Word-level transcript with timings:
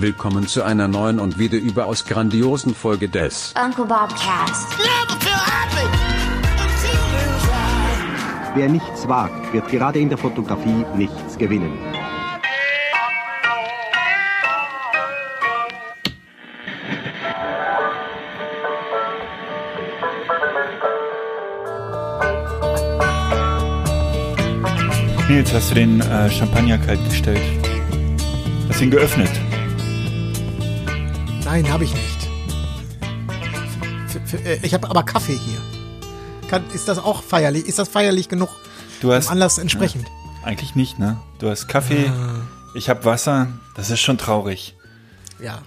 Willkommen 0.00 0.46
zu 0.46 0.62
einer 0.62 0.86
neuen 0.86 1.18
und 1.18 1.40
wieder 1.40 1.58
überaus 1.58 2.04
grandiosen 2.04 2.72
Folge 2.72 3.08
des 3.08 3.52
Uncle 3.60 3.84
Bob 3.84 4.10
Cast. 4.10 4.68
Wer 8.54 8.68
nichts 8.68 9.08
wagt, 9.08 9.52
wird 9.52 9.66
gerade 9.68 9.98
in 9.98 10.08
der 10.08 10.16
Fotografie 10.16 10.84
nichts 10.94 11.36
gewinnen. 11.36 11.76
Nils, 25.28 25.52
hast 25.52 25.72
du 25.72 25.74
den 25.74 26.00
äh, 26.00 26.30
Champagner 26.30 26.78
kalt 26.78 27.04
gestellt? 27.08 27.42
Hast 28.68 28.78
du 28.78 28.84
ihn 28.84 28.90
geöffnet? 28.92 29.47
Nein, 31.50 31.72
habe 31.72 31.84
ich 31.84 31.94
nicht. 31.94 32.28
F 34.22 34.34
äh, 34.44 34.58
ich 34.62 34.74
habe 34.74 34.90
aber 34.90 35.02
Kaffee 35.02 35.32
hier. 35.32 35.58
Kann, 36.50 36.62
ist 36.74 36.88
das 36.88 36.98
auch 36.98 37.22
feierlich? 37.22 37.66
Ist 37.66 37.78
das 37.78 37.88
feierlich 37.88 38.28
genug? 38.28 38.50
Du 39.00 39.14
hast 39.14 39.30
Anlass 39.30 39.56
entsprechend. 39.56 40.04
Ja, 40.06 40.46
eigentlich 40.46 40.74
nicht, 40.74 40.98
ne? 40.98 41.18
Du 41.38 41.48
hast 41.48 41.66
Kaffee, 41.66 42.08
Ah. 42.10 42.42
ich 42.74 42.90
habe 42.90 43.02
Wasser. 43.06 43.48
Das 43.76 43.88
ist 43.88 44.00
schon 44.00 44.18
traurig. 44.18 44.76
Ja. 45.42 45.62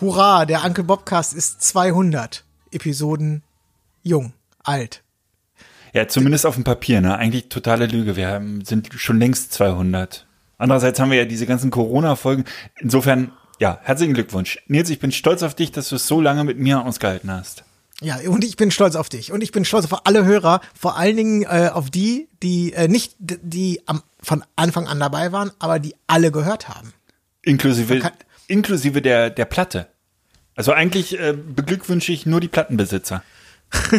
Hurra, 0.00 0.44
der 0.44 0.64
Uncle 0.64 0.82
Bobcast 0.82 1.34
ist 1.34 1.62
200 1.62 2.42
Episoden 2.72 3.44
jung, 4.02 4.32
alt. 4.64 5.04
Ja, 5.92 6.08
zumindest 6.08 6.46
auf 6.46 6.56
dem 6.56 6.64
Papier, 6.64 7.00
ne? 7.00 7.16
Eigentlich 7.16 7.48
totale 7.48 7.86
Lüge. 7.86 8.16
Wir 8.16 8.26
haben, 8.26 8.64
sind 8.64 8.88
schon 8.96 9.20
längst 9.20 9.52
200. 9.52 10.26
Andererseits 10.58 10.98
haben 10.98 11.12
wir 11.12 11.18
ja 11.18 11.26
diese 11.26 11.46
ganzen 11.46 11.70
Corona-Folgen. 11.70 12.44
Insofern, 12.80 13.30
ja, 13.62 13.78
herzlichen 13.84 14.12
Glückwunsch. 14.12 14.58
Nils, 14.66 14.90
ich 14.90 14.98
bin 14.98 15.12
stolz 15.12 15.44
auf 15.44 15.54
dich, 15.54 15.70
dass 15.70 15.88
du 15.88 15.94
es 15.94 16.08
so 16.08 16.20
lange 16.20 16.42
mit 16.42 16.58
mir 16.58 16.84
ausgehalten 16.84 17.30
hast. 17.30 17.62
Ja, 18.00 18.16
und 18.26 18.42
ich 18.42 18.56
bin 18.56 18.72
stolz 18.72 18.96
auf 18.96 19.08
dich. 19.08 19.30
Und 19.30 19.40
ich 19.40 19.52
bin 19.52 19.64
stolz 19.64 19.84
auf 19.84 20.04
alle 20.04 20.24
Hörer, 20.24 20.60
vor 20.76 20.96
allen 20.96 21.16
Dingen 21.16 21.42
äh, 21.44 21.70
auf 21.72 21.88
die, 21.88 22.26
die 22.42 22.72
äh, 22.72 22.88
nicht, 22.88 23.14
die 23.20 23.80
am, 23.86 24.02
von 24.20 24.42
Anfang 24.56 24.88
an 24.88 24.98
dabei 24.98 25.30
waren, 25.30 25.52
aber 25.60 25.78
die 25.78 25.94
alle 26.08 26.32
gehört 26.32 26.68
haben. 26.68 26.92
Inklusive, 27.42 28.00
kann- 28.00 28.12
inklusive 28.48 29.00
der, 29.00 29.30
der 29.30 29.44
Platte. 29.44 29.86
Also 30.56 30.72
eigentlich 30.72 31.16
äh, 31.20 31.32
beglückwünsche 31.32 32.10
ich 32.10 32.26
nur 32.26 32.40
die 32.40 32.48
Plattenbesitzer. 32.48 33.22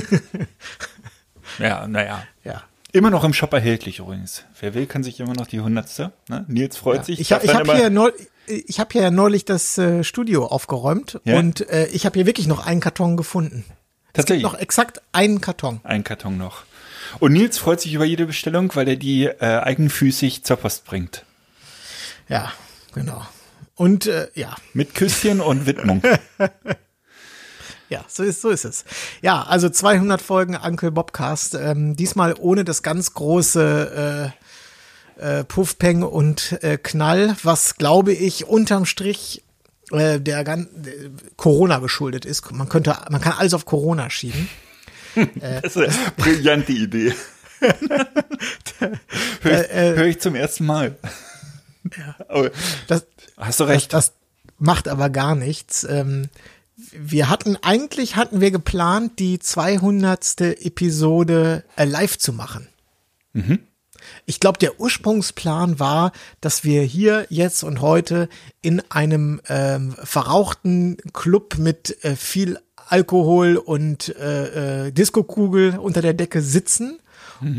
ja, 1.58 1.88
naja. 1.88 2.28
Ja. 2.44 2.64
Immer 2.92 3.10
noch 3.12 3.24
im 3.24 3.34
Shop 3.34 3.54
erhältlich 3.54 4.00
übrigens. 4.00 4.44
Wer 4.60 4.74
will, 4.74 4.86
kann 4.88 5.04
sich 5.04 5.22
immer 5.22 5.34
noch 5.34 5.48
die 5.48 5.62
hundertste. 5.62 6.12
Ne? 6.28 6.44
Nils 6.50 6.76
freut 6.76 7.06
sich. 7.06 7.22
Ich, 7.22 7.32
ich 7.32 7.54
habe 7.56 7.76
hier, 7.76 7.90
neu, 7.90 8.12
ich 8.48 8.80
hab 8.80 8.94
hier 8.94 9.12
neulich 9.12 9.46
das 9.46 9.78
äh, 9.78 10.04
Studio 10.04 10.46
aufgeräumt 10.46 11.20
Ja? 11.24 11.38
und 11.40 11.68
äh, 11.70 11.88
ich 11.88 12.06
habe 12.06 12.16
hier 12.16 12.26
wirklich 12.26 12.48
noch 12.48 12.66
einen 12.66 12.82
Karton 12.82 13.18
gefunden. 13.18 13.66
Tatsächlich. 14.14 14.44
Noch 14.44 14.54
exakt 14.56 15.02
einen 15.12 15.42
Karton. 15.42 15.80
Ein 15.84 16.04
Karton 16.04 16.38
noch. 16.38 16.64
Und 17.20 17.34
Nils 17.34 17.58
freut 17.58 17.82
sich 17.82 17.94
über 17.94 18.06
jede 18.06 18.26
Bestellung, 18.26 18.74
weil 18.76 18.88
er 18.88 18.96
die 18.96 19.26
äh, 19.26 19.60
eigenfüßig 19.60 20.44
zur 20.44 20.58
Post 20.58 20.86
bringt. 20.86 21.26
Ja, 22.28 22.52
genau. 22.94 23.26
Und 23.76 24.06
äh, 24.06 24.28
ja, 24.36 24.56
Mit 24.74 24.94
Küsschen 24.94 25.42
und 25.42 25.66
Widmung. 25.66 26.04
ja, 27.90 28.06
so 28.08 28.24
ist, 28.24 28.42
so 28.42 28.50
ist 28.50 28.66
es. 28.66 28.86
Ja, 29.22 29.44
also 29.44 29.70
200 29.70 30.22
Folgen 30.22 30.56
Uncle 30.56 30.92
Bobcast. 30.92 31.56
Ähm, 31.56 31.96
diesmal 31.96 32.36
ohne 32.38 32.64
das 32.64 32.84
ganz 32.84 33.14
große 33.14 34.32
äh, 35.18 35.44
Puffpeng 35.44 36.04
und 36.04 36.58
äh, 36.64 36.78
Knall, 36.78 37.36
was 37.44 37.76
glaube 37.76 38.14
ich 38.14 38.46
unterm 38.46 38.86
Strich 38.86 39.44
äh, 39.92 40.20
der 40.20 40.44
gan 40.44 40.68
äh, 40.86 41.10
Corona 41.38 41.80
geschuldet 41.80 42.26
ist. 42.26 42.52
Man 42.52 42.70
könnte, 42.70 42.98
man 43.10 43.22
kann 43.22 43.34
alles 43.38 43.54
auf 43.54 43.66
Corona 43.66 44.10
schieben. 44.10 44.50
Das 45.16 45.76
ist 45.76 45.78
eine 45.78 45.94
brillante 46.18 46.72
Idee. 46.72 47.14
Hör 49.42 49.62
ich, 49.62 49.70
Äh, 49.72 49.96
hör 49.96 50.06
ich 50.06 50.20
zum 50.20 50.34
ersten 50.36 50.66
Mal. 50.66 50.98
Aber 52.28 52.50
Das, 52.88 53.06
hast 53.38 53.60
du 53.60 53.66
Das, 53.66 53.72
recht. 53.74 53.94
das 53.94 54.14
macht 54.58 54.88
aber 54.88 55.10
gar 55.12 55.36
nichts. 55.36 55.84
Ähm, 55.84 56.30
wir 56.94 57.30
hatten, 57.30 57.58
eigentlich 57.62 58.16
hatten 58.16 58.42
wir 58.42 58.50
geplant, 58.52 59.20
die 59.20 59.38
200. 59.38 60.42
Episode 60.42 61.64
äh, 61.76 61.86
live 61.86 62.18
zu 62.18 62.34
machen. 62.34 62.68
Ich 64.26 64.40
glaube, 64.40 64.60
der 64.60 64.80
Ursprungsplan 64.80 65.80
war, 65.80 66.12
dass 66.42 66.64
wir 66.64 66.84
hier 66.84 67.26
jetzt 67.30 67.64
und 67.64 67.82
heute 67.82 68.30
in 68.62 68.82
einem 68.90 69.42
ähm, 69.48 69.96
verrauchten 70.04 70.98
Club 71.14 71.58
mit 71.58 72.04
äh, 72.04 72.16
viel 72.16 72.60
Alkohol 72.76 73.58
und 73.58 74.16
äh, 74.16 74.88
äh, 74.88 74.92
Diskokugel 74.92 75.78
unter 75.78 76.02
der 76.02 76.14
Decke 76.14 76.42
sitzen 76.42 77.00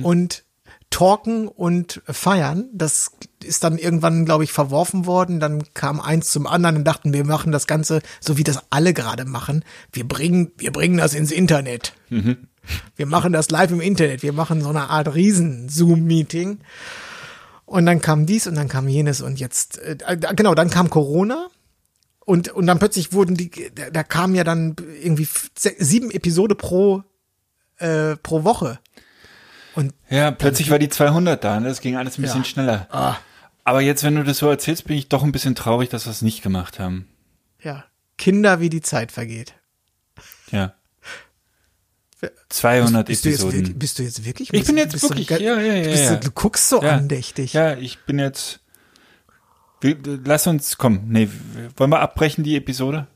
und 0.03 0.45
talken 0.91 1.49
und 1.49 2.03
feiern. 2.07 2.69
Das 2.73 3.11
ist 3.43 3.65
dann 3.65 3.79
irgendwann, 3.79 4.25
glaube 4.25 4.45
ich, 4.45 4.53
verworfen 4.53 5.07
worden. 5.07 5.41
Dann 5.41 5.65
kam 5.75 6.01
eins 6.01 6.31
zum 6.31 6.47
anderen 6.47 6.77
und 6.77 6.85
dachten, 6.85 7.13
wir 7.13 7.25
machen 7.25 7.53
das 7.53 7.67
Ganze 7.67 8.01
so, 8.21 8.37
wie 8.37 8.45
das 8.45 8.61
alle 8.71 8.95
gerade 8.95 9.25
machen. 9.25 9.65
Wir 9.93 10.07
bringen, 10.07 10.53
wir 10.57 10.73
bringen 10.73 10.99
das 10.99 11.15
ins 11.15 11.33
Internet. 11.33 11.95
Wir 12.97 13.07
machen 13.07 13.33
das 13.33 13.51
live 13.51 13.73
im 13.73 13.81
Internet. 13.81 14.23
Wir 14.23 14.33
machen 14.33 14.61
so 14.61 14.69
eine 14.69 14.89
Art 14.89 15.15
Riesen-Zoom-Meeting. 15.15 16.61
Und 17.67 17.87
dann 17.87 18.01
kam 18.01 18.27
dies 18.27 18.47
und 18.47 18.55
dann 18.55 18.69
kam 18.69 18.89
jenes 18.89 19.21
und 19.21 19.41
jetzt, 19.41 19.79
äh, 19.79 19.97
genau, 20.35 20.55
dann 20.55 20.71
kam 20.71 20.91
Corona. 20.91 21.49
Und, 22.21 22.51
und 22.51 22.67
dann 22.67 22.79
plötzlich 22.79 23.13
wurden 23.13 23.37
die, 23.37 23.51
da, 23.75 23.91
da 23.91 24.03
kamen 24.03 24.35
ja 24.35 24.45
dann 24.45 24.77
irgendwie 25.03 25.29
sieben 25.57 26.11
Episode 26.11 26.55
pro, 26.55 27.03
äh, 27.79 28.17
pro 28.17 28.45
Woche. 28.45 28.79
Und 29.75 29.93
Ja, 30.09 30.31
plötzlich 30.31 30.71
war 30.71 30.79
die 30.79 30.89
200 30.89 31.43
da. 31.43 31.59
Ne? 31.61 31.69
Das 31.69 31.81
ging 31.81 31.97
alles 31.97 32.19
ein 32.19 32.23
bisschen 32.23 32.43
Ja. 32.43 32.45
schneller. 32.45 32.89
Ah. 32.91 33.17
Aber 33.65 33.81
jetzt, 33.81 34.05
wenn 34.05 34.15
du 34.15 34.23
das 34.25 34.39
so 34.39 34.49
erzählst, 34.49 34.85
bin 34.87 34.97
ich 34.97 35.09
doch 35.09 35.23
ein 35.25 35.33
bisschen 35.33 35.55
traurig, 35.55 35.89
dass 35.89 36.07
wir 36.07 36.11
es 36.11 36.23
nicht 36.23 36.43
gemacht 36.43 36.79
haben. 36.79 37.09
ja, 37.63 37.85
Kinder, 38.19 38.61
wie 38.61 38.69
die 38.69 38.83
Zeit 38.83 39.11
vergeht. 39.11 39.55
Ja. 40.53 40.75
200 42.49 43.07
bist, 43.07 43.25
du 43.25 43.29
jetzt, 43.31 43.41
Episoden. 43.41 43.59
wirklich- 43.61 43.79
bist 43.79 43.99
du 43.99 44.03
jetzt 44.03 44.25
wirklich? 44.25 44.53
Ich 44.53 44.65
bin 44.67 44.77
jetzt 44.79 44.93
bist 44.93 45.05
du 45.05 45.09
wirklich- 45.11 45.27
ge- 45.29 45.43
ja, 45.43 45.61
ja, 45.61 45.75
ja, 45.75 45.91
bist 45.91 46.05
ja. 46.05 46.15
Du, 46.17 46.29
du 46.29 46.31
guckst 46.31 46.69
so 46.69 46.83
ja. 46.83 46.93
andächtig. 46.93 47.53
Ja, 47.53 47.75
ich 47.77 47.99
bin 48.05 48.19
jetzt. 48.19 48.61
Lass 50.25 50.47
uns, 50.47 50.79
komm, 50.79 51.01
nee, 51.09 51.29
wollen 51.77 51.91
wir 51.91 52.01
abbrechen 52.01 52.43
die 52.45 52.57
Episode? 52.57 53.07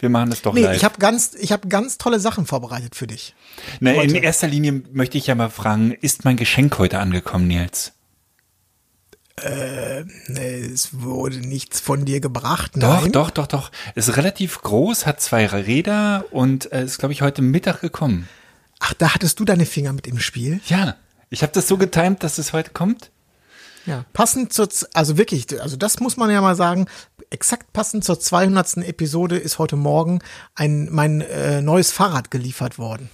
Wir 0.00 0.08
machen 0.08 0.30
das 0.30 0.42
doch 0.42 0.54
Nee, 0.54 0.62
live. 0.62 0.76
ich 0.76 0.84
habe 0.84 0.98
ganz, 0.98 1.34
ich 1.38 1.52
habe 1.52 1.68
ganz 1.68 1.98
tolle 1.98 2.18
Sachen 2.20 2.46
vorbereitet 2.46 2.94
für 2.96 3.06
dich. 3.06 3.34
Na, 3.80 3.92
in 3.92 4.14
erster 4.14 4.48
Linie 4.48 4.82
möchte 4.92 5.18
ich 5.18 5.26
ja 5.26 5.34
mal 5.34 5.50
fragen, 5.50 5.92
ist 5.92 6.24
mein 6.24 6.36
Geschenk 6.36 6.78
heute 6.78 6.98
angekommen, 6.98 7.46
Nils? 7.46 7.92
Nee, 10.28 10.58
Es 10.66 11.00
wurde 11.00 11.38
nichts 11.38 11.80
von 11.80 12.04
dir 12.04 12.20
gebracht. 12.20 12.72
Doch, 12.74 13.02
Nein. 13.02 13.12
doch, 13.12 13.30
doch, 13.30 13.46
doch. 13.46 13.70
Ist 13.94 14.16
relativ 14.18 14.60
groß, 14.60 15.06
hat 15.06 15.20
zwei 15.22 15.46
Räder 15.46 16.26
und 16.30 16.70
äh, 16.72 16.84
ist, 16.84 16.98
glaube 16.98 17.12
ich, 17.14 17.22
heute 17.22 17.40
Mittag 17.40 17.80
gekommen. 17.80 18.28
Ach, 18.80 18.92
da 18.94 19.14
hattest 19.14 19.40
du 19.40 19.44
deine 19.46 19.64
Finger 19.66 19.92
mit 19.94 20.06
im 20.06 20.18
Spiel. 20.18 20.60
Ja, 20.66 20.96
ich 21.30 21.42
habe 21.42 21.52
das 21.54 21.68
so 21.68 21.78
getimt, 21.78 22.22
dass 22.22 22.36
es 22.38 22.52
heute 22.52 22.70
kommt. 22.72 23.10
Ja, 23.86 24.04
passend 24.12 24.52
zur, 24.52 24.68
Z- 24.68 24.90
also 24.92 25.16
wirklich, 25.16 25.46
also 25.62 25.76
das 25.76 26.00
muss 26.00 26.18
man 26.18 26.30
ja 26.30 26.42
mal 26.42 26.54
sagen, 26.54 26.86
exakt 27.30 27.72
passend 27.72 28.04
zur 28.04 28.20
200. 28.20 28.78
Episode 28.78 29.36
ist 29.38 29.58
heute 29.58 29.76
Morgen 29.76 30.20
ein, 30.54 30.88
mein 30.90 31.20
äh, 31.20 31.62
neues 31.62 31.92
Fahrrad 31.92 32.30
geliefert 32.30 32.78
worden. 32.78 33.08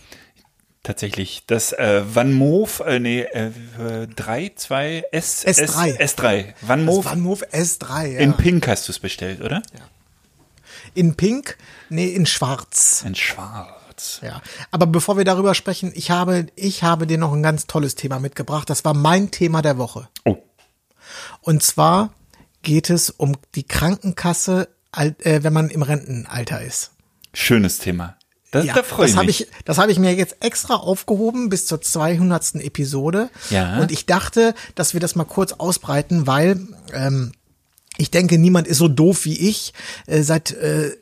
Tatsächlich. 0.82 1.42
Das 1.46 1.72
äh, 1.72 2.02
Van 2.06 2.32
Moof, 2.32 2.80
äh, 2.80 3.00
nee, 3.00 3.22
äh, 3.22 3.50
3, 4.14 4.52
2, 4.54 5.04
S, 5.10 5.44
S3. 5.44 5.96
S, 5.98 6.16
S3. 6.16 6.54
Van 6.62 6.84
Moof 6.84 7.04
war 7.06 7.16
Move 7.16 7.44
S3, 7.52 8.06
ja. 8.06 8.20
in 8.20 8.34
Pink 8.34 8.68
hast 8.68 8.86
du 8.88 8.92
es 8.92 8.98
bestellt, 8.98 9.40
oder? 9.40 9.62
in 10.94 11.14
Pink, 11.14 11.58
nee, 11.88 12.08
in 12.08 12.26
Schwarz. 12.26 13.02
In 13.06 13.14
Schwarz. 13.14 14.20
Ja, 14.22 14.42
aber 14.70 14.86
bevor 14.86 15.16
wir 15.16 15.24
darüber 15.24 15.54
sprechen, 15.54 15.90
ich 15.94 16.10
habe, 16.10 16.46
ich 16.54 16.82
habe 16.82 17.06
dir 17.06 17.18
noch 17.18 17.32
ein 17.32 17.42
ganz 17.42 17.66
tolles 17.66 17.94
Thema 17.94 18.18
mitgebracht. 18.18 18.68
Das 18.68 18.84
war 18.84 18.94
mein 18.94 19.30
Thema 19.30 19.62
der 19.62 19.78
Woche. 19.78 20.08
Oh, 20.24 20.36
Und 21.40 21.62
zwar 21.62 22.10
geht 22.66 22.90
es 22.90 23.10
um 23.10 23.36
die 23.54 23.62
Krankenkasse, 23.62 24.68
äh, 24.92 25.12
wenn 25.20 25.52
man 25.52 25.70
im 25.70 25.82
Rentenalter 25.82 26.60
ist. 26.60 26.90
schönes 27.32 27.78
Thema. 27.78 28.16
Das, 28.50 28.66
da 28.66 28.82
freue 28.82 29.06
ich 29.06 29.12
das 29.12 29.16
habe 29.16 29.26
mich. 29.26 29.40
ich, 29.42 29.48
das 29.64 29.78
habe 29.78 29.92
ich 29.92 30.00
mir 30.00 30.12
jetzt 30.14 30.38
extra 30.40 30.74
aufgehoben 30.74 31.48
bis 31.48 31.66
zur 31.66 31.80
200. 31.80 32.56
Episode. 32.56 33.30
Ja. 33.50 33.78
Und 33.78 33.92
ich 33.92 34.06
dachte, 34.06 34.52
dass 34.74 34.94
wir 34.94 35.00
das 35.00 35.14
mal 35.14 35.24
kurz 35.24 35.52
ausbreiten, 35.52 36.26
weil 36.26 36.58
ähm, 36.92 37.32
ich 37.98 38.10
denke, 38.10 38.36
niemand 38.36 38.66
ist 38.66 38.78
so 38.78 38.88
doof 38.88 39.26
wie 39.26 39.48
ich. 39.48 39.72
Äh, 40.08 40.22
seit 40.22 40.50
äh, 40.50 40.96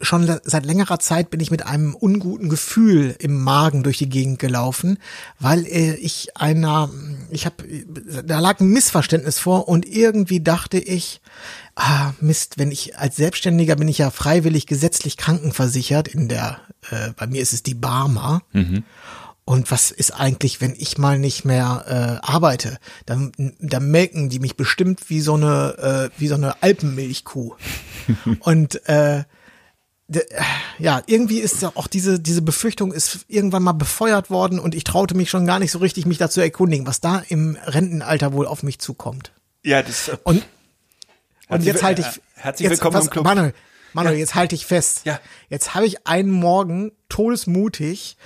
schon 0.00 0.40
seit 0.42 0.64
längerer 0.64 0.98
Zeit 0.98 1.28
bin 1.28 1.40
ich 1.40 1.50
mit 1.50 1.66
einem 1.66 1.94
unguten 1.94 2.48
Gefühl 2.48 3.14
im 3.18 3.42
Magen 3.42 3.82
durch 3.82 3.98
die 3.98 4.08
Gegend 4.08 4.38
gelaufen, 4.38 4.98
weil 5.38 5.66
äh, 5.66 5.94
ich 5.96 6.34
einer, 6.36 6.88
ich 7.30 7.44
habe, 7.44 7.62
da 8.24 8.40
lag 8.40 8.60
ein 8.60 8.68
Missverständnis 8.68 9.38
vor 9.38 9.68
und 9.68 9.86
irgendwie 9.86 10.40
dachte 10.40 10.78
ich, 10.78 11.20
ah 11.74 12.14
Mist, 12.20 12.56
wenn 12.56 12.70
ich 12.70 12.96
als 12.96 13.16
Selbstständiger 13.16 13.76
bin 13.76 13.88
ich 13.88 13.98
ja 13.98 14.10
freiwillig 14.10 14.66
gesetzlich 14.66 15.18
krankenversichert 15.18 16.08
in 16.08 16.28
der, 16.28 16.58
äh, 16.90 17.10
bei 17.14 17.26
mir 17.26 17.42
ist 17.42 17.52
es 17.52 17.62
die 17.62 17.74
Barmer. 17.74 18.42
Mhm. 18.52 18.82
Und 19.44 19.70
was 19.70 19.92
ist 19.92 20.10
eigentlich, 20.10 20.60
wenn 20.60 20.74
ich 20.76 20.98
mal 20.98 21.20
nicht 21.20 21.44
mehr 21.44 21.84
äh, 22.22 22.26
arbeite? 22.26 22.78
Dann, 23.04 23.30
dann 23.60 23.90
melken 23.90 24.28
die 24.28 24.40
mich 24.40 24.56
bestimmt 24.56 25.08
wie 25.08 25.20
so 25.20 25.34
eine, 25.34 26.10
äh, 26.12 26.20
wie 26.20 26.26
so 26.26 26.34
eine 26.34 26.62
Alpenmilchkuh. 26.62 27.54
und 28.40 28.88
äh, 28.88 29.22
ja, 30.78 31.02
irgendwie 31.06 31.38
ist 31.38 31.64
auch 31.64 31.88
diese, 31.88 32.20
diese 32.20 32.42
Befürchtung 32.42 32.92
ist 32.92 33.24
irgendwann 33.28 33.62
mal 33.64 33.72
befeuert 33.72 34.30
worden 34.30 34.60
und 34.60 34.74
ich 34.74 34.84
traute 34.84 35.16
mich 35.16 35.30
schon 35.30 35.46
gar 35.46 35.58
nicht 35.58 35.72
so 35.72 35.78
richtig, 35.78 36.06
mich 36.06 36.18
dazu 36.18 36.40
erkundigen, 36.40 36.86
was 36.86 37.00
da 37.00 37.22
im 37.28 37.56
Rentenalter 37.64 38.32
wohl 38.32 38.46
auf 38.46 38.62
mich 38.62 38.78
zukommt. 38.78 39.32
Ja, 39.64 39.82
das. 39.82 40.08
Äh, 40.08 40.16
und, 40.22 40.46
und 41.48 41.64
jetzt 41.64 41.82
halte 41.82 42.02
ich. 42.02 42.20
Herzlich 42.34 42.68
jetzt, 42.68 42.78
willkommen 42.78 42.98
was, 42.98 43.06
im 43.06 43.10
Club. 43.10 43.24
Manuel, 43.24 43.54
Manuel, 43.94 44.14
Ja. 44.14 44.20
jetzt 44.20 44.34
halte 44.36 44.54
ich 44.54 44.64
fest. 44.66 45.00
Ja. 45.04 45.18
Jetzt 45.48 45.74
habe 45.74 45.86
ich 45.86 46.06
einen 46.06 46.30
Morgen 46.30 46.92
todesmutig 47.08 48.16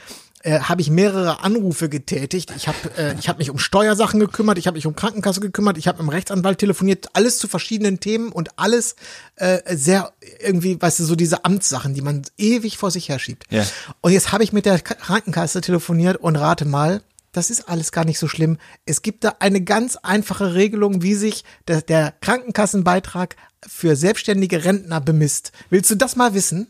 äh, 0.42 0.60
habe 0.60 0.80
ich 0.80 0.90
mehrere 0.90 1.40
Anrufe 1.40 1.88
getätigt. 1.88 2.52
Ich 2.56 2.66
habe 2.66 2.78
äh, 2.96 3.14
ich 3.18 3.28
habe 3.28 3.38
mich 3.38 3.50
um 3.50 3.58
Steuersachen 3.58 4.20
gekümmert, 4.20 4.58
ich 4.58 4.66
habe 4.66 4.76
mich 4.76 4.86
um 4.86 4.96
Krankenkasse 4.96 5.40
gekümmert, 5.40 5.76
ich 5.76 5.86
habe 5.86 5.98
mit 5.98 6.06
dem 6.06 6.14
Rechtsanwalt 6.14 6.58
telefoniert, 6.58 7.08
alles 7.12 7.38
zu 7.38 7.46
verschiedenen 7.48 8.00
Themen 8.00 8.32
und 8.32 8.58
alles 8.58 8.96
äh, 9.36 9.58
sehr 9.76 10.12
irgendwie, 10.40 10.80
weißt 10.80 11.00
du, 11.00 11.04
so 11.04 11.14
diese 11.14 11.44
Amtssachen, 11.44 11.94
die 11.94 12.02
man 12.02 12.22
ewig 12.38 12.78
vor 12.78 12.90
sich 12.90 13.08
herschiebt. 13.08 13.44
Ja. 13.50 13.66
Und 14.00 14.12
jetzt 14.12 14.32
habe 14.32 14.44
ich 14.44 14.52
mit 14.52 14.64
der 14.64 14.78
Krankenkasse 14.80 15.60
telefoniert 15.60 16.16
und 16.16 16.36
rate 16.36 16.64
mal, 16.64 17.02
das 17.32 17.50
ist 17.50 17.68
alles 17.68 17.92
gar 17.92 18.04
nicht 18.04 18.18
so 18.18 18.26
schlimm. 18.26 18.58
Es 18.86 19.02
gibt 19.02 19.24
da 19.24 19.36
eine 19.38 19.60
ganz 19.60 19.96
einfache 19.96 20.54
Regelung, 20.54 21.02
wie 21.02 21.14
sich 21.14 21.44
der, 21.68 21.82
der 21.82 22.12
Krankenkassenbeitrag 22.20 23.36
für 23.66 23.94
selbstständige 23.94 24.64
Rentner 24.64 25.00
bemisst. 25.00 25.52
Willst 25.68 25.90
du 25.90 25.94
das 25.94 26.16
mal 26.16 26.34
wissen? 26.34 26.68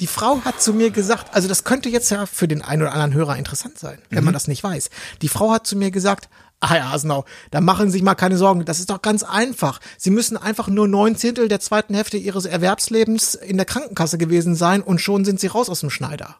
Die 0.00 0.06
Frau 0.06 0.40
hat 0.44 0.60
zu 0.60 0.72
mir 0.72 0.90
gesagt, 0.90 1.34
also 1.34 1.46
das 1.46 1.64
könnte 1.64 1.88
jetzt 1.88 2.10
ja 2.10 2.26
für 2.26 2.48
den 2.48 2.62
einen 2.62 2.82
oder 2.82 2.92
anderen 2.92 3.14
Hörer 3.14 3.36
interessant 3.36 3.78
sein, 3.78 3.98
wenn 4.08 4.24
man 4.24 4.32
das 4.32 4.48
nicht 4.48 4.64
weiß. 4.64 4.90
Die 5.20 5.28
Frau 5.28 5.52
hat 5.52 5.66
zu 5.66 5.76
mir 5.76 5.90
gesagt, 5.90 6.28
ah 6.60 6.76
ja, 6.76 6.90
Hasenau, 6.90 7.24
da 7.50 7.60
machen 7.60 7.86
Sie 7.86 7.92
sich 7.92 8.02
mal 8.02 8.14
keine 8.14 8.36
Sorgen, 8.36 8.64
das 8.64 8.80
ist 8.80 8.90
doch 8.90 9.02
ganz 9.02 9.22
einfach. 9.22 9.80
Sie 9.98 10.10
müssen 10.10 10.36
einfach 10.36 10.68
nur 10.68 10.88
neun 10.88 11.16
Zehntel 11.16 11.48
der 11.48 11.60
zweiten 11.60 11.94
Hälfte 11.94 12.16
Ihres 12.16 12.44
Erwerbslebens 12.46 13.34
in 13.34 13.56
der 13.56 13.66
Krankenkasse 13.66 14.18
gewesen 14.18 14.54
sein 14.54 14.82
und 14.82 15.00
schon 15.00 15.24
sind 15.24 15.40
Sie 15.40 15.48
raus 15.48 15.68
aus 15.68 15.80
dem 15.80 15.90
Schneider. 15.90 16.36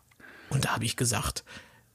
Und 0.49 0.65
da 0.65 0.75
habe 0.75 0.85
ich 0.85 0.97
gesagt, 0.97 1.45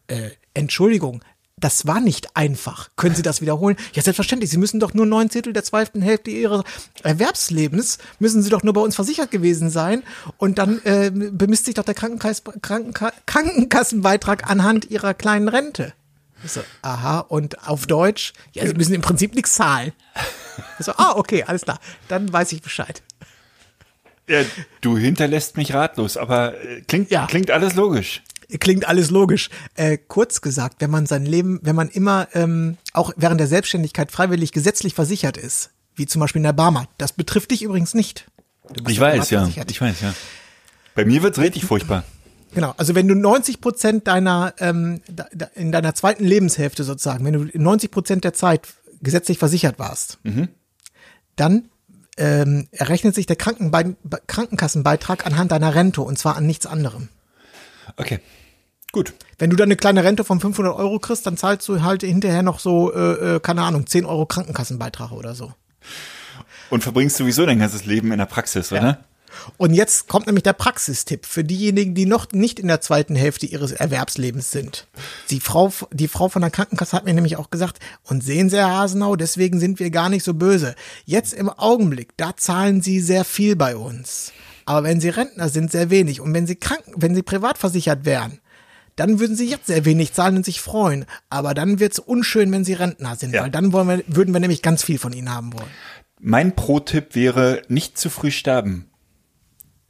äh, 0.07 0.31
Entschuldigung, 0.53 1.23
das 1.57 1.87
war 1.87 2.01
nicht 2.01 2.35
einfach. 2.35 2.89
Können 2.97 3.15
Sie 3.15 3.21
das 3.21 3.39
wiederholen? 3.41 3.77
Ja, 3.93 4.01
selbstverständlich. 4.01 4.49
Sie 4.49 4.57
müssen 4.57 4.79
doch 4.79 4.93
nur 4.93 5.05
neun 5.05 5.29
Zehntel 5.29 5.53
der 5.53 5.63
zweiten 5.63 6.01
Hälfte 6.01 6.29
Ihres 6.29 6.63
Erwerbslebens, 7.01 7.97
müssen 8.19 8.41
Sie 8.43 8.49
doch 8.49 8.63
nur 8.63 8.73
bei 8.73 8.81
uns 8.81 8.95
versichert 8.95 9.31
gewesen 9.31 9.69
sein. 9.69 10.03
Und 10.37 10.57
dann 10.57 10.81
äh, 10.83 11.11
bemisst 11.11 11.65
sich 11.65 11.75
doch 11.75 11.85
der 11.85 11.93
Krankenkass, 11.93 12.43
Krankenka 12.61 13.13
Krankenkassenbeitrag 13.25 14.49
anhand 14.49 14.91
Ihrer 14.91 15.13
kleinen 15.13 15.47
Rente. 15.47 15.93
So, 16.45 16.61
aha, 16.81 17.19
und 17.21 17.67
auf 17.67 17.87
Deutsch, 17.87 18.33
ja, 18.53 18.67
Sie 18.67 18.73
müssen 18.73 18.93
im 18.93 19.01
Prinzip 19.01 19.33
nichts 19.33 19.53
zahlen. 19.55 19.93
So, 20.79 20.91
ah, 20.97 21.13
okay, 21.15 21.43
alles 21.43 21.61
klar. 21.63 21.79
Dann 22.09 22.31
weiß 22.31 22.51
ich 22.51 22.61
Bescheid. 22.61 23.01
Ja, 24.27 24.41
du 24.81 24.97
hinterlässt 24.97 25.55
mich 25.55 25.73
ratlos, 25.73 26.17
aber 26.17 26.53
äh, 26.63 26.81
klingt, 26.81 27.11
Ja. 27.11 27.25
klingt 27.27 27.49
alles 27.51 27.75
logisch. 27.75 28.21
Klingt 28.59 28.87
alles 28.87 29.09
logisch. 29.09 29.49
Äh, 29.75 29.97
kurz 29.97 30.41
gesagt, 30.41 30.77
wenn 30.79 30.91
man 30.91 31.05
sein 31.05 31.25
Leben, 31.25 31.59
wenn 31.63 31.75
man 31.75 31.89
immer 31.89 32.27
ähm, 32.33 32.77
auch 32.93 33.11
während 33.17 33.39
der 33.39 33.47
Selbstständigkeit 33.47 34.11
freiwillig 34.11 34.51
gesetzlich 34.51 34.93
versichert 34.93 35.37
ist, 35.37 35.71
wie 35.95 36.05
zum 36.05 36.19
Beispiel 36.19 36.39
in 36.39 36.43
der 36.43 36.53
Barmer, 36.53 36.87
das 36.97 37.13
betrifft 37.13 37.51
dich 37.51 37.63
übrigens 37.63 37.93
nicht. 37.93 38.27
Ich 38.87 38.99
weiß, 38.99 39.29
ja. 39.29 39.47
Ich 39.67 39.81
weiß, 39.81 40.01
ja. 40.01 40.13
Bei 40.95 41.05
mir 41.05 41.23
wird's 41.23 41.39
richtig 41.39 41.65
furchtbar. 41.65 42.03
Genau, 42.53 42.73
also 42.77 42.95
wenn 42.95 43.07
du 43.07 43.15
90 43.15 43.59
Prozent 43.59 44.07
deiner, 44.07 44.53
ähm, 44.59 45.01
in 45.55 45.71
deiner 45.71 45.93
zweiten 45.93 46.23
Lebenshälfte 46.23 46.83
sozusagen, 46.83 47.25
wenn 47.25 47.33
du 47.33 47.49
90 47.53 47.91
Prozent 47.91 48.23
der 48.23 48.33
Zeit 48.33 48.67
gesetzlich 49.01 49.37
versichert 49.37 49.77
warst, 49.77 50.19
dann 51.35 51.69
ähm, 52.17 52.67
errechnet 52.71 53.13
sich 53.13 53.25
der 53.25 53.35
Krankenbe 53.35 53.97
Krankenkassenbeitrag 54.27 55.25
anhand 55.25 55.51
deiner 55.51 55.75
Rente 55.75 56.01
und 56.01 56.17
zwar 56.17 56.37
an 56.37 56.45
nichts 56.45 56.65
anderem. 56.65 57.09
Okay. 57.97 58.19
Gut. 58.91 59.13
Wenn 59.37 59.49
du 59.49 59.55
dann 59.55 59.67
eine 59.67 59.75
kleine 59.75 60.03
Rente 60.03 60.23
von 60.23 60.39
500 60.39 60.73
Euro 60.75 60.99
kriegst, 60.99 61.25
dann 61.25 61.35
zahlst 61.35 61.67
du 61.67 61.81
halt 61.81 62.01
hinterher 62.01 62.43
noch 62.43 62.59
so, 62.59 62.93
äh, 62.93 63.35
äh, 63.35 63.39
keine 63.39 63.63
Ahnung, 63.63 63.87
10 63.87 64.05
Euro 64.05 64.25
Krankenkassenbeitrag 64.25 65.11
oder 65.11 65.35
so. 65.35 65.53
Und 66.69 66.81
verbringst 66.81 67.17
sowieso 67.17 67.45
dein 67.45 67.59
ganzes 67.59 67.85
Leben 67.85 68.11
in 68.11 68.19
der 68.19 68.25
Praxis, 68.25 68.71
oder? 68.71 68.99
Und 69.57 69.73
jetzt 69.73 70.07
kommt 70.07 70.27
nämlich 70.27 70.43
der 70.43 70.53
Praxistipp 70.53 71.25
für 71.25 71.43
diejenigen, 71.43 71.93
die 71.93 72.05
noch 72.05 72.31
nicht 72.31 72.59
in 72.59 72.67
der 72.67 72.81
zweiten 72.81 73.15
Hälfte 73.15 73.45
ihres 73.45 73.71
Erwerbslebens 73.71 74.51
sind. 74.51 74.87
Die 75.29 75.39
Frau, 75.39 75.71
die 75.91 76.07
Frau 76.07 76.29
von 76.29 76.41
der 76.41 76.51
Krankenkasse 76.51 76.95
hat 76.95 77.05
mir 77.05 77.13
nämlich 77.13 77.37
auch 77.37 77.49
gesagt, 77.49 77.79
und 78.03 78.23
sehen 78.23 78.49
Sie, 78.49 78.57
Herr 78.57 78.75
Hasenau, 78.75 79.15
deswegen 79.15 79.59
sind 79.59 79.79
wir 79.79 79.89
gar 79.91 80.09
nicht 80.09 80.23
so 80.23 80.33
böse. 80.33 80.75
Jetzt 81.05 81.33
im 81.33 81.49
Augenblick, 81.49 82.15
da 82.17 82.35
zahlen 82.35 82.81
Sie 82.81 82.99
sehr 82.99 83.25
viel 83.25 83.55
bei 83.55 83.75
uns. 83.75 84.31
Aber 84.65 84.83
wenn 84.83 84.99
Sie 84.99 85.09
Rentner 85.09 85.49
sind, 85.49 85.71
sehr 85.71 85.89
wenig. 85.89 86.21
Und 86.21 86.33
wenn 86.33 86.47
Sie 86.47 86.55
krank, 86.55 86.83
wenn 86.95 87.13
Sie 87.15 87.21
privat 87.23 87.57
versichert 87.57 88.03
wären, 88.05 88.39
dann 88.95 89.19
würden 89.19 89.35
Sie 89.35 89.47
jetzt 89.49 89.67
sehr 89.67 89.85
wenig 89.85 90.13
zahlen 90.13 90.37
und 90.37 90.45
sich 90.45 90.61
freuen. 90.61 91.05
Aber 91.29 91.53
dann 91.53 91.79
wird's 91.79 91.99
unschön, 91.99 92.51
wenn 92.51 92.63
Sie 92.65 92.73
Rentner 92.73 93.15
sind, 93.15 93.33
Ja. 93.33 93.43
weil 93.43 93.51
dann 93.51 93.73
wollen 93.73 93.87
wir, 93.89 94.03
würden 94.07 94.33
wir 94.33 94.39
nämlich 94.39 94.61
ganz 94.61 94.83
viel 94.83 94.97
von 94.97 95.13
Ihnen 95.13 95.33
haben 95.33 95.53
wollen. 95.53 95.69
Mein 96.19 96.55
Pro-Tipp 96.55 97.13
wäre, 97.13 97.61
nicht 97.67 97.97
zu 97.99 98.09
früh 98.09 98.31
sterben. 98.31 98.89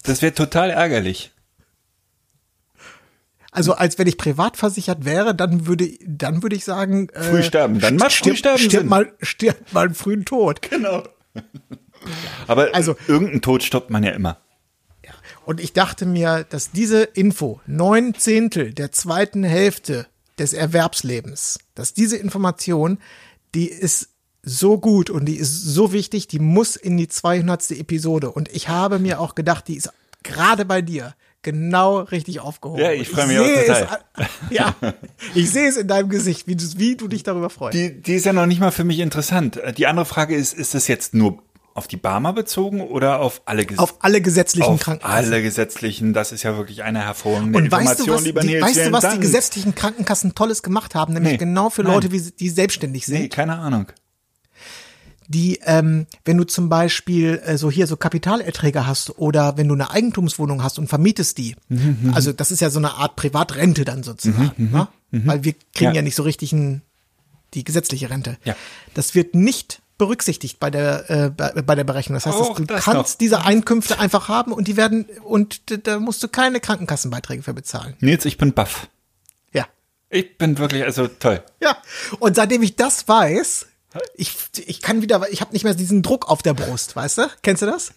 Das 0.03 0.21
wäre 0.21 0.33
total 0.33 0.69
ärgerlich. 0.71 1.31
Also 3.51 3.73
als 3.75 3.97
wenn 3.97 4.07
ich 4.07 4.17
privat 4.17 4.57
versichert 4.57 5.05
wäre, 5.05 5.33
dann 5.33 5.65
würde 5.65 5.89
dann 6.05 6.43
würde 6.43 6.57
ich 6.57 6.65
sagen, 6.65 7.07
äh, 7.13 7.21
Früh 7.23 7.41
sterben. 7.43 7.79
Dann 7.79 7.95
macht 7.95 8.11
früh 8.11 8.17
stirb, 8.35 8.37
sterben 8.37 8.59
stirb 8.59 8.81
Sinn. 8.81 8.89
mal 8.89 9.13
stirb 9.21 9.71
mal 9.73 9.85
einen 9.85 9.95
frühen 9.95 10.25
Tod. 10.25 10.61
Genau. 10.69 11.03
Aber 12.47 12.63
Also- 12.73 12.91
also, 12.93 12.95
irgendeinen 13.07 13.41
Tod 13.41 13.63
stoppt 13.63 13.89
man 13.89 14.03
ja 14.03 14.11
immer. 14.11 14.39
Und 15.45 15.59
ich 15.59 15.73
dachte 15.73 16.05
mir, 16.05 16.45
dass 16.49 16.71
diese 16.71 17.03
Info 17.03 17.61
neun 17.67 18.13
Zehntel 18.15 18.73
der 18.73 18.91
zweiten 18.91 19.43
Hälfte 19.43 20.07
des 20.37 20.53
Erwerbslebens, 20.53 21.59
dass 21.75 21.93
diese 21.93 22.17
Information, 22.17 22.97
die 23.53 23.67
ist 23.69 24.09
so 24.43 24.77
gut 24.79 25.09
und 25.09 25.25
die 25.25 25.37
ist 25.37 25.63
so 25.63 25.91
wichtig, 25.93 26.27
die 26.27 26.39
muss 26.39 26.75
in 26.75 26.97
die 26.97 27.07
200. 27.07 27.71
Episode. 27.71 28.31
Und 28.31 28.49
ich 28.53 28.69
habe 28.69 28.99
mir 28.99 29.19
auch 29.19 29.33
gedacht, 29.35 29.67
die 29.67 29.75
ist 29.75 29.89
gerade 30.23 30.65
bei 30.65 30.81
dir 30.81 31.15
genau 31.41 31.99
richtig 31.99 32.39
aufgehoben. 32.39 32.81
Ja, 32.81 32.91
ich 32.91 33.07
freu 33.09 33.27
mich 33.27 33.37
auch 33.39 33.45
es 33.45 33.67
total. 33.67 33.99
an- 34.13 34.25
Ja, 34.49 34.75
ich 35.35 35.51
sehe 35.51 35.67
es 35.69 35.77
in 35.77 35.87
deinem 35.87 36.09
Gesicht, 36.09 36.47
wie 36.47 36.55
du, 36.55 36.63
wie 36.77 36.95
du 36.95 37.07
dich 37.07 37.21
darüber 37.23 37.49
freust. 37.51 37.75
Die, 37.75 38.01
die 38.01 38.15
ist 38.15 38.25
ja 38.25 38.33
noch 38.33 38.47
nicht 38.47 38.59
mal 38.59 38.71
für 38.71 38.83
mich 38.83 38.99
interessant. 38.99 39.59
Die 39.77 39.85
andere 39.87 40.05
Frage 40.05 40.35
ist, 40.35 40.53
ist 40.53 40.73
das 40.73 40.87
jetzt 40.87 41.13
nur 41.13 41.41
auf 41.75 41.87
die 41.87 41.97
Barmer 41.97 42.33
bezogen 42.33 42.81
oder 42.81 43.19
auf 43.19 43.41
alle 43.45 43.65
Ges 43.65 43.77
auf 43.77 43.97
alle 43.99 44.21
gesetzlichen 44.21 44.67
auf 44.73 44.79
Krankenkassen. 44.79 45.15
alle 45.33 45.43
gesetzlichen? 45.43 46.13
Das 46.13 46.31
ist 46.31 46.41
ja 46.43 46.57
wirklich 46.57 46.81
eine 46.83 47.01
hervorragende 47.05 47.59
Und 47.59 47.69
weißt 47.71 47.99
Information, 47.99 48.07
du, 48.07 48.13
was, 48.13 48.23
lieber 48.23 48.41
die, 48.41 48.59
weißt 48.61 48.85
du, 48.87 48.91
was 48.91 49.13
die 49.13 49.19
gesetzlichen 49.19 49.75
Krankenkassen 49.75 50.33
Tolles 50.35 50.63
gemacht 50.63 50.95
haben? 50.95 51.13
Nämlich 51.13 51.33
Nee. 51.33 51.37
genau 51.37 51.69
für 51.69 51.83
Nein. 51.83 51.93
Leute, 51.93 52.11
wie, 52.11 52.21
die 52.21 52.49
selbstständig 52.49 53.05
sind. 53.05 53.19
Nee, 53.19 53.27
keine 53.29 53.59
Ahnung. 53.59 53.91
die, 55.27 55.59
ähm, 55.65 56.05
wenn 56.23 56.37
du 56.37 56.43
zum 56.43 56.69
Beispiel 56.69 57.41
äh, 57.43 57.57
so 57.57 57.71
hier 57.71 57.87
so 57.87 57.97
Kapitalerträge 57.97 58.85
hast 58.85 59.17
oder 59.17 59.57
wenn 59.57 59.67
du 59.67 59.73
eine 59.73 59.89
Eigentumswohnung 59.89 60.61
hast 60.63 60.77
und 60.77 60.87
vermietest 60.87 61.37
die, 61.39 61.55
Mhm, 61.67 62.11
also 62.13 62.31
das 62.31 62.51
ist 62.51 62.59
ja 62.61 62.69
so 62.69 62.77
eine 62.79 62.93
Art 62.93 63.15
Privatrente 63.15 63.85
dann 63.85 64.03
sozusagen, 64.03 64.71
ne? 64.71 64.87
weil 65.11 65.43
wir 65.43 65.53
kriegen 65.73 65.91
ja. 65.91 65.95
Ja. 65.95 66.01
nicht 66.03 66.15
so 66.15 66.23
richtig 66.23 66.53
ein, 66.53 66.83
die 67.55 67.63
gesetzliche 67.63 68.09
Rente. 68.09 68.37
Ja. 68.43 68.55
Das 68.93 69.15
wird 69.15 69.33
nicht 69.33 69.81
berücksichtigt 69.97 70.59
bei 70.59 70.69
der 70.69 71.09
äh, 71.09 71.29
bei, 71.29 71.75
der 71.75 71.83
Berechnung. 71.83 72.15
Das 72.15 72.25
heißt, 72.25 72.37
Auch 72.37 72.55
du 72.55 72.65
das 72.65 72.83
kannst 72.83 73.13
noch. 73.13 73.17
diese 73.17 73.41
Einkünfte 73.43 73.99
einfach 73.99 74.27
haben 74.27 74.51
und 74.51 74.67
die 74.67 74.77
werden 74.77 75.05
und 75.23 75.87
da 75.87 75.99
musst 75.99 76.21
du 76.23 76.27
keine 76.27 76.59
Krankenkassenbeiträge 76.59 77.43
für 77.43 77.53
bezahlen. 77.53 77.95
Nils, 77.99 78.25
ich 78.25 78.37
bin 78.37 78.53
baff. 78.53 78.87
Ja. 79.53 79.65
Ich 80.09 80.37
bin 80.37 80.57
wirklich, 80.57 80.83
also 80.83 81.07
toll. 81.07 81.41
Ja, 81.61 81.77
und 82.19 82.35
seitdem 82.35 82.61
ich 82.63 82.75
das 82.75 83.07
weiß, 83.07 83.67
ich, 84.15 84.35
ich 84.65 84.81
kann 84.81 85.01
wieder, 85.01 85.25
ich 85.31 85.39
habe 85.41 85.53
nicht 85.53 85.63
mehr 85.63 85.73
diesen 85.73 86.01
Druck 86.03 86.29
auf 86.29 86.41
der 86.43 86.53
Brust, 86.53 86.95
weißt 86.95 87.17
du? 87.19 87.27
Kennst 87.41 87.61
du 87.61 87.65
das? 87.65 87.93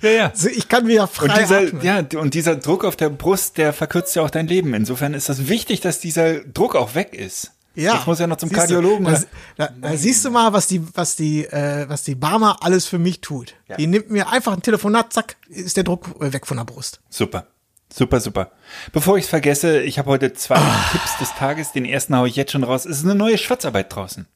Ja, 0.00 0.10
ja. 0.10 0.28
Also 0.30 0.48
ich 0.48 0.68
kann 0.68 0.86
wieder 0.86 1.06
frei 1.06 1.26
Und 1.26 1.36
dieser, 1.38 1.58
atmen. 1.58 1.82
ja, 1.82 2.04
und 2.20 2.34
dieser 2.34 2.56
Druck 2.56 2.84
auf 2.84 2.96
der 2.96 3.10
Brust, 3.10 3.58
der 3.58 3.72
verkürzt 3.72 4.14
ja 4.16 4.22
auch 4.22 4.30
dein 4.30 4.46
Leben. 4.46 4.72
Insofern 4.74 5.12
ist 5.12 5.28
das 5.28 5.48
wichtig, 5.48 5.80
dass 5.80 5.98
dieser 5.98 6.40
Druck 6.40 6.76
auch 6.76 6.94
weg 6.94 7.14
ist. 7.14 7.50
Ja. 7.74 7.94
Jetzt 7.94 8.06
muss 8.06 8.18
er 8.18 8.26
noch 8.26 8.36
zum 8.36 8.48
Siehst 8.48 8.56
du, 8.58 8.74
Kardiologen. 8.74 9.04
Da, 9.06 9.22
da, 9.56 9.68
da 9.80 9.96
siehst 9.96 10.24
du 10.24 10.30
mal, 10.30 10.52
was 10.52 10.66
die, 10.66 10.82
was 10.94 11.14
die, 11.16 11.44
äh, 11.44 11.88
was 11.88 12.02
die 12.02 12.14
Barmer 12.16 12.58
alles 12.62 12.86
für 12.86 12.98
mich 12.98 13.20
tut. 13.20 13.54
Ja. 13.68 13.76
Die 13.76 13.86
nimmt 13.86 14.10
mir 14.10 14.28
einfach 14.28 14.52
ein 14.52 14.62
Telefonat, 14.62 15.12
zack, 15.12 15.36
ist 15.48 15.76
der 15.76 15.84
Druck 15.84 16.08
äh, 16.20 16.32
weg 16.32 16.46
von 16.46 16.56
der 16.56 16.64
Brust. 16.64 17.00
Super. 17.10 17.46
Super, 17.92 18.20
super. 18.20 18.52
Bevor 18.92 19.18
ich 19.18 19.24
es 19.24 19.30
vergesse, 19.30 19.82
ich 19.82 19.98
habe 19.98 20.10
heute 20.10 20.32
zwei 20.32 20.56
Ah. 20.56 20.84
Tipps 20.92 21.18
des 21.18 21.34
Tages. 21.34 21.72
Den 21.72 21.84
ersten 21.84 22.14
haue 22.16 22.28
ich 22.28 22.36
jetzt 22.36 22.52
schon 22.52 22.62
raus. 22.64 22.84
Es 22.86 22.98
ist 22.98 23.04
eine 23.04 23.16
neue 23.16 23.36
Schwarzarbeit 23.38 23.94
draußen. 23.94 24.26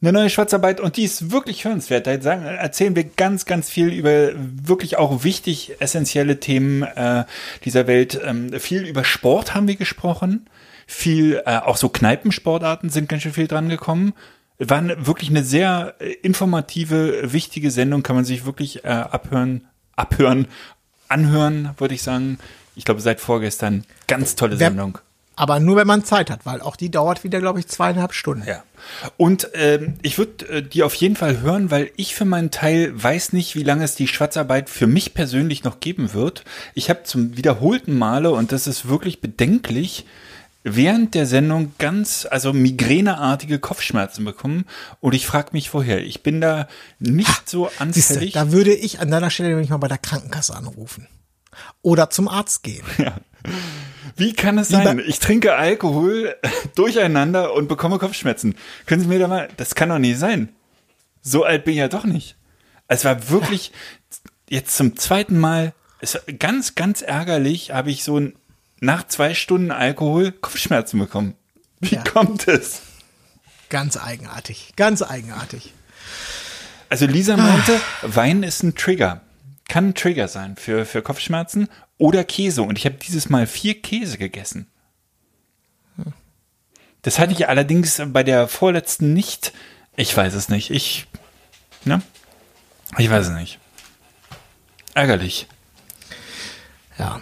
Eine 0.00 0.12
neue 0.12 0.28
Schwarzarbeit 0.30 0.80
und 0.80 0.98
die 0.98 1.04
ist 1.04 1.30
wirklich 1.30 1.64
hörenswert. 1.64 2.06
Da 2.06 2.12
erzählen 2.12 2.94
wir 2.94 3.04
ganz, 3.04 3.46
ganz 3.46 3.70
viel 3.70 3.88
über 3.90 4.32
wirklich 4.36 4.98
auch 4.98 5.24
wichtig 5.24 5.76
essentielle 5.80 6.40
Themen 6.40 6.82
äh, 6.82 7.24
dieser 7.64 7.86
Welt. 7.86 8.20
Ähm, 8.22 8.58
viel 8.60 8.84
über 8.86 9.04
Sport 9.04 9.54
haben 9.54 9.66
wir 9.66 9.76
gesprochen. 9.76 10.46
Viel, 10.86 11.42
äh, 11.46 11.58
auch 11.58 11.76
so 11.76 11.88
Kneipensportarten 11.88 12.90
sind 12.90 13.08
ganz 13.08 13.22
schön 13.22 13.32
viel 13.32 13.48
dran 13.48 13.68
gekommen. 13.68 14.14
War 14.58 14.78
eine, 14.78 15.06
wirklich 15.06 15.30
eine 15.30 15.42
sehr 15.42 15.94
äh, 15.98 16.12
informative, 16.22 17.32
wichtige 17.32 17.70
Sendung, 17.70 18.02
kann 18.02 18.16
man 18.16 18.24
sich 18.24 18.44
wirklich 18.44 18.84
äh, 18.84 18.88
abhören, 18.88 19.66
abhören, 19.96 20.46
anhören, 21.08 21.70
würde 21.78 21.94
ich 21.94 22.02
sagen. 22.02 22.38
Ich 22.76 22.84
glaube, 22.84 23.00
seit 23.00 23.20
vorgestern 23.20 23.84
ganz 24.06 24.36
tolle 24.36 24.56
Sendung. 24.56 24.98
Aber 25.36 25.58
nur 25.58 25.76
wenn 25.76 25.86
man 25.86 26.04
Zeit 26.04 26.30
hat, 26.30 26.46
weil 26.46 26.60
auch 26.60 26.76
die 26.76 26.90
dauert 26.90 27.24
wieder, 27.24 27.40
glaube 27.40 27.58
ich, 27.58 27.66
zweieinhalb 27.66 28.12
Stunden. 28.12 28.46
Ja. 28.46 28.62
Und 29.16 29.48
ähm, 29.54 29.94
ich 30.02 30.18
würde 30.18 30.48
äh, 30.48 30.62
die 30.62 30.82
auf 30.82 30.94
jeden 30.94 31.16
Fall 31.16 31.40
hören, 31.40 31.70
weil 31.70 31.90
ich 31.96 32.14
für 32.14 32.24
meinen 32.24 32.50
Teil 32.50 32.92
weiß 32.94 33.32
nicht, 33.32 33.56
wie 33.56 33.62
lange 33.62 33.84
es 33.84 33.96
die 33.96 34.06
Schwarzarbeit 34.06 34.70
für 34.70 34.86
mich 34.86 35.14
persönlich 35.14 35.64
noch 35.64 35.80
geben 35.80 36.14
wird. 36.14 36.44
Ich 36.74 36.88
habe 36.88 37.02
zum 37.02 37.36
wiederholten 37.36 37.98
Male, 37.98 38.30
und 38.30 38.52
das 38.52 38.66
ist 38.66 38.88
wirklich 38.88 39.20
bedenklich, 39.20 40.06
während 40.64 41.14
der 41.14 41.26
Sendung 41.26 41.74
ganz, 41.78 42.26
also 42.28 42.52
migräneartige 42.52 43.58
Kopfschmerzen 43.58 44.24
bekommen. 44.24 44.64
Und 45.00 45.14
ich 45.14 45.26
frage 45.26 45.50
mich 45.52 45.70
vorher, 45.70 46.02
ich 46.02 46.22
bin 46.22 46.40
da 46.40 46.66
nicht 46.98 47.48
so 47.48 47.68
Siehste, 47.68 48.14
anfällig. 48.14 48.32
da 48.32 48.50
würde 48.50 48.74
ich 48.74 48.98
an 48.98 49.10
deiner 49.10 49.30
Stelle 49.30 49.50
nämlich 49.50 49.70
mal 49.70 49.76
bei 49.76 49.88
der 49.88 49.98
Krankenkasse 49.98 50.56
anrufen. 50.56 51.06
Oder 51.82 52.10
zum 52.10 52.28
Arzt 52.28 52.62
gehen. 52.62 52.84
Wie 54.16 54.32
kann 54.32 54.58
es 54.58 54.68
sein? 54.68 55.02
Ich 55.06 55.18
trinke 55.18 55.54
Alkohol 55.54 56.34
durcheinander 56.74 57.52
und 57.52 57.68
bekomme 57.68 57.98
Kopfschmerzen. 57.98 58.56
Können 58.86 59.02
Sie 59.02 59.08
mir 59.08 59.18
da 59.18 59.28
mal, 59.28 59.48
das 59.56 59.74
kann 59.74 59.90
doch 59.90 59.98
nicht 59.98 60.18
sein. 60.18 60.48
So 61.20 61.44
alt 61.44 61.64
bin 61.64 61.74
ich 61.74 61.78
ja 61.78 61.88
doch 61.88 62.04
nicht. 62.04 62.36
Es 62.88 63.04
war 63.04 63.30
wirklich 63.30 63.72
jetzt 64.48 64.76
zum 64.76 64.96
zweiten 64.96 65.38
Mal, 65.38 65.74
es 66.00 66.14
war 66.14 66.22
ganz, 66.38 66.74
ganz 66.74 67.02
ärgerlich, 67.02 67.72
habe 67.72 67.90
ich 67.90 68.04
so 68.04 68.18
ein, 68.18 68.34
nach 68.84 69.06
zwei 69.08 69.34
Stunden 69.34 69.70
Alkohol 69.70 70.32
Kopfschmerzen 70.32 70.98
bekommen. 70.98 71.34
Wie 71.80 71.94
Ja. 71.96 72.04
kommt 72.04 72.48
es? 72.48 72.82
Ganz 73.70 73.96
eigenartig. 73.96 74.72
Ganz 74.76 75.02
eigenartig. 75.02 75.72
Also 76.88 77.06
Lisa 77.06 77.36
meinte, 77.36 77.80
Wein 78.02 78.42
ist 78.42 78.62
ein 78.62 78.74
Trigger. 78.74 79.20
Kann 79.68 79.88
ein 79.88 79.94
Trigger 79.94 80.28
sein 80.28 80.56
für, 80.56 80.84
für 80.84 81.02
Kopfschmerzen 81.02 81.68
oder 81.98 82.22
Käse. 82.24 82.62
Und 82.62 82.78
ich 82.78 82.84
habe 82.84 82.96
dieses 82.96 83.28
Mal 83.30 83.46
vier 83.46 83.80
Käse 83.80 84.18
gegessen. 84.18 84.66
Das 87.02 87.18
hatte 87.18 87.32
ich 87.32 87.48
allerdings 87.48 88.00
bei 88.06 88.22
der 88.22 88.48
vorletzten 88.48 89.12
nicht. 89.12 89.52
Ich 89.96 90.16
weiß 90.16 90.32
es 90.34 90.48
nicht. 90.48 90.70
Ich, 90.70 91.06
ne? 91.84 92.00
Ich 92.96 93.10
weiß 93.10 93.26
es 93.28 93.32
nicht. 93.34 93.58
Ärgerlich. 94.94 95.46
Ja. 96.98 97.20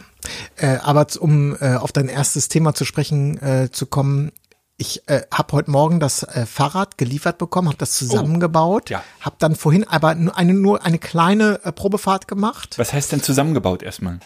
Äh, 0.62 0.78
aber 0.80 1.08
um 1.18 1.56
äh, 1.60 1.74
auf 1.74 1.90
dein 1.90 2.08
erstes 2.08 2.48
Thema 2.48 2.72
zu 2.72 2.84
sprechen 2.84 3.36
äh, 3.42 3.70
zu 3.72 3.84
kommen, 3.84 4.30
ich 4.76 5.08
äh, 5.08 5.22
habe 5.32 5.54
heute 5.54 5.72
Morgen 5.72 5.98
das 5.98 6.22
äh, 6.22 6.46
Fahrrad 6.46 6.98
geliefert 6.98 7.38
bekommen, 7.38 7.66
habe 7.66 7.78
das 7.78 7.94
zusammengebaut, 7.94 8.88
ja. 8.88 9.02
habe 9.20 9.36
dann 9.40 9.56
vorhin 9.56 9.82
aber 9.88 10.14
nur 10.14 10.36
eine, 10.36 10.54
nur 10.54 10.84
eine 10.84 11.00
kleine 11.00 11.60
äh, 11.64 11.72
Probefahrt 11.72 12.28
gemacht. 12.28 12.78
Was 12.78 12.92
heißt 12.92 13.10
denn 13.10 13.22
zusammengebaut 13.22 13.82
erstmal? 13.82 14.20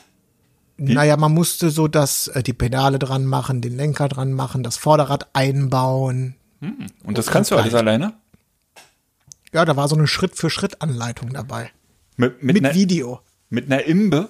Naja, 0.76 1.16
man 1.16 1.32
musste 1.32 1.70
so 1.70 1.88
das, 1.88 2.28
äh, 2.28 2.42
die 2.42 2.52
Pedale 2.52 2.98
dran 2.98 3.24
machen, 3.24 3.62
den 3.62 3.74
Lenker 3.74 4.08
dran 4.08 4.34
machen, 4.34 4.62
das 4.62 4.76
Vorderrad 4.76 5.28
einbauen. 5.32 6.36
Und 7.02 7.16
das 7.16 7.28
kannst 7.28 7.50
du 7.50 7.56
alles 7.56 7.72
alleine? 7.72 8.12
Ja, 9.54 9.64
da 9.64 9.74
war 9.76 9.88
so 9.88 9.96
eine 9.96 10.06
Schritt-für-Schritt-Anleitung 10.06 11.32
dabei. 11.32 11.70
Mit, 12.16 12.42
mit, 12.42 12.56
Mit 12.56 12.64
einer, 12.66 12.74
Video. 12.74 13.20
mit 13.48 13.66
einer 13.66 13.84
Imbe? 13.84 14.28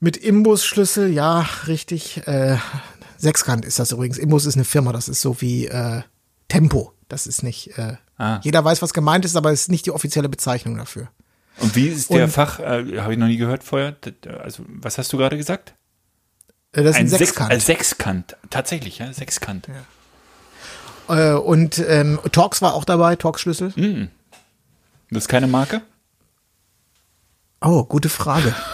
Mit 0.00 0.16
Imbusschlüssel, 0.16 1.10
ja, 1.12 1.46
richtig. 1.66 2.26
Äh, 2.26 2.56
Sechskant 3.18 3.64
ist 3.66 3.78
das 3.78 3.92
übrigens. 3.92 4.16
Imbus 4.18 4.46
ist 4.46 4.54
eine 4.54 4.64
Firma, 4.64 4.92
das 4.92 5.08
ist 5.08 5.20
so 5.20 5.40
wie 5.42 5.66
äh, 5.66 6.02
Tempo. 6.48 6.92
Das 7.08 7.26
ist 7.26 7.42
nicht. 7.42 7.76
Äh, 7.78 7.96
Ah. 8.22 8.38
Jeder 8.42 8.62
weiß, 8.62 8.82
was 8.82 8.92
gemeint 8.92 9.24
ist, 9.24 9.34
aber 9.34 9.50
es 9.50 9.62
ist 9.62 9.70
nicht 9.70 9.86
die 9.86 9.92
offizielle 9.92 10.28
Bezeichnung 10.28 10.76
dafür. 10.76 11.08
Und 11.58 11.74
wie 11.74 11.86
ist 11.88 12.10
der 12.10 12.24
Und- 12.24 12.30
Fach, 12.30 12.58
äh, 12.60 13.00
habe 13.00 13.14
ich 13.14 13.18
noch 13.18 13.28
nie 13.28 13.38
gehört 13.38 13.64
vorher, 13.64 13.96
also 14.42 14.62
was 14.68 14.98
hast 14.98 15.10
du 15.14 15.16
gerade 15.16 15.38
gesagt? 15.38 15.72
Äh, 16.72 16.82
das 16.82 16.96
ist 16.96 17.00
ein, 17.00 17.08
Sechs- 17.08 17.18
Sechskant. 17.20 17.50
Ein 17.50 17.60
Sechskant, 17.60 18.36
tatsächlich, 18.50 18.98
ja, 18.98 19.10
Sechskant. 19.14 19.68
äh, 21.08 21.32
und 21.32 21.78
ähm, 21.78 22.20
Torx 22.30 22.60
war 22.60 22.74
auch 22.74 22.84
dabei, 22.84 23.16
Torx-Schlüssel. 23.16 23.74
Hm. 23.74 24.08
Das 25.10 25.24
ist 25.24 25.28
keine 25.28 25.46
Marke? 25.46 25.80
Oh, 27.62 27.84
gute 27.84 28.10
Frage. 28.10 28.54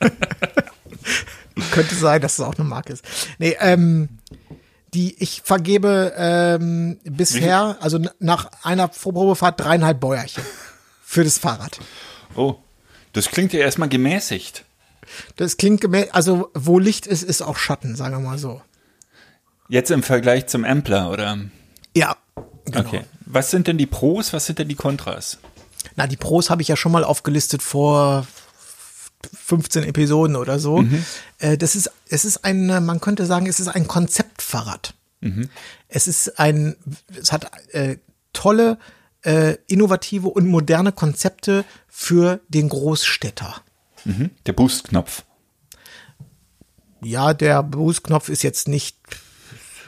Könnte 1.72 1.94
sein, 1.94 2.20
dass 2.20 2.34
es 2.34 2.40
auch 2.40 2.54
eine 2.54 2.64
Marke 2.64 2.92
ist. 2.92 3.04
Nee, 3.38 3.56
ähm, 3.60 4.08
die 4.94 5.22
ich 5.22 5.42
vergebe 5.44 6.12
ähm, 6.16 6.98
bisher, 7.04 7.76
also 7.80 8.00
nach 8.18 8.50
einer 8.62 8.88
Probefahrt 8.88 9.60
dreieinhalb 9.60 10.00
Bäuerchen 10.00 10.44
für 11.04 11.24
das 11.24 11.38
Fahrrad. 11.38 11.78
Oh, 12.34 12.56
das 13.12 13.28
klingt 13.30 13.52
ja 13.52 13.60
erstmal 13.60 13.88
gemäßigt. 13.88 14.64
Das 15.36 15.56
klingt 15.56 15.80
gemäß, 15.80 16.10
also 16.12 16.50
wo 16.54 16.78
Licht 16.78 17.06
ist, 17.06 17.22
ist 17.22 17.42
auch 17.42 17.56
Schatten, 17.56 17.96
sagen 17.96 18.14
wir 18.16 18.30
mal 18.30 18.38
so. 18.38 18.62
Jetzt 19.68 19.90
im 19.90 20.02
Vergleich 20.02 20.46
zum 20.46 20.64
Ampler, 20.64 21.10
oder? 21.10 21.38
Ja, 21.94 22.16
genau. 22.64 22.80
Okay. 22.80 23.04
Was 23.26 23.50
sind 23.50 23.68
denn 23.68 23.78
die 23.78 23.86
Pros, 23.86 24.32
was 24.32 24.46
sind 24.46 24.58
denn 24.58 24.68
die 24.68 24.74
Kontras? 24.74 25.38
Na, 25.96 26.06
die 26.06 26.16
Pros 26.16 26.50
habe 26.50 26.62
ich 26.62 26.68
ja 26.68 26.76
schon 26.76 26.92
mal 26.92 27.04
aufgelistet 27.04 27.62
vor 27.62 28.26
15 29.32 29.84
Episoden 29.84 30.36
oder 30.36 30.58
so. 30.58 30.84
Äh, 31.38 31.56
das 31.56 31.76
ist, 31.76 31.90
es 32.08 32.24
ist 32.24 32.44
ein, 32.44 32.66
man 32.84 33.00
könnte 33.00 33.26
sagen, 33.26 33.46
es 33.46 33.60
ist 33.60 33.68
ein 33.68 33.86
Konzeptfahrrad. 33.86 34.94
Es 35.88 36.06
ist 36.06 36.38
ein, 36.38 36.76
es 37.18 37.32
hat 37.32 37.50
äh, 37.72 37.96
tolle, 38.32 38.78
äh, 39.22 39.56
innovative 39.66 40.28
und 40.28 40.46
moderne 40.46 40.92
Konzepte 40.92 41.64
für 41.88 42.40
den 42.48 42.68
Großstädter. 42.68 43.62
Der 44.46 44.52
Boostknopf. 44.54 45.24
Ja, 47.02 47.34
der 47.34 47.62
Boost-Knopf 47.62 48.28
ist 48.28 48.42
jetzt 48.42 48.68
nicht, 48.68 48.96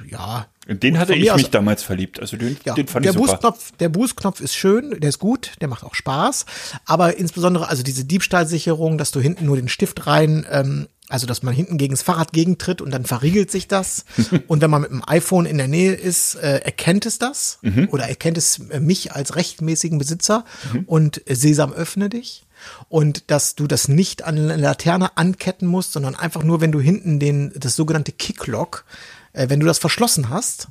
ja, 0.07 0.47
In 0.67 0.79
den 0.79 0.99
hatte 0.99 1.15
ich 1.15 1.35
mich 1.35 1.51
damals 1.51 1.83
verliebt. 1.83 2.21
Also 2.21 2.37
den, 2.37 2.57
Ja, 2.65 2.75
den 2.75 2.87
fand 2.87 3.05
der 3.05 3.13
ich 3.13 3.19
super. 3.19 3.33
Boostknopf, 3.33 3.73
der 3.81 3.89
Boostknopf 3.89 4.41
ist 4.41 4.55
schön, 4.55 5.01
der 5.01 5.09
ist 5.09 5.19
gut, 5.19 5.53
der 5.61 5.69
macht 5.69 5.83
auch 5.85 5.95
Spaß, 5.95 6.47
aber 6.85 7.17
insbesondere 7.19 7.69
also 7.69 7.83
diese 7.83 8.05
Diebstahlsicherung, 8.05 8.97
dass 8.97 9.11
du 9.11 9.21
hinten 9.21 9.47
nur 9.47 9.57
den 9.57 9.69
Stift 9.69 10.07
rein, 10.07 10.47
ähm, 10.51 10.87
also 11.09 11.27
dass 11.27 11.43
man 11.43 11.53
hinten 11.53 11.79
gegen 11.79 11.93
das 11.95 12.03
Fahrrad 12.03 12.33
gegentritt 12.33 12.81
und 12.81 12.93
dann 12.93 13.05
verriegelt 13.05 13.51
sich 13.51 13.67
das 13.67 14.05
und 14.47 14.63
wenn 14.63 14.71
man 14.71 14.83
mit 14.83 14.91
dem 14.93 15.03
iPhone 15.07 15.47
in 15.47 15.59
der 15.59 15.67
Nähe 15.69 15.95
ist, 15.95 16.37
äh, 16.37 16.59
erkennt 16.59 17.07
es 17.07 17.19
das 17.19 17.59
Mhm. 17.63 17.89
oder 17.91 18.05
erkennt 18.09 18.39
es 18.39 18.61
äh, 18.71 18.79
mich 18.79 19.13
als 19.13 19.35
rechtmäßigen 19.35 19.99
Besitzer 19.99 20.45
und 20.87 21.29
äh, 21.29 21.35
Sesam 21.35 21.73
öffne 21.73 22.09
dich 22.09 22.45
und 22.89 23.31
dass 23.33 23.57
du 23.57 23.67
das 23.67 23.89
nicht 23.89 24.23
an 24.23 24.39
eine 24.39 24.57
Laterne 24.57 25.17
anketten 25.17 25.67
musst, 25.67 25.93
sondern 25.93 26.15
einfach 26.15 26.45
nur, 26.45 26.61
wenn 26.61 26.71
du 26.71 26.81
hinten 26.81 27.19
den 27.19 27.53
das 27.57 27.75
sogenannte 27.75 28.13
Kicklock, 28.13 28.85
äh, 29.33 29.49
wenn 29.49 29.61
du 29.61 29.67
das 29.67 29.79
verschlossen 29.79 30.29
hast, 30.29 30.69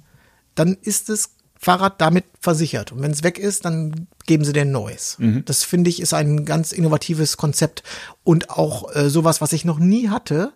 dann 0.55 0.77
ist 0.81 1.09
das 1.09 1.31
Fahrrad 1.59 2.01
damit 2.01 2.25
versichert. 2.39 2.91
Und 2.91 3.03
wenn 3.03 3.11
es 3.11 3.23
weg 3.23 3.37
ist, 3.37 3.65
dann 3.65 4.07
geben 4.25 4.43
sie 4.43 4.51
dir 4.53 4.61
ein 4.61 4.71
neues. 4.71 5.17
Das 5.45 5.63
finde 5.63 5.91
ich 5.91 6.01
ist 6.01 6.13
ein 6.13 6.43
ganz 6.43 6.71
innovatives 6.71 7.37
Konzept 7.37 7.83
und 8.23 8.49
auch 8.49 8.95
äh, 8.95 9.09
sowas, 9.09 9.41
was 9.41 9.53
ich 9.53 9.63
noch 9.63 9.77
nie 9.77 10.09
hatte. 10.09 10.53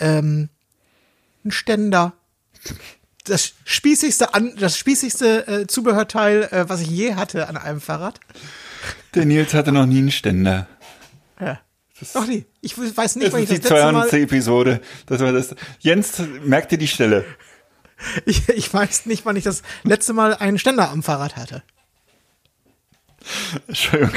Ähm, 0.00 0.48
ein 1.44 1.52
Ständer. 1.52 2.14
Das 3.24 3.52
spießigste, 3.64 4.34
an, 4.34 4.54
das 4.58 4.76
spießigste 4.76 5.46
äh, 5.46 5.66
Zubehörteil, 5.68 6.48
äh, 6.50 6.68
was 6.68 6.80
ich 6.80 6.90
je 6.90 7.14
hatte 7.14 7.48
an 7.48 7.56
einem 7.56 7.80
Fahrrad. 7.80 8.18
Der 9.14 9.26
Nils 9.26 9.54
hatte 9.54 9.70
noch 9.70 9.86
nie 9.86 9.98
einen 9.98 10.10
Ständer. 10.10 10.66
Ja. 11.40 11.60
Doch 12.14 12.26
nie. 12.26 12.46
Ich 12.60 12.76
weiß 12.76 13.16
nicht, 13.16 13.32
Das 13.32 13.38
ich 13.40 13.50
ist 13.50 13.64
das 13.64 13.68
die 13.68 13.74
letzte 13.74 13.92
Mal, 13.92 14.08
200. 14.08 14.12
Episode. 14.14 14.80
Das 15.06 15.20
war 15.20 15.32
das. 15.32 15.54
Jens, 15.80 16.14
merk 16.44 16.68
dir 16.70 16.78
die 16.78 16.88
Stelle. 16.88 17.24
ich, 18.26 18.48
ich 18.48 18.72
weiß 18.72 19.06
nicht, 19.06 19.24
wann 19.24 19.36
ich 19.36 19.44
das 19.44 19.62
letzte 19.84 20.12
Mal 20.12 20.34
einen 20.34 20.58
Ständer 20.58 20.90
am 20.90 21.02
Fahrrad 21.02 21.36
hatte. 21.36 21.62
Entschuldigung. 23.66 24.14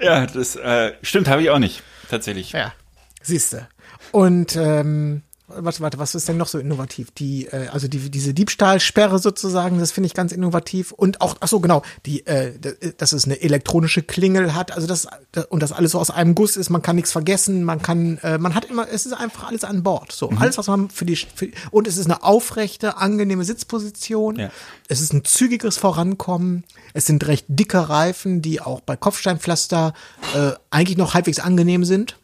Ja, 0.00 0.26
das 0.26 0.56
äh, 0.56 0.94
stimmt, 1.02 1.28
habe 1.28 1.42
ich 1.42 1.50
auch 1.50 1.58
nicht. 1.58 1.82
Tatsächlich. 2.10 2.52
Ja, 2.52 2.74
siehste. 3.22 3.68
Und 4.10 4.56
ähm, 4.56 5.22
warte, 5.56 5.80
warte, 5.80 5.98
was 5.98 6.14
ist 6.14 6.28
denn 6.28 6.36
noch 6.36 6.48
so 6.48 6.58
innovativ? 6.58 7.10
Die, 7.12 7.46
äh, 7.46 7.68
also 7.68 7.88
die, 7.88 8.10
diese 8.10 8.34
Diebstahlsperre 8.34 9.18
sozusagen, 9.18 9.78
das 9.78 9.92
finde 9.92 10.06
ich 10.06 10.14
ganz 10.14 10.32
innovativ. 10.32 10.92
Und 10.92 11.20
auch, 11.20 11.36
ach 11.40 11.48
so, 11.48 11.60
genau, 11.60 11.82
die, 12.06 12.26
äh, 12.26 12.52
dass 12.96 13.12
es 13.12 13.24
eine 13.24 13.40
elektronische 13.40 14.02
Klingel 14.02 14.54
hat, 14.54 14.72
also 14.72 14.86
das, 14.86 15.06
und 15.48 15.62
das 15.62 15.72
alles 15.72 15.92
so 15.92 16.00
aus 16.00 16.10
einem 16.10 16.34
Guss 16.34 16.56
ist, 16.56 16.70
man 16.70 16.82
kann 16.82 16.96
nichts 16.96 17.12
vergessen, 17.12 17.64
man 17.64 17.82
kann, 17.82 18.18
äh, 18.18 18.38
man 18.38 18.54
hat 18.54 18.64
immer, 18.66 18.88
es 18.88 19.06
ist 19.06 19.12
einfach 19.12 19.48
alles 19.48 19.64
an 19.64 19.82
Bord. 19.82 20.12
So, 20.12 20.30
alles, 20.30 20.58
was 20.58 20.66
man 20.66 20.90
für 20.90 21.04
die, 21.04 21.16
für, 21.16 21.48
und 21.70 21.86
es 21.86 21.96
ist 21.96 22.06
eine 22.06 22.22
aufrechte, 22.22 22.96
angenehme 22.96 23.44
Sitzposition. 23.44 24.36
Ja. 24.36 24.50
Es 24.88 25.00
ist 25.00 25.12
ein 25.12 25.24
zügiges 25.24 25.78
Vorankommen. 25.78 26.64
Es 26.94 27.06
sind 27.06 27.26
recht 27.26 27.46
dicke 27.48 27.88
Reifen, 27.88 28.42
die 28.42 28.60
auch 28.60 28.80
bei 28.80 28.96
Kopfsteinpflaster 28.96 29.94
äh, 30.34 30.52
eigentlich 30.70 30.98
noch 30.98 31.14
halbwegs 31.14 31.38
angenehm 31.38 31.84
sind. 31.84 32.16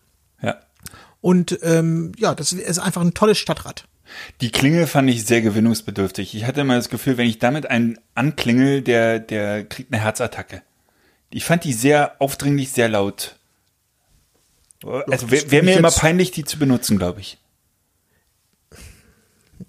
Und 1.20 1.58
ähm, 1.62 2.12
ja, 2.18 2.34
das 2.34 2.52
ist 2.52 2.78
einfach 2.78 3.02
ein 3.02 3.14
tolles 3.14 3.38
Stadtrad. 3.38 3.84
Die 4.40 4.50
Klingel 4.50 4.86
fand 4.86 5.10
ich 5.10 5.24
sehr 5.24 5.42
gewinnungsbedürftig. 5.42 6.34
Ich 6.34 6.44
hatte 6.44 6.62
immer 6.62 6.76
das 6.76 6.88
Gefühl, 6.88 7.16
wenn 7.16 7.28
ich 7.28 7.38
damit 7.38 7.68
einen 7.70 7.98
anklingel, 8.14 8.82
der, 8.82 9.18
der 9.18 9.64
kriegt 9.64 9.92
eine 9.92 10.02
Herzattacke. 10.02 10.62
Ich 11.30 11.44
fand 11.44 11.64
die 11.64 11.72
sehr 11.72 12.20
aufdringlich, 12.20 12.70
sehr 12.70 12.88
laut. 12.88 13.36
Also 14.82 15.30
wäre 15.30 15.50
wär 15.50 15.62
mir 15.62 15.76
immer 15.76 15.90
peinlich, 15.90 16.30
die 16.30 16.44
zu 16.44 16.58
benutzen, 16.58 16.98
glaube 16.98 17.20
ich. 17.20 17.38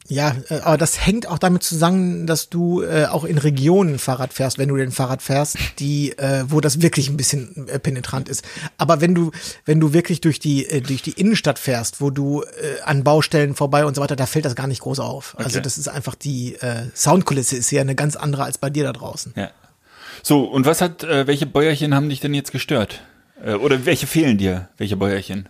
Ja, 0.10 0.36
äh, 0.50 0.60
aber 0.60 0.78
das 0.78 1.06
hängt 1.06 1.28
auch 1.28 1.38
damit 1.38 1.64
zusammen, 1.64 2.28
dass 2.28 2.50
du 2.50 2.82
äh, 2.82 3.06
auch 3.06 3.24
in 3.24 3.38
Regionen 3.38 4.00
Fahrrad 4.00 4.34
fährst, 4.34 4.58
wenn 4.58 4.68
du 4.68 4.76
den 4.76 4.92
Fahrrad 4.92 5.22
fährst, 5.22 5.58
die, 5.80 6.18
äh, 6.18 6.44
wo 6.48 6.60
das 6.62 6.82
wirklich 6.82 7.10
ein 7.10 7.16
bisschen 7.18 7.68
äh, 7.68 7.80
penetrant 7.80 8.28
ist. 8.28 8.44
Aber 8.78 9.02
wenn 9.02 9.14
du, 9.16 9.32
wenn 9.66 9.80
du 9.80 9.94
wirklich 9.94 10.20
durch 10.20 10.40
die 10.40 10.66
äh, 10.66 10.82
durch 10.82 11.02
die 11.04 11.12
Innenstadt 11.12 11.60
fährst, 11.60 12.02
wo 12.02 12.10
du 12.10 12.42
äh, 12.44 12.82
an 12.84 13.04
Baustellen 13.04 13.56
vorbei 13.56 13.86
und 13.86 13.96
so 13.96 14.02
weiter, 14.02 14.16
da 14.16 14.26
fällt 14.26 14.46
das 14.46 14.56
gar 14.56 14.68
nicht 14.68 14.82
groß 14.82 15.00
auf. 15.00 15.36
Also 15.38 15.50
Okay. 15.58 15.62
das 15.62 15.78
ist 15.78 15.88
einfach 15.88 16.16
die 16.16 16.56
äh, 16.56 16.88
Soundkulisse 16.96 17.56
ist 17.56 17.70
ja 17.72 17.82
eine 17.82 17.96
ganz 17.96 18.16
andere 18.16 18.44
als 18.44 18.58
bei 18.58 18.70
dir 18.70 18.84
da 18.84 18.94
draußen. 18.94 19.34
Ja. 19.36 19.52
So, 20.24 20.44
und 20.44 20.66
was 20.66 20.82
hat, 20.82 21.04
äh, 21.04 21.28
welche 21.28 21.46
Bäuerchen 21.46 21.94
haben 21.96 22.10
dich 22.10 22.20
denn 22.20 22.34
jetzt 22.34 22.52
gestört? 22.52 23.02
Äh, 23.44 23.54
oder 23.54 23.86
welche 23.86 24.08
fehlen 24.08 24.38
dir? 24.38 24.70
Welche 24.78 24.98
Bäuerchen? 24.98 25.48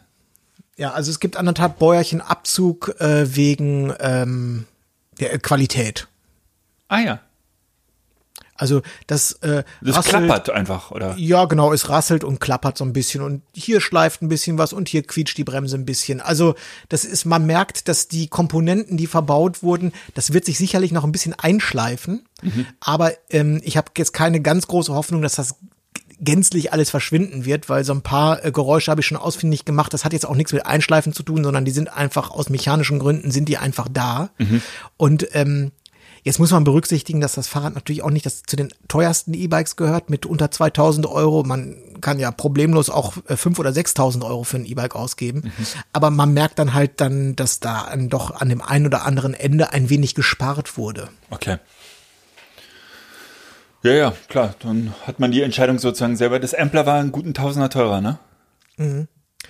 Ja, 0.79 0.91
also 0.93 1.11
es 1.11 1.19
gibt 1.19 1.35
anderthalb 1.35 1.77
Bäuerchen 1.77 2.21
Abzug 2.21 2.95
äh, 3.01 3.35
wegen 3.35 3.93
ähm, 3.99 4.65
der 5.19 5.37
Qualität. 5.39 6.07
Ah 6.87 6.99
ja. 6.99 7.19
Also 8.55 8.81
das, 9.07 9.33
äh, 9.41 9.63
Das 9.81 9.95
rasselt- 9.97 10.25
klappert 10.25 10.49
einfach, 10.49 10.91
oder? 10.91 11.15
Ja, 11.17 11.45
genau, 11.45 11.71
es 11.71 11.87
rasselt 11.89 12.23
und 12.25 12.39
klappert 12.39 12.77
so 12.77 12.83
ein 12.83 12.91
bisschen 12.93 13.21
und 13.21 13.41
hier 13.53 13.79
schleift 13.79 14.21
ein 14.21 14.27
bisschen 14.29 14.57
was 14.57 14.73
und 14.73 14.89
hier 14.89 15.03
quietscht 15.03 15.37
die 15.37 15.43
Bremse 15.45 15.77
ein 15.77 15.85
bisschen. 15.85 16.19
Also 16.19 16.55
das 16.89 17.05
ist, 17.05 17.23
man 17.25 17.45
merkt, 17.45 17.87
dass 17.87 18.07
die 18.09 18.27
Komponenten, 18.27 18.97
die 18.97 19.07
verbaut 19.07 19.63
wurden, 19.63 19.93
das 20.13 20.33
wird 20.33 20.43
sich 20.45 20.57
sicherlich 20.57 20.91
noch 20.91 21.03
ein 21.05 21.11
bisschen 21.13 21.33
einschleifen. 21.33 22.25
Aber 22.81 23.11
ähm, 23.29 23.61
ich 23.63 23.77
habe 23.77 23.91
jetzt 23.97 24.13
keine 24.13 24.41
ganz 24.41 24.67
große 24.67 24.93
Hoffnung, 24.93 25.21
dass 25.21 25.35
das 25.35 25.55
gänzlich 26.19 26.73
alles 26.73 26.89
verschwinden 26.89 27.45
wird, 27.45 27.69
weil 27.69 27.83
so 27.83 27.93
ein 27.93 28.01
paar 28.01 28.43
äh, 28.43 28.51
Geräusche 28.51 28.91
habe 28.91 29.01
ich 29.01 29.07
schon 29.07 29.17
ausfindig 29.17 29.65
gemacht. 29.65 29.93
Das 29.93 30.05
hat 30.05 30.13
jetzt 30.13 30.25
auch 30.25 30.35
nichts 30.35 30.53
mit 30.53 30.65
Einschleifen 30.65 31.13
zu 31.13 31.23
tun, 31.23 31.43
sondern 31.43 31.65
die 31.65 31.71
sind 31.71 31.91
einfach 31.91 32.31
aus 32.31 32.49
mechanischen 32.49 32.99
Gründen 32.99 33.31
sind 33.31 33.49
die 33.49 33.57
einfach 33.57 33.87
da. 33.91 34.29
Und 34.97 35.27
ähm, 35.33 35.71
Jetzt 36.23 36.39
muss 36.39 36.51
man 36.51 36.63
berücksichtigen, 36.63 37.21
dass 37.21 37.33
das 37.33 37.47
Fahrrad 37.47 37.75
natürlich 37.75 38.03
auch 38.03 38.09
nicht 38.09 38.25
das, 38.25 38.43
zu 38.43 38.55
den 38.55 38.69
teuersten 38.87 39.33
E-Bikes 39.33 39.75
gehört 39.75 40.09
mit 40.09 40.25
unter 40.25 40.51
2000 40.51 41.07
Euro. 41.07 41.43
Man 41.43 41.77
kann 42.01 42.19
ja 42.19 42.31
problemlos 42.31 42.89
auch 42.89 43.17
äh, 43.27 43.33
5.000 43.33 43.59
oder 43.59 43.69
6.000 43.71 44.25
Euro 44.25 44.43
für 44.43 44.57
ein 44.57 44.65
E-Bike 44.65 44.95
ausgeben. 44.95 45.51
Aber 45.93 46.09
man 46.09 46.33
merkt 46.33 46.59
dann 46.59 46.73
halt 46.73 46.99
dann, 47.01 47.35
dass 47.35 47.59
da 47.59 47.81
an, 47.81 48.09
doch 48.09 48.31
an 48.31 48.49
dem 48.49 48.61
einen 48.61 48.85
oder 48.85 49.05
anderen 49.05 49.33
Ende 49.33 49.71
ein 49.71 49.89
wenig 49.89 50.15
gespart 50.15 50.77
wurde. 50.77 51.09
Okay. 51.29 51.57
Ja, 53.83 53.93
ja, 53.93 54.13
klar. 54.27 54.55
Dann 54.59 54.93
hat 55.05 55.19
man 55.19 55.31
die 55.31 55.41
Entscheidung 55.41 55.79
sozusagen 55.79 56.17
selber. 56.17 56.39
Das 56.39 56.53
Ampler 56.53 56.85
war 56.85 56.99
einen 56.99 57.11
guten 57.11 57.33
Tausender 57.33 57.69
teurer, 57.69 58.01
ne? 58.01 58.19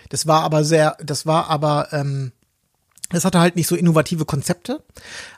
Das 0.09 0.27
war 0.27 0.43
aber 0.43 0.63
sehr, 0.63 0.98
das 1.03 1.25
war 1.25 1.50
aber, 1.50 1.89
ähm, 1.91 2.31
das 3.12 3.25
hatte 3.25 3.39
halt 3.39 3.55
nicht 3.55 3.67
so 3.67 3.75
innovative 3.75 4.25
Konzepte, 4.25 4.83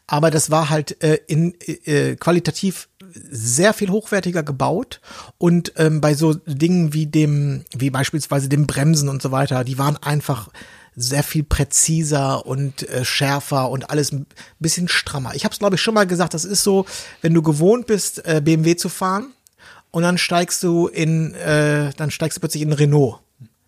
aber 0.07 0.31
das 0.31 0.49
war 0.49 0.69
halt 0.69 1.01
äh, 1.03 1.19
in 1.27 1.55
äh, 1.85 2.15
qualitativ 2.15 2.89
sehr 3.13 3.73
viel 3.73 3.89
hochwertiger 3.89 4.43
gebaut 4.43 5.01
und 5.37 5.73
ähm, 5.77 5.99
bei 6.01 6.13
so 6.13 6.33
Dingen 6.33 6.93
wie 6.93 7.05
dem, 7.05 7.65
wie 7.75 7.89
beispielsweise 7.89 8.49
dem 8.49 8.67
Bremsen 8.67 9.09
und 9.09 9.21
so 9.21 9.31
weiter, 9.31 9.63
die 9.63 9.77
waren 9.77 9.97
einfach 9.97 10.49
sehr 10.95 11.23
viel 11.23 11.43
präziser 11.43 12.45
und 12.45 12.87
äh, 12.89 13.05
schärfer 13.05 13.69
und 13.69 13.89
alles 13.89 14.11
ein 14.11 14.25
bisschen 14.59 14.87
strammer. 14.87 15.35
Ich 15.35 15.45
habe 15.45 15.53
es 15.53 15.59
glaube 15.59 15.75
ich 15.75 15.81
schon 15.81 15.93
mal 15.93 16.07
gesagt, 16.07 16.33
das 16.33 16.45
ist 16.45 16.63
so, 16.63 16.85
wenn 17.21 17.33
du 17.33 17.41
gewohnt 17.41 17.87
bist 17.87 18.25
äh, 18.25 18.41
BMW 18.43 18.75
zu 18.75 18.89
fahren 18.89 19.33
und 19.91 20.03
dann 20.03 20.17
steigst 20.17 20.63
du 20.63 20.87
in, 20.87 21.33
äh, 21.35 21.91
dann 21.95 22.11
steigst 22.11 22.37
du 22.37 22.39
plötzlich 22.41 22.63
in 22.63 22.73
Renault. 22.73 23.19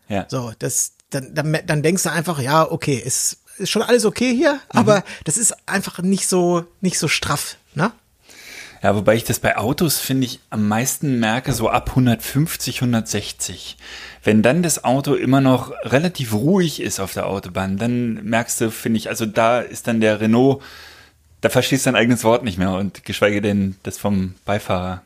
Ja. 0.09 0.25
So, 0.29 0.51
das, 0.59 0.93
dann, 1.09 1.33
dann, 1.33 1.57
dann 1.65 1.83
denkst 1.83 2.03
du 2.03 2.11
einfach, 2.11 2.39
ja, 2.39 2.69
okay, 2.69 2.95
ist, 2.95 3.37
ist 3.57 3.69
schon 3.69 3.81
alles 3.81 4.05
okay 4.05 4.35
hier, 4.35 4.59
aber 4.69 5.03
das 5.25 5.37
ist 5.37 5.55
einfach 5.67 5.99
nicht 5.99 6.27
so, 6.27 6.65
nicht 6.81 6.99
so 6.99 7.07
straff, 7.07 7.57
ne? 7.75 7.91
Ja, 8.83 8.97
wobei 8.97 9.15
ich 9.15 9.23
das 9.23 9.39
bei 9.39 9.55
Autos, 9.55 9.99
finde 9.99 10.25
ich, 10.25 10.41
am 10.49 10.67
meisten 10.67 11.17
merke, 11.17 11.53
so 11.53 11.69
ab 11.69 11.91
150, 11.91 12.81
160. 12.81 13.77
Wenn 14.25 14.41
dann 14.41 14.61
das 14.61 14.83
Auto 14.83 15.15
immer 15.15 15.39
noch 15.39 15.71
relativ 15.83 16.33
ruhig 16.33 16.81
ist 16.81 16.99
auf 16.99 17.13
der 17.13 17.27
Autobahn, 17.27 17.77
dann 17.77 18.15
merkst 18.25 18.59
du, 18.59 18.71
finde 18.71 18.97
ich, 18.97 19.07
also 19.07 19.25
da 19.25 19.61
ist 19.61 19.87
dann 19.87 20.01
der 20.01 20.19
Renault, 20.19 20.61
da 21.39 21.47
verstehst 21.47 21.85
du 21.85 21.91
dein 21.91 21.95
eigenes 21.95 22.25
Wort 22.25 22.43
nicht 22.43 22.57
mehr 22.57 22.73
und 22.73 23.05
geschweige 23.05 23.41
denn 23.41 23.75
das 23.83 23.97
vom 23.97 24.35
Beifahrer. 24.43 25.01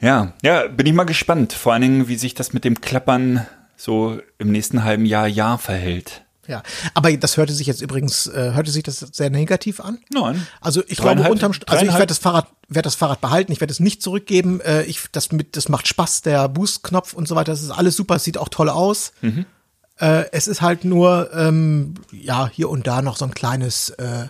Ja, 0.00 0.32
ja, 0.42 0.68
bin 0.68 0.86
ich 0.86 0.92
mal 0.92 1.04
gespannt. 1.04 1.52
Vor 1.52 1.72
allen 1.72 1.82
Dingen, 1.82 2.08
wie 2.08 2.16
sich 2.16 2.34
das 2.34 2.52
mit 2.52 2.64
dem 2.64 2.80
Klappern 2.80 3.44
so 3.76 4.20
im 4.38 4.52
nächsten 4.52 4.84
halben 4.84 5.04
Jahr, 5.04 5.26
Jahr 5.26 5.58
verhält. 5.58 6.22
Ja, 6.50 6.62
aber 6.94 7.16
das 7.16 7.36
hörte 7.36 7.52
sich 7.52 7.66
jetzt 7.68 7.80
übrigens, 7.80 8.26
äh, 8.26 8.52
hörte 8.54 8.70
sich 8.72 8.82
das 8.82 8.98
sehr 8.98 9.30
negativ 9.30 9.78
an. 9.80 9.98
Nein. 10.12 10.44
Also 10.60 10.82
ich 10.88 10.98
glaube 10.98 11.22
unterm, 11.30 11.52
St- 11.52 11.68
also 11.68 11.84
ich 11.84 11.92
werde 11.92 12.06
das 12.06 12.18
Fahrrad, 12.18 12.48
werde 12.68 12.86
das 12.88 12.96
Fahrrad 12.96 13.20
behalten, 13.20 13.52
ich 13.52 13.60
werde 13.60 13.72
es 13.72 13.78
nicht 13.78 14.02
zurückgeben. 14.02 14.60
Äh, 14.60 14.82
ich, 14.82 15.00
das 15.12 15.30
mit, 15.30 15.56
das 15.56 15.68
macht 15.68 15.86
Spaß, 15.86 16.22
der 16.22 16.48
Boost-Knopf 16.48 17.12
und 17.12 17.28
so 17.28 17.36
weiter, 17.36 17.52
das 17.52 17.62
ist 17.62 17.70
alles 17.70 17.94
super, 17.96 18.18
sieht 18.18 18.36
auch 18.36 18.48
toll 18.48 18.68
aus. 18.68 19.12
Äh, 19.22 20.24
es 20.32 20.48
ist 20.48 20.60
halt 20.60 20.84
nur, 20.84 21.30
ähm, 21.34 21.94
ja, 22.10 22.50
hier 22.52 22.68
und 22.70 22.86
da 22.86 23.00
noch 23.02 23.16
so 23.16 23.26
ein 23.26 23.34
kleines, 23.34 23.90
äh, 23.90 24.26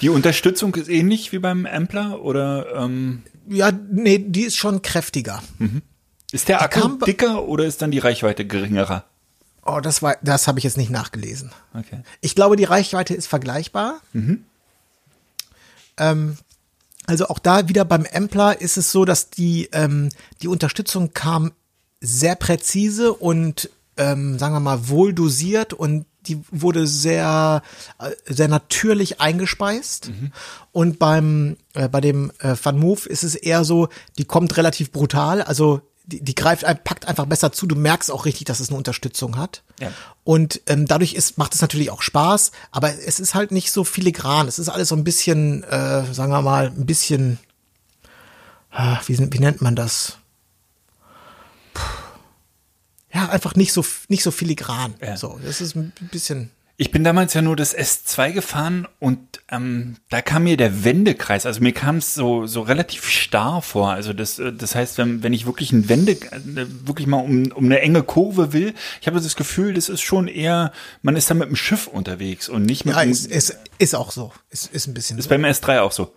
Die 0.00 0.10
Unterstützung 0.10 0.74
ist 0.76 0.88
ähnlich 0.88 1.32
wie 1.32 1.38
beim 1.38 1.66
Ampler 1.66 2.20
oder 2.22 2.66
ähm, 2.76 3.22
ja, 3.48 3.70
nee, 3.90 4.18
die 4.18 4.42
ist 4.42 4.56
schon 4.56 4.80
kräftiger. 4.82 5.42
ist 6.30 6.48
der 6.48 6.62
Akku 6.62 6.80
dicker 7.06 7.44
oder 7.48 7.64
ist 7.64 7.82
dann 7.82 7.90
die 7.90 7.98
Reichweite 7.98 8.46
geringerer? 8.46 9.04
Oh, 9.64 9.80
das 9.80 10.02
war, 10.02 10.16
das 10.22 10.46
habe 10.46 10.58
ich 10.58 10.64
jetzt 10.64 10.76
nicht 10.76 10.90
nachgelesen. 10.90 11.50
Okay. 11.72 12.02
Ich 12.20 12.34
glaube, 12.34 12.56
die 12.56 12.64
Reichweite 12.64 13.14
ist 13.14 13.26
vergleichbar. 13.26 14.00
Ähm, 15.96 16.36
also 17.06 17.28
auch 17.28 17.38
da 17.38 17.68
wieder 17.68 17.84
beim 17.84 18.06
Ampler 18.12 18.60
ist 18.60 18.76
es 18.76 18.92
so, 18.92 19.04
dass 19.04 19.30
die, 19.30 19.68
ähm, 19.72 20.10
die 20.42 20.48
Unterstützung 20.48 21.12
kam 21.12 21.52
sehr 22.00 22.36
präzise 22.36 23.12
und 23.12 23.70
ähm, 23.96 24.38
sagen 24.38 24.54
wir 24.54 24.60
mal 24.60 24.88
wohl 24.88 25.12
dosiert 25.14 25.72
und 25.72 26.06
die 26.26 26.40
wurde 26.50 26.86
sehr 26.86 27.62
äh, 27.98 28.10
sehr 28.32 28.48
natürlich 28.48 29.20
eingespeist 29.20 30.10
und 30.72 30.98
beim 30.98 31.56
äh, 31.74 31.88
bei 31.88 32.00
dem 32.00 32.32
äh, 32.40 32.56
Van 32.60 32.78
Move 32.78 33.08
ist 33.08 33.22
es 33.22 33.34
eher 33.34 33.64
so 33.64 33.88
die 34.18 34.24
kommt 34.24 34.56
relativ 34.56 34.90
brutal 34.90 35.42
also 35.42 35.82
die, 36.06 36.20
die 36.22 36.34
greift 36.34 36.64
packt 36.84 37.06
einfach 37.06 37.26
besser 37.26 37.50
zu 37.52 37.66
du 37.66 37.74
merkst 37.76 38.10
auch 38.10 38.24
richtig 38.26 38.44
dass 38.46 38.60
es 38.60 38.68
eine 38.68 38.76
Unterstützung 38.78 39.36
hat 39.38 39.62
Ja. 39.80 39.90
und 40.22 40.60
ähm, 40.66 40.86
dadurch 40.86 41.14
ist, 41.14 41.38
macht 41.38 41.54
es 41.54 41.60
natürlich 41.62 41.90
auch 41.90 42.02
Spaß, 42.02 42.50
aber 42.70 42.92
es 43.06 43.20
ist 43.20 43.34
halt 43.34 43.52
nicht 43.52 43.70
so 43.72 43.84
filigran. 43.84 44.46
Es 44.48 44.58
ist 44.58 44.68
alles 44.68 44.88
so 44.88 44.96
ein 44.96 45.04
bisschen, 45.04 45.62
äh, 45.64 46.12
sagen 46.12 46.30
wir 46.32 46.42
mal, 46.42 46.66
ein 46.66 46.86
bisschen, 46.86 47.38
ah, 48.70 49.00
wie, 49.06 49.18
wie 49.32 49.38
nennt 49.38 49.62
man 49.62 49.74
das? 49.76 50.18
Puh. 51.72 51.82
Ja, 53.12 53.28
einfach 53.28 53.54
nicht 53.54 53.72
so 53.72 53.84
nicht 54.08 54.22
so 54.24 54.30
filigran. 54.32 54.94
Ja. 55.00 55.16
So, 55.16 55.38
das 55.44 55.60
ist 55.60 55.76
ein 55.76 55.92
bisschen. 56.10 56.50
Ich 56.76 56.90
bin 56.90 57.04
damals 57.04 57.34
ja 57.34 57.42
nur 57.42 57.54
das 57.54 57.76
S2 57.76 58.32
gefahren 58.32 58.88
und 58.98 59.20
ähm, 59.48 59.96
da 60.10 60.22
kam 60.22 60.42
mir 60.42 60.56
der 60.56 60.82
Wendekreis, 60.82 61.46
also 61.46 61.60
mir 61.60 61.72
kam 61.72 61.98
es 61.98 62.14
so, 62.14 62.46
so 62.48 62.62
relativ 62.62 63.08
starr 63.08 63.62
vor. 63.62 63.90
Also 63.92 64.12
das, 64.12 64.40
äh, 64.40 64.52
das 64.52 64.74
heißt, 64.74 64.98
wenn, 64.98 65.22
wenn 65.22 65.32
ich 65.32 65.46
wirklich 65.46 65.70
ein 65.70 65.88
Wende, 65.88 66.12
äh, 66.12 66.40
wirklich 66.84 67.06
mal 67.06 67.18
um, 67.18 67.52
um 67.52 67.64
eine 67.66 67.80
enge 67.80 68.02
Kurve 68.02 68.52
will, 68.52 68.74
ich 69.00 69.06
habe 69.06 69.20
das 69.20 69.36
Gefühl, 69.36 69.74
das 69.74 69.88
ist 69.88 70.00
schon 70.00 70.26
eher, 70.26 70.72
man 71.02 71.14
ist 71.14 71.30
da 71.30 71.34
mit 71.34 71.48
dem 71.48 71.54
Schiff 71.54 71.86
unterwegs 71.86 72.48
und 72.48 72.64
nicht 72.64 72.84
mit 72.84 72.96
Ja, 72.96 73.02
dem, 73.02 73.12
ist, 73.12 73.26
ist, 73.28 73.56
ist 73.78 73.94
auch 73.94 74.10
so. 74.10 74.32
Ist, 74.50 74.72
ist 74.74 74.88
ein 74.88 74.94
bisschen. 74.94 75.16
ist 75.18 75.24
so. 75.24 75.30
beim 75.30 75.44
S3 75.44 75.80
auch 75.80 75.92
so. 75.92 76.12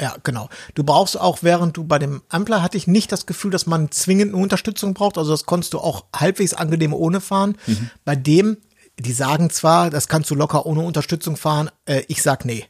Ja, 0.00 0.16
genau. 0.24 0.48
Du 0.74 0.82
brauchst 0.82 1.20
auch, 1.20 1.38
während 1.42 1.76
du 1.76 1.84
bei 1.84 2.00
dem 2.00 2.22
Ampler 2.28 2.60
hatte 2.60 2.76
ich 2.76 2.88
nicht 2.88 3.12
das 3.12 3.24
Gefühl, 3.24 3.52
dass 3.52 3.66
man 3.66 3.92
zwingend 3.92 4.34
eine 4.34 4.42
Unterstützung 4.42 4.94
braucht. 4.94 5.16
Also 5.16 5.30
das 5.30 5.46
konntest 5.46 5.74
du 5.74 5.78
auch 5.78 6.06
halbwegs 6.12 6.54
angenehm 6.54 6.92
ohne 6.92 7.20
fahren. 7.20 7.56
Bei 8.04 8.16
dem, 8.16 8.56
die 9.02 9.12
sagen 9.12 9.50
zwar, 9.50 9.90
das 9.90 10.08
kannst 10.08 10.30
du 10.30 10.34
locker 10.34 10.66
ohne 10.66 10.80
Unterstützung 10.80 11.36
fahren, 11.36 11.70
äh, 11.86 12.02
ich 12.08 12.22
sag 12.22 12.44
nee. 12.44 12.66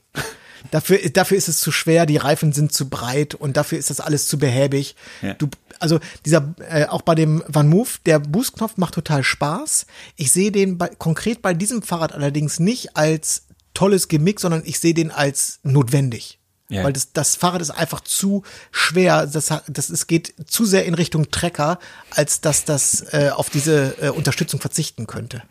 Dafür, 0.70 0.98
dafür 1.10 1.36
ist 1.36 1.48
es 1.48 1.60
zu 1.60 1.72
schwer, 1.72 2.06
die 2.06 2.16
Reifen 2.16 2.52
sind 2.52 2.72
zu 2.72 2.88
breit 2.88 3.34
und 3.34 3.56
dafür 3.56 3.78
ist 3.78 3.90
das 3.90 4.00
alles 4.00 4.28
zu 4.28 4.38
behäbig. 4.38 4.94
Ja. 5.20 5.34
Du, 5.34 5.48
also 5.80 5.98
dieser, 6.24 6.54
äh, 6.70 6.86
auch 6.86 7.02
bei 7.02 7.14
dem 7.14 7.42
Van 7.48 7.68
Move, 7.68 7.88
der 8.06 8.20
Boostknopf 8.20 8.76
macht 8.76 8.94
total 8.94 9.24
Spaß. 9.24 9.86
Ich 10.16 10.30
sehe 10.30 10.52
den 10.52 10.78
bei, 10.78 10.88
konkret 10.88 11.42
bei 11.42 11.54
diesem 11.54 11.82
Fahrrad 11.82 12.12
allerdings 12.12 12.60
nicht 12.60 12.96
als 12.96 13.46
tolles 13.74 14.08
Gimmick, 14.08 14.38
sondern 14.38 14.62
ich 14.64 14.78
sehe 14.78 14.94
den 14.94 15.10
als 15.10 15.58
notwendig. 15.64 16.38
Ja. 16.68 16.84
Weil 16.84 16.92
das, 16.92 17.12
das 17.12 17.36
Fahrrad 17.36 17.60
ist 17.60 17.70
einfach 17.70 18.00
zu 18.00 18.44
schwer. 18.70 19.26
Das, 19.26 19.52
das 19.66 19.90
es 19.90 20.06
geht 20.06 20.32
zu 20.46 20.64
sehr 20.64 20.86
in 20.86 20.94
Richtung 20.94 21.30
Trecker, 21.30 21.78
als 22.10 22.40
dass 22.40 22.64
das 22.64 23.12
äh, 23.12 23.30
auf 23.34 23.50
diese 23.50 23.96
äh, 24.00 24.08
Unterstützung 24.08 24.60
verzichten 24.60 25.06
könnte. 25.06 25.42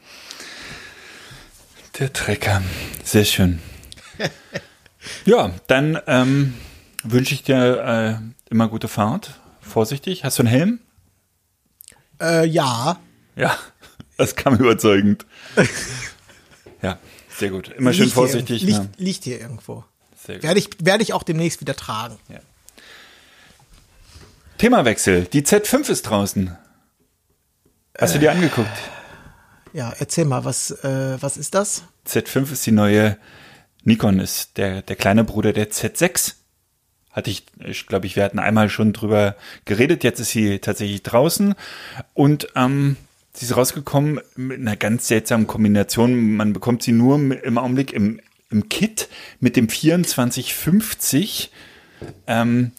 Der 2.01 2.11
Trecker. 2.11 2.63
Sehr 3.03 3.25
schön. 3.25 3.59
ja, 5.25 5.51
dann 5.67 5.99
ähm, 6.07 6.55
wünsche 7.03 7.35
ich 7.35 7.43
dir 7.43 8.19
äh, 8.19 8.49
immer 8.51 8.67
gute 8.69 8.87
Fahrt. 8.87 9.39
Vorsichtig. 9.61 10.23
Hast 10.23 10.39
du 10.39 10.41
einen 10.43 10.49
Helm? 10.49 10.79
Äh, 12.19 12.47
ja, 12.47 12.99
Ja, 13.35 13.55
das 14.17 14.35
kam 14.35 14.55
überzeugend. 14.55 15.27
ja, 16.81 16.97
sehr 17.37 17.51
gut. 17.51 17.69
Immer 17.69 17.93
schön 17.93 18.05
liegt 18.05 18.13
hier 18.15 18.23
vorsichtig. 18.23 18.63
irgend- 18.63 18.79
ne? 18.79 18.87
Liegt, 18.87 18.99
liegt 18.99 19.23
hier 19.23 19.39
irgendwo. 19.39 19.85
Sehr 20.25 20.35
gut. 20.37 20.43
Werde 20.43 20.59
ich, 20.59 20.69
werde 20.79 21.03
ich 21.03 21.13
auch 21.13 21.21
demnächst 21.23 21.61
wieder 21.61 21.75
tragen. 21.75 22.17
Themawechsel. 24.57 25.25
Die 25.25 25.43
Z5 25.43 25.87
ist 25.91 26.01
draußen. 26.03 26.57
Hast 27.95 28.15
du 28.15 28.19
dir 28.19 28.31
angeguckt? 28.31 28.67
Ja, 29.73 29.93
erzähl 29.97 30.25
mal, 30.25 30.43
was, 30.43 30.71
äh, 30.84 31.17
was 31.19 31.38
ist 31.38 31.55
das? 31.55 31.84
Z5 32.07 32.51
ist 32.51 32.65
die 32.65 32.71
neue 32.71 33.17
Nikon, 33.84 34.19
ist 34.19 34.57
der, 34.57 34.81
der 34.81 34.95
kleine 34.95 35.23
Bruder 35.23 35.53
der 35.53 35.71
Z6. 35.71 36.36
Hatte 37.12 37.29
ich, 37.29 37.45
ich 37.60 37.88
glaube, 37.88 38.05
ich, 38.05 38.15
wir 38.15 38.23
hatten 38.23 38.39
einmal 38.39 38.69
schon 38.69 38.93
drüber 38.93 39.36
geredet. 39.65 40.03
Jetzt 40.03 40.19
ist 40.19 40.29
sie 40.29 40.60
tatsächlich 40.60 41.03
draußen 41.03 41.55
und 42.13 42.47
ähm, 42.55 42.95
sie 43.34 43.45
ist 43.45 43.55
rausgekommen 43.55 44.21
mit 44.36 44.60
einer 44.60 44.77
ganz 44.77 45.07
seltsamen 45.07 45.47
Kombination. 45.47 46.36
Man 46.36 46.53
bekommt 46.53 46.84
sie 46.84 46.93
nur 46.93 47.15
im 47.15 47.57
Augenblick 47.57 47.91
im, 47.91 48.21
im 48.49 48.69
Kit 48.69 49.10
mit 49.39 49.55
dem 49.57 49.67
2450. 49.67 51.51
Ähm, 52.27 52.71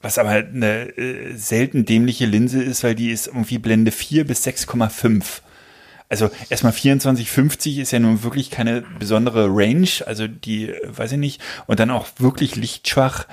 was 0.00 0.18
aber 0.18 0.30
eine 0.30 0.96
äh, 0.98 1.34
selten 1.36 1.84
dämliche 1.84 2.26
Linse 2.26 2.62
ist, 2.62 2.82
weil 2.82 2.94
die 2.94 3.10
ist 3.10 3.28
irgendwie 3.28 3.58
Blende 3.58 3.92
4 3.92 4.26
bis 4.26 4.46
6,5. 4.46 5.42
Also 6.12 6.30
erstmal 6.50 6.74
2450 6.74 7.78
ist 7.78 7.90
ja 7.90 7.98
nun 7.98 8.22
wirklich 8.22 8.50
keine 8.50 8.84
besondere 8.98 9.46
Range, 9.48 9.88
also 10.04 10.28
die, 10.28 10.70
weiß 10.86 11.12
ich 11.12 11.18
nicht, 11.18 11.40
und 11.66 11.80
dann 11.80 11.90
auch 11.90 12.06
wirklich 12.18 12.54
lichtschwach. 12.54 13.26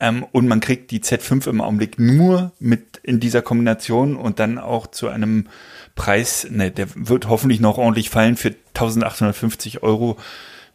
Ähm, 0.00 0.22
und 0.32 0.46
man 0.46 0.60
kriegt 0.60 0.90
die 0.90 1.00
Z5 1.00 1.48
im 1.48 1.62
Augenblick 1.62 1.98
nur 1.98 2.52
mit 2.58 2.98
in 3.02 3.20
dieser 3.20 3.40
Kombination 3.40 4.16
und 4.16 4.38
dann 4.38 4.58
auch 4.58 4.86
zu 4.86 5.08
einem 5.08 5.48
Preis, 5.94 6.46
ne, 6.50 6.70
der 6.70 6.88
wird 6.94 7.26
hoffentlich 7.26 7.60
noch 7.60 7.78
ordentlich 7.78 8.10
fallen 8.10 8.36
für 8.36 8.54
1850 8.74 9.82
Euro. 9.82 10.18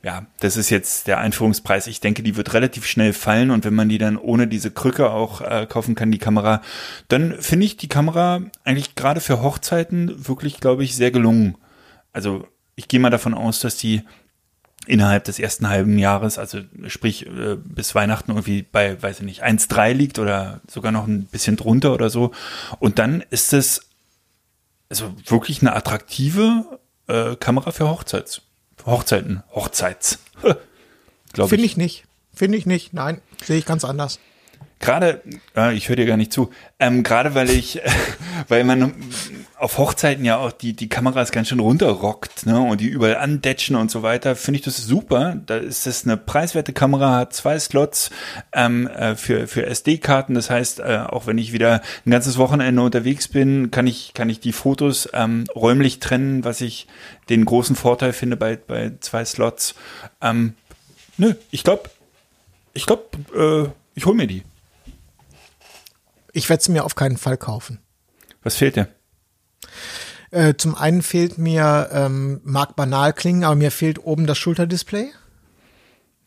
Ja, 0.03 0.25
das 0.39 0.57
ist 0.57 0.71
jetzt 0.71 1.05
der 1.05 1.19
Einführungspreis. 1.19 1.85
Ich 1.85 1.99
denke, 1.99 2.23
die 2.23 2.35
wird 2.35 2.53
relativ 2.55 2.87
schnell 2.87 3.13
fallen 3.13 3.51
und 3.51 3.65
wenn 3.65 3.75
man 3.75 3.87
die 3.87 3.99
dann 3.99 4.17
ohne 4.17 4.47
diese 4.47 4.71
Krücke 4.71 5.11
auch 5.11 5.41
äh, 5.41 5.67
kaufen 5.69 5.93
kann, 5.93 6.11
die 6.11 6.17
Kamera, 6.17 6.61
dann 7.07 7.39
finde 7.39 7.67
ich 7.67 7.77
die 7.77 7.87
Kamera 7.87 8.41
eigentlich 8.63 8.95
gerade 8.95 9.21
für 9.21 9.43
Hochzeiten 9.43 10.27
wirklich, 10.27 10.59
glaube 10.59 10.83
ich, 10.83 10.95
sehr 10.95 11.11
gelungen. 11.11 11.55
Also 12.13 12.47
ich 12.75 12.87
gehe 12.87 12.99
mal 12.99 13.11
davon 13.11 13.35
aus, 13.35 13.59
dass 13.59 13.77
die 13.77 14.01
innerhalb 14.87 15.25
des 15.25 15.37
ersten 15.37 15.69
halben 15.69 15.99
Jahres, 15.99 16.39
also 16.39 16.61
sprich 16.87 17.27
äh, 17.27 17.55
bis 17.55 17.93
Weihnachten 17.93 18.31
irgendwie 18.31 18.63
bei, 18.63 18.99
weiß 19.01 19.19
ich 19.19 19.25
nicht, 19.25 19.43
1,3 19.43 19.93
liegt 19.93 20.17
oder 20.17 20.61
sogar 20.67 20.91
noch 20.91 21.05
ein 21.05 21.25
bisschen 21.25 21.57
drunter 21.57 21.93
oder 21.93 22.09
so. 22.09 22.31
Und 22.79 22.97
dann 22.97 23.23
ist 23.29 23.53
es 23.53 23.87
also 24.89 25.13
wirklich 25.27 25.61
eine 25.61 25.75
attraktive 25.75 26.79
äh, 27.07 27.35
Kamera 27.35 27.71
für 27.71 27.87
Hochzeits. 27.87 28.41
Hochzeiten, 28.86 29.44
Hochzeits. 29.54 30.20
Finde 31.34 31.65
ich 31.65 31.78
nicht. 31.78 32.06
Finde 32.34 32.58
ich 32.58 32.65
nicht. 32.65 32.94
Nein, 32.94 33.22
sehe 33.44 33.58
ich 33.58 33.65
ganz 33.65 33.86
anders. 33.86 34.20
Gerade, 34.80 35.22
äh, 35.56 35.76
ich 35.76 35.89
höre 35.89 35.96
dir 35.96 36.06
gar 36.08 36.17
nicht 36.17 36.34
zu, 36.34 36.50
ähm, 36.80 37.04
gerade 37.04 37.36
weil 37.36 37.50
ich, 37.50 37.80
weil 38.48 38.63
man 38.63 38.94
auf 39.62 39.78
Hochzeiten 39.78 40.26
ja 40.26 40.38
auch 40.38 40.52
die, 40.52 40.74
die 40.74 40.89
Kameras 40.89 41.32
ganz 41.32 41.50
schön 41.50 41.60
runterrockt, 41.60 42.47
ne, 42.47 42.60
und 42.60 42.82
die 42.82 42.88
überall 42.88 43.17
andetschen 43.17 43.76
und 43.76 43.91
so 43.91 44.02
weiter, 44.02 44.36
finde 44.36 44.58
ich 44.58 44.65
das 44.65 44.78
super. 44.78 45.38
Da 45.45 45.58
ist 45.58 45.86
das 45.86 46.04
eine 46.04 46.17
preiswerte 46.17 46.74
Kamera, 46.74 47.17
hat 47.17 47.34
zwei 47.34 47.60
Slots 47.60 48.10
ähm, 48.54 48.88
äh, 48.88 49.15
für, 49.15 49.47
für 49.47 49.67
SD-Karten. 49.67 50.34
Das 50.34 50.50
heißt, 50.50 50.80
äh, 50.80 51.04
auch 51.08 51.28
wenn 51.28 51.38
ich 51.38 51.54
wieder 51.54 51.82
ein 52.06 52.10
ganzes 52.12 52.39
Wochenende 52.39 52.82
unterwegs 52.82 53.28
bin, 53.28 53.69
kann 53.69 53.86
ich, 53.86 54.15
kann 54.15 54.30
ich 54.30 54.39
die 54.39 54.52
Fotos 54.52 55.08
ähm, 55.13 55.45
räumlich 55.56 56.00
trennen, 56.00 56.43
was 56.43 56.60
ich 56.62 56.88
den 57.30 57.45
großen 57.45 57.76
Vorteil 57.76 58.13
finde 58.13 58.38
bei, 58.38 58.56
bei 58.56 58.93
zwei 59.00 59.24
Slots. 59.26 59.76
Ähm, 60.21 60.56
nö, 61.17 61.36
ich 61.52 61.63
glaube, 61.63 61.91
ich 62.74 62.88
glaube, 62.88 63.04
äh, 63.38 63.69
ich 63.93 64.08
hol 64.08 64.15
mir 64.15 64.26
die. 64.26 64.41
Ich 66.34 66.50
werde 66.50 66.63
sie 66.63 66.71
mir 66.71 66.84
auf 66.84 66.95
keinen 66.95 67.17
Fall 67.17 67.38
kaufen. 67.38 67.78
Was 68.41 68.56
fehlt 68.56 68.76
dir? 68.76 68.88
Äh, 70.32 70.54
zum 70.58 70.76
einen 70.76 71.02
fehlt 71.02 71.38
mir, 71.38 71.89
ähm, 71.91 72.39
mag 72.44 72.76
banal 72.76 73.12
klingen, 73.13 73.44
aber 73.44 73.56
mir 73.56 73.72
fehlt 73.72 74.04
oben 74.04 74.28
das 74.28 74.38
Schulterdisplay. 74.38 75.08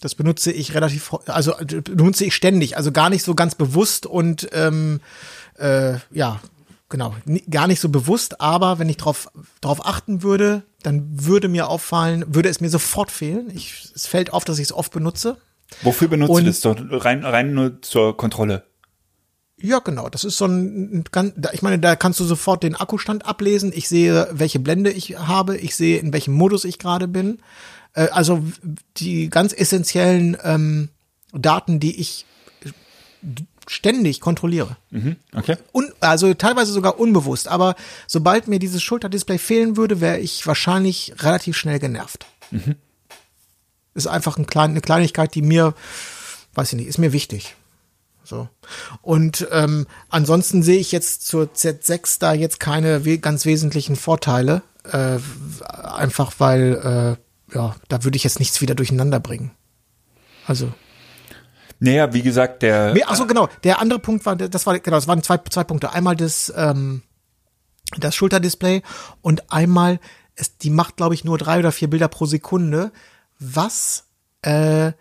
Das 0.01 0.14
benutze 0.14 0.53
ich 0.53 0.75
relativ, 0.75 1.14
also 1.27 1.53
äh, 1.59 1.81
benutze 1.81 2.27
ich 2.27 2.35
ständig, 2.35 2.77
also 2.77 2.93
gar 2.93 3.09
nicht 3.09 3.23
so 3.23 3.35
ganz 3.35 3.55
bewusst 3.55 4.05
und 4.05 4.49
ähm, 4.53 5.01
äh, 5.59 5.95
ja, 6.11 6.40
genau, 6.90 7.14
gar 7.51 7.67
nicht 7.67 7.81
so 7.81 7.88
bewusst, 7.88 8.40
aber 8.43 8.79
wenn 8.79 8.90
ich 8.90 8.99
drauf, 8.99 9.29
drauf 9.62 9.87
achten 9.87 10.23
würde, 10.23 10.64
dann 10.83 11.07
würde 11.11 11.49
mir 11.49 11.69
auffallen, 11.69 12.25
würde 12.29 12.51
es 12.51 12.61
mir 12.61 12.69
sofort 12.69 13.11
fehlen. 13.11 13.51
Ich, 13.55 13.88
es 13.95 14.07
fällt 14.07 14.33
auf, 14.35 14.45
dass 14.45 14.59
ich 14.59 14.64
es 14.64 14.73
oft 14.73 14.93
benutze. 14.93 15.38
Wofür 15.83 16.09
benutzt 16.09 16.31
Und- 16.31 16.64
du 16.64 16.75
das? 16.90 17.05
Rein, 17.07 17.25
rein 17.25 17.55
nur 17.55 17.81
zur 17.81 18.17
Kontrolle. 18.19 18.64
Ja, 19.61 19.79
genau. 19.79 20.09
Das 20.09 20.25
ist 20.25 20.37
so 20.37 20.47
ein, 20.47 21.05
ganz, 21.12 21.33
da- 21.37 21.53
ich 21.53 21.62
meine, 21.62 21.79
da 21.79 21.97
kannst 21.97 22.21
du 22.21 22.25
sofort 22.25 22.62
den 22.62 22.75
Akkustand 22.75 23.25
ablesen. 23.27 23.73
Ich 23.75 23.88
sehe, 23.88 24.29
welche 24.33 24.59
Blende 24.59 24.90
ich 24.90 25.17
habe. 25.19 25.57
Ich 25.57 25.77
sehe, 25.77 25.99
in 25.99 26.12
welchem 26.12 26.35
Modus 26.35 26.64
ich 26.64 26.79
gerade 26.79 27.07
bin. 27.09 27.38
Äh, 27.95 28.09
also 28.09 28.43
die 28.97 29.31
ganz 29.31 29.53
essentiellen 29.53 30.37
ähm, 30.43 30.88
Daten, 31.33 31.81
die 31.81 32.01
ich 32.01 32.27
ständig 33.67 34.21
kontrolliere. 34.21 34.77
Okay. 35.35 35.57
Un, 35.73 35.90
also 36.01 36.35
teilweise 36.35 36.73
sogar 36.73 36.99
unbewusst. 37.01 37.49
Aber 37.49 37.77
sobald 38.07 38.49
mir 38.49 38.59
dieses 38.59 38.83
Schulterdisplay 38.83 39.38
fehlen 39.38 39.77
würde, 39.79 40.01
wäre 40.03 40.19
ich 40.19 40.47
wahrscheinlich 40.47 41.14
relativ 41.21 41.57
schnell 41.57 41.79
genervt. 41.79 42.27
Ist 43.95 44.07
einfach 44.09 44.37
ein 44.37 44.47
klein, 44.47 44.71
eine 44.73 44.81
Kleinigkeit, 44.83 45.35
die 45.35 45.40
mir, 45.43 45.75
weiß 46.55 46.73
ich 46.73 46.79
nicht, 46.79 46.88
ist 46.88 46.99
mir 46.99 47.12
wichtig. 47.12 47.55
So. 48.24 48.48
Und 49.02 49.46
ähm, 49.52 49.87
ansonsten 50.08 50.62
sehe 50.62 50.78
ich 50.78 50.92
jetzt 50.92 51.26
zur 51.26 51.44
Z6 51.44 52.18
da 52.18 52.32
jetzt 52.32 52.58
keine 52.58 53.04
we 53.04 53.18
ganz 53.18 53.44
wesentlichen 53.44 53.96
Vorteile. 53.96 54.62
Äh, 54.90 55.18
einfach 55.66 56.32
weil, 56.38 57.18
äh, 57.52 57.54
ja, 57.54 57.76
da 57.88 58.04
würde 58.04 58.16
ich 58.16 58.24
jetzt 58.24 58.38
nichts 58.38 58.60
wieder 58.60 58.74
durcheinander 58.74 59.20
bringen. 59.20 59.52
Also. 60.46 60.72
Naja, 61.80 62.12
wie 62.12 62.22
gesagt, 62.22 62.62
der. 62.62 62.94
Nee, 62.94 63.04
ach 63.06 63.16
so, 63.16 63.26
genau. 63.26 63.48
Der 63.62 63.80
andere 63.80 63.98
Punkt 63.98 64.24
war, 64.26 64.37
das 64.37 64.66
war, 64.66 64.78
genau, 64.78 64.96
das 64.96 65.08
waren 65.08 65.22
zwei, 65.22 65.38
zwei 65.50 65.64
Punkte. 65.64 65.92
Einmal 65.92 66.16
das, 66.16 66.52
ähm, 66.56 67.02
das 67.98 68.14
Schulterdisplay 68.14 68.82
und 69.20 69.52
einmal, 69.52 70.00
es, 70.34 70.56
die 70.56 70.70
macht, 70.70 70.96
glaube 70.96 71.14
ich, 71.14 71.24
nur 71.24 71.38
drei 71.38 71.58
oder 71.58 71.72
vier 71.72 71.90
Bilder 71.90 72.08
pro 72.08 72.26
Sekunde, 72.26 72.90
was 73.38 74.06
äh, 74.42 74.92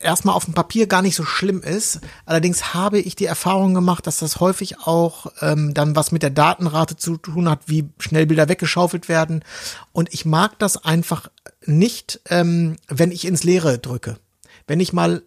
erstmal 0.00 0.34
auf 0.34 0.46
dem 0.46 0.54
Papier 0.54 0.86
gar 0.86 1.02
nicht 1.02 1.14
so 1.14 1.24
schlimm 1.24 1.62
ist. 1.62 2.00
Allerdings 2.24 2.74
habe 2.74 2.98
ich 2.98 3.14
die 3.16 3.26
Erfahrung 3.26 3.74
gemacht, 3.74 4.06
dass 4.06 4.18
das 4.18 4.40
häufig 4.40 4.80
auch 4.80 5.26
ähm, 5.40 5.74
dann 5.74 5.94
was 5.94 6.10
mit 6.10 6.22
der 6.22 6.30
Datenrate 6.30 6.96
zu 6.96 7.16
tun 7.16 7.48
hat, 7.48 7.60
wie 7.66 7.88
schnell 7.98 8.26
Bilder 8.26 8.48
weggeschaufelt 8.48 9.08
werden. 9.08 9.44
Und 9.92 10.12
ich 10.12 10.24
mag 10.24 10.58
das 10.58 10.84
einfach 10.84 11.28
nicht, 11.64 12.20
ähm, 12.28 12.76
wenn 12.88 13.12
ich 13.12 13.26
ins 13.26 13.44
Leere 13.44 13.78
drücke. 13.78 14.18
Wenn 14.66 14.80
ich 14.80 14.92
mal 14.92 15.22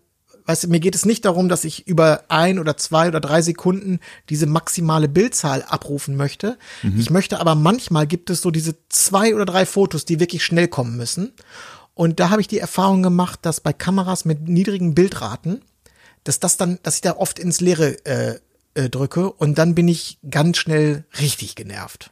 weißt 0.45 0.65
du, 0.65 0.67
mir 0.67 0.79
geht 0.79 0.95
es 0.95 1.05
nicht 1.05 1.23
darum, 1.25 1.47
dass 1.47 1.63
ich 1.63 1.87
über 1.87 2.25
ein 2.27 2.59
oder 2.59 2.75
zwei 2.75 3.07
oder 3.07 3.21
drei 3.21 3.41
Sekunden 3.41 3.99
diese 4.29 4.45
maximale 4.45 5.07
Bildzahl 5.07 5.63
abrufen 5.63 6.17
möchte. 6.17 6.57
Ich 6.97 7.09
möchte 7.09 7.39
aber 7.39 7.55
manchmal 7.55 8.07
gibt 8.07 8.29
es 8.29 8.41
so 8.41 8.51
diese 8.51 8.75
zwei 8.89 9.33
oder 9.35 9.45
drei 9.45 9.65
Fotos, 9.65 10.03
die 10.03 10.19
wirklich 10.19 10.43
schnell 10.43 10.67
kommen 10.67 10.97
müssen. 10.97 11.31
Und 11.95 12.19
da 12.19 12.29
habe 12.29 12.41
ich 12.41 12.47
die 12.47 12.59
Erfahrung 12.59 13.03
gemacht, 13.03 13.39
dass 13.43 13.61
bei 13.61 13.73
Kameras 13.73 14.25
mit 14.25 14.47
niedrigen 14.47 14.95
Bildraten, 14.95 15.61
dass 16.23 16.39
das 16.39 16.57
dann, 16.57 16.79
dass 16.83 16.95
ich 16.95 17.01
da 17.01 17.17
oft 17.17 17.39
ins 17.39 17.61
Leere 17.61 18.05
äh, 18.05 18.39
äh, 18.73 18.89
drücke 18.89 19.31
und 19.31 19.57
dann 19.57 19.75
bin 19.75 19.87
ich 19.87 20.17
ganz 20.29 20.57
schnell 20.57 21.05
richtig 21.19 21.55
genervt. 21.55 22.11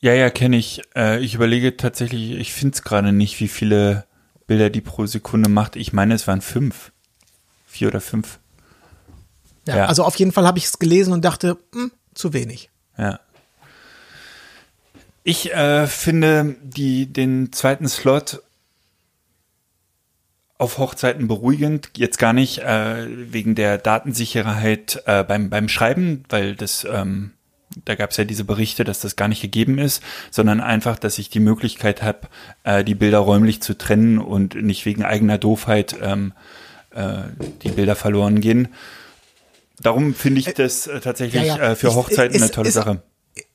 Ja, 0.00 0.14
ja, 0.14 0.30
kenne 0.30 0.56
ich. 0.56 0.80
Äh, 0.96 1.20
ich 1.20 1.34
überlege 1.34 1.76
tatsächlich, 1.76 2.32
ich 2.32 2.54
finde 2.54 2.74
es 2.74 2.82
gerade 2.82 3.12
nicht, 3.12 3.38
wie 3.40 3.48
viele 3.48 4.06
Bilder 4.46 4.70
die 4.70 4.80
pro 4.80 5.04
Sekunde 5.04 5.50
macht. 5.50 5.76
Ich 5.76 5.92
meine, 5.92 6.14
es 6.14 6.26
waren 6.26 6.40
fünf. 6.40 6.92
Vier 7.66 7.88
oder 7.88 8.00
fünf. 8.00 8.38
Ja, 9.66 9.76
Ja. 9.76 9.86
Also 9.86 10.04
auf 10.04 10.16
jeden 10.16 10.32
Fall 10.32 10.46
habe 10.46 10.58
ich 10.58 10.64
es 10.64 10.78
gelesen 10.78 11.12
und 11.12 11.24
dachte, 11.24 11.58
hm, 11.74 11.92
zu 12.14 12.32
wenig. 12.32 12.70
Ja. 12.96 13.20
Ich 15.22 15.52
äh, 15.52 15.86
finde 15.86 16.56
die, 16.62 17.06
den 17.06 17.52
zweiten 17.52 17.88
Slot 17.88 18.42
auf 20.58 20.78
Hochzeiten 20.78 21.28
beruhigend. 21.28 21.90
Jetzt 21.96 22.18
gar 22.18 22.32
nicht 22.32 22.58
äh, 22.58 23.06
wegen 23.32 23.54
der 23.54 23.78
Datensicherheit 23.78 25.02
äh, 25.06 25.24
beim, 25.24 25.50
beim 25.50 25.68
Schreiben, 25.68 26.24
weil 26.28 26.54
das, 26.54 26.86
ähm, 26.90 27.32
da 27.84 27.94
gab 27.94 28.10
es 28.10 28.16
ja 28.16 28.24
diese 28.24 28.44
Berichte, 28.44 28.84
dass 28.84 29.00
das 29.00 29.16
gar 29.16 29.28
nicht 29.28 29.40
gegeben 29.42 29.78
ist, 29.78 30.02
sondern 30.30 30.60
einfach, 30.60 30.98
dass 30.98 31.18
ich 31.18 31.30
die 31.30 31.40
Möglichkeit 31.40 32.02
habe, 32.02 32.28
äh, 32.64 32.84
die 32.84 32.94
Bilder 32.94 33.18
räumlich 33.18 33.62
zu 33.62 33.76
trennen 33.76 34.18
und 34.18 34.54
nicht 34.54 34.84
wegen 34.86 35.04
eigener 35.04 35.38
Doofheit 35.38 35.96
ähm, 36.02 36.32
äh, 36.94 37.22
die 37.62 37.70
Bilder 37.70 37.94
verloren 37.94 38.40
gehen. 38.40 38.68
Darum 39.80 40.14
finde 40.14 40.40
ich 40.40 40.52
das 40.54 40.86
äh, 40.86 41.00
tatsächlich 41.00 41.42
ja, 41.46 41.56
ja. 41.56 41.70
Äh, 41.70 41.76
für 41.76 41.94
Hochzeiten 41.94 42.34
ist- 42.36 42.42
eine 42.42 42.50
tolle 42.50 42.68
ist- 42.68 42.74
Sache. 42.74 43.02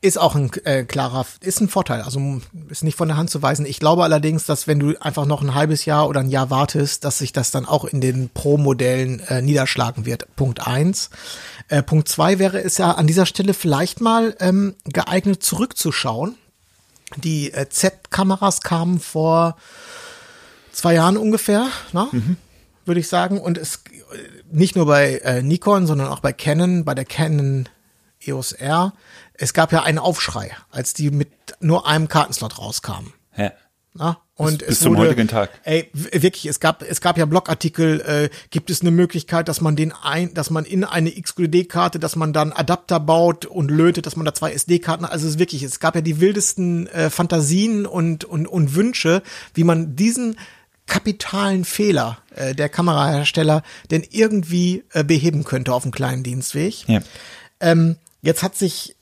Ist 0.01 0.17
auch 0.17 0.35
ein 0.35 0.51
äh, 0.63 0.83
klarer, 0.83 1.25
ist 1.41 1.59
ein 1.59 1.67
Vorteil. 1.67 2.01
Also 2.01 2.41
ist 2.69 2.83
nicht 2.83 2.97
von 2.97 3.09
der 3.09 3.17
Hand 3.17 3.29
zu 3.29 3.41
weisen. 3.41 3.65
Ich 3.65 3.79
glaube 3.79 4.03
allerdings, 4.03 4.45
dass 4.45 4.67
wenn 4.67 4.79
du 4.79 4.95
einfach 5.01 5.25
noch 5.25 5.41
ein 5.41 5.53
halbes 5.53 5.85
Jahr 5.85 6.07
oder 6.07 6.21
ein 6.21 6.29
Jahr 6.29 6.49
wartest, 6.49 7.03
dass 7.03 7.17
sich 7.17 7.33
das 7.33 7.51
dann 7.51 7.65
auch 7.65 7.83
in 7.85 8.01
den 8.01 8.29
Pro-Modellen 8.29 9.19
äh, 9.19 9.41
niederschlagen 9.41 10.05
wird. 10.05 10.33
Punkt 10.35 10.65
eins. 10.65 11.09
Äh, 11.67 11.83
Punkt 11.83 12.07
zwei 12.07 12.39
wäre 12.39 12.61
es 12.61 12.77
ja 12.77 12.91
an 12.91 13.05
dieser 13.05 13.25
Stelle 13.25 13.53
vielleicht 13.53 13.99
mal 13.99 14.35
ähm, 14.39 14.75
geeignet 14.85 15.43
zurückzuschauen. 15.43 16.35
Die 17.17 17.51
äh, 17.51 17.67
Z-Kameras 17.69 18.61
kamen 18.61 18.99
vor 18.99 19.57
zwei 20.71 20.93
Jahren 20.93 21.17
ungefähr, 21.17 21.67
ne? 21.93 22.07
würde 22.85 22.99
ich 22.99 23.07
sagen. 23.07 23.39
Und 23.39 23.57
es 23.57 23.75
äh, 23.75 24.17
nicht 24.51 24.75
nur 24.75 24.85
bei 24.85 25.17
äh, 25.17 25.41
Nikon, 25.41 25.85
sondern 25.85 26.07
auch 26.07 26.19
bei 26.19 26.33
Canon, 26.33 26.85
bei 26.85 26.95
der 26.95 27.05
Canon 27.05 27.67
EOS 28.25 28.53
R. 28.53 28.93
Es 29.37 29.53
gab 29.53 29.71
ja 29.71 29.83
einen 29.83 29.99
Aufschrei, 29.99 30.51
als 30.71 30.93
die 30.93 31.11
mit 31.11 31.29
nur 31.59 31.87
einem 31.87 32.07
Kartenslot 32.07 32.57
rauskamen. 32.57 33.13
Ja. 33.35 33.51
Na? 33.93 34.17
Und 34.35 34.59
bis 34.59 34.69
es 34.69 34.79
zum 34.81 34.97
wurde, 34.97 35.07
heutigen 35.07 35.29
Tag. 35.29 35.49
Ey, 35.63 35.89
wirklich, 35.93 36.45
es 36.47 36.59
gab, 36.59 36.81
es 36.81 36.99
gab 36.99 37.17
ja 37.17 37.25
Blogartikel, 37.25 38.01
äh, 38.01 38.29
gibt 38.49 38.69
es 38.69 38.81
eine 38.81 38.91
Möglichkeit, 38.91 39.47
dass 39.47 39.61
man 39.61 39.77
den 39.77 39.93
ein, 39.93 40.33
dass 40.33 40.49
man 40.49 40.65
in 40.65 40.83
eine 40.83 41.09
XQD-Karte, 41.09 41.99
dass 41.99 42.17
man 42.17 42.33
dann 42.33 42.51
Adapter 42.51 42.99
baut 42.99 43.45
und 43.45 43.71
lötet, 43.71 44.05
dass 44.05 44.17
man 44.17 44.25
da 44.25 44.33
zwei 44.33 44.51
SD-Karten, 44.51 45.05
also 45.05 45.25
es 45.25 45.35
ist 45.35 45.39
wirklich, 45.39 45.63
es 45.63 45.79
gab 45.79 45.95
ja 45.95 46.01
die 46.01 46.19
wildesten 46.19 46.87
äh, 46.87 47.09
Fantasien 47.09 47.85
und, 47.85 48.25
und, 48.25 48.47
und 48.47 48.75
Wünsche, 48.75 49.23
wie 49.53 49.63
man 49.63 49.95
diesen 49.95 50.35
kapitalen 50.87 51.63
Fehler 51.63 52.17
äh, 52.35 52.53
der 52.53 52.67
Kamerahersteller 52.67 53.63
denn 53.89 54.05
irgendwie 54.09 54.83
äh, 54.91 55.05
beheben 55.05 55.45
könnte 55.45 55.73
auf 55.73 55.83
einem 55.83 55.93
kleinen 55.93 56.23
Dienstweg. 56.23 56.87
Ja. 56.87 56.99
Ähm, 57.61 57.95
jetzt 58.21 58.43
hat 58.43 58.57
sich, 58.57 58.97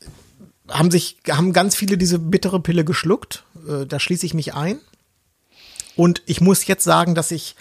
haben 0.69 0.91
sich, 0.91 1.17
haben 1.29 1.53
ganz 1.53 1.75
viele 1.75 1.97
diese 1.97 2.19
bittere 2.19 2.59
Pille 2.59 2.85
geschluckt. 2.85 3.43
Äh, 3.67 3.85
da 3.85 3.99
schließe 3.99 4.25
ich 4.25 4.33
mich 4.33 4.53
ein. 4.53 4.79
Und 5.95 6.21
ich 6.25 6.41
muss 6.41 6.65
jetzt 6.65 6.83
sagen, 6.83 7.15
dass 7.15 7.31
ich 7.31 7.55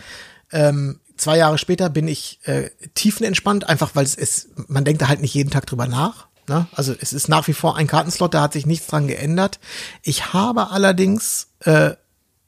ähm, 0.53 1.01
zwei 1.17 1.39
Jahre 1.39 1.59
später 1.59 1.91
bin 1.91 2.09
ich 2.09 2.41
äh, 2.45 2.71
tiefenentspannt, 2.95 3.69
einfach 3.69 3.95
weil 3.95 4.05
es 4.05 4.15
ist, 4.15 4.49
man 4.69 4.85
denkt 4.85 5.03
da 5.03 5.09
halt 5.09 5.21
nicht 5.21 5.35
jeden 5.35 5.51
Tag 5.51 5.67
drüber 5.67 5.87
nach. 5.87 6.27
Ne? 6.49 6.67
Also 6.73 6.95
es 6.99 7.13
ist 7.13 7.29
nach 7.29 7.47
wie 7.49 7.53
vor 7.53 7.77
ein 7.77 7.87
Kartenslot, 7.87 8.35
da 8.35 8.43
hat 8.43 8.53
sich 8.53 8.67
nichts 8.67 8.87
dran 8.87 9.07
geändert. 9.07 9.61
Ich 10.03 10.33
habe 10.33 10.71
allerdings 10.71 11.49
äh, 11.61 11.93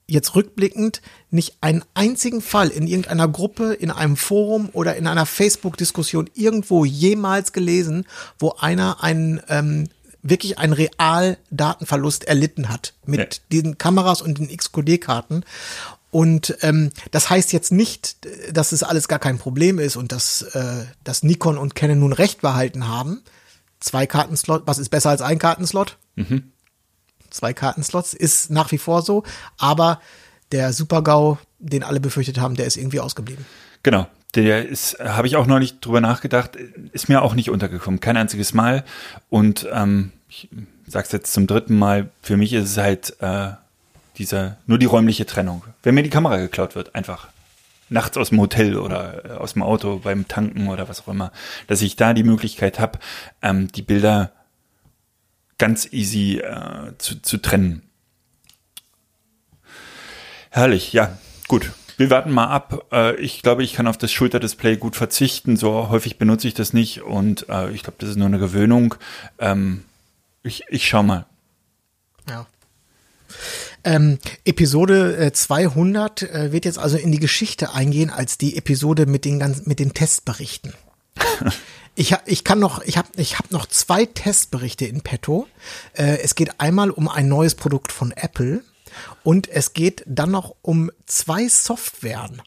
jetzt 0.07 0.35
rückblickend 0.35 1.01
nicht 1.31 1.57
einen 1.61 1.85
einzigen 1.95 2.43
Fall 2.43 2.69
in 2.69 2.87
irgendeiner 2.87 3.29
Gruppe, 3.29 3.73
in 3.75 3.91
einem 3.91 4.17
Forum 4.17 4.69
oder 4.73 4.97
in 4.97 5.07
einer 5.07 5.27
Facebook-Diskussion 5.27 6.29
irgendwo 6.35 6.85
jemals 6.85 7.53
gelesen, 7.53 8.07
wo 8.39 8.53
einer 8.59 9.03
einen 9.03 9.41
ähm, 9.49 9.89
wirklich 10.25 10.59
einen 10.59 10.73
real 10.73 11.37
Datenverlust 11.51 12.25
erlitten 12.25 12.69
hat 12.71 12.95
mit 13.07 13.21
Ja. 13.35 13.41
diesen 13.53 13.79
Kameras 13.79 14.21
und 14.23 14.39
den 14.39 14.49
XQD-Karten. 14.49 15.45
Und 16.11 16.57
ähm, 16.63 16.91
das 17.11 17.29
heißt 17.31 17.53
jetzt 17.53 17.71
nicht, 17.73 18.17
dass 18.53 18.73
es 18.73 18.83
alles 18.83 19.07
gar 19.07 19.19
kein 19.19 19.39
Problem 19.39 19.79
ist 19.79 19.97
und 19.97 20.13
dass, 20.13 20.43
äh, 20.43 20.85
dass 21.05 21.23
Nikon 21.23 21.59
und 21.59 21.75
Canon 21.75 21.99
nun 22.01 22.13
recht 22.13 22.41
behalten 22.41 22.89
haben. 22.89 23.23
Zwei 23.81 24.07
Kartenslot, 24.07 24.63
was 24.67 24.79
ist 24.79 24.89
besser 24.89 25.11
als 25.11 25.21
ein 25.23 25.39
Kartenslot? 25.39 25.99
zwei 27.31 27.53
Kartenslots, 27.53 28.15
ist 28.15 28.51
nach 28.51 28.71
wie 28.71 28.79
vor 28.79 29.03
so, 29.03 29.25
aber 29.59 30.01
der 30.53 30.73
Super-GAU, 30.73 31.39
den 31.59 31.83
alle 31.83 31.99
befürchtet 31.99 32.39
haben, 32.39 32.55
der 32.55 32.67
ist 32.67 32.77
irgendwie 32.77 33.01
ausgeblieben. 33.01 33.45
Genau. 33.83 34.07
Der 34.35 34.67
ist, 34.67 34.99
habe 34.99 35.27
ich 35.27 35.37
auch 35.37 35.47
neulich 35.47 35.81
drüber 35.81 36.01
nachgedacht, 36.01 36.57
ist 36.93 37.09
mir 37.09 37.23
auch 37.23 37.35
nicht 37.35 37.51
untergekommen. 37.51 38.01
Kein 38.01 38.17
einziges 38.17 38.53
Mal. 38.53 38.85
Und 39.31 39.69
ähm, 39.73 40.13
ich 40.29 40.49
sag's 40.87 41.13
jetzt 41.13 41.33
zum 41.33 41.47
dritten 41.47 41.79
Mal, 41.79 42.11
für 42.23 42.37
mich 42.37 42.53
ist 42.53 42.71
es 42.71 42.77
halt 42.77 43.17
äh, 43.21 43.53
dieser, 44.19 44.57
nur 44.67 44.79
die 44.79 44.87
räumliche 44.87 45.27
Trennung. 45.27 45.65
Wenn 45.83 45.95
mir 45.95 46.03
die 46.03 46.11
Kamera 46.11 46.37
geklaut 46.39 46.75
wird, 46.75 46.95
einfach 46.95 47.29
nachts 47.89 48.17
aus 48.17 48.31
dem 48.31 48.41
Hotel 48.41 48.77
oder 48.77 49.25
äh, 49.25 49.29
aus 49.33 49.55
dem 49.55 49.63
Auto 49.63 49.99
beim 49.99 50.27
Tanken 50.29 50.69
oder 50.69 50.89
was 50.89 51.03
auch 51.03 51.09
immer, 51.09 51.33
dass 51.67 51.83
ich 51.83 51.97
da 51.97 52.13
die 52.13 52.25
Möglichkeit 52.25 52.79
habe, 52.81 52.99
ähm, 53.43 53.69
die 53.69 53.83
Bilder 53.83 54.33
ganz 55.59 55.93
easy 55.93 56.39
äh, 56.39 56.93
zu, 56.99 57.21
zu 57.23 57.39
trennen. 57.39 57.83
Herrlich, 60.51 60.93
ja, 60.93 61.19
gut. 61.49 61.73
Wir 61.97 62.11
warten 62.11 62.33
mal 62.33 62.49
ab. 62.49 62.87
Äh, 62.93 63.17
ich 63.17 63.43
glaube, 63.43 63.63
ich 63.63 63.75
kann 63.75 63.87
auf 63.87 63.97
das 63.97 64.13
Schulterdisplay 64.13 64.77
gut 64.77 64.97
verzichten. 64.97 65.57
So 65.57 65.89
häufig 65.89 66.19
benutze 66.19 66.49
ich 66.49 66.55
das 66.55 66.73
nicht 66.73 67.03
und 67.03 67.49
äh, 67.49 67.71
ich 67.71 67.83
glaube, 67.83 67.97
das 67.99 68.11
ist 68.11 68.17
nur 68.17 68.27
eine 68.27 68.39
Gewöhnung. 68.39 68.95
Ähm, 69.39 69.85
ich, 70.43 70.65
ich 70.69 70.87
schau 70.89 71.03
mal. 71.03 71.27
Ja. 72.29 72.47
Ähm, 73.85 74.19
Episode 74.45 75.17
äh, 75.17 75.33
200 75.33 76.23
äh, 76.23 76.53
wird 76.53 76.65
jetzt 76.65 76.79
also 76.79 76.97
in 76.97 77.13
die 77.13 77.19
Geschichte 77.19 77.73
eingehen 77.73 78.11
als 78.11 78.39
die 78.39 78.57
Episode 78.57 79.07
mit 79.07 79.25
den 79.25 79.39
ganzen, 79.39 79.69
mit 79.69 79.79
den 79.79 79.95
Testberichten. 79.95 80.75
Ich, 81.97 82.13
ich 82.27 82.43
kann 82.43 82.59
noch, 82.59 82.83
ich 82.83 82.99
habe 82.99 83.07
ich 83.17 83.39
hab 83.39 83.53
noch 83.53 83.67
zwei 83.67 84.05
Testberichte 84.05 84.85
in 84.85 85.03
petto. 85.03 85.47
Äh, 85.93 86.19
es 86.25 86.35
geht 86.35 86.59
einmal 86.61 86.91
um 86.91 87.09
ein 87.09 87.29
neues 87.29 87.55
Produkt 87.55 87.93
von 87.93 88.11
Apple 88.11 88.65
und 89.25 89.49
es 89.49 89.73
geht 89.73 90.05
dann 90.07 90.31
noch 90.31 90.55
um 90.63 90.91
zwei 91.07 91.49
Softwaren. 91.49 92.41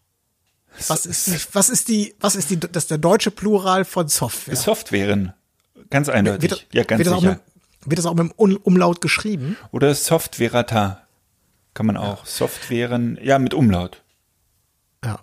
Was 0.88 1.06
ist, 1.06 1.28
die- 1.28 1.40
was 1.54 1.70
ist 1.70 1.88
die, 1.90 2.16
was 2.20 2.36
ist 2.36 2.50
die, 2.52 2.60
das 2.60 2.84
ist 2.84 2.92
der 2.92 3.00
deutsche 3.00 3.32
Plural 3.32 3.84
von 3.84 4.08
Software? 4.08 4.56
Softwaren. 4.56 5.34
Ganz 5.90 6.08
eindeutig. 6.08 6.52
Wird, 6.52 6.62
das- 6.62 6.68
ja, 6.72 6.84
ganz 6.84 7.00
wird, 7.00 7.08
das 7.08 7.20
sicher. 7.20 7.32
mit, 7.32 7.90
wird 7.90 8.00
das 8.00 8.06
auch 8.06 8.14
mit 8.14 8.32
dem 8.40 8.58
Umlaut 8.58 9.02
geschrieben? 9.02 9.58
Oder 9.72 9.94
Softwarata. 9.96 11.02
Kann 11.74 11.86
man 11.88 11.98
auch. 11.98 12.26
Softwaren, 12.26 13.18
ja, 13.22 13.38
mit 13.40 13.54
Umlaut. 13.54 14.04
Ja. 15.04 15.20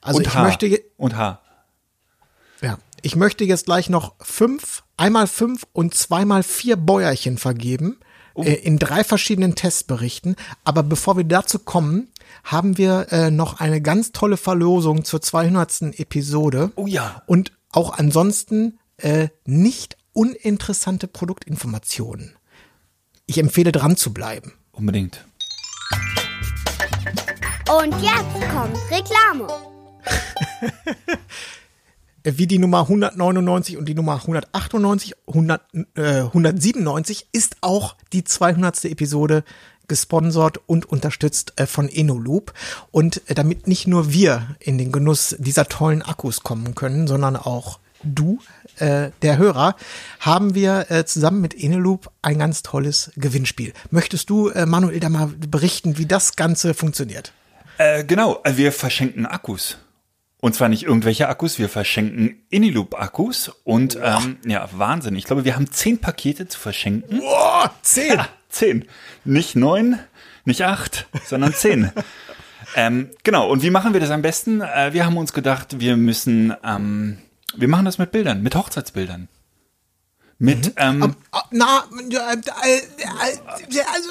Also 0.00 0.18
und 0.18 0.26
ich 0.26 0.34
H. 0.34 0.42
möchte, 0.42 0.82
Und 0.96 1.16
H. 1.16 1.40
ja, 2.60 2.78
ich 3.02 3.16
möchte 3.16 3.44
jetzt 3.44 3.64
gleich 3.66 3.88
noch 3.88 4.14
fünf, 4.20 4.82
einmal 4.96 5.26
fünf 5.26 5.64
und 5.72 5.94
zweimal 5.94 6.42
vier 6.44 6.76
Bäuerchen 6.76 7.38
vergeben 7.38 7.98
Oh. 8.34 8.42
äh, 8.42 8.54
in 8.54 8.78
drei 8.78 9.04
verschiedenen 9.04 9.54
Testberichten. 9.54 10.36
Aber 10.64 10.82
bevor 10.82 11.16
wir 11.16 11.24
dazu 11.24 11.58
kommen, 11.58 12.08
haben 12.44 12.78
wir 12.78 13.08
äh, 13.10 13.30
noch 13.30 13.60
eine 13.60 13.80
ganz 13.80 14.12
tolle 14.12 14.36
Verlosung 14.36 15.04
zur 15.04 15.20
200. 15.20 15.98
Episode. 15.98 16.72
Oh 16.76 16.86
ja. 16.86 17.22
Und 17.26 17.52
auch 17.70 17.98
ansonsten 17.98 18.78
äh, 18.98 19.28
nicht 19.44 19.96
uninteressante 20.12 21.08
Produktinformationen. 21.08 22.36
Ich 23.26 23.38
empfehle 23.38 23.72
dran 23.72 23.96
zu 23.96 24.12
bleiben. 24.12 24.52
Unbedingt. 24.72 25.24
Und 27.68 27.94
jetzt 28.02 28.50
kommt 28.50 28.76
Reklame. 28.90 29.48
Äh, 32.22 32.32
wie 32.36 32.46
die 32.46 32.58
Nummer 32.58 32.80
199 32.82 33.76
und 33.76 33.86
die 33.88 33.94
Nummer 33.94 34.16
198, 34.16 35.14
100, 35.26 35.62
äh, 35.96 36.00
197 36.20 37.28
ist 37.32 37.56
auch 37.60 37.96
die 38.12 38.24
200. 38.24 38.84
Episode 38.86 39.44
gesponsert 39.88 40.60
und 40.66 40.86
unterstützt 40.86 41.52
äh, 41.56 41.66
von 41.66 41.88
Enoloop. 41.88 42.52
Und 42.90 43.22
äh, 43.28 43.34
damit 43.34 43.66
nicht 43.66 43.86
nur 43.86 44.12
wir 44.12 44.56
in 44.60 44.78
den 44.78 44.92
Genuss 44.92 45.36
dieser 45.38 45.66
tollen 45.66 46.02
Akkus 46.02 46.42
kommen 46.42 46.74
können, 46.74 47.06
sondern 47.06 47.36
auch 47.36 47.78
du, 48.02 48.38
äh, 48.78 49.10
der 49.22 49.38
Hörer, 49.38 49.76
haben 50.20 50.54
wir 50.54 50.90
äh, 50.90 51.04
zusammen 51.04 51.40
mit 51.40 51.54
Enoloop 51.54 52.10
ein 52.22 52.38
ganz 52.38 52.62
tolles 52.62 53.12
Gewinnspiel. 53.16 53.72
Möchtest 53.90 54.30
du, 54.30 54.48
äh, 54.48 54.66
Manuel, 54.66 55.00
da 55.00 55.08
mal 55.08 55.26
berichten, 55.26 55.98
wie 55.98 56.06
das 56.06 56.36
Ganze 56.36 56.74
funktioniert? 56.74 57.32
Äh, 57.78 58.04
genau, 58.04 58.40
also 58.42 58.58
wir 58.58 58.72
verschenken 58.72 59.26
Akkus. 59.26 59.78
Und 60.42 60.56
zwar 60.56 60.68
nicht 60.68 60.82
irgendwelche 60.82 61.28
Akkus, 61.28 61.60
wir 61.60 61.68
verschenken 61.68 62.42
Iniloop-Akkus 62.50 63.52
und 63.62 63.96
ähm, 64.02 64.38
ja, 64.44 64.68
Wahnsinn. 64.72 65.14
Ich 65.14 65.22
glaube, 65.22 65.44
wir 65.44 65.54
haben 65.54 65.70
zehn 65.70 66.00
Pakete 66.00 66.48
zu 66.48 66.58
verschenken. 66.58 67.20
Boah, 67.20 67.70
zehn! 67.82 68.16
Ja, 68.16 68.28
zehn. 68.48 68.84
Nicht 69.24 69.54
neun, 69.54 70.00
nicht 70.44 70.64
acht, 70.64 71.06
sondern 71.24 71.54
zehn. 71.54 71.92
ähm, 72.74 73.10
genau, 73.22 73.48
und 73.48 73.62
wie 73.62 73.70
machen 73.70 73.92
wir 73.92 74.00
das 74.00 74.10
am 74.10 74.22
besten? 74.22 74.62
Äh, 74.62 74.92
wir 74.92 75.06
haben 75.06 75.16
uns 75.16 75.32
gedacht, 75.32 75.78
wir 75.78 75.96
müssen, 75.96 76.52
ähm, 76.64 77.18
wir 77.54 77.68
machen 77.68 77.84
das 77.84 77.98
mit 77.98 78.10
Bildern, 78.10 78.42
mit 78.42 78.56
Hochzeitsbildern. 78.56 79.28
Mit, 80.38 80.72
ähm, 80.76 81.14
Ah, 81.30 81.44
Na, 81.50 81.84
äh, 82.10 82.14
äh, 82.14 82.76
äh, 82.78 83.80
also, 83.94 84.10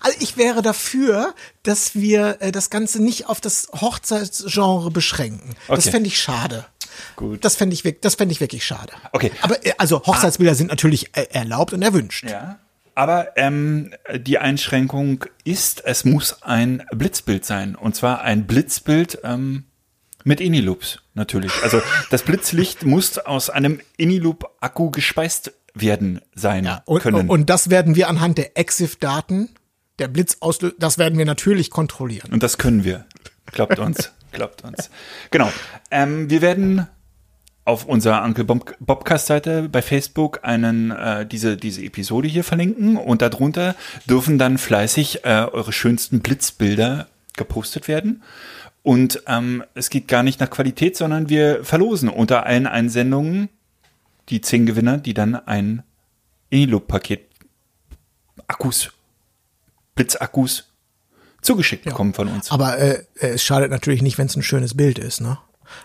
also 0.00 0.16
ich 0.20 0.36
wäre 0.36 0.62
dafür, 0.62 1.34
dass 1.62 1.94
wir 1.94 2.34
das 2.52 2.68
Ganze 2.70 3.02
nicht 3.02 3.28
auf 3.28 3.40
das 3.40 3.68
Hochzeitsgenre 3.72 4.90
beschränken. 4.90 5.54
Das 5.68 5.80
Okay. 5.80 5.90
fände 5.92 6.08
ich 6.08 6.20
schade. 6.20 6.66
Gut. 7.16 7.44
Das 7.44 7.56
fände 7.56 7.74
ich, 7.74 7.82
das 8.00 8.16
fände 8.16 8.32
ich 8.32 8.40
wirklich 8.40 8.64
schade. 8.64 8.92
Okay. 9.12 9.32
Aber 9.40 9.56
also 9.78 10.02
Hochzeitsbilder 10.04 10.54
sind 10.54 10.68
natürlich 10.68 11.10
erlaubt 11.14 11.72
und 11.72 11.80
erwünscht. 11.82 12.24
Ja. 12.28 12.58
Aber 12.94 13.36
ähm, 13.38 13.94
die 14.14 14.36
Einschränkung 14.38 15.24
ist, 15.44 15.82
es 15.86 16.04
muss 16.04 16.42
ein 16.42 16.84
Blitzbild 16.92 17.46
sein. 17.46 17.74
Und 17.74 17.96
zwar 17.96 18.20
ein 18.20 18.46
Blitzbild 18.46 19.20
ähm, 19.24 19.64
mit 20.24 20.40
Iniloops 20.42 20.98
natürlich. 21.14 21.52
Also 21.62 21.80
das 22.10 22.22
Blitzlicht 22.22 22.84
muss 22.84 23.18
aus 23.18 23.50
einem 23.50 23.80
Iniloop-Akku 23.96 24.90
gespeist 24.90 25.52
werden 25.74 26.20
sein 26.34 26.68
Und, 26.84 27.02
können. 27.02 27.28
und 27.28 27.48
das 27.48 27.70
werden 27.70 27.96
wir 27.96 28.08
anhand 28.08 28.38
der 28.38 28.58
EXIF-Daten, 28.58 29.48
der 29.98 30.08
Blitzauslösung, 30.08 30.78
das 30.78 30.98
werden 30.98 31.18
wir 31.18 31.24
natürlich 31.24 31.70
kontrollieren. 31.70 32.32
Und 32.32 32.42
das 32.42 32.58
können 32.58 32.84
wir. 32.84 33.06
Klappt 33.46 33.78
uns. 33.78 34.12
Klappt 34.32 34.64
uns. 34.64 34.90
Genau. 35.30 35.50
Ähm, 35.90 36.30
wir 36.30 36.40
werden 36.40 36.86
auf 37.64 37.84
unserer 37.84 38.24
Uncle 38.24 38.44
Bob 38.44 38.74
Bobcast-Seite 38.80 39.68
bei 39.68 39.82
Facebook 39.82 40.40
einen 40.42 40.90
äh, 40.90 41.26
diese 41.26 41.56
diese 41.56 41.82
Episode 41.82 42.26
hier 42.28 42.42
verlinken 42.42 42.96
und 42.96 43.22
darunter 43.22 43.76
dürfen 44.08 44.38
dann 44.38 44.58
fleißig 44.58 45.24
äh, 45.24 45.46
eure 45.52 45.72
schönsten 45.72 46.20
Blitzbilder 46.20 47.06
gepostet 47.36 47.88
werden. 47.88 48.22
Und 48.82 49.22
ähm, 49.26 49.62
es 49.74 49.90
geht 49.90 50.08
gar 50.08 50.22
nicht 50.22 50.40
nach 50.40 50.50
Qualität, 50.50 50.96
sondern 50.96 51.28
wir 51.28 51.64
verlosen 51.64 52.08
unter 52.08 52.46
allen 52.46 52.66
Einsendungen 52.66 53.48
die 54.28 54.40
zehn 54.40 54.66
Gewinner, 54.66 54.98
die 54.98 55.14
dann 55.14 55.34
ein 55.34 55.82
Iniloop-Paket 56.50 57.20
Akkus, 58.46 58.90
Blitzakkus 59.94 60.64
zugeschickt 61.42 61.84
bekommen 61.84 62.14
von 62.14 62.28
uns. 62.28 62.50
Aber 62.50 62.78
äh, 62.78 63.04
es 63.14 63.42
schadet 63.42 63.70
natürlich 63.70 64.02
nicht, 64.02 64.18
wenn 64.18 64.26
es 64.26 64.36
ein 64.36 64.42
schönes 64.42 64.76
Bild 64.76 64.98
ist, 64.98 65.20
ne? 65.20 65.38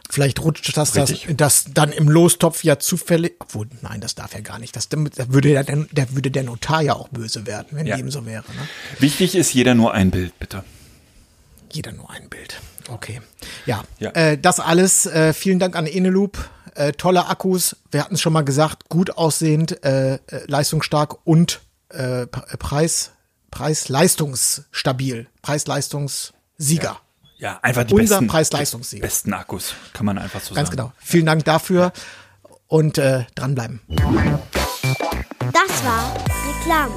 Vielleicht 0.10 0.42
rutscht 0.44 0.76
das, 0.76 0.92
das, 0.92 1.14
das 1.30 1.66
dann 1.74 1.94
im 1.94 2.10
Lostopf 2.10 2.64
ja 2.66 2.78
zufällig. 2.78 3.36
Obwohl, 3.40 3.68
nein, 3.82 4.02
das 4.02 4.16
darf 4.16 4.34
ja 4.34 4.42
gar 4.42 4.60
nicht. 4.60 4.76
Das, 4.76 4.90
da 4.90 4.98
würde 5.32 5.50
ja 5.50 5.64
der, 5.64 5.86
der 5.92 6.14
würde 6.14 6.30
der 6.30 6.44
Notar 6.44 6.82
ja 6.82 6.94
auch 6.94 7.08
böse 7.08 7.46
werden, 7.48 7.70
wenn 7.72 7.86
Ja. 7.86 7.96
dem 7.96 8.12
so 8.12 8.26
wäre. 8.26 8.44
Ne? 8.44 8.68
Wichtig 9.00 9.36
ist 9.36 9.54
jeder 9.54 9.76
nur 9.76 9.94
ein 9.94 10.12
Bild, 10.12 10.38
bitte. 10.40 10.66
Jeder 11.72 11.94
nur 11.94 12.10
ein 12.10 12.28
Bild. 12.28 12.60
Okay. 12.90 13.22
Ja. 13.66 13.84
Ja. 14.00 14.12
Äh, 14.12 14.38
das 14.38 14.60
alles. 14.60 15.06
Äh, 15.06 15.34
vielen 15.34 15.60
Dank 15.60 15.76
an 15.76 15.86
Eneloop. 15.88 16.38
Äh, 16.76 16.92
tolle 16.94 17.28
Akkus. 17.28 17.76
Wir 17.92 18.04
hatten 18.04 18.16
es 18.16 18.22
schon 18.22 18.34
mal 18.34 18.44
gesagt. 18.44 18.88
Gut 18.90 19.18
aussehend, 19.18 19.84
äh, 19.84 20.16
äh, 20.16 20.20
leistungsstark 20.48 21.18
und 21.26 21.62
äh, 21.90 22.28
P- 22.28 22.58
Preis, 22.60 23.12
Preis-Leistungsstabil. 23.52 25.28
Preis-Leistungssieger. 25.42 27.00
Ja, 27.40 27.60
einfach 27.62 27.84
die 27.84 27.94
Unser 27.94 28.16
besten, 28.16 28.28
Preis-Leistungssieger. 28.28 29.02
besten 29.02 29.34
Akkus, 29.34 29.74
kann 29.94 30.06
man 30.06 30.18
einfach 30.18 30.42
so 30.42 30.54
Ganz 30.56 30.70
sagen. 30.70 30.78
genau. 30.78 30.94
Vielen 31.00 31.26
Dank 31.28 31.46
dafür 31.46 31.92
und 32.68 32.98
äh, 32.98 33.26
dranbleiben. 33.36 33.80
Das 35.52 35.84
war 35.84 36.16
Reklame. 36.48 36.94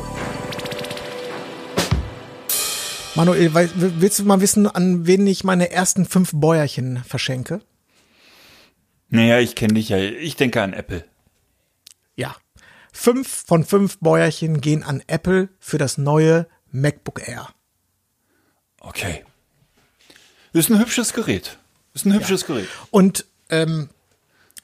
Manuel, 3.14 3.53
willst 3.55 4.18
du 4.20 4.25
mal 4.25 4.40
wissen, 4.40 4.66
an 4.66 5.07
wen 5.07 5.27
ich 5.27 5.42
meine 5.44 5.70
ersten 5.70 6.07
fünf 6.07 6.31
Bäuerchen 6.33 7.03
verschenke? 7.05 7.61
Naja, 9.09 9.40
ich 9.40 9.57
kenne 9.57 9.75
dich 9.75 9.88
ja. 9.88 9.99
Ich 9.99 10.37
denke 10.37 10.62
an 10.62 10.73
Apple. 10.73 11.05
Ja. 12.14 12.37
Fünf 12.92 13.29
von 13.46 13.64
fünf 13.64 13.99
Bäuerchen 13.99 14.61
gehen 14.61 14.85
an 14.85 15.03
Apple 15.07 15.49
für 15.59 15.79
das 15.79 15.99
neue 15.99 16.46
MacBook 16.70 17.27
Air. 17.27 17.49
Okay. 18.81 19.25
Ist 20.53 20.70
ein 20.70 20.79
hübsches 20.79 21.12
Gerät. 21.12 21.59
Ist 21.94 22.07
ein 22.07 22.14
hübsches 22.14 22.46
Gerät. 22.46 22.68
Und 22.90 23.27
ähm, 23.49 23.90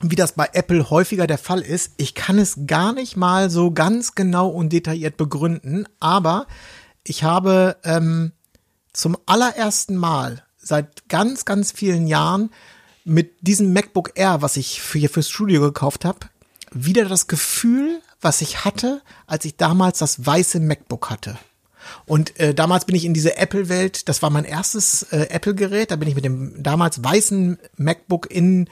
wie 0.01 0.17
das 0.17 0.33
bei 0.33 0.49
Apple 0.53 0.91
häufiger 0.91 1.27
der 1.27 1.39
Fall 1.39 1.61
ist, 1.61 1.93
ich 1.97 2.15
kann 2.15 2.39
es 2.39 2.67
gar 2.67 2.93
nicht 2.93 3.17
mal 3.17 3.51
so 3.51 3.71
ganz 3.73 4.15
genau 4.15 4.49
und 4.49 4.73
detailliert 4.73 5.17
begründen, 5.17 5.87
aber 5.99 6.47
ich 7.09 7.23
habe 7.23 7.77
ähm, 7.85 8.33
zum 8.93 9.17
allerersten 9.27 9.97
Mal 9.97 10.45
seit 10.57 11.09
ganz, 11.09 11.45
ganz 11.45 11.73
vielen 11.73 12.07
Jahren 12.07 12.51
mit 13.05 13.47
diesem 13.47 13.73
MacBook 13.73 14.13
Air, 14.17 14.43
was 14.43 14.57
ich 14.57 14.83
für 14.83 14.99
hier 14.99 15.11
fürs 15.11 15.31
Studio 15.31 15.61
gekauft 15.61 16.05
habe, 16.05 16.19
wieder 16.73 17.05
das 17.05 17.29
Gefühl, 17.29 18.01
was 18.21 18.41
ich 18.41 18.65
hatte, 18.65 19.03
als 19.27 19.45
ich 19.45 19.57
damals 19.57 19.99
das 19.99 20.27
weiße 20.27 20.59
MacBook 20.59 21.11
hatte. 21.11 21.39
Und 22.05 22.41
äh, 22.41 22.53
damals 22.53 22.85
bin 22.85 22.97
ich 22.97 23.05
in 23.05 23.15
diese 23.15 23.37
Apple-Welt, 23.37 24.09
das 24.09 24.21
war 24.23 24.31
mein 24.31 24.45
erstes 24.45 25.05
äh, 25.13 25.29
Apple-Gerät, 25.31 25.93
da 25.93 25.97
bin 25.97 26.09
ich 26.09 26.17
mit 26.17 26.25
dem 26.25 26.61
damals 26.61 27.05
weißen 27.05 27.59
MacBook 27.77 28.29
in, 28.29 28.69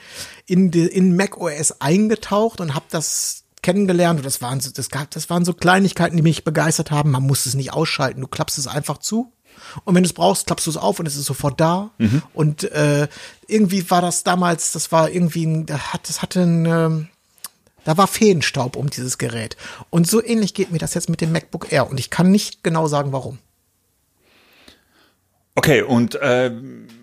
in, 0.47 0.73
die, 0.73 0.87
in 0.87 1.15
Mac 1.15 1.37
OS 1.41 1.81
eingetaucht 1.81 2.61
und 2.61 2.75
habe 2.75 2.87
das 2.91 3.44
kennengelernt 3.65 4.21
und 4.21 4.27
das 4.27 4.41
waren 4.41 4.61
so, 4.61 4.71
das 4.71 4.91
gab, 4.91 5.11
das 5.11 5.29
waren 5.31 5.45
so 5.45 5.55
Kleinigkeiten, 5.55 6.17
die 6.17 6.23
mich 6.23 6.45
begeistert 6.45 6.93
haben. 6.93 7.11
Man 7.11 7.25
muss 7.25 7.47
es 7.47 7.55
nicht 7.55 7.73
ausschalten, 7.73 8.21
du 8.21 8.29
klappst 8.29 8.59
es 8.59 8.69
einfach 8.69 8.99
zu. 8.99 9.33
Und 9.85 9.95
wenn 9.95 10.03
du 10.03 10.09
es 10.09 10.13
brauchst, 10.13 10.47
klappst 10.47 10.67
du 10.67 10.71
es 10.71 10.77
auf 10.77 11.01
und 11.01 11.07
es 11.07 11.17
ist 11.17 11.25
sofort 11.25 11.61
da. 11.61 11.91
Und 12.35 12.65
äh, 12.71 13.09
irgendwie 13.49 13.91
war 13.91 14.03
das 14.03 14.23
damals, 14.23 14.73
das 14.73 14.93
war 14.93 15.11
irgendwie, 15.11 15.47
ein, 15.47 15.67
das 15.67 16.23
hatte 16.23 16.43
ein, 16.43 16.67
ähm, 16.67 17.09
da 17.85 17.97
war 17.97 18.07
Feenstaub 18.07 18.77
um 18.77 18.91
dieses 18.91 19.19
Gerät. 19.19 19.57
Und 19.91 20.07
so 20.07 20.23
ähnlich 20.23 20.55
geht 20.55 20.71
mir 20.71 20.79
das 20.79 20.95
jetzt 20.95 21.09
mit 21.09 21.21
dem 21.21 21.33
MacBook 21.33 21.73
Air. 21.73 21.91
Und 21.91 21.99
ich 21.99 22.11
kann 22.11 22.31
nicht 22.31 22.63
genau 22.63 22.87
sagen, 22.87 23.13
warum. 23.13 23.39
Okay, 25.57 25.83
und 25.83 26.17
äh, 26.17 26.51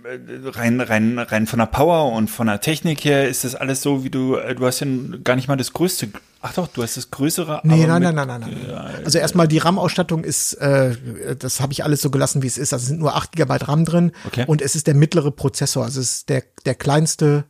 rein, 0.03 0.81
rein, 0.81 1.17
rein 1.19 1.47
von 1.47 1.59
der 1.59 1.67
Power 1.67 2.11
und 2.11 2.29
von 2.29 2.47
der 2.47 2.59
Technik 2.59 3.05
her 3.05 3.29
ist 3.29 3.43
das 3.45 3.55
alles 3.55 3.81
so, 3.81 4.03
wie 4.03 4.09
du, 4.09 4.35
äh, 4.35 4.53
du 4.55 4.65
hast 4.65 4.81
ja 4.81 4.87
gar 5.23 5.35
nicht 5.37 5.47
mal 5.47 5.55
das 5.55 5.71
größte. 5.71 6.09
Ach 6.41 6.53
doch, 6.53 6.67
du 6.67 6.83
hast 6.83 6.97
das 6.97 7.11
größere. 7.11 7.61
Nee, 7.63 7.85
nein, 7.85 8.01
mit- 8.03 8.13
nein, 8.13 8.27
nein, 8.27 8.41
nein, 8.41 8.57
nein. 8.67 9.05
Also 9.05 9.19
erstmal 9.19 9.47
die 9.47 9.59
RAM-Ausstattung 9.59 10.23
ist, 10.25 10.53
äh, 10.55 10.95
das 11.37 11.61
habe 11.61 11.71
ich 11.71 11.83
alles 11.85 12.01
so 12.01 12.09
gelassen, 12.09 12.41
wie 12.41 12.47
es 12.47 12.57
ist. 12.57 12.73
Also 12.73 12.83
es 12.83 12.87
sind 12.89 12.99
nur 12.99 13.15
8 13.15 13.31
GB 13.33 13.53
RAM 13.61 13.85
drin 13.85 14.11
Okay. 14.25 14.43
und 14.47 14.61
es 14.61 14.75
ist 14.75 14.87
der 14.87 14.95
mittlere 14.95 15.31
Prozessor. 15.31 15.85
Also 15.85 16.01
es 16.01 16.11
ist 16.11 16.29
der, 16.29 16.43
der 16.65 16.75
kleinste 16.75 17.45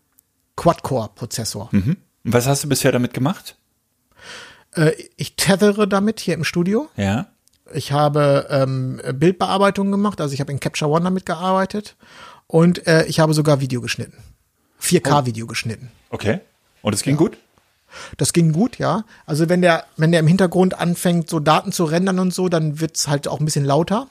Quad-Core-Prozessor. 0.58 1.70
Mhm. 1.72 1.98
Und 2.26 2.34
Was 2.34 2.46
hast 2.48 2.64
du 2.64 2.70
bisher 2.70 2.92
damit 2.92 3.14
gemacht? 3.16 3.56
Äh, 4.76 4.92
ich 5.18 5.36
tethere 5.36 5.88
damit 5.88 6.20
hier 6.20 6.36
im 6.36 6.44
Studio. 6.44 6.90
Ja. 6.96 7.28
Ich 7.74 7.92
habe 7.92 8.48
ähm, 8.50 9.02
Bildbearbeitung 9.14 9.92
gemacht, 9.92 10.22
also 10.22 10.34
ich 10.34 10.40
habe 10.40 10.52
in 10.52 10.60
Capture 10.60 10.90
One 10.90 11.04
damit 11.04 11.26
gearbeitet 11.26 11.96
und 12.48 12.86
äh, 12.88 13.06
ich 13.06 13.20
habe 13.20 13.34
sogar 13.34 13.62
Video 13.62 13.82
geschnitten. 13.82 14.18
4K-Video 14.82 15.48
geschnitten. 15.48 15.92
Okay. 16.10 16.40
Und 16.82 16.94
es 16.94 17.04
ging 17.04 17.16
gut? 17.16 17.38
Das 18.18 18.34
ging 18.34 18.52
gut, 18.52 18.78
ja. 18.78 19.04
Also 19.26 19.50
wenn 19.50 19.62
der, 19.62 19.86
wenn 19.98 20.12
der 20.12 20.22
im 20.22 20.28
Hintergrund 20.28 20.80
anfängt, 20.80 21.30
so 21.30 21.40
Daten 21.40 21.72
zu 21.72 21.84
rendern 21.84 22.20
und 22.20 22.34
so, 22.34 22.50
dann 22.50 22.80
wird's 22.80 23.08
halt 23.08 23.28
auch 23.28 23.40
ein 23.40 23.46
bisschen 23.46 23.66
lauter. 23.66 24.08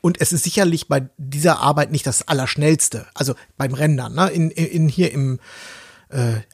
Und 0.00 0.20
es 0.20 0.32
ist 0.32 0.44
sicherlich 0.44 0.88
bei 0.88 1.08
dieser 1.16 1.60
Arbeit 1.60 1.90
nicht 1.90 2.06
das 2.06 2.28
Allerschnellste. 2.28 3.06
Also 3.14 3.34
beim 3.56 3.74
Rendern, 3.74 4.14
ne? 4.14 4.28
In, 4.30 4.50
in, 4.50 4.66
in 4.66 4.88
hier 4.88 5.12
im, 5.12 5.40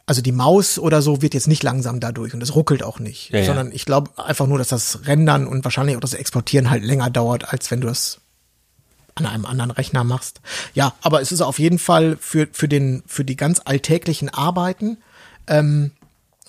also 0.07 0.21
die 0.21 0.33
Maus 0.33 0.79
oder 0.81 1.01
so 1.01 1.23
wird 1.23 1.35
jetzt 1.35 1.47
nicht 1.47 1.63
langsam 1.63 2.01
dadurch 2.01 2.35
und 2.35 2.43
es 2.43 2.55
ruckelt 2.57 2.83
auch 2.83 2.99
nicht. 2.99 3.31
Ja. 3.31 3.45
Sondern 3.45 3.71
ich 3.71 3.85
glaube 3.85 4.11
einfach 4.19 4.47
nur, 4.47 4.59
dass 4.59 4.69
das 4.69 5.07
Rendern 5.07 5.47
und 5.47 5.65
wahrscheinlich 5.65 5.97
auch 5.97 6.01
das 6.01 6.15
Exportieren 6.15 6.71
halt 6.71 6.83
länger 6.83 7.09
dauert, 7.11 7.53
als 7.53 7.71
wenn 7.71 7.81
du 7.81 7.87
das 7.87 8.21
an 9.15 9.27
einem 9.27 9.47
anderen 9.47 9.71
Rechner 9.71 10.03
machst. 10.03 10.41
Ja, 10.75 10.95
aber 11.01 11.21
es 11.23 11.31
ist 11.31 11.41
auf 11.41 11.61
jeden 11.61 11.79
Fall 11.79 12.17
für, 12.21 12.49
für, 12.51 12.67
den, 12.67 13.05
für 13.07 13.25
die 13.25 13.37
ganz 13.37 13.61
alltäglichen 13.65 14.29
Arbeiten 14.29 14.99
ähm, 15.47 15.93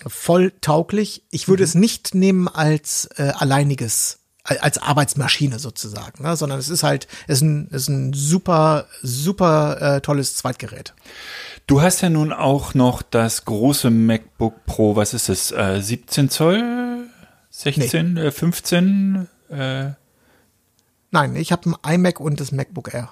voll 0.04 0.52
tauglich. 0.60 1.22
Ich 1.30 1.46
würde 1.46 1.62
es 1.62 1.76
nicht 1.76 2.14
nehmen 2.16 2.48
als 2.48 3.08
äh, 3.18 3.32
alleiniges, 3.36 4.18
al- 4.18 4.25
als 4.46 4.78
Arbeitsmaschine 4.78 5.58
sozusagen, 5.58 6.22
ne? 6.22 6.36
sondern 6.36 6.58
es 6.58 6.68
ist 6.68 6.82
halt, 6.82 7.08
es 7.26 7.38
ist 7.38 7.42
ein, 7.42 7.68
es 7.70 7.82
ist 7.82 7.88
ein 7.88 8.12
super, 8.12 8.86
super 9.02 9.96
äh, 9.96 10.00
tolles 10.00 10.36
Zweitgerät. 10.36 10.94
Du 11.66 11.82
hast 11.82 12.00
ja 12.00 12.10
nun 12.10 12.32
auch 12.32 12.74
noch 12.74 13.02
das 13.02 13.44
große 13.44 13.90
MacBook 13.90 14.64
Pro, 14.66 14.94
was 14.96 15.14
ist 15.14 15.28
es, 15.28 15.50
äh, 15.52 15.80
17 15.80 16.30
Zoll, 16.30 17.08
16, 17.50 18.16
äh, 18.16 18.30
15? 18.30 19.26
Äh, 19.50 19.90
Nein, 21.10 21.36
ich 21.36 21.52
habe 21.52 21.74
ein 21.82 21.94
iMac 21.94 22.20
und 22.20 22.40
das 22.40 22.52
MacBook 22.52 22.92
Air. 22.92 23.10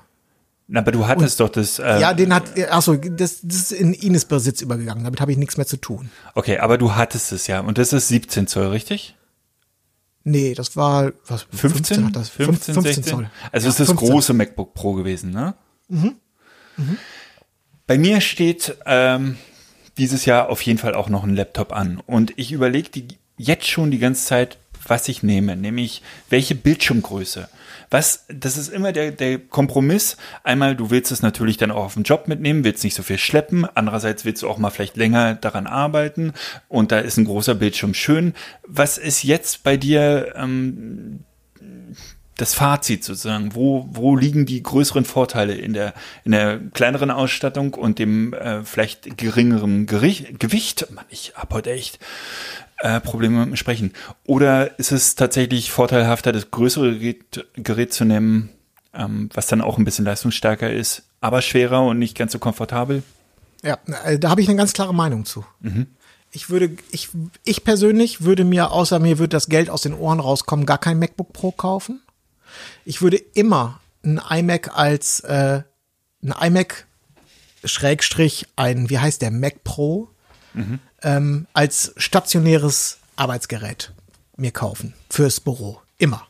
na, 0.67 0.81
aber 0.81 0.93
du 0.93 1.07
hattest 1.07 1.41
doch 1.41 1.49
das. 1.49 1.79
Äh, 1.79 2.01
Ja, 2.01 2.13
den 2.15 2.35
hat, 2.35 2.45
achso, 2.71 2.97
das, 2.97 3.41
das 3.43 3.57
ist 3.57 3.73
in 3.73 3.95
Ines 3.95 4.25
Besitz 4.27 4.61
übergegangen. 4.63 5.05
Damit 5.05 5.21
habe 5.21 5.33
ich 5.33 5.39
nichts 5.39 5.57
mehr 5.57 5.67
zu 5.67 5.77
tun. 5.79 6.11
Okay, 6.35 6.59
aber 6.59 6.77
du 6.79 6.95
hattest 6.95 7.33
es 7.33 7.47
ja. 7.47 7.61
Und 7.61 7.79
das 7.79 7.93
ist 7.93 8.09
17 8.09 8.47
Zoll, 8.47 8.69
richtig? 8.69 9.17
Nee, 10.25 10.55
das 10.55 10.75
war 10.75 11.13
was, 11.27 11.47
15? 11.53 12.07
hat 12.07 12.17
das, 12.17 12.31
15, 12.31 12.75
15 12.75 12.95
16? 12.95 13.05
Zoll. 13.05 13.31
Also 13.53 13.67
Ja, 13.67 13.71
ist 13.71 13.81
das 13.81 13.89
15. 13.89 14.09
große 14.09 14.33
MacBook 14.33 14.73
Pro 14.75 14.95
gewesen, 14.95 15.31
ne? 15.31 15.55
Bei 17.87 17.99
mir 17.99 18.23
steht 18.23 18.77
ähm, 18.87 19.37
dieses 19.99 20.25
Jahr 20.25 20.49
auf 20.49 20.63
jeden 20.63 20.79
Fall 20.79 20.95
auch 20.95 21.11
noch 21.11 21.25
ein 21.25 21.37
Laptop 21.37 21.73
an. 21.73 22.01
Und 22.07 22.33
ich 22.37 22.53
überlege 22.53 23.03
jetzt 23.37 23.69
schon 23.69 23.91
die 23.91 23.99
ganze 23.99 24.25
Zeit, 24.25 24.59
was 24.87 25.09
ich 25.09 25.23
nehme, 25.23 25.57
nämlich 25.57 26.03
welche 26.31 26.55
Bildschirmgröße. 26.55 27.49
Was, 27.91 28.27
das 28.29 28.57
ist 28.57 28.69
immer 28.69 28.93
der, 28.93 29.11
der 29.13 29.39
Kompromiss. 29.39 30.17
Einmal, 30.43 30.77
du 30.77 30.91
willst 30.91 31.13
es 31.13 31.23
natürlich 31.23 31.57
dann 31.57 31.71
auch 31.71 31.85
auf 31.85 31.95
den 31.95 32.03
Job 32.03 32.29
mitnehmen, 32.29 32.65
willst 32.65 32.85
nicht 32.85 32.95
so 32.95 33.03
viel 33.03 33.19
schleppen. 33.19 33.67
Andererseits 33.75 34.25
willst 34.25 34.43
du 34.43 34.49
auch 34.49 34.59
mal 34.59 34.71
vielleicht 34.71 34.97
länger 34.97 35.35
daran 35.35 35.67
arbeiten. 35.67 36.33
Und 36.69 36.93
da 36.93 36.99
ist 36.99 37.17
ein 37.17 37.25
großer 37.25 37.55
Bildschirm 37.55 37.95
schön. 37.95 38.35
Was 38.67 38.99
ist 38.99 39.23
jetzt 39.23 39.63
bei 39.63 39.77
dir 39.77 40.35
ähm, 40.37 41.21
das 42.37 42.55
Fazit 42.55 43.05
sozusagen? 43.05 43.55
Wo, 43.55 43.89
wo 43.91 44.17
liegen 44.17 44.47
die 44.47 44.63
größeren 44.63 45.05
Vorteile 45.05 45.55
in 45.55 45.73
der, 45.73 45.95
in 46.25 46.33
der 46.33 46.59
kleineren 46.73 47.11
Ausstattung 47.11 47.75
und 47.75 47.99
dem 47.99 48.33
äh, 48.35 48.65
vielleicht 48.65 49.17
geringeren 49.17 49.87
Gericht, 49.87 50.41
Gewicht? 50.41 50.87
Mann, 50.91 51.05
ich 51.11 51.33
hab 51.37 51.53
heute 51.53 51.73
echt 51.73 51.99
äh, 52.79 53.01
Probleme 53.01 53.41
mit 53.41 53.49
dem 53.49 53.57
Sprechen. 53.57 53.93
Oder 54.25 54.79
ist 54.79 54.93
es 54.93 55.15
tatsächlich 55.15 55.71
vorteilhafter, 55.71 56.33
das 56.33 56.51
größere 56.51 56.99
Gerät, 56.99 57.47
Gerät 57.55 57.93
zu 57.93 58.05
nehmen, 58.05 58.51
ähm, 58.93 59.31
was 59.35 59.47
dann 59.47 59.61
auch 59.61 59.79
ein 59.79 59.85
bisschen 59.85 60.05
leistungsstärker 60.05 60.73
ist, 60.73 61.03
aber 61.21 61.43
schwerer 61.43 61.83
und 61.83 61.99
nicht 61.99 62.17
ganz 62.17 62.33
so 62.33 62.39
komfortabel? 62.39 63.03
Ja, 63.63 63.79
äh, 64.05 64.19
da 64.19 64.31
habe 64.31 64.43
ich 64.43 64.49
eine 64.49 64.59
ganz 64.59 64.73
klare 64.73 64.95
Meinung 64.95 65.25
zu. 65.25 65.45
Ich 66.31 66.51
würde, 66.51 66.77
ich, 66.91 67.11
ich 67.45 67.65
persönlich 67.65 68.23
würde 68.23 68.45
mir, 68.45 68.73
außer 68.73 68.99
mir 68.99 69.19
würde 69.19 69.31
das 69.31 69.49
Geld 69.49 69.71
aus 69.71 69.83
den 69.83 69.95
Ohren 69.95 70.21
rauskommen, 70.21 70.67
gar 70.67 70.79
kein 70.79 70.99
MacBook 70.99 71.33
Pro 71.33 71.53
kaufen. 71.53 72.03
Ich 72.85 73.03
würde 73.03 73.17
immer 73.17 73.81
ein 74.05 74.21
iMac 74.31 74.77
als 74.77 75.21
äh, 75.21 75.63
ein 76.23 76.35
iMac 76.41 76.87
Schrägstrich 77.65 78.47
ein, 78.57 78.91
wie 78.91 78.99
heißt 78.99 79.23
der, 79.23 79.31
Mac 79.31 79.65
Pro, 79.65 80.11
ähm, 81.03 81.47
als 81.53 81.93
stationäres 81.97 82.99
Arbeitsgerät 83.17 83.93
mir 84.37 84.51
kaufen 84.51 84.95
fürs 85.11 85.41
Büro. 85.41 85.81
Immer. 85.99 86.27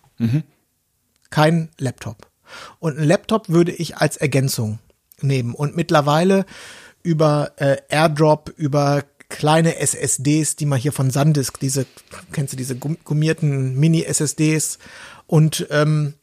Kein 1.30 1.68
Laptop. 1.78 2.28
Und 2.78 2.98
ein 2.98 3.04
Laptop 3.04 3.48
würde 3.48 3.72
ich 3.72 3.96
als 3.96 4.16
Ergänzung 4.16 4.78
nehmen. 5.20 5.54
Und 5.54 5.76
mittlerweile 5.76 6.44
über 7.02 7.52
äh, 7.56 7.76
AirDrop, 7.88 8.52
über 8.56 9.04
kleine 9.28 9.76
SSDs, 9.78 10.56
die 10.56 10.66
man 10.66 10.78
hier 10.78 10.92
von 10.92 11.10
Sandisk, 11.10 11.58
diese, 11.58 11.86
kennst 12.32 12.52
du 12.52 12.56
diese 12.56 12.76
gum- 12.76 12.98
gummierten 13.04 13.74
Mini-SSDs 13.78 14.78
und 15.26 15.66
ähm, 15.70 16.14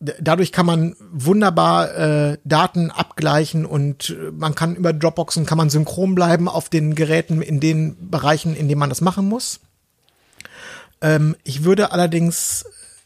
dadurch 0.00 0.52
kann 0.52 0.66
man 0.66 0.94
wunderbar 1.10 1.94
äh, 1.96 2.38
Daten 2.44 2.90
abgleichen 2.90 3.66
und 3.66 4.10
äh, 4.10 4.30
man 4.30 4.54
kann 4.54 4.76
über 4.76 4.92
Dropboxen 4.92 5.44
kann 5.46 5.58
man 5.58 5.70
synchron 5.70 6.14
bleiben 6.14 6.48
auf 6.48 6.68
den 6.68 6.94
Geräten 6.94 7.42
in 7.42 7.60
den 7.60 8.10
Bereichen, 8.10 8.54
in 8.54 8.68
denen 8.68 8.78
man 8.78 8.90
das 8.90 9.00
machen 9.00 9.28
muss. 9.28 9.60
Ähm, 11.00 11.36
ich 11.44 11.64
würde 11.64 11.92
allerdings, 11.92 12.64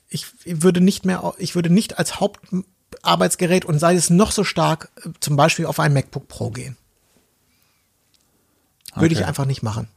ich 0.08 0.26
würde 0.44 0.80
nicht 0.80 1.04
mehr, 1.04 1.34
ich 1.38 1.54
würde 1.54 1.70
nicht 1.70 1.98
als 1.98 2.20
Hauptarbeitsgerät 2.20 3.64
und 3.64 3.78
sei 3.78 3.94
es 3.94 4.10
noch 4.10 4.30
so 4.30 4.44
stark, 4.44 4.90
äh, 5.04 5.10
zum 5.20 5.36
Beispiel 5.36 5.66
auf 5.66 5.80
ein 5.80 5.94
MacBook 5.94 6.28
Pro 6.28 6.50
gehen. 6.50 6.76
Würde 8.94 9.14
ich 9.14 9.20
Okay. 9.20 9.28
einfach 9.28 9.46
nicht 9.46 9.62
machen. 9.62 9.88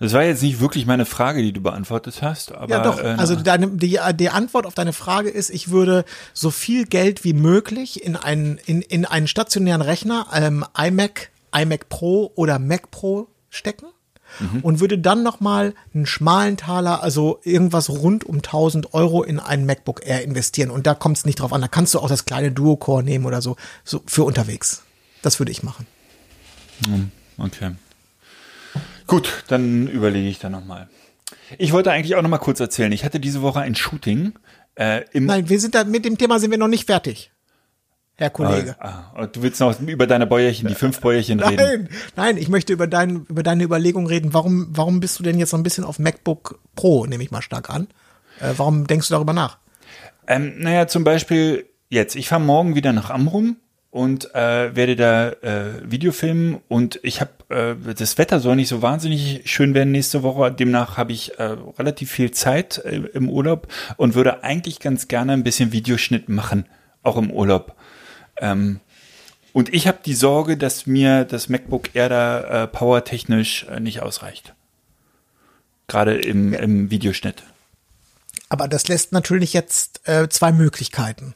Das 0.00 0.12
war 0.12 0.22
jetzt 0.24 0.42
nicht 0.42 0.60
wirklich 0.60 0.86
meine 0.86 1.04
Frage, 1.06 1.42
die 1.42 1.52
du 1.52 1.60
beantwortet 1.60 2.20
hast, 2.22 2.52
aber 2.52 2.70
Ja, 2.70 2.82
doch. 2.82 2.98
äh, 2.98 3.14
also 3.18 3.36
deine, 3.36 3.68
die, 3.68 3.98
die 4.14 4.28
Antwort 4.30 4.66
auf 4.66 4.74
deine 4.74 4.92
Frage 4.92 5.30
ist, 5.30 5.50
ich 5.50 5.70
würde 5.70 6.04
so 6.32 6.50
viel 6.50 6.86
Geld 6.86 7.24
wie 7.24 7.32
möglich 7.32 8.04
in 8.04 8.16
einen, 8.16 8.58
in, 8.66 8.82
in 8.82 9.04
einen 9.04 9.28
stationären 9.28 9.82
Rechner, 9.82 10.26
ähm, 10.34 10.64
iMac, 10.76 11.30
iMac 11.54 11.88
Pro 11.88 12.32
oder 12.34 12.58
Mac 12.58 12.90
Pro 12.90 13.28
stecken 13.50 13.86
und 14.62 14.80
würde 14.80 14.98
dann 14.98 15.22
nochmal 15.22 15.74
einen 15.94 16.06
schmalen 16.06 16.56
Taler, 16.56 17.04
also 17.04 17.38
irgendwas 17.44 17.88
rund 17.88 18.24
um 18.24 18.36
1000 18.36 18.92
Euro 18.92 19.22
in 19.22 19.38
einen 19.38 19.64
MacBook 19.64 20.04
Air 20.04 20.24
investieren. 20.24 20.70
Und 20.70 20.88
da 20.88 20.94
kommt 20.94 21.18
es 21.18 21.24
nicht 21.24 21.38
drauf 21.38 21.52
an. 21.52 21.60
Da 21.60 21.68
kannst 21.68 21.94
du 21.94 22.00
auch 22.00 22.08
das 22.08 22.24
kleine 22.24 22.50
Duo-Core 22.50 23.04
nehmen 23.04 23.26
oder 23.26 23.40
so, 23.40 23.54
so 23.84 24.02
für 24.06 24.24
unterwegs. 24.24 24.82
Das 25.22 25.38
würde 25.38 25.52
ich 25.52 25.62
machen. 25.62 25.86
Okay. 27.38 27.76
Gut, 29.06 29.44
dann 29.48 29.88
überlege 29.88 30.28
ich 30.28 30.38
da 30.38 30.48
nochmal. 30.48 30.88
Ich 31.58 31.72
wollte 31.72 31.92
eigentlich 31.92 32.16
auch 32.16 32.22
nochmal 32.22 32.38
kurz 32.38 32.60
erzählen. 32.60 32.92
Ich 32.92 33.04
hatte 33.04 33.20
diese 33.20 33.42
Woche 33.42 33.60
ein 33.60 33.74
Shooting 33.74 34.32
äh, 34.76 35.04
im. 35.12 35.26
Nein, 35.26 35.48
wir 35.48 35.60
sind 35.60 35.74
da, 35.74 35.84
mit 35.84 36.04
dem 36.04 36.18
Thema 36.18 36.38
sind 36.40 36.50
wir 36.50 36.58
noch 36.58 36.68
nicht 36.68 36.86
fertig. 36.86 37.30
Herr 38.16 38.30
Kollege. 38.30 38.76
Ah, 38.78 39.12
ah, 39.14 39.26
du 39.26 39.42
willst 39.42 39.60
noch 39.60 39.78
über 39.80 40.06
deine 40.06 40.26
Bäuerchen, 40.26 40.68
die 40.68 40.76
fünf 40.76 41.00
Bäuerchen 41.00 41.40
reden. 41.40 41.56
Nein, 41.56 41.88
nein, 42.14 42.36
ich 42.36 42.48
möchte 42.48 42.72
über, 42.72 42.86
dein, 42.86 43.26
über 43.28 43.42
deine 43.42 43.64
Überlegung 43.64 44.06
reden. 44.06 44.32
Warum, 44.32 44.68
warum 44.70 45.00
bist 45.00 45.18
du 45.18 45.24
denn 45.24 45.38
jetzt 45.40 45.50
so 45.50 45.56
ein 45.56 45.64
bisschen 45.64 45.82
auf 45.82 45.98
MacBook 45.98 46.60
Pro, 46.76 47.06
nehme 47.06 47.24
ich 47.24 47.32
mal 47.32 47.42
stark 47.42 47.70
an? 47.70 47.88
Äh, 48.40 48.52
warum 48.56 48.86
denkst 48.86 49.08
du 49.08 49.14
darüber 49.14 49.32
nach? 49.32 49.58
Ähm, 50.28 50.54
naja, 50.58 50.86
zum 50.86 51.02
Beispiel 51.02 51.66
jetzt. 51.88 52.14
Ich 52.14 52.28
fahre 52.28 52.40
morgen 52.40 52.76
wieder 52.76 52.92
nach 52.92 53.10
Amrum 53.10 53.56
und 53.90 54.32
äh, 54.34 54.74
werde 54.76 54.94
da 54.94 55.30
äh, 55.30 55.90
Video 55.90 56.12
filmen 56.12 56.60
und 56.68 57.00
ich 57.02 57.20
habe 57.20 57.30
äh, 57.54 57.94
das 57.94 58.18
Wetter 58.18 58.40
soll 58.40 58.56
nicht 58.56 58.68
so 58.68 58.82
wahnsinnig 58.82 59.42
schön 59.50 59.74
werden 59.74 59.92
nächste 59.92 60.22
Woche. 60.22 60.52
Demnach 60.52 60.96
habe 60.96 61.12
ich 61.12 61.38
äh, 61.38 61.56
relativ 61.78 62.10
viel 62.10 62.30
Zeit 62.32 62.78
äh, 62.84 62.96
im 63.14 63.28
Urlaub 63.28 63.68
und 63.96 64.14
würde 64.14 64.42
eigentlich 64.42 64.80
ganz 64.80 65.08
gerne 65.08 65.32
ein 65.32 65.44
bisschen 65.44 65.72
Videoschnitt 65.72 66.28
machen, 66.28 66.66
auch 67.02 67.16
im 67.16 67.30
Urlaub. 67.30 67.76
Ähm, 68.38 68.80
und 69.52 69.72
ich 69.72 69.86
habe 69.86 69.98
die 70.04 70.14
Sorge, 70.14 70.56
dass 70.56 70.86
mir 70.86 71.24
das 71.24 71.48
MacBook 71.48 71.94
Air 71.94 72.08
da 72.08 72.64
äh, 72.64 72.66
powertechnisch 72.66 73.66
äh, 73.70 73.78
nicht 73.78 74.02
ausreicht. 74.02 74.54
Gerade 75.86 76.18
im, 76.18 76.52
im 76.52 76.90
Videoschnitt. 76.90 77.44
Aber 78.48 78.68
das 78.68 78.88
lässt 78.88 79.12
natürlich 79.12 79.52
jetzt 79.52 80.08
äh, 80.08 80.28
zwei 80.28 80.50
Möglichkeiten. 80.50 81.34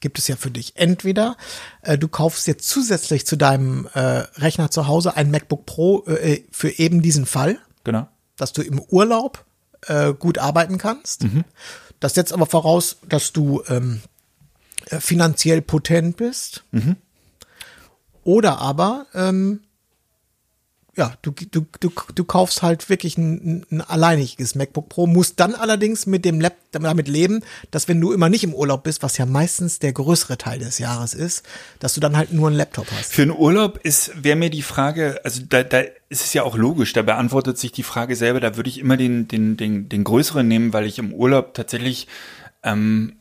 Gibt 0.00 0.18
es 0.18 0.28
ja 0.28 0.36
für 0.36 0.50
dich. 0.50 0.76
Entweder 0.76 1.36
äh, 1.82 1.96
du 1.96 2.08
kaufst 2.08 2.46
jetzt 2.46 2.68
zusätzlich 2.68 3.26
zu 3.26 3.36
deinem 3.36 3.88
äh, 3.94 4.00
Rechner 4.00 4.70
zu 4.70 4.86
Hause 4.86 5.16
ein 5.16 5.30
MacBook 5.30 5.64
Pro 5.66 6.04
äh, 6.06 6.42
für 6.50 6.70
eben 6.78 7.00
diesen 7.02 7.24
Fall, 7.26 7.58
Genau. 7.84 8.06
dass 8.36 8.52
du 8.52 8.62
im 8.62 8.80
Urlaub 8.80 9.44
äh, 9.86 10.12
gut 10.12 10.38
arbeiten 10.38 10.76
kannst. 10.78 11.24
Das 12.00 12.14
setzt 12.14 12.32
aber 12.32 12.46
voraus, 12.46 12.96
dass 13.08 13.32
du 13.32 13.62
ähm, 13.68 14.00
äh, 14.90 15.00
finanziell 15.00 15.62
potent 15.62 16.16
bist. 16.18 16.64
Oder 18.24 18.58
aber, 18.58 19.06
ähm, 19.14 19.60
ja, 20.96 21.12
du, 21.20 21.30
du, 21.30 21.66
du, 21.80 21.92
du 22.14 22.24
kaufst 22.24 22.62
halt 22.62 22.88
wirklich 22.88 23.18
ein, 23.18 23.66
ein 23.70 23.82
alleiniges 23.82 24.54
MacBook 24.54 24.88
Pro, 24.88 25.06
musst 25.06 25.38
dann 25.40 25.54
allerdings 25.54 26.06
mit 26.06 26.24
dem 26.24 26.40
Lab 26.40 26.54
damit 26.72 27.06
leben, 27.06 27.42
dass 27.70 27.86
wenn 27.86 28.00
du 28.00 28.12
immer 28.12 28.30
nicht 28.30 28.44
im 28.44 28.54
Urlaub 28.54 28.82
bist, 28.82 29.02
was 29.02 29.18
ja 29.18 29.26
meistens 29.26 29.78
der 29.78 29.92
größere 29.92 30.38
Teil 30.38 30.58
des 30.58 30.78
Jahres 30.78 31.12
ist, 31.12 31.44
dass 31.80 31.94
du 31.94 32.00
dann 32.00 32.16
halt 32.16 32.32
nur 32.32 32.48
einen 32.48 32.56
Laptop 32.56 32.86
hast. 32.90 33.12
Für 33.12 33.22
einen 33.22 33.32
Urlaub 33.32 33.78
ist, 33.82 34.12
wäre 34.22 34.36
mir 34.36 34.48
die 34.48 34.62
Frage, 34.62 35.20
also 35.22 35.42
da, 35.46 35.62
da 35.62 35.80
ist 36.08 36.24
es 36.24 36.32
ja 36.32 36.44
auch 36.44 36.56
logisch, 36.56 36.94
da 36.94 37.02
beantwortet 37.02 37.58
sich 37.58 37.72
die 37.72 37.82
Frage 37.82 38.16
selber, 38.16 38.40
da 38.40 38.56
würde 38.56 38.70
ich 38.70 38.78
immer 38.78 38.96
den, 38.96 39.28
den, 39.28 39.56
den, 39.56 39.88
den 39.90 40.04
größeren 40.04 40.48
nehmen, 40.48 40.72
weil 40.72 40.86
ich 40.86 40.98
im 40.98 41.12
Urlaub 41.12 41.52
tatsächlich 41.52 42.08
ähm, 42.62 43.16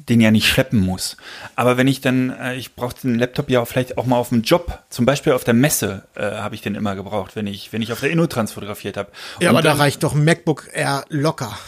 den 0.00 0.20
ja 0.20 0.30
nicht 0.30 0.46
schleppen 0.46 0.78
muss. 0.80 1.16
Aber 1.56 1.76
wenn 1.76 1.88
ich 1.88 2.00
dann, 2.00 2.30
äh, 2.30 2.54
ich 2.54 2.74
brauche 2.74 2.94
den 3.02 3.18
Laptop 3.18 3.50
ja 3.50 3.60
auch 3.60 3.66
vielleicht 3.68 3.98
auch 3.98 4.06
mal 4.06 4.16
auf 4.16 4.28
dem 4.30 4.42
Job, 4.42 4.78
zum 4.90 5.04
Beispiel 5.04 5.32
auf 5.32 5.42
der 5.44 5.54
Messe 5.54 6.04
äh, 6.14 6.22
habe 6.22 6.54
ich 6.54 6.60
den 6.62 6.76
immer 6.76 6.94
gebraucht, 6.94 7.34
wenn 7.36 7.46
ich, 7.48 7.72
wenn 7.72 7.82
ich 7.82 7.92
auf 7.92 8.00
der 8.00 8.10
Innotrans 8.10 8.52
fotografiert 8.52 8.96
habe. 8.96 9.10
Ja, 9.40 9.50
Und 9.50 9.56
aber 9.56 9.62
da 9.62 9.70
dann- 9.70 9.78
reicht 9.80 10.02
doch 10.04 10.14
ein 10.14 10.24
MacBook 10.24 10.68
Air 10.72 11.04
locker. 11.08 11.58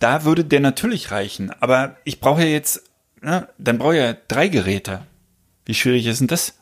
da 0.00 0.24
würde 0.24 0.44
der 0.44 0.60
natürlich 0.60 1.10
reichen. 1.12 1.52
Aber 1.60 1.96
ich 2.04 2.18
brauche 2.20 2.42
ja 2.42 2.48
jetzt, 2.48 2.82
ne, 3.22 3.48
dann 3.58 3.78
brauche 3.78 3.94
ich 3.96 4.02
ja 4.02 4.16
drei 4.26 4.48
Geräte. 4.48 5.02
Wie 5.64 5.74
schwierig 5.74 6.04
ist 6.06 6.18
denn 6.20 6.26
das? 6.28 6.54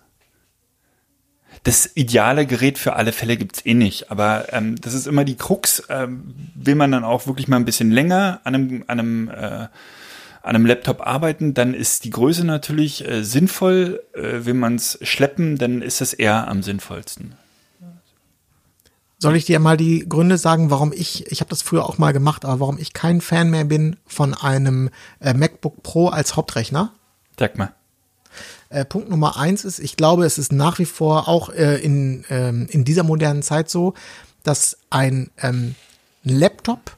Das 1.63 1.91
ideale 1.97 2.47
Gerät 2.47 2.79
für 2.79 2.95
alle 2.95 3.13
Fälle 3.13 3.37
gibt's 3.37 3.65
eh 3.65 3.75
nicht, 3.75 4.11
aber 4.11 4.53
ähm, 4.53 4.77
das 4.81 4.95
ist 4.95 5.07
immer 5.07 5.25
die 5.25 5.37
Krux. 5.37 5.83
Ähm, 5.89 6.35
will 6.55 6.75
man 6.77 6.93
dann 6.93 7.03
auch 7.05 7.27
wirklich 7.27 7.49
mal 7.49 7.57
ein 7.57 7.65
bisschen 7.65 7.91
länger 7.91 8.41
an 8.45 8.55
einem, 8.55 8.85
an 8.87 9.01
einem, 9.01 9.29
äh, 9.31 9.67
an 10.47 10.55
einem 10.55 10.67
Laptop 10.67 11.05
arbeiten, 11.05 11.55
dann 11.55 11.75
ist 11.75 12.05
die 12.05 12.11
Größe 12.11 12.45
natürlich 12.45 13.07
äh, 13.07 13.25
sinnvoll. 13.25 14.03
Äh, 14.15 14.45
will 14.45 14.55
man's 14.55 14.97
schleppen, 15.03 15.59
dann 15.59 15.83
ist 15.83 16.01
das 16.01 16.13
eher 16.13 16.47
am 16.47 16.63
sinnvollsten. 16.63 17.35
Soll 19.19 19.35
ich 19.35 19.45
dir 19.45 19.59
mal 19.59 19.77
die 19.77 20.09
Gründe 20.09 20.39
sagen, 20.39 20.71
warum 20.71 20.93
ich, 20.93 21.27
ich 21.33 21.41
habe 21.41 21.51
das 21.51 21.63
früher 21.63 21.85
auch 21.85 21.99
mal 21.99 22.13
gemacht, 22.13 22.45
aber 22.45 22.61
warum 22.61 22.79
ich 22.79 22.93
kein 22.93 23.21
Fan 23.21 23.51
mehr 23.51 23.65
bin 23.65 23.97
von 24.07 24.35
einem 24.35 24.91
äh, 25.21 25.35
MacBook 25.35 25.83
Pro 25.83 26.09
als 26.09 26.37
Hauptrechner? 26.37 26.93
Sag 27.37 27.59
mal. 27.59 27.73
Äh, 28.69 28.85
Punkt 28.85 29.09
Nummer 29.11 29.37
eins 29.39 29.65
ist, 29.65 29.81
ich 29.81 29.97
glaube, 29.97 30.27
es 30.27 30.39
ist 30.39 30.53
nach 30.53 30.79
wie 30.79 30.85
vor 30.85 31.29
auch 31.29 31.49
äh, 31.49 31.77
in, 31.83 32.25
ähm, 32.31 32.69
in 32.71 32.85
dieser 32.85 33.03
modernen 33.03 33.43
Zeit 33.43 33.69
so, 33.69 33.95
dass 34.45 34.79
ein 34.91 35.31
ähm, 35.43 35.75
Laptop 36.23 36.97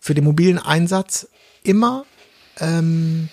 für 0.00 0.12
den 0.12 0.24
mobilen 0.24 0.58
Einsatz 0.58 1.28
immer 1.62 2.04
ähm, 2.60 3.28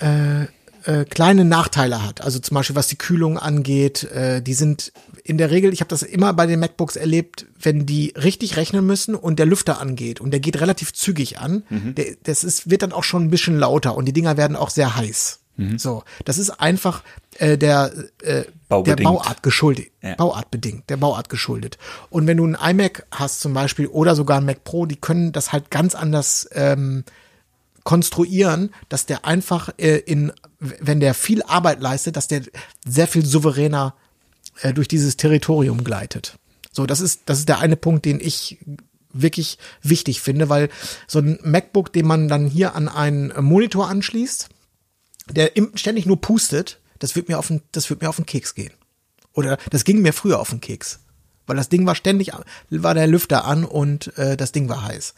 äh, 0.00 0.44
äh, 0.84 1.04
kleine 1.04 1.44
Nachteile 1.44 2.02
hat. 2.06 2.22
Also 2.22 2.38
zum 2.38 2.54
Beispiel 2.54 2.76
was 2.76 2.86
die 2.88 2.96
Kühlung 2.96 3.38
angeht, 3.38 4.04
äh, 4.04 4.40
die 4.40 4.54
sind 4.54 4.92
in 5.24 5.36
der 5.36 5.50
Regel, 5.50 5.72
ich 5.72 5.80
habe 5.80 5.90
das 5.90 6.02
immer 6.02 6.32
bei 6.32 6.46
den 6.46 6.58
MacBooks 6.60 6.96
erlebt, 6.96 7.46
wenn 7.60 7.84
die 7.84 8.14
richtig 8.16 8.56
rechnen 8.56 8.86
müssen 8.86 9.14
und 9.14 9.38
der 9.38 9.46
Lüfter 9.46 9.80
angeht 9.80 10.20
und 10.20 10.30
der 10.30 10.40
geht 10.40 10.60
relativ 10.60 10.92
zügig 10.94 11.38
an, 11.38 11.64
Mhm. 11.68 11.94
der, 11.94 12.16
das 12.22 12.44
ist, 12.44 12.70
wird 12.70 12.82
dann 12.82 12.92
auch 12.92 13.04
schon 13.04 13.24
ein 13.24 13.30
bisschen 13.30 13.58
lauter 13.58 13.94
und 13.94 14.06
die 14.06 14.14
Dinger 14.14 14.36
werden 14.38 14.56
auch 14.56 14.70
sehr 14.70 14.96
heiß. 14.96 15.40
Mhm. 15.58 15.78
So, 15.78 16.02
das 16.24 16.38
ist 16.38 16.48
einfach 16.48 17.02
äh, 17.36 17.58
der, 17.58 17.92
äh, 18.22 18.44
der. 18.70 18.96
Bauart 18.96 19.42
geschuldet. 19.42 19.88
Ja. 20.00 20.14
Bauart 20.14 20.50
bedingt, 20.50 20.88
der 20.88 20.96
Bauart 20.96 21.28
geschuldet. 21.28 21.76
Und 22.08 22.26
wenn 22.26 22.38
du 22.38 22.44
einen 22.44 22.54
iMac 22.54 23.04
hast 23.10 23.40
zum 23.40 23.52
Beispiel 23.52 23.86
oder 23.86 24.14
sogar 24.14 24.38
einen 24.38 24.46
Mac 24.46 24.64
Pro, 24.64 24.86
die 24.86 24.96
können 24.96 25.32
das 25.32 25.52
halt 25.52 25.70
ganz 25.70 25.94
anders 25.94 26.48
ähm, 26.52 27.04
konstruieren, 27.84 28.70
dass 28.88 29.06
der 29.06 29.24
einfach 29.24 29.70
äh, 29.78 29.98
in, 29.98 30.32
wenn 30.58 31.00
der 31.00 31.14
viel 31.14 31.42
Arbeit 31.42 31.80
leistet, 31.80 32.16
dass 32.16 32.28
der 32.28 32.42
sehr 32.86 33.08
viel 33.08 33.24
souveräner 33.24 33.94
äh, 34.60 34.72
durch 34.72 34.88
dieses 34.88 35.16
Territorium 35.16 35.84
gleitet. 35.84 36.38
So, 36.72 36.86
das 36.86 37.00
ist, 37.00 37.22
das 37.26 37.38
ist 37.38 37.48
der 37.48 37.58
eine 37.58 37.76
Punkt, 37.76 38.04
den 38.04 38.20
ich 38.20 38.58
wirklich 39.12 39.58
wichtig 39.82 40.20
finde, 40.20 40.48
weil 40.48 40.68
so 41.06 41.18
ein 41.18 41.38
MacBook, 41.42 41.92
den 41.92 42.06
man 42.06 42.28
dann 42.28 42.46
hier 42.46 42.74
an 42.74 42.88
einen 42.88 43.32
Monitor 43.42 43.88
anschließt, 43.88 44.48
der 45.30 45.50
ständig 45.74 46.06
nur 46.06 46.20
pustet, 46.20 46.78
das 46.98 47.16
wird 47.16 47.28
mir 47.28 47.38
auf 47.38 47.48
den, 47.48 47.62
das 47.72 47.90
wird 47.90 48.02
mir 48.02 48.08
auf 48.08 48.16
den 48.16 48.26
Keks 48.26 48.54
gehen. 48.54 48.72
Oder 49.32 49.58
das 49.70 49.84
ging 49.84 50.02
mir 50.02 50.12
früher 50.12 50.38
auf 50.38 50.50
den 50.50 50.60
Keks. 50.60 51.00
Weil 51.50 51.56
das 51.56 51.68
Ding 51.68 51.84
war 51.84 51.96
ständig, 51.96 52.30
war 52.70 52.94
der 52.94 53.08
Lüfter 53.08 53.44
an 53.44 53.64
und 53.64 54.16
äh, 54.16 54.36
das 54.36 54.52
Ding 54.52 54.68
war 54.68 54.84
heiß. 54.84 55.14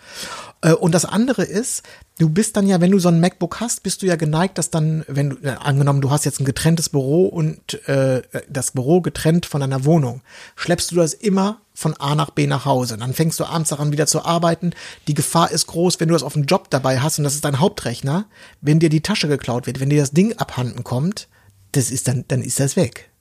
Äh, 0.62 0.72
und 0.72 0.92
das 0.94 1.04
andere 1.04 1.42
ist, 1.42 1.82
du 2.18 2.30
bist 2.30 2.56
dann 2.56 2.66
ja, 2.66 2.80
wenn 2.80 2.90
du 2.90 2.98
so 2.98 3.08
ein 3.08 3.20
MacBook 3.20 3.60
hast, 3.60 3.82
bist 3.82 4.00
du 4.00 4.06
ja 4.06 4.16
geneigt, 4.16 4.56
dass 4.56 4.70
dann, 4.70 5.04
wenn 5.08 5.28
du, 5.28 5.36
äh, 5.42 5.56
angenommen, 5.60 6.00
du 6.00 6.10
hast 6.10 6.24
jetzt 6.24 6.40
ein 6.40 6.46
getrenntes 6.46 6.88
Büro 6.88 7.26
und 7.26 7.86
äh, 7.86 8.22
das 8.48 8.70
Büro 8.70 9.02
getrennt 9.02 9.44
von 9.44 9.60
deiner 9.60 9.84
Wohnung, 9.84 10.22
schleppst 10.56 10.90
du 10.90 10.96
das 10.96 11.12
immer 11.12 11.60
von 11.74 11.92
A 11.98 12.14
nach 12.14 12.30
B 12.30 12.46
nach 12.46 12.64
Hause. 12.64 12.96
Dann 12.96 13.12
fängst 13.12 13.38
du 13.38 13.44
abends 13.44 13.68
daran 13.68 13.92
wieder 13.92 14.06
zu 14.06 14.24
arbeiten. 14.24 14.70
Die 15.08 15.14
Gefahr 15.14 15.50
ist 15.50 15.66
groß, 15.66 16.00
wenn 16.00 16.08
du 16.08 16.14
das 16.14 16.22
auf 16.22 16.32
dem 16.32 16.44
Job 16.44 16.70
dabei 16.70 17.00
hast 17.00 17.18
und 17.18 17.24
das 17.24 17.34
ist 17.34 17.44
dein 17.44 17.60
Hauptrechner, 17.60 18.24
wenn 18.62 18.78
dir 18.78 18.88
die 18.88 19.02
Tasche 19.02 19.28
geklaut 19.28 19.66
wird, 19.66 19.80
wenn 19.80 19.90
dir 19.90 20.00
das 20.00 20.12
Ding 20.12 20.38
abhanden 20.38 20.82
kommt, 20.82 21.28
das 21.72 21.90
ist 21.90 22.08
dann, 22.08 22.24
dann 22.28 22.40
ist 22.40 22.58
das 22.58 22.74
weg. 22.76 23.11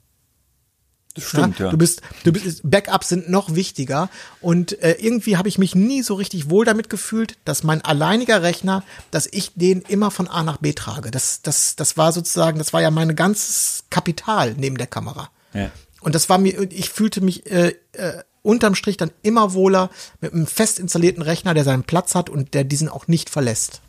Das 1.13 1.25
stimmt, 1.25 1.59
ja. 1.59 1.69
Du 1.69 1.77
bist, 1.77 2.01
du 2.23 2.31
bist, 2.31 2.61
Backups 2.63 3.09
sind 3.09 3.29
noch 3.29 3.53
wichtiger 3.53 4.09
und 4.39 4.81
äh, 4.81 4.93
irgendwie 4.99 5.35
habe 5.35 5.49
ich 5.49 5.57
mich 5.57 5.75
nie 5.75 6.03
so 6.03 6.13
richtig 6.13 6.49
wohl 6.49 6.63
damit 6.63 6.89
gefühlt, 6.89 7.37
dass 7.43 7.63
mein 7.63 7.81
alleiniger 7.81 8.41
Rechner, 8.41 8.83
dass 9.11 9.27
ich 9.29 9.51
den 9.55 9.81
immer 9.81 10.11
von 10.11 10.27
A 10.27 10.43
nach 10.43 10.57
B 10.57 10.73
trage. 10.73 11.11
Das, 11.11 11.41
das, 11.41 11.75
das 11.75 11.97
war 11.97 12.13
sozusagen, 12.13 12.57
das 12.57 12.71
war 12.71 12.81
ja 12.81 12.91
mein 12.91 13.15
ganzes 13.15 13.83
Kapital 13.89 14.55
neben 14.57 14.77
der 14.77 14.87
Kamera. 14.87 15.29
Ja. 15.53 15.69
Und 15.99 16.15
das 16.15 16.29
war 16.29 16.37
mir, 16.37 16.59
ich 16.71 16.89
fühlte 16.89 17.21
mich 17.21 17.45
äh, 17.51 17.75
äh, 17.91 18.23
unterm 18.41 18.75
Strich 18.75 18.97
dann 18.97 19.11
immer 19.21 19.53
wohler 19.53 19.89
mit 20.19 20.33
einem 20.33 20.47
fest 20.47 20.79
installierten 20.79 21.21
Rechner, 21.21 21.53
der 21.53 21.63
seinen 21.63 21.83
Platz 21.83 22.15
hat 22.15 22.29
und 22.29 22.53
der 22.53 22.63
diesen 22.63 22.89
auch 22.89 23.07
nicht 23.07 23.29
verlässt. 23.29 23.81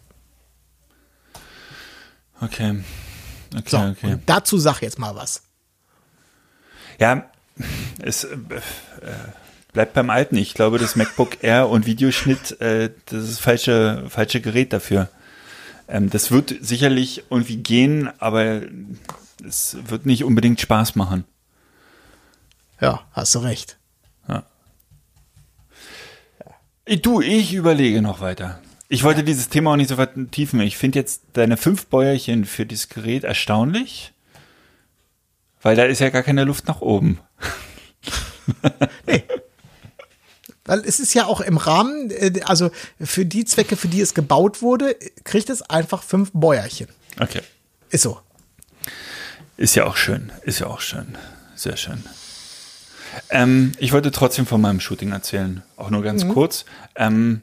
Okay. 2.40 2.82
Okay, 3.54 3.68
So, 3.68 3.78
okay. 3.78 4.12
und 4.14 4.22
dazu 4.26 4.58
sag 4.58 4.80
jetzt 4.82 4.98
mal 4.98 5.14
was. 5.14 5.42
Ja, 7.02 7.28
es 8.00 8.22
äh, 8.22 8.36
bleibt 9.72 9.92
beim 9.94 10.08
Alten. 10.08 10.36
Ich 10.36 10.54
glaube, 10.54 10.78
das 10.78 10.94
MacBook 10.94 11.42
Air 11.42 11.68
und 11.68 11.84
Videoschnitt, 11.84 12.60
äh, 12.60 12.90
das 13.06 13.24
ist 13.24 13.30
das 13.30 13.38
falsche, 13.40 14.04
falsche 14.08 14.40
Gerät 14.40 14.72
dafür. 14.72 15.08
Ähm, 15.88 16.10
das 16.10 16.30
wird 16.30 16.54
sicherlich 16.60 17.24
irgendwie 17.28 17.56
gehen, 17.56 18.08
aber 18.20 18.60
es 19.44 19.78
wird 19.88 20.06
nicht 20.06 20.22
unbedingt 20.22 20.60
Spaß 20.60 20.94
machen. 20.94 21.24
Ja, 22.80 23.00
hast 23.10 23.34
du 23.34 23.40
recht. 23.40 23.78
Äh, 24.28 24.42
Du, 26.98 27.20
ich 27.20 27.52
überlege 27.52 28.00
noch 28.00 28.20
weiter. 28.20 28.60
Ich 28.88 29.02
wollte 29.02 29.24
dieses 29.24 29.48
Thema 29.48 29.72
auch 29.72 29.76
nicht 29.76 29.88
so 29.88 29.96
vertiefen. 29.96 30.60
Ich 30.60 30.76
finde 30.76 31.00
jetzt 31.00 31.22
deine 31.32 31.56
fünf 31.56 31.86
Bäuerchen 31.86 32.44
für 32.44 32.64
dieses 32.64 32.88
Gerät 32.88 33.24
erstaunlich, 33.24 34.11
weil 35.62 35.76
da 35.76 35.84
ist 35.84 36.00
ja 36.00 36.10
gar 36.10 36.22
keine 36.22 36.44
Luft 36.44 36.66
nach 36.68 36.80
oben. 36.80 37.18
Weil 40.64 40.80
es 40.80 41.00
ist 41.00 41.14
ja 41.14 41.26
auch 41.26 41.40
im 41.40 41.56
Rahmen, 41.56 42.10
äh, 42.10 42.40
also 42.44 42.70
für 43.00 43.26
die 43.26 43.44
Zwecke, 43.44 43.76
für 43.76 43.88
die 43.88 44.00
es 44.00 44.14
gebaut 44.14 44.62
wurde, 44.62 44.96
kriegt 45.24 45.50
es 45.50 45.62
einfach 45.62 46.02
fünf 46.02 46.30
Bäuerchen. 46.32 46.88
Okay. 47.20 47.40
Ist 47.90 48.02
so. 48.02 48.20
Ist 49.56 49.74
ja 49.74 49.84
auch 49.84 49.96
schön. 49.96 50.32
Ist 50.42 50.60
ja 50.60 50.68
auch 50.68 50.80
schön. 50.80 51.18
Sehr 51.56 51.76
schön. 51.76 52.04
Ähm, 53.28 53.72
ich 53.78 53.92
wollte 53.92 54.10
trotzdem 54.10 54.46
von 54.46 54.60
meinem 54.60 54.80
Shooting 54.80 55.12
erzählen. 55.12 55.62
Auch 55.76 55.90
nur 55.90 56.02
ganz 56.02 56.26
kurz. 56.28 56.64
Ähm, 56.96 57.42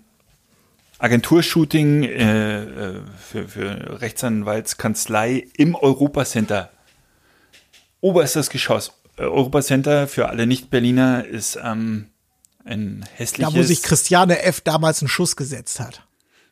Agenturshooting 0.97 2.03
äh, 2.03 2.63
äh, 2.63 3.01
für, 3.17 3.47
für 3.47 4.01
Rechtsanwaltskanzlei 4.01 5.47
im 5.55 5.75
Europacenter. 5.75 6.71
Oberstes 8.01 8.49
Geschoss. 8.49 8.93
Äh, 9.17 9.23
Europacenter 9.23 10.07
für 10.07 10.29
alle 10.29 10.47
Nicht-Berliner 10.47 11.25
ist 11.25 11.59
ähm, 11.63 12.07
ein 12.65 13.05
hässliches. 13.15 13.53
Da, 13.53 13.59
wo 13.59 13.63
sich 13.63 13.83
Christiane 13.83 14.41
F. 14.43 14.61
damals 14.61 15.01
einen 15.01 15.09
Schuss 15.09 15.35
gesetzt 15.35 15.79
hat. 15.79 16.05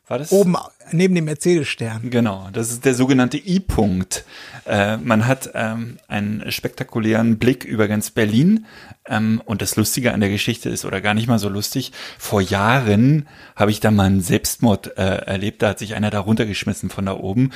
war 0.06 0.18
das? 0.18 0.32
Oben 0.32 0.56
neben 0.92 1.14
dem 1.14 1.24
Mercedes-Stern. 1.24 2.10
Genau, 2.10 2.48
das 2.52 2.70
ist 2.70 2.84
der 2.84 2.94
sogenannte 2.94 3.38
I-Punkt. 3.38 4.24
Äh, 4.66 4.96
man 4.98 5.26
hat 5.26 5.50
ähm, 5.54 5.98
einen 6.08 6.50
spektakulären 6.50 7.38
Blick 7.38 7.64
über 7.64 7.88
ganz 7.88 8.10
Berlin. 8.10 8.66
Ähm, 9.08 9.40
und 9.44 9.62
das 9.62 9.76
Lustige 9.76 10.12
an 10.12 10.20
der 10.20 10.28
Geschichte 10.28 10.68
ist, 10.68 10.84
oder 10.84 11.00
gar 11.00 11.14
nicht 11.14 11.28
mal 11.28 11.38
so 11.38 11.48
lustig, 11.48 11.92
vor 12.18 12.40
Jahren 12.40 13.26
habe 13.56 13.70
ich 13.70 13.80
da 13.80 13.90
mal 13.90 14.04
einen 14.04 14.20
Selbstmord 14.20 14.98
äh, 14.98 15.02
erlebt. 15.02 15.62
Da 15.62 15.70
hat 15.70 15.78
sich 15.78 15.94
einer 15.94 16.10
da 16.10 16.20
runtergeschmissen 16.20 16.90
von 16.90 17.06
da 17.06 17.14
oben. 17.14 17.50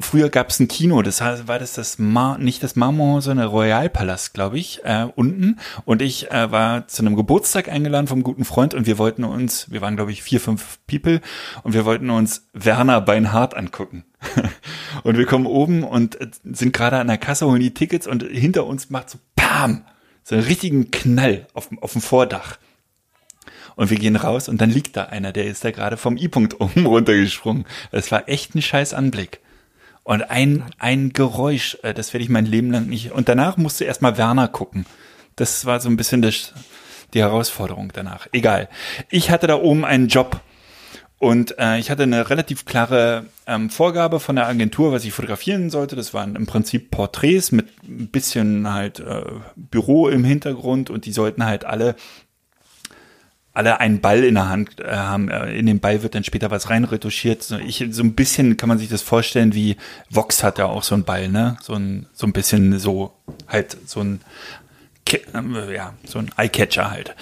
Früher 0.00 0.28
gab 0.28 0.50
es 0.50 0.60
ein 0.60 0.68
Kino, 0.68 1.02
das 1.02 1.20
war 1.20 1.58
das 1.58 1.74
das 1.74 1.98
Mar 1.98 2.38
nicht 2.38 2.62
das 2.62 2.76
Marmor, 2.76 3.22
sondern 3.22 3.48
Royalpalast, 3.48 4.34
glaube 4.34 4.58
ich, 4.58 4.84
äh, 4.84 5.06
unten. 5.16 5.58
Und 5.84 6.02
ich 6.02 6.30
äh, 6.30 6.50
war 6.50 6.86
zu 6.88 7.02
einem 7.02 7.16
Geburtstag 7.16 7.68
eingeladen 7.68 8.06
vom 8.06 8.22
guten 8.22 8.44
Freund 8.44 8.74
und 8.74 8.86
wir 8.86 8.98
wollten 8.98 9.24
uns, 9.24 9.70
wir 9.70 9.80
waren 9.80 9.96
glaube 9.96 10.12
ich 10.12 10.22
vier, 10.22 10.40
fünf 10.40 10.78
People 10.86 11.20
und 11.62 11.72
wir 11.72 11.84
wollten 11.84 12.10
uns 12.10 12.46
Werner 12.70 13.00
Beinhardt 13.00 13.56
angucken. 13.56 14.04
und 15.02 15.18
wir 15.18 15.26
kommen 15.26 15.46
oben 15.46 15.82
und 15.82 16.20
äh, 16.20 16.28
sind 16.44 16.72
gerade 16.72 16.98
an 16.98 17.08
der 17.08 17.18
Kasse, 17.18 17.46
holen 17.46 17.58
die 17.58 17.74
Tickets 17.74 18.06
und 18.06 18.22
hinter 18.22 18.64
uns 18.64 18.90
macht 18.90 19.10
so 19.10 19.18
PAM! 19.34 19.84
So 20.22 20.36
einen 20.36 20.44
richtigen 20.44 20.92
Knall 20.92 21.48
auf, 21.52 21.68
auf 21.80 21.94
dem 21.94 22.00
Vordach. 22.00 22.58
Und 23.74 23.90
wir 23.90 23.98
gehen 23.98 24.14
raus 24.14 24.48
und 24.48 24.60
dann 24.60 24.70
liegt 24.70 24.96
da 24.96 25.06
einer, 25.06 25.32
der 25.32 25.46
ist 25.46 25.64
da 25.64 25.72
gerade 25.72 25.96
vom 25.96 26.16
I-Punkt 26.16 26.60
oben 26.60 26.86
runtergesprungen. 26.86 27.64
Das 27.90 28.12
war 28.12 28.28
echt 28.28 28.54
ein 28.54 28.62
scheiß 28.62 28.94
Anblick. 28.94 29.40
Und 30.04 30.30
ein, 30.30 30.64
ein 30.78 31.12
Geräusch, 31.12 31.76
äh, 31.82 31.92
das 31.92 32.12
werde 32.14 32.22
ich 32.22 32.30
mein 32.30 32.46
Leben 32.46 32.70
lang 32.70 32.86
nicht. 32.86 33.10
Und 33.10 33.28
danach 33.28 33.56
musste 33.56 33.84
erstmal 33.84 34.16
Werner 34.16 34.46
gucken. 34.46 34.86
Das 35.34 35.66
war 35.66 35.80
so 35.80 35.88
ein 35.88 35.96
bisschen 35.96 36.22
das, 36.22 36.54
die 37.14 37.20
Herausforderung 37.20 37.90
danach. 37.92 38.28
Egal. 38.30 38.68
Ich 39.08 39.30
hatte 39.32 39.48
da 39.48 39.56
oben 39.56 39.84
einen 39.84 40.06
Job. 40.06 40.40
Und 41.20 41.58
äh, 41.58 41.78
ich 41.78 41.90
hatte 41.90 42.04
eine 42.04 42.30
relativ 42.30 42.64
klare 42.64 43.26
ähm, 43.46 43.68
Vorgabe 43.68 44.20
von 44.20 44.36
der 44.36 44.46
Agentur, 44.48 44.90
was 44.90 45.04
ich 45.04 45.12
fotografieren 45.12 45.68
sollte. 45.68 45.94
Das 45.94 46.14
waren 46.14 46.34
im 46.34 46.46
Prinzip 46.46 46.90
Porträts 46.90 47.52
mit 47.52 47.68
ein 47.86 48.08
bisschen 48.08 48.72
halt 48.72 49.00
äh, 49.00 49.22
Büro 49.54 50.08
im 50.08 50.24
Hintergrund 50.24 50.88
und 50.88 51.04
die 51.04 51.12
sollten 51.12 51.44
halt 51.44 51.64
alle 51.66 51.94
alle 53.52 53.80
einen 53.80 54.00
Ball 54.00 54.24
in 54.24 54.36
der 54.36 54.48
Hand 54.48 54.80
äh, 54.80 54.86
haben. 54.94 55.28
Äh, 55.28 55.58
In 55.58 55.66
den 55.66 55.80
Ball 55.80 56.02
wird 56.02 56.14
dann 56.14 56.24
später 56.24 56.50
was 56.50 56.70
reinretuschiert. 56.70 57.42
So, 57.42 57.58
ich, 57.58 57.84
so 57.90 58.02
ein 58.02 58.14
bisschen 58.14 58.56
kann 58.56 58.70
man 58.70 58.78
sich 58.78 58.88
das 58.88 59.02
vorstellen, 59.02 59.52
wie 59.54 59.76
Vox 60.08 60.42
hat 60.42 60.58
ja 60.58 60.66
auch 60.66 60.84
so 60.84 60.94
einen 60.94 61.04
Ball, 61.04 61.28
ne? 61.28 61.56
So 61.60 61.74
ein, 61.74 62.06
so 62.14 62.26
ein 62.26 62.32
bisschen 62.32 62.78
so, 62.78 63.12
halt, 63.46 63.76
so 63.86 64.00
ein, 64.00 64.20
Ke- 65.04 65.22
äh, 65.34 65.74
ja, 65.74 65.92
so 66.06 66.20
ein 66.20 66.30
Eyecatcher 66.38 66.90
halt. 66.90 67.14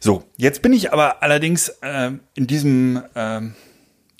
So, 0.00 0.24
jetzt 0.38 0.62
bin 0.62 0.72
ich 0.72 0.92
aber 0.92 1.22
allerdings 1.22 1.68
äh, 1.82 2.12
in 2.34 2.46
diesem 2.46 3.02
ähm, 3.14 3.54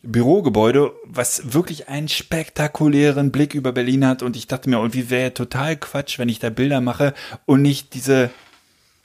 Bürogebäude, 0.02 0.92
was 1.04 1.54
wirklich 1.54 1.88
einen 1.88 2.08
spektakulären 2.08 3.32
Blick 3.32 3.54
über 3.54 3.72
Berlin 3.72 4.06
hat 4.06 4.22
und 4.22 4.36
ich 4.36 4.46
dachte 4.46 4.68
mir, 4.68 4.76
irgendwie 4.76 5.08
wäre 5.08 5.32
total 5.32 5.76
Quatsch, 5.76 6.18
wenn 6.18 6.28
ich 6.28 6.38
da 6.38 6.50
Bilder 6.50 6.80
mache 6.80 7.14
und 7.46 7.62
nicht 7.62 7.94
diese 7.94 8.30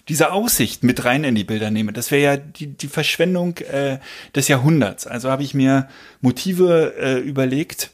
diese 0.07 0.31
Aussicht 0.31 0.83
mit 0.83 1.03
rein 1.03 1.23
in 1.23 1.33
die 1.33 1.43
Bilder 1.43 1.71
nehme. 1.71 1.91
Das 1.91 2.11
wäre 2.11 2.21
ja 2.21 2.37
die, 2.37 2.67
die 2.67 2.87
Verschwendung 2.87 3.57
äh, 3.57 3.97
des 4.35 4.47
Jahrhunderts. 4.47 5.07
Also 5.07 5.31
habe 5.31 5.41
ich 5.41 5.55
mir 5.55 5.87
Motive 6.21 6.93
äh, 6.99 7.17
überlegt 7.17 7.89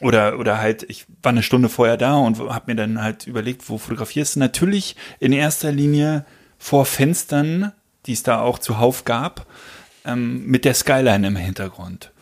oder 0.00 0.38
oder 0.38 0.58
halt 0.58 0.84
ich 0.88 1.06
war 1.22 1.30
eine 1.30 1.42
Stunde 1.42 1.68
vorher 1.68 1.96
da 1.96 2.14
und 2.14 2.38
habe 2.38 2.70
mir 2.70 2.76
dann 2.76 3.02
halt 3.02 3.26
überlegt, 3.26 3.68
wo 3.68 3.78
fotografierst 3.78 4.36
du? 4.36 4.40
Natürlich 4.40 4.94
in 5.18 5.32
erster 5.32 5.72
Linie 5.72 6.24
vor 6.58 6.86
Fenstern, 6.86 7.72
die 8.06 8.12
es 8.12 8.22
da 8.22 8.40
auch 8.40 8.58
zuhauf 8.58 9.04
gab. 9.04 9.46
ähm, 10.04 10.44
mit 10.46 10.64
der 10.64 10.74
Skyline 10.74 11.26
im 11.26 11.36
Hintergrund. 11.36 12.12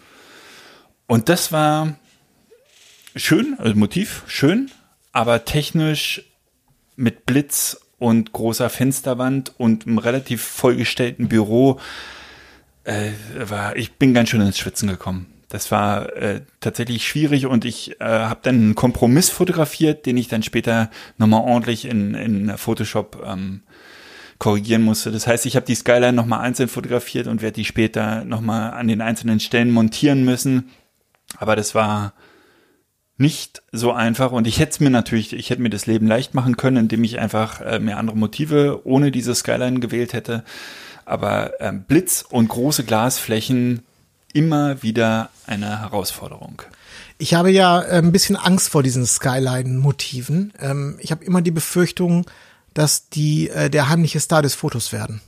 Und 1.06 1.28
das 1.28 1.52
war 1.52 1.94
schön, 3.16 3.56
also 3.58 3.74
Motiv 3.74 4.22
schön, 4.26 4.70
aber 5.12 5.44
technisch 5.44 6.22
mit 6.96 7.26
Blitz 7.26 7.80
und 7.98 8.32
großer 8.32 8.70
Fensterwand 8.70 9.52
und 9.58 9.86
einem 9.86 9.98
relativ 9.98 10.42
vollgestellten 10.42 11.28
Büro 11.28 11.78
äh, 12.84 13.10
war, 13.34 13.76
ich 13.76 13.92
bin 13.92 14.14
ganz 14.14 14.30
schön 14.30 14.40
ins 14.40 14.58
Schwitzen 14.58 14.88
gekommen. 14.88 15.26
Das 15.48 15.70
war 15.70 16.16
äh, 16.16 16.40
tatsächlich 16.60 17.06
schwierig 17.06 17.44
und 17.44 17.66
ich 17.66 18.00
äh, 18.00 18.04
habe 18.04 18.40
dann 18.42 18.54
einen 18.54 18.74
Kompromiss 18.74 19.28
fotografiert, 19.28 20.06
den 20.06 20.16
ich 20.16 20.28
dann 20.28 20.42
später 20.42 20.90
nochmal 21.18 21.42
ordentlich 21.42 21.84
in, 21.84 22.14
in 22.14 22.56
Photoshop 22.56 23.22
ähm, 23.26 23.62
korrigieren 24.42 24.82
musste. 24.82 25.12
Das 25.12 25.28
heißt, 25.28 25.46
ich 25.46 25.54
habe 25.54 25.66
die 25.66 25.76
Skyline 25.76 26.14
nochmal 26.14 26.40
einzeln 26.40 26.68
fotografiert 26.68 27.28
und 27.28 27.42
werde 27.42 27.54
die 27.54 27.64
später 27.64 28.24
nochmal 28.24 28.72
an 28.72 28.88
den 28.88 29.00
einzelnen 29.00 29.38
Stellen 29.38 29.70
montieren 29.70 30.24
müssen. 30.24 30.68
Aber 31.38 31.54
das 31.54 31.76
war 31.76 32.12
nicht 33.16 33.62
so 33.70 33.92
einfach 33.92 34.32
und 34.32 34.48
ich 34.48 34.58
hätte 34.58 34.82
mir 34.82 34.90
natürlich, 34.90 35.32
ich 35.32 35.50
hätte 35.50 35.62
mir 35.62 35.70
das 35.70 35.86
Leben 35.86 36.08
leicht 36.08 36.34
machen 36.34 36.56
können, 36.56 36.78
indem 36.78 37.04
ich 37.04 37.20
einfach 37.20 37.60
äh, 37.60 37.78
mir 37.78 37.98
andere 37.98 38.16
Motive 38.16 38.80
ohne 38.82 39.12
diese 39.12 39.32
Skyline 39.32 39.78
gewählt 39.78 40.12
hätte. 40.12 40.42
Aber 41.04 41.60
äh, 41.60 41.72
Blitz 41.72 42.24
und 42.28 42.48
große 42.48 42.82
Glasflächen 42.82 43.84
immer 44.32 44.82
wieder 44.82 45.30
eine 45.46 45.82
Herausforderung. 45.82 46.62
Ich 47.16 47.34
habe 47.34 47.52
ja 47.52 47.80
äh, 47.80 47.98
ein 47.98 48.10
bisschen 48.10 48.34
Angst 48.34 48.70
vor 48.70 48.82
diesen 48.82 49.06
Skyline-Motiven. 49.06 50.52
Ähm, 50.58 50.96
ich 50.98 51.12
habe 51.12 51.24
immer 51.24 51.42
die 51.42 51.52
Befürchtung, 51.52 52.26
dass 52.74 53.08
die 53.08 53.48
äh, 53.50 53.70
der 53.70 53.88
heimliche 53.88 54.20
Star 54.20 54.42
des 54.42 54.54
Fotos 54.54 54.92
werden. 54.92 55.20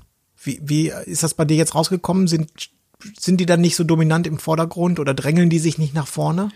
Wie, 0.42 0.60
wie 0.62 0.92
ist 1.06 1.22
das 1.22 1.34
bei 1.34 1.44
dir 1.44 1.56
jetzt 1.56 1.74
rausgekommen? 1.74 2.28
Sind, 2.28 2.70
sind 3.18 3.40
die 3.40 3.46
dann 3.46 3.60
nicht 3.60 3.76
so 3.76 3.84
dominant 3.84 4.26
im 4.26 4.38
Vordergrund 4.38 5.00
oder 5.00 5.14
drängeln 5.14 5.50
die 5.50 5.58
sich 5.58 5.78
nicht 5.78 5.94
nach 5.94 6.06
vorne? 6.06 6.50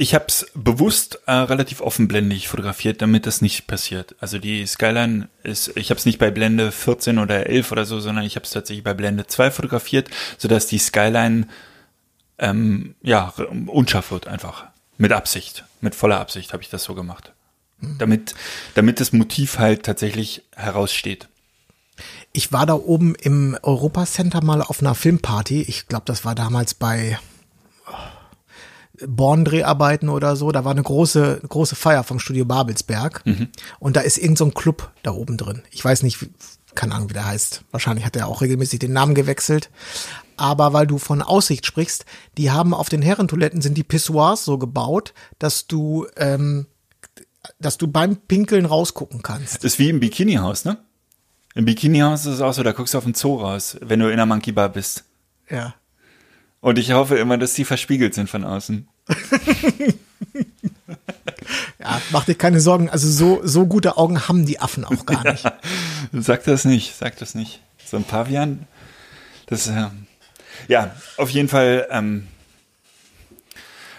Ich 0.00 0.14
habe 0.14 0.26
es 0.28 0.46
bewusst 0.54 1.20
äh, 1.26 1.32
relativ 1.32 1.80
offenblendig 1.80 2.46
fotografiert, 2.46 3.02
damit 3.02 3.26
das 3.26 3.42
nicht 3.42 3.66
passiert. 3.66 4.14
Also 4.20 4.38
die 4.38 4.64
Skyline 4.64 5.28
ist, 5.42 5.76
ich 5.76 5.90
habe 5.90 5.98
es 5.98 6.06
nicht 6.06 6.20
bei 6.20 6.30
Blende 6.30 6.70
14 6.70 7.18
oder 7.18 7.48
11 7.48 7.72
oder 7.72 7.84
so, 7.84 7.98
sondern 7.98 8.24
ich 8.24 8.36
habe 8.36 8.44
es 8.44 8.50
tatsächlich 8.50 8.84
bei 8.84 8.94
Blende 8.94 9.26
2 9.26 9.50
fotografiert, 9.50 10.08
sodass 10.38 10.68
die 10.68 10.78
Skyline 10.78 11.48
ähm, 12.38 12.94
ja 13.02 13.34
unscharf 13.66 14.12
wird 14.12 14.28
einfach. 14.28 14.66
Mit 14.98 15.10
Absicht, 15.10 15.64
mit 15.80 15.96
voller 15.96 16.20
Absicht 16.20 16.52
habe 16.52 16.62
ich 16.62 16.70
das 16.70 16.84
so 16.84 16.94
gemacht. 16.94 17.32
Damit, 17.80 18.34
damit 18.74 19.00
das 19.00 19.12
Motiv 19.12 19.58
halt 19.58 19.84
tatsächlich 19.84 20.42
heraussteht. 20.56 21.28
Ich 22.32 22.52
war 22.52 22.66
da 22.66 22.74
oben 22.74 23.14
im 23.14 23.56
Europa 23.62 24.04
Center 24.06 24.42
mal 24.42 24.62
auf 24.62 24.80
einer 24.80 24.94
Filmparty. 24.94 25.62
Ich 25.62 25.86
glaube, 25.86 26.04
das 26.06 26.24
war 26.24 26.34
damals 26.34 26.74
bei 26.74 27.18
Born-Dreharbeiten 29.06 30.08
oder 30.08 30.36
so. 30.36 30.50
Da 30.52 30.64
war 30.64 30.72
eine 30.72 30.82
große, 30.82 31.42
große 31.48 31.76
Feier 31.76 32.04
vom 32.04 32.18
Studio 32.18 32.44
Babelsberg. 32.44 33.24
Mhm. 33.24 33.48
Und 33.78 33.96
da 33.96 34.00
ist 34.00 34.18
irgendein 34.18 34.36
so 34.36 34.44
ein 34.46 34.54
Club 34.54 34.90
da 35.02 35.12
oben 35.12 35.36
drin. 35.36 35.62
Ich 35.70 35.84
weiß 35.84 36.02
nicht, 36.02 36.18
keine 36.74 36.94
Ahnung, 36.94 37.10
wie 37.10 37.14
der 37.14 37.26
heißt. 37.26 37.62
Wahrscheinlich 37.70 38.04
hat 38.04 38.16
er 38.16 38.28
auch 38.28 38.40
regelmäßig 38.40 38.80
den 38.80 38.92
Namen 38.92 39.14
gewechselt. 39.14 39.70
Aber 40.36 40.72
weil 40.72 40.86
du 40.86 40.98
von 40.98 41.22
Aussicht 41.22 41.66
sprichst, 41.66 42.04
die 42.36 42.50
haben 42.50 42.72
auf 42.72 42.88
den 42.88 43.02
Herrentoiletten 43.02 43.60
sind 43.60 43.76
die 43.76 43.82
Pissoirs 43.82 44.44
so 44.44 44.58
gebaut, 44.58 45.12
dass 45.38 45.66
du, 45.66 46.06
ähm, 46.16 46.66
dass 47.58 47.78
du 47.78 47.88
beim 47.88 48.16
Pinkeln 48.16 48.66
rausgucken 48.66 49.22
kannst. 49.22 49.56
Das 49.56 49.64
ist 49.64 49.78
wie 49.78 49.90
im 49.90 50.00
Bikini-Haus, 50.00 50.64
ne? 50.64 50.78
Im 51.54 51.64
Bikini-Haus 51.64 52.26
ist 52.26 52.34
es 52.34 52.40
auch 52.40 52.52
so, 52.52 52.62
da 52.62 52.72
guckst 52.72 52.94
du 52.94 52.98
auf 52.98 53.04
den 53.04 53.14
Zoo 53.14 53.36
raus, 53.36 53.76
wenn 53.80 54.00
du 54.00 54.10
in 54.10 54.16
der 54.16 54.26
Monkey 54.26 54.52
Bar 54.52 54.68
bist. 54.68 55.04
Ja. 55.50 55.74
Und 56.60 56.78
ich 56.78 56.92
hoffe 56.92 57.16
immer, 57.16 57.38
dass 57.38 57.54
die 57.54 57.64
verspiegelt 57.64 58.14
sind 58.14 58.28
von 58.28 58.44
außen. 58.44 58.88
ja, 61.78 62.00
mach 62.10 62.24
dir 62.24 62.34
keine 62.34 62.60
Sorgen. 62.60 62.90
Also 62.90 63.08
so, 63.08 63.40
so 63.44 63.66
gute 63.66 63.96
Augen 63.96 64.28
haben 64.28 64.44
die 64.44 64.60
Affen 64.60 64.84
auch 64.84 65.06
gar 65.06 65.24
nicht. 65.24 65.44
Ja, 65.44 65.58
sag 66.12 66.44
das 66.44 66.64
nicht, 66.64 66.96
sag 66.96 67.16
das 67.18 67.34
nicht. 67.34 67.60
So 67.84 67.96
ein 67.96 68.04
Pavian, 68.04 68.66
das, 69.46 69.68
äh, 69.68 69.86
ja, 70.66 70.94
auf 71.16 71.30
jeden 71.30 71.48
Fall 71.48 71.86
ähm, 71.90 72.26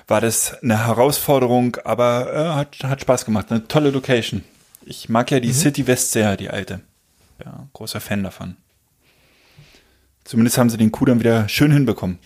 war 0.10 0.22
das 0.22 0.62
eine 0.64 0.88
Herausforderung, 0.88 1.78
aber 1.84 2.34
äh, 2.34 2.56
hat, 2.56 2.84
hat 2.84 3.02
Spaß 3.02 3.26
gemacht. 3.26 3.52
Eine 3.52 3.68
tolle 3.68 3.92
Location. 3.92 4.44
Ich 4.86 5.10
mag 5.10 5.30
ja 5.32 5.40
die 5.40 5.50
mhm. 5.50 5.54
City 5.54 5.88
West 5.88 6.12
sehr, 6.12 6.36
die 6.36 6.50
alte. 6.50 6.82
Ja, 7.44 7.68
großer 7.74 8.02
Fan 8.02 8.24
davon. 8.24 8.58
Zumindest 10.24 10.58
haben 10.58 10.70
sie 10.70 10.78
den 10.78 10.92
Kuh 10.92 11.06
dann 11.06 11.20
wieder 11.20 11.48
schön 11.48 11.72
hinbekommen 11.72 12.20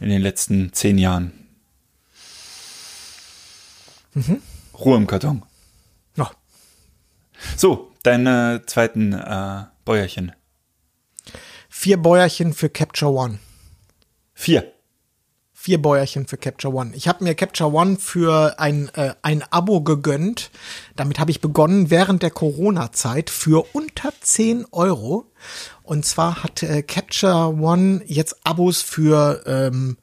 in 0.00 0.08
den 0.08 0.22
letzten 0.22 0.72
zehn 0.72 0.98
Jahren. 0.98 1.32
Mhm. 4.14 4.42
Ruhe 4.78 4.96
im 4.96 5.06
Karton. 5.06 5.42
Ja. 6.16 6.30
So, 7.56 7.92
deine 8.02 8.62
zweiten 8.66 9.12
äh, 9.12 9.64
Bäuerchen. 9.84 10.32
Vier 11.68 11.96
Bäuerchen 11.96 12.52
für 12.52 12.68
Capture 12.68 13.12
One. 13.12 13.38
Vier. 14.34 14.75
Vier 15.66 15.82
Bäuerchen 15.82 16.28
für 16.28 16.36
Capture 16.36 16.72
One. 16.72 16.92
Ich 16.94 17.08
habe 17.08 17.24
mir 17.24 17.34
Capture 17.34 17.72
One 17.72 17.96
für 17.96 18.60
ein, 18.60 18.88
äh, 18.94 19.14
ein 19.22 19.42
Abo 19.50 19.80
gegönnt. 19.80 20.52
Damit 20.94 21.18
habe 21.18 21.32
ich 21.32 21.40
begonnen 21.40 21.90
während 21.90 22.22
der 22.22 22.30
Corona-Zeit 22.30 23.30
für 23.30 23.66
unter 23.74 24.12
10 24.20 24.66
Euro. 24.70 25.26
Und 25.82 26.06
zwar 26.06 26.44
hat 26.44 26.62
äh, 26.62 26.84
Capture 26.84 27.48
One 27.60 28.00
jetzt 28.06 28.46
Abos 28.46 28.80
für 28.80 29.42
ähm, 29.44 29.96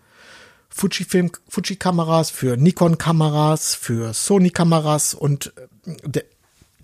Fujifilm, 0.68 1.32
Fuji-Kameras, 1.48 2.30
für 2.30 2.58
Nikon-Kameras, 2.58 3.74
für 3.74 4.14
Sony-Kameras 4.14 5.14
und 5.14 5.54
äh, 5.86 5.96
der 6.06 6.24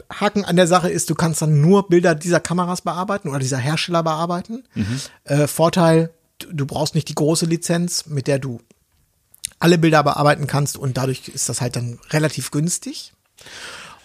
Haken 0.09 0.45
an 0.45 0.55
der 0.55 0.67
Sache 0.67 0.89
ist, 0.89 1.09
du 1.09 1.15
kannst 1.15 1.41
dann 1.41 1.59
nur 1.59 1.89
Bilder 1.89 2.15
dieser 2.15 2.39
Kameras 2.39 2.79
bearbeiten 2.81 3.27
oder 3.27 3.39
dieser 3.39 3.57
Hersteller 3.57 4.03
bearbeiten. 4.03 4.63
Mhm. 4.73 5.01
Äh, 5.25 5.47
Vorteil, 5.47 6.11
du 6.51 6.65
brauchst 6.65 6.95
nicht 6.95 7.09
die 7.09 7.15
große 7.15 7.45
Lizenz, 7.45 8.05
mit 8.05 8.27
der 8.27 8.39
du 8.39 8.61
alle 9.59 9.77
Bilder 9.77 10.03
bearbeiten 10.03 10.47
kannst 10.47 10.77
und 10.77 10.97
dadurch 10.97 11.27
ist 11.27 11.49
das 11.49 11.61
halt 11.61 11.75
dann 11.75 11.99
relativ 12.11 12.51
günstig. 12.51 13.13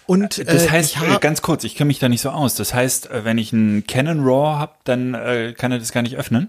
Und 0.07 0.39
äh, 0.39 0.45
das 0.45 0.70
heißt, 0.70 0.97
äh, 1.03 1.18
ganz 1.20 1.43
kurz, 1.43 1.64
ich 1.64 1.76
kenne 1.76 1.89
mich 1.89 1.99
da 1.99 2.09
nicht 2.09 2.20
so 2.20 2.30
aus. 2.30 2.55
Das 2.55 2.74
heißt, 2.74 3.11
äh, 3.11 3.24
wenn 3.24 3.39
ich 3.39 3.53
einen 3.53 3.87
Canon 3.87 4.20
RAW 4.20 4.59
habe, 4.59 4.74
dann 4.85 5.14
äh, 5.14 5.55
kann 5.57 5.72
er 5.72 5.78
das 5.78 5.93
gar 5.93 6.03
nicht 6.03 6.16
öffnen? 6.16 6.49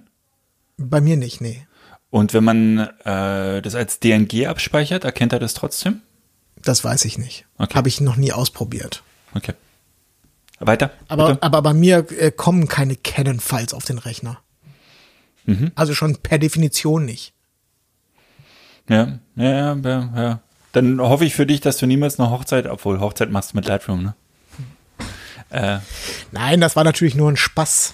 Bei 0.78 1.00
mir 1.00 1.16
nicht, 1.16 1.40
nee. 1.40 1.66
Und 2.10 2.34
wenn 2.34 2.44
man 2.44 2.80
äh, 3.04 3.62
das 3.62 3.76
als 3.76 4.00
DNG 4.00 4.48
abspeichert, 4.48 5.04
erkennt 5.04 5.34
er 5.34 5.40
das 5.40 5.54
trotzdem? 5.54 6.02
Das 6.62 6.84
weiß 6.84 7.06
ich 7.06 7.18
nicht. 7.18 7.46
Okay. 7.58 7.76
Habe 7.76 7.90
ich 7.90 8.02
noch 8.02 8.16
nie 8.16 8.34
ausprobiert. 8.34 9.04
Okay. 9.34 9.54
Weiter. 10.60 10.92
Aber, 11.08 11.38
aber 11.42 11.62
bei 11.62 11.74
mir 11.74 12.06
äh, 12.18 12.32
kommen 12.32 12.68
keine 12.68 12.96
Canon-Files 12.96 13.74
auf 13.74 13.86
den 13.86 13.98
Rechner. 13.98 14.40
Mhm. 15.46 15.72
Also 15.76 15.94
schon 15.94 16.18
per 16.18 16.38
Definition 16.38 17.06
nicht. 17.06 17.34
Ja, 18.90 19.20
ja, 19.36 19.76
ja, 19.76 20.10
ja. 20.16 20.40
Dann 20.72 21.00
hoffe 21.00 21.26
ich 21.26 21.34
für 21.34 21.46
dich, 21.46 21.62
dass 21.62 21.78
du 21.78 21.86
niemals 21.86 22.20
eine 22.20 22.30
Hochzeit, 22.30 22.68
obwohl 22.68 23.00
Hochzeit 23.00 23.32
machst 23.32 23.54
du 23.54 23.58
mit 23.58 23.66
Lightroom, 23.66 24.04
ne? 24.04 24.16
Äh. 25.50 25.80
Nein, 26.32 26.60
das 26.60 26.76
war 26.76 26.84
natürlich 26.84 27.16
nur 27.16 27.32
ein 27.32 27.38
Spaß. 27.38 27.94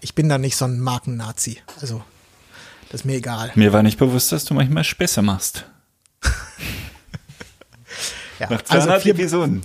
Ich 0.00 0.14
bin 0.14 0.28
da 0.28 0.36
nicht 0.38 0.56
so 0.56 0.66
ein 0.66 0.80
Markennazi. 0.80 1.58
Also, 1.80 2.02
das 2.90 3.02
ist 3.02 3.04
mir 3.04 3.16
egal. 3.16 3.50
Mir 3.54 3.72
war 3.72 3.82
nicht 3.82 3.98
bewusst, 3.98 4.32
dass 4.32 4.44
du 4.44 4.54
manchmal 4.54 4.84
Späße 4.84 5.22
machst. 5.22 5.64
ja, 8.38 8.50
Nach 8.50 8.62
200 8.62 8.88
also 8.90 9.02
vier, 9.02 9.14
Episoden. 9.14 9.62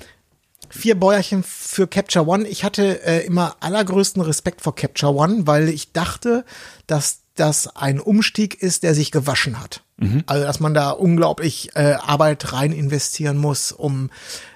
Vier 0.76 0.99
Bäuerchen 0.99 1.43
für 1.43 1.88
Capture 1.88 2.28
One. 2.28 2.47
Ich 2.47 2.63
hatte 2.63 3.03
äh, 3.05 3.26
immer 3.26 3.55
allergrößten 3.61 4.21
Respekt 4.21 4.61
vor 4.61 4.76
Capture 4.76 5.15
One, 5.15 5.47
weil 5.47 5.69
ich 5.69 5.93
dachte, 5.93 6.45
dass 6.86 7.19
das 7.36 7.67
ein 7.76 7.99
Umstieg 7.99 8.61
ist, 8.61 8.84
der 8.84 8.93
sich 8.93 9.11
gewaschen 9.11 9.59
hat. 9.61 9.84
Mhm. 9.97 10.23
Also 10.26 10.43
dass 10.43 10.59
man 10.59 10.73
da 10.73 10.89
unglaublich 10.89 11.76
äh, 11.76 11.93
Arbeit 11.93 12.53
rein 12.53 12.71
investieren 12.71 13.38
muss, 13.38 13.71
um 13.71 14.09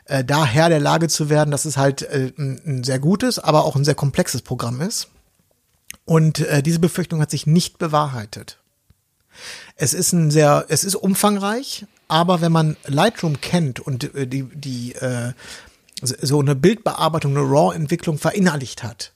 äh, 0.05 0.23
da 0.23 0.45
Herr 0.45 0.69
der 0.69 0.79
Lage 0.79 1.07
zu 1.07 1.29
werden, 1.29 1.51
dass 1.51 1.65
es 1.65 1.77
halt 1.77 2.01
äh, 2.01 2.31
ein, 2.37 2.61
ein 2.65 2.83
sehr 2.83 2.99
gutes, 2.99 3.39
aber 3.39 3.63
auch 3.63 3.75
ein 3.75 3.85
sehr 3.85 3.95
komplexes 3.95 4.41
Programm 4.41 4.81
ist. 4.81 5.07
Und 6.05 6.39
äh, 6.39 6.63
diese 6.63 6.79
Befürchtung 6.79 7.21
hat 7.21 7.31
sich 7.31 7.47
nicht 7.47 7.77
bewahrheitet. 7.77 8.57
Es 9.75 9.93
ist 9.93 10.11
ein 10.11 10.31
sehr, 10.31 10.65
es 10.67 10.83
ist 10.83 10.95
umfangreich, 10.95 11.85
aber 12.07 12.41
wenn 12.41 12.51
man 12.51 12.75
Lightroom 12.85 13.39
kennt 13.39 13.79
und 13.79 14.13
äh, 14.15 14.27
die, 14.27 14.43
die 14.43 14.95
äh, 14.95 15.33
so 16.01 16.39
eine 16.39 16.55
Bildbearbeitung, 16.55 17.35
eine 17.35 17.45
RAW-Entwicklung 17.45 18.17
verinnerlicht 18.17 18.83
hat, 18.83 19.13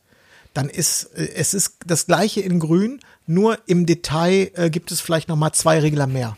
dann 0.53 0.69
ist 0.69 1.05
äh, 1.15 1.29
es 1.35 1.53
ist 1.53 1.77
das 1.85 2.05
gleiche 2.05 2.41
in 2.41 2.59
Grün, 2.59 2.99
nur 3.25 3.57
im 3.65 3.85
Detail 3.85 4.51
äh, 4.55 4.69
gibt 4.69 4.91
es 4.91 5.01
vielleicht 5.01 5.29
noch 5.29 5.35
mal 5.35 5.53
zwei 5.53 5.79
Regler 5.79 6.07
mehr. 6.07 6.37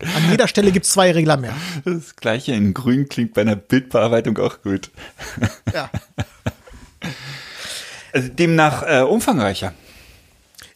An 0.00 0.30
jeder 0.30 0.48
Stelle 0.48 0.72
gibt 0.72 0.86
es 0.86 0.92
zwei 0.92 1.12
Regler 1.12 1.36
mehr. 1.36 1.54
Das 1.84 2.16
gleiche 2.16 2.52
in 2.52 2.74
Grün 2.74 3.08
klingt 3.08 3.34
bei 3.34 3.42
einer 3.42 3.56
Bildbearbeitung 3.56 4.38
auch 4.38 4.62
gut. 4.62 4.90
Ja. 5.72 5.90
Also 8.12 8.28
demnach 8.28 8.82
äh, 8.82 9.02
umfangreicher. 9.02 9.72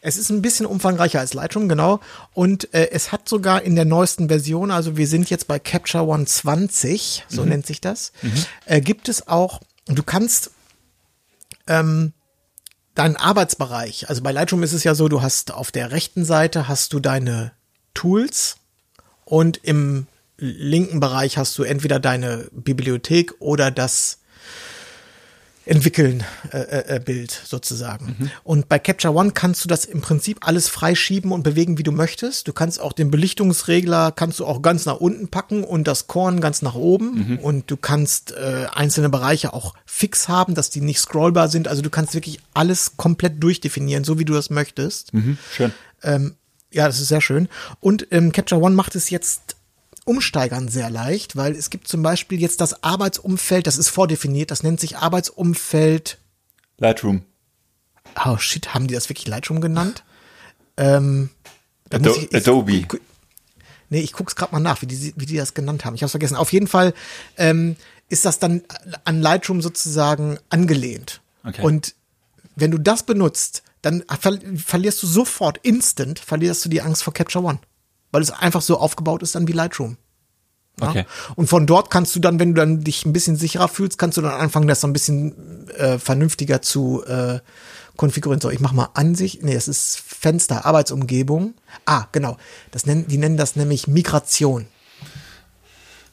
Es 0.07 0.17
ist 0.17 0.31
ein 0.31 0.41
bisschen 0.41 0.67
umfangreicher 0.67 1.19
als 1.19 1.35
Lightroom, 1.35 1.69
genau. 1.69 1.99
Und 2.33 2.73
äh, 2.73 2.91
es 2.93 3.11
hat 3.11 3.29
sogar 3.29 3.63
in 3.63 3.75
der 3.75 3.85
neuesten 3.85 4.29
Version, 4.29 4.71
also 4.71 4.97
wir 4.97 5.09
sind 5.09 5.29
jetzt 5.31 5.49
bei 5.49 5.59
Capture 5.59 6.07
One 6.07 6.27
20, 6.27 7.25
so 7.29 7.43
Mhm. 7.43 7.49
nennt 7.49 7.67
sich 7.67 7.81
das, 7.81 8.13
äh, 8.67 8.81
gibt 8.81 9.09
es 9.09 9.27
auch, 9.27 9.61
du 9.87 10.05
kannst 10.05 10.53
ähm, 11.67 12.13
deinen 12.95 13.17
Arbeitsbereich, 13.17 14.09
also 14.09 14.23
bei 14.23 14.31
Lightroom 14.31 14.63
ist 14.63 14.73
es 14.75 14.85
ja 14.85 14.95
so, 14.95 15.09
du 15.09 15.23
hast 15.23 15.53
auf 15.53 15.73
der 15.73 15.91
rechten 15.91 16.25
Seite 16.25 16.69
hast 16.69 16.93
du 16.93 17.01
deine 17.01 17.51
Tools 17.93 18.59
und 19.25 19.57
im 19.65 20.07
linken 20.39 21.01
Bereich 21.01 21.37
hast 21.37 21.59
du 21.59 21.65
entweder 21.65 21.99
deine 21.99 22.49
Bibliothek 22.53 23.35
oder 23.41 23.73
das 23.73 24.19
Entwickeln 25.67 26.25
äh, 26.53 26.97
äh, 26.97 27.01
Bild 27.05 27.31
sozusagen. 27.45 28.31
Und 28.45 28.69
bei 28.69 28.79
Capture 28.79 29.15
One 29.15 29.33
kannst 29.33 29.65
du 29.65 29.69
das 29.69 29.85
im 29.85 30.01
Prinzip 30.01 30.39
alles 30.41 30.69
freischieben 30.69 31.33
und 31.33 31.43
bewegen, 31.43 31.77
wie 31.77 31.83
du 31.83 31.93
möchtest. 31.93 32.49
Du 32.49 32.53
kannst 32.53 32.81
auch 32.81 32.93
den 32.93 33.11
Belichtungsregler 33.11 34.13
kannst 34.13 34.39
du 34.41 34.47
auch 34.47 34.63
ganz 34.63 34.87
nach 34.87 34.97
unten 34.97 35.29
packen 35.29 35.65
und 35.65 35.89
das 35.89 36.07
Korn 36.07 36.41
ganz 36.41 36.63
nach 36.63 36.77
oben. 36.77 37.39
Und 37.43 37.71
du 37.71 37.77
kannst 37.77 38.33
äh, 38.33 38.67
einzelne 38.73 39.09
Bereiche 39.09 39.53
auch 39.53 39.75
fix 39.85 40.29
haben, 40.29 40.55
dass 40.55 40.71
die 40.71 40.81
nicht 40.81 41.01
scrollbar 41.01 41.49
sind. 41.49 41.69
Also 41.69 41.83
du 41.83 41.91
kannst 41.91 42.15
wirklich 42.15 42.41
alles 42.55 42.97
komplett 42.97 43.43
durchdefinieren, 43.43 44.05
so 44.05 44.19
wie 44.19 44.25
du 44.25 44.35
das 44.35 44.51
möchtest. 44.51 45.11
Schön. 45.53 45.73
Ähm, 46.03 46.37
ja, 46.71 46.87
das 46.87 47.01
ist 47.01 47.09
sehr 47.09 47.21
schön. 47.21 47.49
Und 47.81 48.07
ähm, 48.11 48.33
Capture 48.33 48.61
One 48.61 48.75
macht 48.75 48.95
es 48.95 49.11
jetzt 49.11 49.56
umsteigern 50.07 50.69
sehr 50.69 50.89
leicht, 50.89 51.37
weil 51.37 51.55
es 51.55 51.69
gibt 51.69 51.89
zum 51.89 52.03
Beispiel 52.03 52.41
jetzt 52.41 52.61
das 52.63 52.83
Arbeitsumfeld, 52.83 53.67
das 53.67 53.77
ist 53.77 53.89
vordefiniert, 53.91 54.51
das 54.51 54.63
nennt 54.63 54.81
sich 54.81 54.97
Arbeitsumfeld. 54.97 56.19
Lightroom. 56.79 57.23
Oh 58.25 58.39
shit, 58.39 58.73
haben 58.73 58.87
die 58.87 58.95
das 58.95 59.09
wirklich 59.11 59.27
Lightroom 59.27 59.61
genannt? 59.61 60.05
Ähm, 60.79 61.31
Ado 61.93 62.11
ich- 62.15 62.31
ich- 62.31 62.35
Adobe. 62.35 62.83
gu- 62.83 62.99
Nee, 63.89 64.01
ich 64.01 64.13
guck's 64.13 64.35
gerade 64.35 64.53
mal 64.53 64.59
nach, 64.61 64.83
wie 64.83 64.87
die, 64.87 65.13
wie 65.17 65.27
die 65.27 65.37
das 65.37 65.55
genannt 65.55 65.85
haben. 65.85 65.95
Ich 65.95 66.03
habe 66.03 66.11
vergessen. 66.11 66.35
Auf 66.35 66.53
jeden 66.53 66.67
Fall 66.67 66.93
ähm, 67.37 67.77
ist 68.09 68.25
das 68.25 68.41
dann 68.41 68.63
an 69.05 69.21
Lightroom 69.23 69.63
sozusagen 69.63 70.39
angelehnt. 70.51 71.21
Okay. 71.45 71.63
Und 71.63 71.95
wenn 72.57 72.73
du 72.73 72.79
das 72.79 73.05
benutzt, 73.05 73.63
dann 73.83 74.03
ver 74.21 74.39
verlierst 74.57 75.03
du 75.05 75.07
sofort, 75.07 75.59
instant, 75.59 76.19
verlierst 76.19 76.65
du 76.65 76.69
die 76.69 76.83
Angst 76.83 77.05
vor 77.05 77.13
Capture 77.15 77.45
One. 77.45 77.61
Weil 78.13 78.23
es 78.23 78.31
einfach 78.31 78.63
so 78.63 78.79
aufgebaut 78.79 79.23
ist 79.23 79.35
dann 79.35 79.49
wie 79.49 79.53
Lightroom. 79.53 79.97
Ja? 80.81 80.91
Okay. 80.91 81.07
Und 81.35 81.49
von 81.49 81.67
dort 81.67 81.91
kannst 81.91 82.15
du 82.15 82.21
dann, 82.21 82.39
wenn 82.39 82.55
du 82.55 82.61
dann 82.61 82.81
dich 82.81 83.05
ein 83.07 83.13
bisschen 83.13 83.37
sicherer 83.37 83.69
fühlst, 83.69 83.99
kannst 83.99 84.19
du 84.19 84.23
dann 84.23 84.33
anfangen, 84.33 84.69
das 84.69 84.81
so 84.81 84.87
ein 84.87 84.93
bisschen 84.93 85.69
äh, 85.71 85.99
vernünftiger 85.99 86.63
zu 86.63 87.05
äh, 87.07 87.41
konfigurieren. 87.97 88.41
So, 88.41 88.51
ich 88.51 88.61
mach 88.61 88.73
mal 88.73 88.91
Ansicht. 88.95 89.43
Nee, 89.43 89.55
es 89.55 89.69
ist 89.69 89.99
Fenster, 89.99 90.67
Arbeitsumgebung. 90.67 91.55
Ah, 91.87 92.07
genau. 92.13 92.37
Das 92.71 92.87
nennen, 92.87 93.07
die 93.09 93.19
nennen 93.19 93.37
das 93.37 93.57
nämlich 93.57 93.87
Migration. 93.87 94.67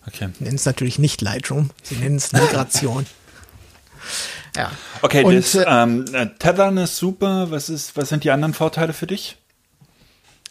Okay. 0.08 0.30
Die 0.40 0.44
nennen 0.44 0.56
es 0.56 0.66
natürlich 0.66 1.00
nicht 1.00 1.22
Lightroom, 1.22 1.70
sie 1.82 1.96
nennen 1.96 2.18
es 2.18 2.34
Migration. 2.34 3.06
ja. 4.56 4.72
Okay, 5.02 5.24
Und, 5.24 5.36
das 5.36 5.56
äh, 5.56 5.66
ähm, 5.66 6.06
äh, 6.14 6.28
Tethern 6.40 6.78
ist 6.78 6.98
super. 6.98 7.52
Was 7.52 7.70
ist, 7.70 7.96
was 7.96 8.10
sind 8.10 8.24
die 8.24 8.32
anderen 8.32 8.54
Vorteile 8.54 8.94
für 8.94 9.08
dich? 9.08 9.38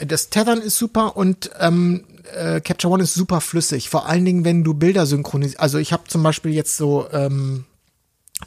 Das 0.07 0.31
Tethern 0.31 0.61
ist 0.61 0.79
super 0.79 1.17
und 1.17 1.51
ähm, 1.59 2.05
äh, 2.35 2.61
Capture 2.61 2.93
One 2.93 3.03
ist 3.03 3.15
super 3.15 3.41
flüssig. 3.41 3.89
Vor 3.89 4.07
allen 4.07 4.25
Dingen, 4.25 4.45
wenn 4.45 4.65
du 4.65 4.75
Bilder 4.75 5.07
synchronisierst. 5.07 5.61
Also 5.61 5.79
ich 5.79 5.93
habe 5.93 6.05
zum 6.09 6.23
Beispiel 6.23 6.53
jetzt 6.53 6.77
so 6.77 7.07
ähm, 7.13 7.65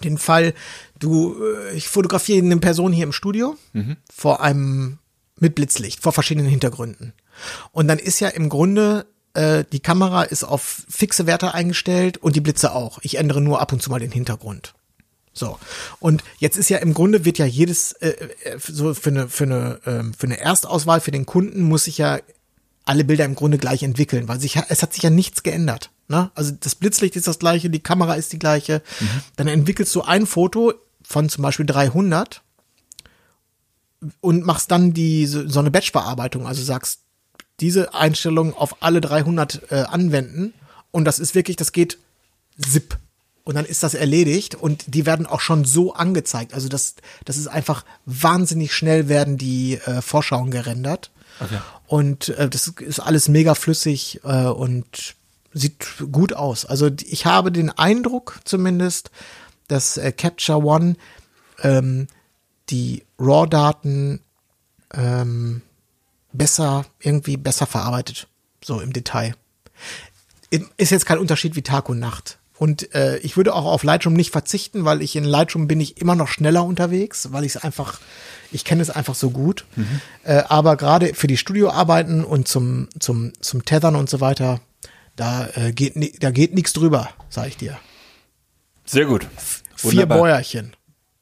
den 0.03 0.17
Fall, 0.17 0.53
du, 0.99 1.35
äh, 1.41 1.75
ich 1.75 1.89
fotografiere 1.89 2.45
eine 2.45 2.57
Person 2.57 2.91
hier 2.91 3.05
im 3.05 3.13
Studio 3.13 3.55
vor 4.13 4.41
einem 4.41 4.99
mit 5.37 5.55
Blitzlicht, 5.55 6.01
vor 6.01 6.13
verschiedenen 6.13 6.47
Hintergründen. 6.47 7.13
Und 7.71 7.87
dann 7.87 7.99
ist 7.99 8.19
ja 8.19 8.29
im 8.29 8.49
Grunde 8.49 9.05
äh, 9.33 9.65
die 9.71 9.81
Kamera 9.81 10.23
ist 10.23 10.43
auf 10.43 10.85
fixe 10.89 11.27
Werte 11.27 11.53
eingestellt 11.53 12.17
und 12.17 12.35
die 12.35 12.41
Blitze 12.41 12.73
auch. 12.73 12.99
Ich 13.01 13.17
ändere 13.17 13.41
nur 13.41 13.61
ab 13.61 13.73
und 13.73 13.81
zu 13.81 13.89
mal 13.89 13.99
den 13.99 14.11
Hintergrund. 14.11 14.74
So. 15.37 15.59
Und 15.99 16.23
jetzt 16.39 16.55
ist 16.57 16.69
ja 16.69 16.77
im 16.77 16.93
Grunde 16.93 17.25
wird 17.25 17.37
ja 17.37 17.45
jedes, 17.45 17.91
äh, 17.93 18.09
äh, 18.43 18.57
so 18.57 18.93
für 18.93 19.09
eine, 19.09 19.27
für 19.27 19.43
eine, 19.43 19.79
ähm, 19.85 20.13
für 20.13 20.27
eine 20.27 20.39
Erstauswahl 20.39 21.01
für 21.01 21.11
den 21.11 21.25
Kunden 21.25 21.61
muss 21.61 21.87
ich 21.87 21.97
ja 21.97 22.19
alle 22.85 23.03
Bilder 23.03 23.25
im 23.25 23.35
Grunde 23.35 23.57
gleich 23.57 23.83
entwickeln, 23.83 24.27
weil 24.29 24.39
sich, 24.39 24.53
ja- 24.55 24.65
es 24.69 24.81
hat 24.81 24.93
sich 24.93 25.03
ja 25.03 25.09
nichts 25.09 25.43
geändert. 25.43 25.91
Ne? 26.07 26.31
Also 26.35 26.51
das 26.57 26.75
Blitzlicht 26.75 27.15
ist 27.17 27.27
das 27.27 27.37
gleiche, 27.39 27.69
die 27.69 27.79
Kamera 27.81 28.13
ist 28.13 28.31
die 28.31 28.39
gleiche. 28.39 28.81
Dann 29.35 29.47
entwickelst 29.49 29.93
du 29.93 30.03
ein 30.03 30.25
Foto 30.25 30.73
von 31.03 31.27
zum 31.29 31.41
Beispiel 31.41 31.65
300 31.65 32.41
und 34.21 34.45
machst 34.45 34.71
dann 34.71 34.93
die, 34.93 35.25
so 35.25 35.47
so 35.47 35.59
eine 35.59 35.71
Batch-Bearbeitung, 35.71 36.45
also 36.47 36.61
sagst, 36.63 37.01
diese 37.59 37.93
Einstellung 37.93 38.53
auf 38.53 38.81
alle 38.83 39.01
300 39.01 39.71
äh, 39.71 39.75
anwenden 39.87 40.53
und 40.91 41.05
das 41.05 41.19
ist 41.19 41.35
wirklich, 41.35 41.57
das 41.57 41.71
geht 41.71 41.97
zip. 42.59 42.97
Und 43.45 43.55
dann 43.55 43.65
ist 43.65 43.83
das 43.83 43.93
erledigt 43.93 44.55
und 44.55 44.83
die 44.87 45.05
werden 45.05 45.27
auch 45.27 45.39
schon 45.39 45.65
so 45.65 45.93
angezeigt. 45.93 46.53
Also 46.53 46.67
das, 46.67 46.95
das 47.25 47.37
ist 47.37 47.47
einfach 47.47 47.85
wahnsinnig 48.05 48.73
schnell 48.73 49.07
werden 49.07 49.37
die 49.37 49.75
äh, 49.85 50.01
Vorschauen 50.01 50.49
gerendert. 50.49 51.11
Okay. 51.39 51.59
Und 51.85 52.29
äh, 52.29 52.49
das 52.49 52.67
ist 52.67 52.99
alles 52.99 53.29
mega 53.29 53.53
flüssig 53.53 54.19
äh, 54.23 54.45
und 54.45 55.15
sieht 55.53 55.85
gut 56.11 56.33
aus. 56.33 56.65
Also 56.65 56.89
ich 57.05 57.27
habe 57.27 57.51
den 57.51 57.69
Eindruck 57.69 58.39
zumindest, 58.45 59.11
dass 59.67 59.97
äh, 59.97 60.11
Capture 60.11 60.63
One 60.63 60.95
ähm, 61.61 62.07
die 62.69 63.03
RAW-Daten 63.19 64.21
ähm, 64.91 65.61
besser, 66.33 66.85
irgendwie 66.99 67.37
besser 67.37 67.67
verarbeitet. 67.67 68.27
So 68.63 68.79
im 68.81 68.91
Detail. 68.91 69.35
Ist 70.77 70.91
jetzt 70.91 71.05
kein 71.05 71.19
Unterschied 71.19 71.55
wie 71.55 71.61
Tag 71.61 71.89
und 71.89 71.99
Nacht. 71.99 72.39
Und 72.57 72.93
äh, 72.95 73.17
ich 73.17 73.35
würde 73.35 73.53
auch 73.53 73.65
auf 73.65 73.83
Lightroom 73.83 74.13
nicht 74.13 74.31
verzichten, 74.31 74.85
weil 74.85 75.01
ich 75.01 75.15
in 75.15 75.25
Lightroom 75.25 75.67
bin 75.67 75.81
ich 75.81 75.99
immer 75.99 76.15
noch 76.15 76.29
schneller 76.29 76.63
unterwegs, 76.63 77.31
weil 77.31 77.43
ich 77.43 77.55
es 77.55 77.63
einfach, 77.63 77.99
ich 78.51 78.63
kenne 78.63 78.81
es 78.81 78.89
einfach 78.89 79.15
so 79.15 79.29
gut. 79.29 79.65
Äh, 80.23 80.43
aber 80.47 80.77
gerade 80.77 81.13
für 81.13 81.27
die 81.27 81.37
Studioarbeiten 81.37 82.23
und 82.23 82.47
zum, 82.47 82.87
zum, 82.99 83.33
zum 83.41 83.65
Tethern 83.65 83.95
und 83.95 84.09
so 84.09 84.21
weiter, 84.21 84.61
da 85.15 85.47
äh, 85.55 85.73
geht, 85.73 86.23
da 86.23 86.31
geht 86.31 86.53
nichts 86.53 86.73
drüber, 86.73 87.09
sag 87.29 87.47
ich 87.47 87.57
dir. 87.57 87.77
Sehr 88.85 89.05
gut. 89.05 89.27
Vier 89.75 89.91
Wunderbar. 89.91 90.17
Bäuerchen. 90.19 90.73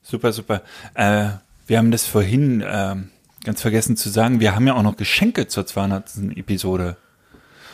Super, 0.01 0.33
super. 0.33 0.61
Äh, 0.93 1.29
wir 1.65 1.77
haben 1.77 1.91
das 1.91 2.05
vorhin 2.05 2.63
ähm, 2.65 3.09
ganz 3.43 3.61
vergessen 3.61 3.97
zu 3.97 4.09
sagen. 4.09 4.39
Wir 4.39 4.53
haben 4.55 4.67
ja 4.67 4.75
auch 4.75 4.83
noch 4.83 4.97
Geschenke 4.97 5.47
zur 5.47 5.65
200. 5.65 6.35
Episode. 6.35 6.97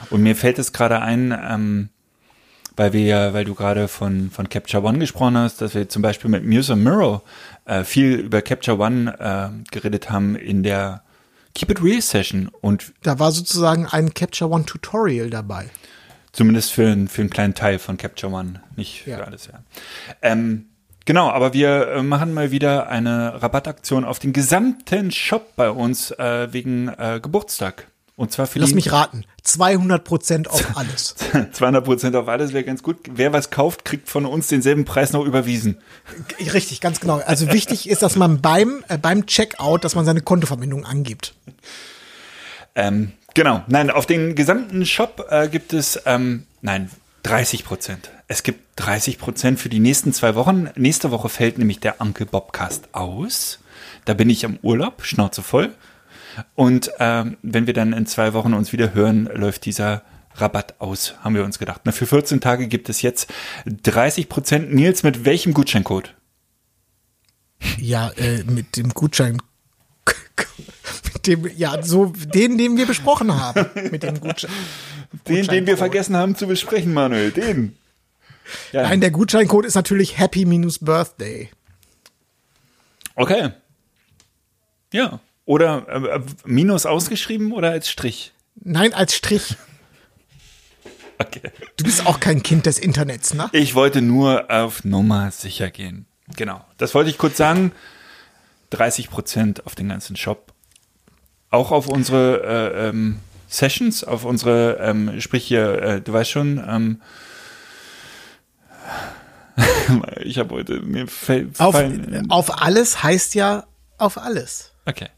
Und 0.09 0.21
mir 0.21 0.35
fällt 0.35 0.59
es 0.59 0.71
gerade 0.71 1.01
ein, 1.01 1.31
ähm, 1.31 1.89
weil 2.79 2.93
wir 2.93 3.01
ja, 3.01 3.33
weil 3.33 3.43
du 3.45 3.53
gerade 3.55 3.87
von, 3.87 4.31
von 4.31 4.47
Capture 4.49 4.81
One 4.83 4.97
gesprochen 4.99 5.37
hast, 5.37 5.61
dass 5.61 5.75
wir 5.75 5.89
zum 5.89 6.01
Beispiel 6.01 6.29
mit 6.31 6.45
Muse 6.45 6.73
and 6.73 6.83
Mirror 6.83 7.21
äh, 7.65 7.83
viel 7.83 8.13
über 8.15 8.41
Capture 8.41 8.79
One 8.79 9.13
äh, 9.19 9.71
geredet 9.71 10.09
haben 10.09 10.35
in 10.35 10.63
der 10.63 11.03
Keep 11.55 11.71
It 11.71 11.83
Real 11.83 12.01
Session 12.01 12.49
und 12.61 12.93
Da 13.03 13.19
war 13.19 13.31
sozusagen 13.31 13.85
ein 13.85 14.13
Capture 14.13 14.49
One 14.49 14.65
Tutorial 14.65 15.29
dabei. 15.29 15.69
Zumindest 16.31 16.71
für, 16.71 16.87
einen- 16.87 17.07
für 17.07 17.21
einen 17.21 17.29
kleinen 17.29 17.53
Teil 17.55 17.79
von 17.79 17.97
Capture 17.97 18.31
One, 18.33 18.61
nicht 18.75 19.01
für 19.03 19.09
Ja. 19.11 19.17
alles, 19.21 19.47
ja. 19.47 19.59
Ähm, 20.21 20.67
genau, 21.05 21.29
aber 21.29 21.53
wir 21.53 21.87
äh, 21.89 22.03
machen 22.03 22.33
mal 22.33 22.51
wieder 22.51 22.87
eine 22.87 23.41
Rabattaktion 23.41 24.05
auf 24.05 24.19
den 24.19 24.31
gesamten 24.31 25.11
Shop 25.11 25.55
bei 25.55 25.69
uns 25.69 26.11
äh, 26.11 26.53
wegen 26.53 26.87
äh, 26.87 27.19
Geburtstag. 27.21 27.87
Und 28.15 28.31
zwar 28.31 28.47
für 28.47 28.59
Lass 28.59 28.73
mich 28.73 28.91
raten. 28.91 29.23
200 29.43 30.03
Prozent 30.03 30.49
auf 30.49 30.65
alles. 30.77 31.15
200 31.51 31.83
Prozent 31.83 32.15
auf 32.15 32.27
alles 32.27 32.53
wäre 32.53 32.63
ganz 32.63 32.83
gut. 32.83 32.97
Wer 33.09 33.33
was 33.33 33.49
kauft, 33.49 33.85
kriegt 33.85 34.09
von 34.09 34.25
uns 34.25 34.47
denselben 34.47 34.85
Preis 34.85 35.13
noch 35.13 35.25
überwiesen. 35.25 35.77
Richtig, 36.53 36.81
ganz 36.81 36.99
genau. 36.99 37.21
Also 37.25 37.51
wichtig 37.51 37.89
ist, 37.89 38.01
dass 38.01 38.15
man 38.15 38.41
beim, 38.41 38.83
äh, 38.87 38.97
beim 38.97 39.25
Checkout, 39.25 39.83
dass 39.83 39.95
man 39.95 40.05
seine 40.05 40.21
Kontoverbindung 40.21 40.85
angibt. 40.85 41.33
Ähm, 42.75 43.11
genau, 43.33 43.63
nein, 43.67 43.89
auf 43.89 44.05
den 44.05 44.35
gesamten 44.35 44.85
Shop 44.85 45.27
äh, 45.29 45.47
gibt 45.47 45.73
es, 45.73 45.99
ähm, 46.05 46.45
nein, 46.61 46.89
30 47.23 47.65
Prozent. 47.65 48.11
Es 48.27 48.43
gibt 48.43 48.59
30 48.77 49.17
Prozent 49.17 49.59
für 49.59 49.69
die 49.69 49.79
nächsten 49.79 50.13
zwei 50.13 50.35
Wochen. 50.35 50.69
Nächste 50.75 51.11
Woche 51.11 51.29
fällt 51.29 51.57
nämlich 51.57 51.79
der 51.79 51.99
Uncle 51.99 52.25
Bobcast 52.25 52.89
aus. 52.93 53.59
Da 54.05 54.13
bin 54.13 54.29
ich 54.29 54.45
am 54.45 54.57
Urlaub, 54.61 55.03
Schnauze 55.03 55.41
voll. 55.41 55.73
Und 56.55 56.91
ähm, 56.99 57.37
wenn 57.41 57.67
wir 57.67 57.73
dann 57.73 57.93
in 57.93 58.05
zwei 58.05 58.33
Wochen 58.33 58.53
uns 58.53 58.71
wieder 58.73 58.93
hören, 58.93 59.29
läuft 59.33 59.65
dieser 59.65 60.03
Rabatt 60.35 60.79
aus, 60.79 61.15
haben 61.21 61.35
wir 61.35 61.43
uns 61.43 61.59
gedacht. 61.59 61.81
Na, 61.83 61.91
für 61.91 62.05
14 62.05 62.41
Tage 62.41 62.67
gibt 62.67 62.89
es 62.89 63.01
jetzt 63.01 63.31
30 63.65 64.29
Prozent. 64.29 64.73
Nils, 64.73 65.03
mit 65.03 65.25
welchem 65.25 65.53
Gutscheincode? 65.53 66.15
Ja, 67.77 68.09
äh, 68.11 68.43
mit 68.43 68.77
dem 68.77 68.89
Gutschein. 68.89 69.41
Mit 71.13 71.27
dem, 71.27 71.51
ja, 71.57 71.83
so 71.83 72.13
den, 72.33 72.57
den 72.57 72.77
wir 72.77 72.85
besprochen 72.87 73.39
haben. 73.39 73.65
Mit 73.91 74.03
dem 74.03 74.19
Gutschein. 74.19 74.49
Den, 75.27 75.47
den 75.47 75.65
wir 75.65 75.75
vergessen 75.75 76.15
haben 76.15 76.35
zu 76.35 76.45
besprechen, 76.45 76.93
Manuel. 76.93 77.31
Den. 77.31 77.75
Ja. 78.71 78.83
Nein, 78.83 79.01
der 79.01 79.09
Gutscheincode 79.09 79.65
ist 79.65 79.73
natürlich 79.73 80.19
Happy 80.19 80.45
Minus 80.45 80.77
Birthday. 80.77 81.49
Okay. 83.15 83.51
Ja. 84.93 85.19
Oder 85.49 85.87
äh, 85.89 86.21
Minus 86.45 86.85
ausgeschrieben 86.85 87.53
oder 87.53 87.71
als 87.71 87.89
Strich? 87.89 88.33
Nein, 88.55 88.93
als 88.93 89.15
Strich. 89.15 89.55
Okay. 91.21 91.51
Du 91.75 91.83
bist 91.83 92.05
auch 92.05 92.21
kein 92.21 92.43
Kind 92.43 92.65
des 92.65 92.79
Internets, 92.79 93.33
ne? 93.33 93.49
Ich 93.51 93.75
wollte 93.75 94.01
nur 94.01 94.49
auf 94.49 94.85
Nummer 94.85 95.31
sicher 95.31 95.69
gehen. 95.69 96.05
Genau. 96.37 96.63
Das 96.77 96.95
wollte 96.95 97.09
ich 97.09 97.17
kurz 97.17 97.35
sagen. 97.35 97.73
30 98.69 99.09
Prozent 99.09 99.65
auf 99.65 99.75
den 99.75 99.89
ganzen 99.89 100.15
Shop. 100.15 100.53
Auch 101.49 101.71
auf 101.73 101.89
unsere 101.89 102.41
äh, 102.73 102.87
ähm, 102.87 103.19
Sessions, 103.49 104.05
auf 104.05 104.23
unsere, 104.23 104.77
ähm, 104.79 105.19
sprich 105.19 105.45
hier, 105.45 105.81
äh, 105.81 106.01
du 106.01 106.13
weißt 106.13 106.29
schon, 106.29 106.63
ähm, 106.65 107.01
ich 110.21 110.39
habe 110.39 110.55
heute, 110.55 110.79
mir 110.79 111.05
fällt, 111.07 111.59
Auf, 111.59 111.75
auf 112.29 112.61
alles 112.61 113.03
heißt 113.03 113.35
ja 113.35 113.65
auf 113.97 114.17
alles. 114.17 114.71
okay. 114.85 115.09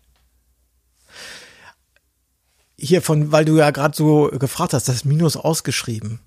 Hier 2.84 3.02
von, 3.04 3.32
weil 3.32 3.46
du 3.46 3.58
ja 3.58 3.70
gerade 3.70 3.96
so 3.96 4.30
gefragt 4.40 4.74
hast, 4.74 4.88
das 4.90 5.06
Minus 5.06 5.38
ausgeschrieben. 5.38 6.20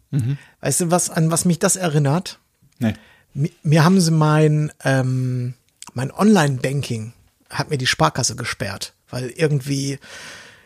Weißt 0.61 0.83
du, 0.83 0.91
was, 0.93 1.11
an 1.11 1.31
was 1.33 1.45
mich 1.45 1.59
das 1.59 1.75
erinnert? 1.75 2.39
Nee. 2.79 2.95
Mi- 3.35 3.51
Mir 3.65 3.83
haben 3.85 4.01
sie 4.01 4.13
mein, 4.13 4.71
ähm, 4.85 5.55
mein 5.95 6.13
Online-Banking, 6.13 7.13
hat 7.51 7.71
mir 7.71 7.79
die 7.79 7.87
Sparkasse 7.89 8.37
gesperrt, 8.37 8.95
weil 9.11 9.31
irgendwie 9.31 9.99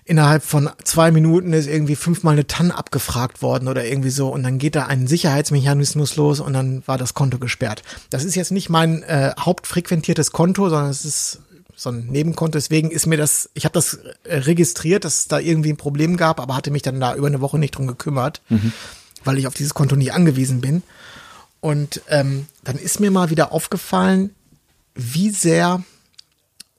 innerhalb 0.04 0.42
von 0.42 0.70
zwei 0.84 1.10
Minuten 1.10 1.52
ist 1.52 1.66
irgendwie 1.66 1.96
fünfmal 1.96 2.32
eine 2.32 2.46
TAN 2.46 2.70
abgefragt 2.70 3.40
worden 3.42 3.68
oder 3.68 3.84
irgendwie 3.86 4.08
so 4.10 4.28
und 4.28 4.42
dann 4.42 4.58
geht 4.58 4.74
da 4.74 4.86
ein 4.86 5.06
Sicherheitsmechanismus 5.06 6.16
los 6.16 6.40
und 6.40 6.52
dann 6.54 6.82
war 6.86 6.96
das 6.98 7.12
Konto 7.14 7.38
gesperrt. 7.38 7.82
Das 8.10 8.24
ist 8.24 8.34
jetzt 8.34 8.50
nicht 8.52 8.68
mein 8.70 9.02
äh, 9.02 9.32
hauptfrequentiertes 9.38 10.32
Konto, 10.32 10.68
sondern 10.70 10.88
es 10.90 11.04
ist 11.04 11.40
so 11.78 11.90
ein 11.90 12.06
Nebenkonto. 12.06 12.58
Deswegen 12.58 12.90
ist 12.90 13.06
mir 13.06 13.16
das, 13.16 13.50
ich 13.54 13.64
habe 13.64 13.72
das 13.72 13.94
äh, 14.24 14.38
registriert, 14.38 15.04
dass 15.04 15.20
es 15.20 15.28
da 15.28 15.38
irgendwie 15.38 15.72
ein 15.72 15.76
Problem 15.76 16.16
gab, 16.16 16.40
aber 16.40 16.56
hatte 16.56 16.72
mich 16.72 16.82
dann 16.82 17.00
da 17.00 17.14
über 17.14 17.28
eine 17.28 17.40
Woche 17.40 17.58
nicht 17.58 17.76
drum 17.76 17.86
gekümmert, 17.86 18.42
weil 19.24 19.38
ich 19.38 19.46
auf 19.46 19.54
dieses 19.54 19.74
Konto 19.74 19.94
nie 19.94 20.10
angewiesen 20.10 20.60
bin. 20.60 20.82
Und 21.60 22.02
ähm, 22.08 22.46
dann 22.64 22.76
ist 22.76 23.00
mir 23.00 23.10
mal 23.10 23.30
wieder 23.30 23.52
aufgefallen, 23.52 24.34
wie 24.94 25.30
sehr 25.30 25.84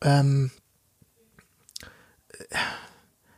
ähm, 0.01 0.51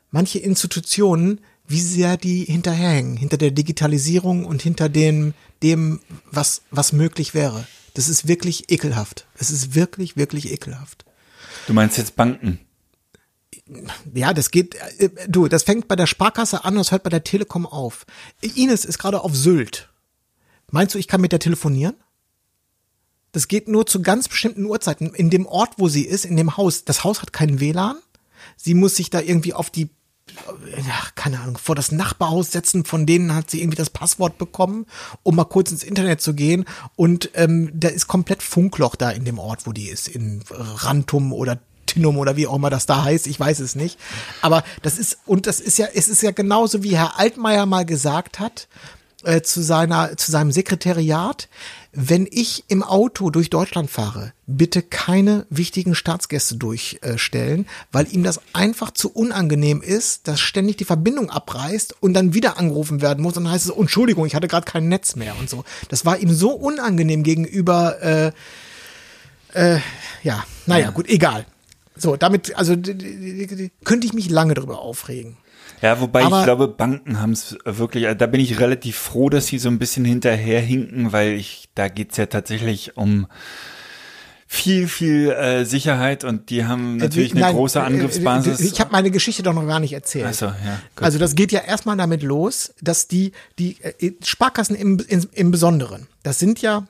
manche 0.10 0.40
Institutionen, 0.40 1.42
wie 1.68 1.82
sehr 1.82 2.18
die 2.18 2.44
hinterherhängen, 2.46 3.18
hinter 3.18 3.38
der 3.38 3.52
Digitalisierung 3.52 4.46
und 4.46 4.64
hinter 4.64 4.90
dem, 4.90 5.36
dem 5.62 6.00
was, 6.32 6.64
was 6.72 6.92
möglich 6.92 7.34
wäre. 7.34 7.68
Das 7.94 8.10
ist 8.10 8.28
wirklich 8.28 8.72
ekelhaft. 8.72 9.28
Es 9.38 9.52
ist 9.52 9.76
wirklich, 9.76 10.18
wirklich 10.18 10.52
ekelhaft. 10.52 11.06
Du 11.68 11.74
meinst 11.74 11.98
jetzt 11.98 12.16
Banken? 12.16 12.60
Ja, 14.14 14.34
das 14.34 14.52
geht, 14.52 14.76
äh, 14.98 15.10
du, 15.28 15.48
das 15.48 15.64
fängt 15.64 15.88
bei 15.88 15.96
der 15.96 16.08
Sparkasse 16.08 16.66
an 16.66 16.74
und 16.74 16.80
das 16.80 16.92
hört 16.92 17.04
bei 17.04 17.10
der 17.10 17.24
Telekom 17.24 17.66
auf. 17.66 18.06
Ines 18.42 18.86
ist 18.86 18.98
gerade 18.98 19.22
auf 19.22 19.36
Sylt. 19.36 19.90
Meinst 20.72 20.96
du, 20.96 21.00
ich 21.00 21.08
kann 21.08 21.22
mit 21.22 21.32
der 21.32 21.40
telefonieren? 21.40 21.96
Das 23.32 23.48
geht 23.48 23.68
nur 23.68 23.86
zu 23.86 24.02
ganz 24.02 24.28
bestimmten 24.28 24.66
Uhrzeiten. 24.66 25.14
In 25.14 25.30
dem 25.30 25.46
Ort, 25.46 25.76
wo 25.78 25.88
sie 25.88 26.06
ist, 26.06 26.26
in 26.26 26.36
dem 26.36 26.58
Haus. 26.58 26.84
Das 26.84 27.04
Haus 27.04 27.22
hat 27.22 27.32
keinen 27.32 27.60
WLAN. 27.60 27.98
Sie 28.58 28.74
muss 28.74 28.96
sich 28.96 29.10
da 29.10 29.22
irgendwie 29.22 29.54
auf 29.54 29.70
die, 29.70 29.90
ja, 30.78 30.96
keine 31.16 31.40
Ahnung, 31.40 31.58
vor 31.58 31.76
das 31.76 31.92
Nachbarhaus 31.92 32.52
setzen. 32.52 32.86
Von 32.86 33.06
denen 33.06 33.34
hat 33.34 33.50
sie 33.50 33.62
irgendwie 33.62 33.78
das 33.78 33.90
Passwort 33.90 34.38
bekommen, 34.38 34.86
um 35.24 35.36
mal 35.36 35.46
kurz 35.46 35.72
ins 35.72 35.84
Internet 35.84 36.22
zu 36.22 36.34
gehen. 36.34 36.66
Und 36.96 37.30
ähm, 37.36 37.72
da 37.74 37.90
ist 37.90 38.08
komplett 38.08 38.44
Funkloch 38.44 38.96
da 38.96 39.12
in 39.12 39.26
dem 39.26 39.40
Ort, 39.40 39.68
wo 39.68 39.72
die 39.72 39.90
ist. 39.90 40.08
In 40.08 40.44
Rantum 40.50 41.34
oder 41.34 41.60
Tinum 41.86 42.18
oder 42.18 42.38
wie 42.38 42.48
auch 42.48 42.56
immer 42.56 42.70
das 42.70 42.86
da 42.86 43.04
heißt, 43.04 43.28
ich 43.28 43.40
weiß 43.40 43.60
es 43.60 43.76
nicht. 43.76 44.00
Aber 44.42 44.64
das 44.82 44.98
ist, 44.98 45.20
und 45.26 45.48
das 45.48 45.60
ist 45.60 45.78
ja, 45.78 45.88
es 45.94 46.08
ist 46.08 46.22
ja 46.22 46.32
genauso, 46.32 46.84
wie 46.84 46.96
Herr 46.96 47.20
Altmaier 47.20 47.66
mal 47.66 47.86
gesagt 47.86 48.40
hat, 48.40 48.68
äh, 49.24 49.42
zu 49.42 49.62
seiner, 49.62 50.18
zu 50.18 50.32
seinem 50.32 50.52
Sekretariat, 50.52 51.50
wenn 51.94 52.28
ich 52.30 52.64
im 52.70 52.84
Auto 52.84 53.30
durch 53.30 53.50
Deutschland 53.50 53.90
fahre, 53.90 54.34
bitte 54.48 54.82
keine 54.82 55.46
wichtigen 55.50 55.94
Staatsgäste 55.94 56.56
durchstellen, 56.56 57.68
weil 57.92 58.08
ihm 58.14 58.24
das 58.24 58.40
einfach 58.54 58.92
zu 58.92 59.12
unangenehm 59.12 59.82
ist, 59.82 60.28
dass 60.28 60.40
ständig 60.40 60.78
die 60.78 60.86
Verbindung 60.86 61.30
abreißt 61.30 61.96
und 62.02 62.14
dann 62.14 62.34
wieder 62.34 62.58
angerufen 62.58 63.02
werden 63.02 63.22
muss 63.22 63.36
und 63.36 63.44
dann 63.44 63.54
heißt 63.54 63.66
es, 63.66 63.76
Entschuldigung, 63.76 64.26
ich 64.26 64.36
hatte 64.36 64.48
gerade 64.48 64.66
kein 64.66 64.88
Netz 64.88 65.16
mehr 65.16 65.38
und 65.38 65.50
so. 65.50 65.66
Das 65.90 66.06
war 66.06 66.18
ihm 66.18 66.34
so 66.34 66.52
unangenehm 66.52 67.24
gegenüber, 67.24 68.02
äh, 68.02 68.32
äh, 69.54 69.80
ja, 70.24 70.46
naja, 70.66 70.92
gut, 70.92 71.10
egal. 71.10 71.46
So, 71.96 72.16
damit, 72.16 72.56
also 72.56 72.76
könnte 73.84 74.08
ich 74.08 74.14
mich 74.14 74.30
lange 74.30 74.54
drüber 74.54 74.80
aufregen. 74.80 75.38
Ja, 75.82 76.00
wobei 76.00 76.24
Aber- 76.24 76.40
ich 76.40 76.44
glaube, 76.46 76.68
Banken 76.68 77.20
haben 77.20 77.32
es 77.32 77.58
wirklich, 77.66 78.08
da 78.18 78.28
bin 78.28 78.40
ich 78.40 78.60
relativ 78.60 78.98
froh, 78.98 79.30
dass 79.30 79.48
sie 79.48 79.58
so 79.58 79.70
ein 79.70 79.80
bisschen 79.80 80.06
hinterherhinken, 80.06 81.12
weil 81.12 81.34
ich, 81.34 81.70
da 81.76 81.88
geht's 81.88 82.18
ja 82.18 82.28
tatsächlich 82.28 82.98
um 82.98 83.28
viel, 84.54 84.90
viel 84.90 85.32
äh, 85.32 85.64
Sicherheit 85.64 86.26
und 86.26 86.50
die 86.50 86.66
haben 86.66 86.98
natürlich 86.98 87.32
eine 87.32 87.40
Nein, 87.40 87.56
große 87.56 87.80
äh, 87.80 87.84
Angriffsbasis. 87.84 88.60
Ich 88.60 88.82
habe 88.82 88.92
meine 88.92 89.10
Geschichte 89.10 89.44
doch 89.44 89.54
noch 89.54 89.66
gar 89.66 89.80
nicht 89.80 89.94
erzählt. 89.94 90.28
Ach 90.30 90.34
so, 90.34 90.46
ja, 90.48 90.82
gut. 90.96 91.06
Also 91.06 91.18
das 91.20 91.36
geht 91.36 91.54
ja 91.54 91.62
erstmal 91.62 91.96
damit 91.96 92.22
los, 92.22 92.74
dass 92.82 93.08
die, 93.08 93.32
die 93.58 93.78
äh, 93.82 94.12
Sparkassen 94.24 94.76
im, 94.76 95.00
im, 95.08 95.26
im 95.32 95.52
Besonderen, 95.52 96.08
das 96.24 96.38
sind 96.40 96.62
ja, 96.62 96.86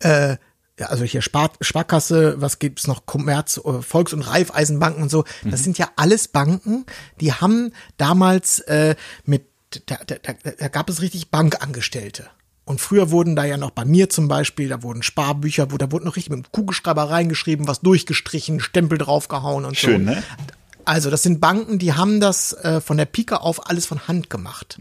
äh, 0.00 0.36
ja, 0.78 0.86
also 0.86 1.04
hier 1.04 1.22
Spar, 1.22 1.52
Sparkasse, 1.60 2.40
was 2.40 2.58
gibt's 2.58 2.86
noch, 2.86 3.06
Kommerz, 3.06 3.58
äh, 3.64 3.82
Volks- 3.82 4.12
und 4.12 4.22
Raiffeisenbanken 4.22 5.02
und 5.02 5.10
so, 5.10 5.24
Mhm. 5.42 5.50
das 5.50 5.62
sind 5.64 5.78
ja 5.78 5.90
alles 5.96 6.28
Banken, 6.28 6.84
die 7.20 7.32
haben 7.32 7.72
damals 7.96 8.58
äh, 8.60 8.94
mit, 9.24 9.46
da, 9.86 9.96
da, 10.06 10.16
da, 10.58 10.68
gab 10.68 10.88
es 10.90 11.00
richtig 11.00 11.30
Bankangestellte. 11.30 12.26
Und 12.64 12.80
früher 12.80 13.10
wurden 13.10 13.36
da 13.36 13.44
ja 13.44 13.56
noch 13.56 13.70
bei 13.70 13.84
mir 13.84 14.10
zum 14.10 14.26
Beispiel, 14.26 14.68
da 14.68 14.82
wurden 14.82 15.02
Sparbücher, 15.04 15.70
wo 15.70 15.76
da 15.78 15.92
wurde 15.92 16.04
noch 16.04 16.16
richtig 16.16 16.34
mit 16.34 16.44
dem 16.46 16.52
Kugelschreiber 16.52 17.04
reingeschrieben, 17.10 17.68
was 17.68 17.80
durchgestrichen, 17.80 18.58
Stempel 18.60 18.98
draufgehauen 18.98 19.64
und 19.64 19.76
so. 19.76 19.86
Schön, 19.86 20.04
ne? 20.04 20.22
Also 20.84 21.10
das 21.10 21.22
sind 21.22 21.40
Banken, 21.40 21.78
die 21.78 21.92
haben 21.94 22.20
das 22.20 22.52
äh, 22.52 22.80
von 22.80 22.96
der 22.96 23.06
Pike 23.06 23.40
auf 23.40 23.68
alles 23.70 23.86
von 23.86 24.06
Hand 24.08 24.30
gemacht. 24.30 24.78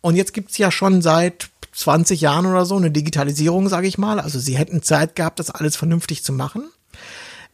Und 0.00 0.16
jetzt 0.16 0.32
gibt's 0.32 0.58
ja 0.58 0.70
schon 0.70 1.02
seit 1.02 1.48
20 1.72 2.20
Jahren 2.20 2.46
oder 2.46 2.66
so 2.66 2.76
eine 2.76 2.90
Digitalisierung, 2.90 3.68
sage 3.68 3.86
ich 3.86 3.98
mal. 3.98 4.20
Also 4.20 4.38
sie 4.38 4.56
hätten 4.56 4.82
Zeit 4.82 5.16
gehabt, 5.16 5.38
das 5.38 5.50
alles 5.50 5.76
vernünftig 5.76 6.22
zu 6.22 6.32
machen. 6.32 6.70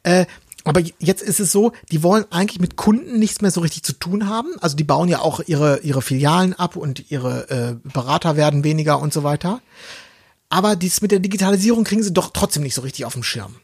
Äh, 0.02 0.26
aber 0.64 0.82
jetzt 0.98 1.22
ist 1.22 1.40
es 1.40 1.50
so, 1.50 1.72
die 1.90 2.02
wollen 2.02 2.26
eigentlich 2.30 2.60
mit 2.60 2.76
Kunden 2.76 3.18
nichts 3.18 3.40
mehr 3.40 3.50
so 3.50 3.60
richtig 3.60 3.84
zu 3.84 3.94
tun 3.94 4.28
haben. 4.28 4.48
Also 4.60 4.76
die 4.76 4.84
bauen 4.84 5.08
ja 5.08 5.20
auch 5.20 5.40
ihre, 5.46 5.78
ihre 5.78 6.02
Filialen 6.02 6.52
ab 6.52 6.76
und 6.76 7.10
ihre 7.10 7.48
äh, 7.50 7.88
Berater 7.88 8.36
werden 8.36 8.64
weniger 8.64 9.00
und 9.00 9.12
so 9.12 9.22
weiter. 9.22 9.60
Aber 10.50 10.76
dies 10.76 11.02
mit 11.02 11.10
der 11.10 11.18
Digitalisierung 11.18 11.84
kriegen 11.84 12.02
sie 12.02 12.12
doch 12.12 12.30
trotzdem 12.32 12.62
nicht 12.62 12.74
so 12.74 12.80
richtig 12.80 13.04
auf 13.04 13.12
dem 13.12 13.22
Schirm. 13.22 13.56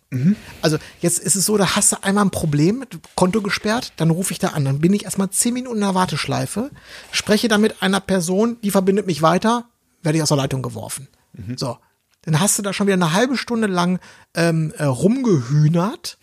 Also 0.61 0.77
jetzt 1.01 1.19
ist 1.19 1.35
es 1.35 1.47
so, 1.47 1.57
da 1.57 1.77
hast 1.77 1.93
du 1.93 2.03
einmal 2.03 2.25
ein 2.25 2.31
Problem, 2.31 2.85
Konto 3.15 3.41
gesperrt, 3.41 3.95
dann 3.97 4.11
rufe 4.11 4.33
ich 4.33 4.39
da 4.39 4.49
an, 4.49 4.67
dann 4.67 4.81
bin 4.81 4.93
ich 4.93 5.05
erstmal 5.05 5.31
zehn 5.31 5.55
Minuten 5.55 5.77
in 5.77 5.81
der 5.81 5.95
Warteschleife, 5.95 6.71
spreche 7.11 7.49
dann 7.49 7.63
mit 7.63 7.81
einer 7.83 8.01
Person, 8.01 8.59
die 8.63 8.71
verbindet 8.71 9.07
mich 9.07 9.23
weiter, 9.23 9.65
werde 10.03 10.19
ich 10.19 10.23
aus 10.23 10.29
der 10.29 10.37
Leitung 10.37 10.61
geworfen. 10.63 11.09
So, 11.57 11.79
dann 12.23 12.39
hast 12.39 12.59
du 12.59 12.63
da 12.63 12.73
schon 12.73 12.87
wieder 12.87 12.95
eine 12.95 13.13
halbe 13.13 13.37
Stunde 13.37 13.67
lang 13.67 13.99
ähm, 14.35 14.73
äh, 14.77 14.85
rumgehühnert 14.85 16.19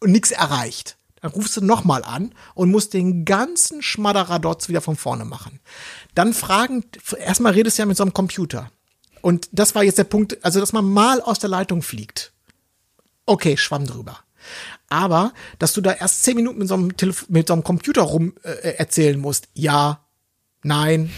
und 0.00 0.10
nichts 0.10 0.30
erreicht. 0.30 0.96
Dann 1.20 1.30
rufst 1.30 1.56
du 1.56 1.60
nochmal 1.60 2.02
an 2.02 2.34
und 2.54 2.70
musst 2.70 2.94
den 2.94 3.24
ganzen 3.24 3.82
Schmadderadotz 3.82 4.68
wieder 4.68 4.80
von 4.80 4.96
vorne 4.96 5.24
machen. 5.24 5.60
Dann 6.14 6.34
fragen, 6.34 6.84
erstmal 7.18 7.52
redest 7.52 7.78
du 7.78 7.82
ja 7.82 7.86
mit 7.86 7.96
so 7.96 8.02
einem 8.02 8.12
Computer. 8.12 8.70
Und 9.22 9.48
das 9.52 9.74
war 9.74 9.82
jetzt 9.82 9.98
der 9.98 10.04
Punkt, 10.04 10.44
also 10.44 10.60
dass 10.60 10.72
man 10.72 10.84
mal 10.84 11.20
aus 11.22 11.38
der 11.38 11.48
Leitung 11.48 11.80
fliegt. 11.80 12.32
Okay, 13.24 13.56
schwamm 13.56 13.86
drüber. 13.86 14.18
Aber, 14.88 15.32
dass 15.58 15.72
du 15.72 15.80
da 15.80 15.92
erst 15.92 16.24
zehn 16.24 16.36
Minuten 16.36 16.58
mit 16.58 16.68
so 16.68 16.74
einem, 16.74 16.96
Telef 16.96 17.28
mit 17.28 17.48
so 17.48 17.54
einem 17.54 17.64
Computer 17.64 18.02
rum 18.02 18.34
äh, 18.42 18.74
erzählen 18.76 19.18
musst, 19.18 19.48
ja, 19.54 20.04
nein, 20.62 21.10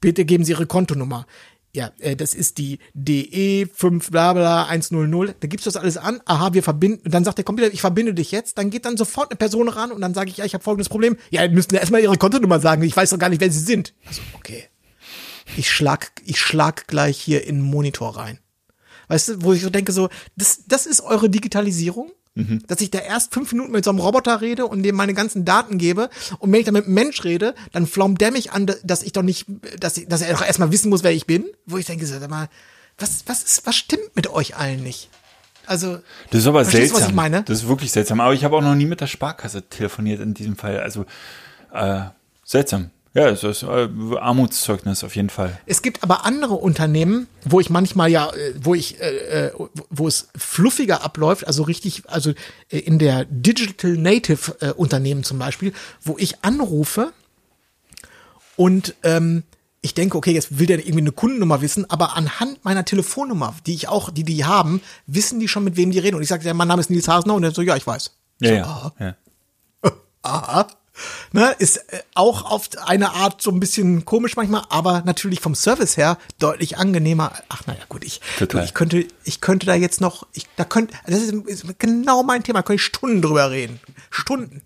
bitte 0.00 0.24
geben 0.24 0.44
Sie 0.44 0.52
Ihre 0.52 0.66
Kontonummer. 0.66 1.26
Ja, 1.74 1.92
äh, 1.98 2.16
das 2.16 2.32
ist 2.32 2.58
die 2.58 2.78
DE5 2.96 4.10
bla 4.10 4.32
bla 4.32 4.64
100. 4.66 5.36
Da 5.40 5.48
gibst 5.48 5.66
du 5.66 5.70
das 5.70 5.76
alles 5.80 5.96
an. 5.96 6.20
Aha, 6.24 6.54
wir 6.54 6.62
verbinden. 6.62 7.10
Dann 7.10 7.24
sagt 7.24 7.38
der 7.38 7.44
Computer, 7.44 7.72
ich 7.72 7.80
verbinde 7.80 8.14
dich 8.14 8.30
jetzt. 8.30 8.56
Dann 8.56 8.70
geht 8.70 8.84
dann 8.84 8.96
sofort 8.96 9.30
eine 9.30 9.36
Person 9.36 9.68
ran 9.68 9.92
und 9.92 10.00
dann 10.00 10.14
sage 10.14 10.30
ich, 10.30 10.38
ja, 10.38 10.44
ich 10.44 10.54
habe 10.54 10.64
folgendes 10.64 10.88
Problem. 10.88 11.16
Ja, 11.30 11.46
müsst 11.48 11.72
erstmal 11.72 12.00
Ihre 12.00 12.16
Kontonummer 12.16 12.60
sagen. 12.60 12.82
Ich 12.82 12.96
weiß 12.96 13.10
doch 13.10 13.18
gar 13.18 13.28
nicht, 13.28 13.40
wer 13.40 13.50
Sie 13.50 13.60
sind. 13.60 13.92
Also, 14.06 14.22
okay. 14.34 14.64
Ich 15.56 15.70
schlag, 15.70 16.12
ich 16.24 16.40
schlag 16.40 16.86
gleich 16.86 17.18
hier 17.18 17.44
in 17.46 17.56
den 17.56 17.64
Monitor 17.64 18.16
rein. 18.16 18.38
Weißt 19.08 19.28
du, 19.28 19.42
wo 19.42 19.52
ich 19.52 19.62
so 19.62 19.70
denke, 19.70 19.92
so, 19.92 20.08
das, 20.36 20.64
das 20.66 20.86
ist 20.86 21.00
eure 21.00 21.30
Digitalisierung? 21.30 22.12
Dass 22.68 22.80
ich 22.80 22.90
da 22.90 23.00
erst 23.00 23.34
fünf 23.34 23.50
Minuten 23.52 23.72
mit 23.72 23.84
so 23.84 23.90
einem 23.90 23.98
Roboter 23.98 24.40
rede 24.40 24.66
und 24.66 24.84
dem 24.84 24.94
meine 24.94 25.12
ganzen 25.14 25.44
Daten 25.44 25.76
gebe. 25.76 26.08
Und 26.38 26.52
wenn 26.52 26.60
ich 26.60 26.66
dann 26.66 26.74
mit 26.74 26.84
einem 26.84 26.94
Mensch 26.94 27.24
rede, 27.24 27.54
dann 27.72 27.86
flaumt 27.86 28.20
der 28.20 28.30
mich 28.30 28.52
an, 28.52 28.70
dass 28.84 29.02
ich 29.02 29.12
doch 29.12 29.22
nicht, 29.22 29.46
dass, 29.80 29.96
ich, 29.96 30.06
dass 30.06 30.20
er 30.20 30.34
doch 30.34 30.46
erstmal 30.46 30.70
wissen 30.70 30.88
muss, 30.88 31.02
wer 31.02 31.10
ich 31.10 31.26
bin. 31.26 31.46
Wo 31.66 31.78
ich 31.78 31.86
denke, 31.86 32.06
sag 32.06 32.28
mal, 32.30 32.48
was, 32.96 33.24
was 33.26 33.42
ist, 33.42 33.66
was 33.66 33.74
stimmt 33.74 34.14
mit 34.14 34.28
euch 34.28 34.56
allen 34.56 34.82
nicht? 34.84 35.08
Also, 35.66 35.98
Das 36.30 36.42
ist 36.42 36.46
aber 36.46 36.64
seltsam. 36.64 37.00
Das 37.42 37.58
ist 37.58 37.68
wirklich 37.68 37.90
seltsam. 37.90 38.20
Aber 38.20 38.34
ich 38.34 38.44
habe 38.44 38.56
auch 38.56 38.62
noch 38.62 38.74
nie 38.76 38.86
mit 38.86 39.00
der 39.00 39.06
Sparkasse 39.08 39.68
telefoniert 39.68 40.20
in 40.20 40.32
diesem 40.32 40.56
Fall. 40.56 40.78
Also 40.80 41.06
äh, 41.72 42.02
seltsam. 42.44 42.90
Ja, 43.18 43.28
es 43.30 43.42
ist 43.42 43.64
äh, 43.64 43.88
Armutszeugnis 44.18 45.02
auf 45.02 45.16
jeden 45.16 45.30
Fall. 45.30 45.58
Es 45.66 45.82
gibt 45.82 46.02
aber 46.02 46.24
andere 46.24 46.54
Unternehmen, 46.54 47.26
wo 47.44 47.58
ich 47.58 47.68
manchmal 47.68 48.10
ja, 48.10 48.30
äh, 48.30 48.54
wo 48.60 48.74
ich, 48.74 49.00
äh, 49.00 49.46
äh, 49.46 49.52
wo 49.90 50.06
es 50.06 50.28
fluffiger 50.36 51.02
abläuft, 51.02 51.46
also 51.46 51.64
richtig, 51.64 52.04
also 52.06 52.30
äh, 52.70 52.78
in 52.78 52.98
der 52.98 53.24
Digital 53.24 53.92
Native 53.92 54.56
äh, 54.60 54.72
Unternehmen 54.72 55.24
zum 55.24 55.38
Beispiel, 55.38 55.72
wo 56.02 56.16
ich 56.18 56.44
anrufe 56.44 57.12
und 58.56 58.94
ähm, 59.02 59.42
ich 59.80 59.94
denke, 59.94 60.16
okay, 60.16 60.32
jetzt 60.32 60.58
will 60.58 60.66
der 60.66 60.78
irgendwie 60.78 60.98
eine 60.98 61.12
Kundennummer 61.12 61.60
wissen, 61.60 61.88
aber 61.90 62.16
anhand 62.16 62.64
meiner 62.64 62.84
Telefonnummer, 62.84 63.54
die 63.66 63.74
ich 63.74 63.88
auch, 63.88 64.10
die 64.10 64.24
die 64.24 64.44
haben, 64.44 64.80
wissen 65.06 65.40
die 65.40 65.48
schon, 65.48 65.64
mit 65.64 65.76
wem 65.76 65.90
die 65.90 65.98
reden. 65.98 66.16
Und 66.16 66.22
ich 66.22 66.28
sage, 66.28 66.44
ja, 66.44 66.54
mein 66.54 66.68
Name 66.68 66.80
ist 66.80 66.90
Nils 66.90 67.08
Hasner 67.08 67.34
und 67.34 67.44
er 67.44 67.52
so, 67.52 67.62
ja, 67.62 67.76
ich 67.76 67.86
weiß. 67.86 68.12
Ja, 68.40 68.48
so, 68.48 68.54
ja. 68.54 68.64
aha. 68.64 68.94
ja. 68.98 69.14
Aha. 70.22 70.66
Ne, 71.32 71.54
ist 71.58 71.76
äh, 71.76 72.00
auch 72.14 72.50
auf 72.50 72.68
eine 72.84 73.12
Art 73.12 73.42
so 73.42 73.50
ein 73.50 73.60
bisschen 73.60 74.04
komisch 74.04 74.36
manchmal, 74.36 74.64
aber 74.68 75.02
natürlich 75.04 75.40
vom 75.40 75.54
Service 75.54 75.96
her 75.96 76.18
deutlich 76.38 76.78
angenehmer. 76.78 77.32
Ach 77.48 77.66
naja, 77.66 77.82
gut, 77.88 78.04
ich, 78.04 78.20
Total. 78.38 78.64
ich 78.64 78.74
könnte, 78.74 79.06
ich 79.24 79.40
könnte 79.40 79.66
da 79.66 79.74
jetzt 79.74 80.00
noch, 80.00 80.26
ich, 80.32 80.46
da 80.56 80.64
könnte, 80.64 80.94
das 81.06 81.20
ist, 81.20 81.32
ist 81.46 81.78
genau 81.78 82.22
mein 82.22 82.42
Thema, 82.42 82.60
da 82.60 82.62
könnte 82.62 82.80
ich 82.80 82.84
Stunden 82.84 83.22
drüber 83.22 83.50
reden. 83.50 83.80
Stunden. 84.10 84.62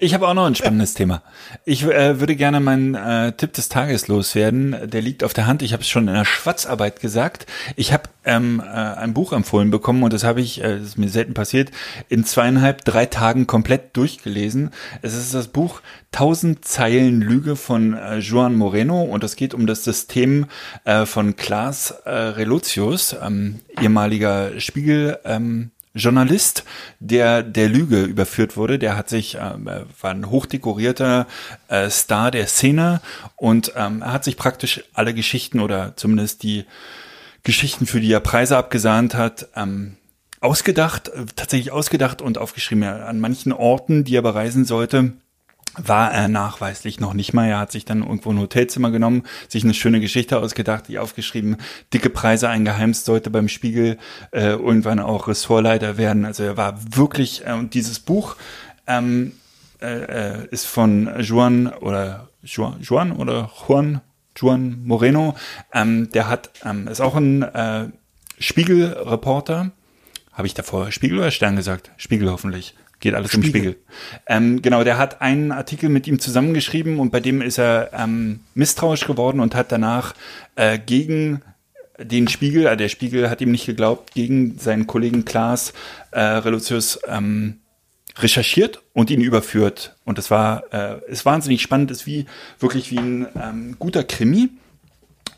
Ich 0.00 0.14
habe 0.14 0.26
auch 0.26 0.34
noch 0.34 0.46
ein 0.46 0.54
spannendes 0.54 0.94
Thema. 0.94 1.22
Ich 1.64 1.84
äh, 1.84 2.18
würde 2.18 2.34
gerne 2.34 2.60
meinen 2.60 2.94
äh, 2.94 3.32
Tipp 3.32 3.52
des 3.52 3.68
Tages 3.68 4.08
loswerden. 4.08 4.76
Der 4.84 5.02
liegt 5.02 5.22
auf 5.22 5.34
der 5.34 5.46
Hand. 5.46 5.62
Ich 5.62 5.72
habe 5.72 5.82
es 5.82 5.88
schon 5.88 6.08
in 6.08 6.14
der 6.14 6.24
Schwarzarbeit 6.24 7.00
gesagt. 7.00 7.46
Ich 7.76 7.92
habe 7.92 8.04
ähm, 8.24 8.60
äh, 8.64 8.68
ein 8.68 9.14
Buch 9.14 9.32
empfohlen 9.32 9.70
bekommen 9.70 10.02
und 10.02 10.12
das 10.12 10.24
habe 10.24 10.40
ich, 10.40 10.62
äh, 10.62 10.78
das 10.78 10.88
ist 10.88 10.98
mir 10.98 11.08
selten 11.08 11.34
passiert, 11.34 11.70
in 12.08 12.24
zweieinhalb, 12.24 12.84
drei 12.84 13.06
Tagen 13.06 13.46
komplett 13.46 13.96
durchgelesen. 13.96 14.70
Es 15.02 15.14
ist 15.14 15.34
das 15.34 15.48
Buch 15.48 15.80
1000 16.12 16.64
Zeilen 16.64 17.20
Lüge 17.20 17.56
von 17.56 17.94
äh, 17.94 18.18
Juan 18.18 18.56
Moreno 18.56 19.02
und 19.02 19.24
es 19.24 19.36
geht 19.36 19.54
um 19.54 19.66
das 19.66 19.84
System 19.84 20.46
äh, 20.84 21.06
von 21.06 21.36
Klaas 21.36 21.90
äh, 22.04 22.10
Relotius, 22.10 23.16
ähm, 23.22 23.60
ehemaliger 23.80 24.60
Spiegel. 24.60 25.18
Ähm, 25.24 25.70
Journalist, 25.94 26.64
der 27.00 27.42
der 27.42 27.68
Lüge 27.68 28.02
überführt 28.02 28.56
wurde. 28.56 28.78
Der 28.78 28.96
hat 28.96 29.08
sich, 29.08 29.36
ähm, 29.36 29.66
er 29.66 29.86
war 30.00 30.10
ein 30.10 30.30
hochdekorierter 30.30 31.26
äh, 31.68 31.90
Star 31.90 32.30
der 32.30 32.46
Szene 32.46 33.00
und 33.36 33.72
ähm, 33.76 34.02
er 34.02 34.12
hat 34.12 34.24
sich 34.24 34.36
praktisch 34.36 34.82
alle 34.94 35.14
Geschichten 35.14 35.60
oder 35.60 35.96
zumindest 35.96 36.42
die 36.42 36.64
Geschichten, 37.42 37.86
für 37.86 38.00
die 38.00 38.12
er 38.12 38.20
Preise 38.20 38.56
abgesahnt 38.56 39.14
hat, 39.14 39.48
ähm, 39.56 39.96
ausgedacht, 40.40 41.08
äh, 41.08 41.26
tatsächlich 41.36 41.72
ausgedacht 41.72 42.22
und 42.22 42.38
aufgeschrieben. 42.38 42.84
An 42.84 43.20
manchen 43.20 43.52
Orten, 43.52 44.04
die 44.04 44.16
er 44.16 44.22
bereisen 44.22 44.64
sollte, 44.64 45.12
war 45.76 46.12
er 46.12 46.28
nachweislich 46.28 47.00
noch 47.00 47.14
nicht 47.14 47.32
mal. 47.32 47.48
Er 47.48 47.58
hat 47.58 47.72
sich 47.72 47.84
dann 47.84 48.02
irgendwo 48.02 48.30
ein 48.30 48.38
Hotelzimmer 48.38 48.90
genommen, 48.90 49.22
sich 49.48 49.64
eine 49.64 49.74
schöne 49.74 50.00
Geschichte 50.00 50.38
ausgedacht, 50.38 50.88
die 50.88 50.98
aufgeschrieben, 50.98 51.56
dicke 51.92 52.10
Preise 52.10 52.48
eingeheimst, 52.48 53.04
sollte 53.04 53.30
beim 53.30 53.48
Spiegel 53.48 53.98
äh, 54.32 54.50
irgendwann 54.50 55.00
auch 55.00 55.28
Ressortleiter 55.28 55.96
werden. 55.96 56.24
Also 56.24 56.42
er 56.42 56.56
war 56.56 56.78
wirklich, 56.96 57.46
äh, 57.46 57.52
und 57.52 57.74
dieses 57.74 58.00
Buch 58.00 58.36
ähm, 58.86 59.32
äh, 59.80 60.42
äh, 60.42 60.46
ist 60.50 60.66
von 60.66 61.10
Juan 61.20 61.66
oder 61.66 62.28
Juan, 62.42 62.80
Juan 62.82 63.12
oder 63.12 63.50
Juan, 63.66 64.00
Juan 64.36 64.84
Moreno. 64.84 65.34
Ähm, 65.72 66.10
der 66.12 66.28
hat, 66.28 66.50
ähm, 66.64 66.86
ist 66.88 67.00
auch 67.00 67.16
ein 67.16 67.42
äh, 67.42 67.88
Spiegelreporter. 68.38 69.72
Habe 70.32 70.46
ich 70.46 70.54
davor 70.54 70.92
Spiegel 70.92 71.18
oder 71.18 71.30
Stern 71.30 71.56
gesagt? 71.56 71.90
Spiegel 71.96 72.30
hoffentlich. 72.30 72.74
Geht 73.02 73.14
alles 73.14 73.34
im 73.34 73.42
Spiegel. 73.42 73.72
Spiegel. 73.72 73.76
Ähm, 74.28 74.62
genau, 74.62 74.84
der 74.84 74.96
hat 74.96 75.20
einen 75.20 75.50
Artikel 75.50 75.88
mit 75.88 76.06
ihm 76.06 76.20
zusammengeschrieben 76.20 77.00
und 77.00 77.10
bei 77.10 77.18
dem 77.18 77.42
ist 77.42 77.58
er 77.58 77.90
ähm, 77.92 78.38
misstrauisch 78.54 79.08
geworden 79.08 79.40
und 79.40 79.56
hat 79.56 79.72
danach 79.72 80.14
äh, 80.54 80.78
gegen 80.78 81.42
den 81.98 82.28
Spiegel, 82.28 82.66
äh, 82.66 82.76
der 82.76 82.88
Spiegel 82.88 83.28
hat 83.28 83.40
ihm 83.40 83.50
nicht 83.50 83.66
geglaubt, 83.66 84.14
gegen 84.14 84.56
seinen 84.56 84.86
Kollegen 84.86 85.24
Klaas 85.24 85.72
äh, 86.12 86.20
Reluzius 86.20 87.00
ähm, 87.08 87.58
recherchiert 88.18 88.80
und 88.92 89.10
ihn 89.10 89.20
überführt. 89.20 89.96
Und 90.04 90.20
es 90.20 90.30
war, 90.30 90.72
äh, 90.72 91.00
ist 91.10 91.24
wahnsinnig 91.24 91.60
spannend, 91.60 91.90
ist 91.90 92.06
wie 92.06 92.26
wirklich 92.60 92.92
wie 92.92 92.98
ein 92.98 93.26
ähm, 93.34 93.76
guter 93.80 94.04
Krimi. 94.04 94.50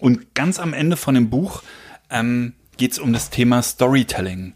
Und 0.00 0.34
ganz 0.34 0.58
am 0.58 0.74
Ende 0.74 0.98
von 0.98 1.14
dem 1.14 1.30
Buch 1.30 1.62
ähm, 2.10 2.52
geht 2.76 2.92
es 2.92 2.98
um 2.98 3.14
das 3.14 3.30
Thema 3.30 3.62
Storytelling. 3.62 4.52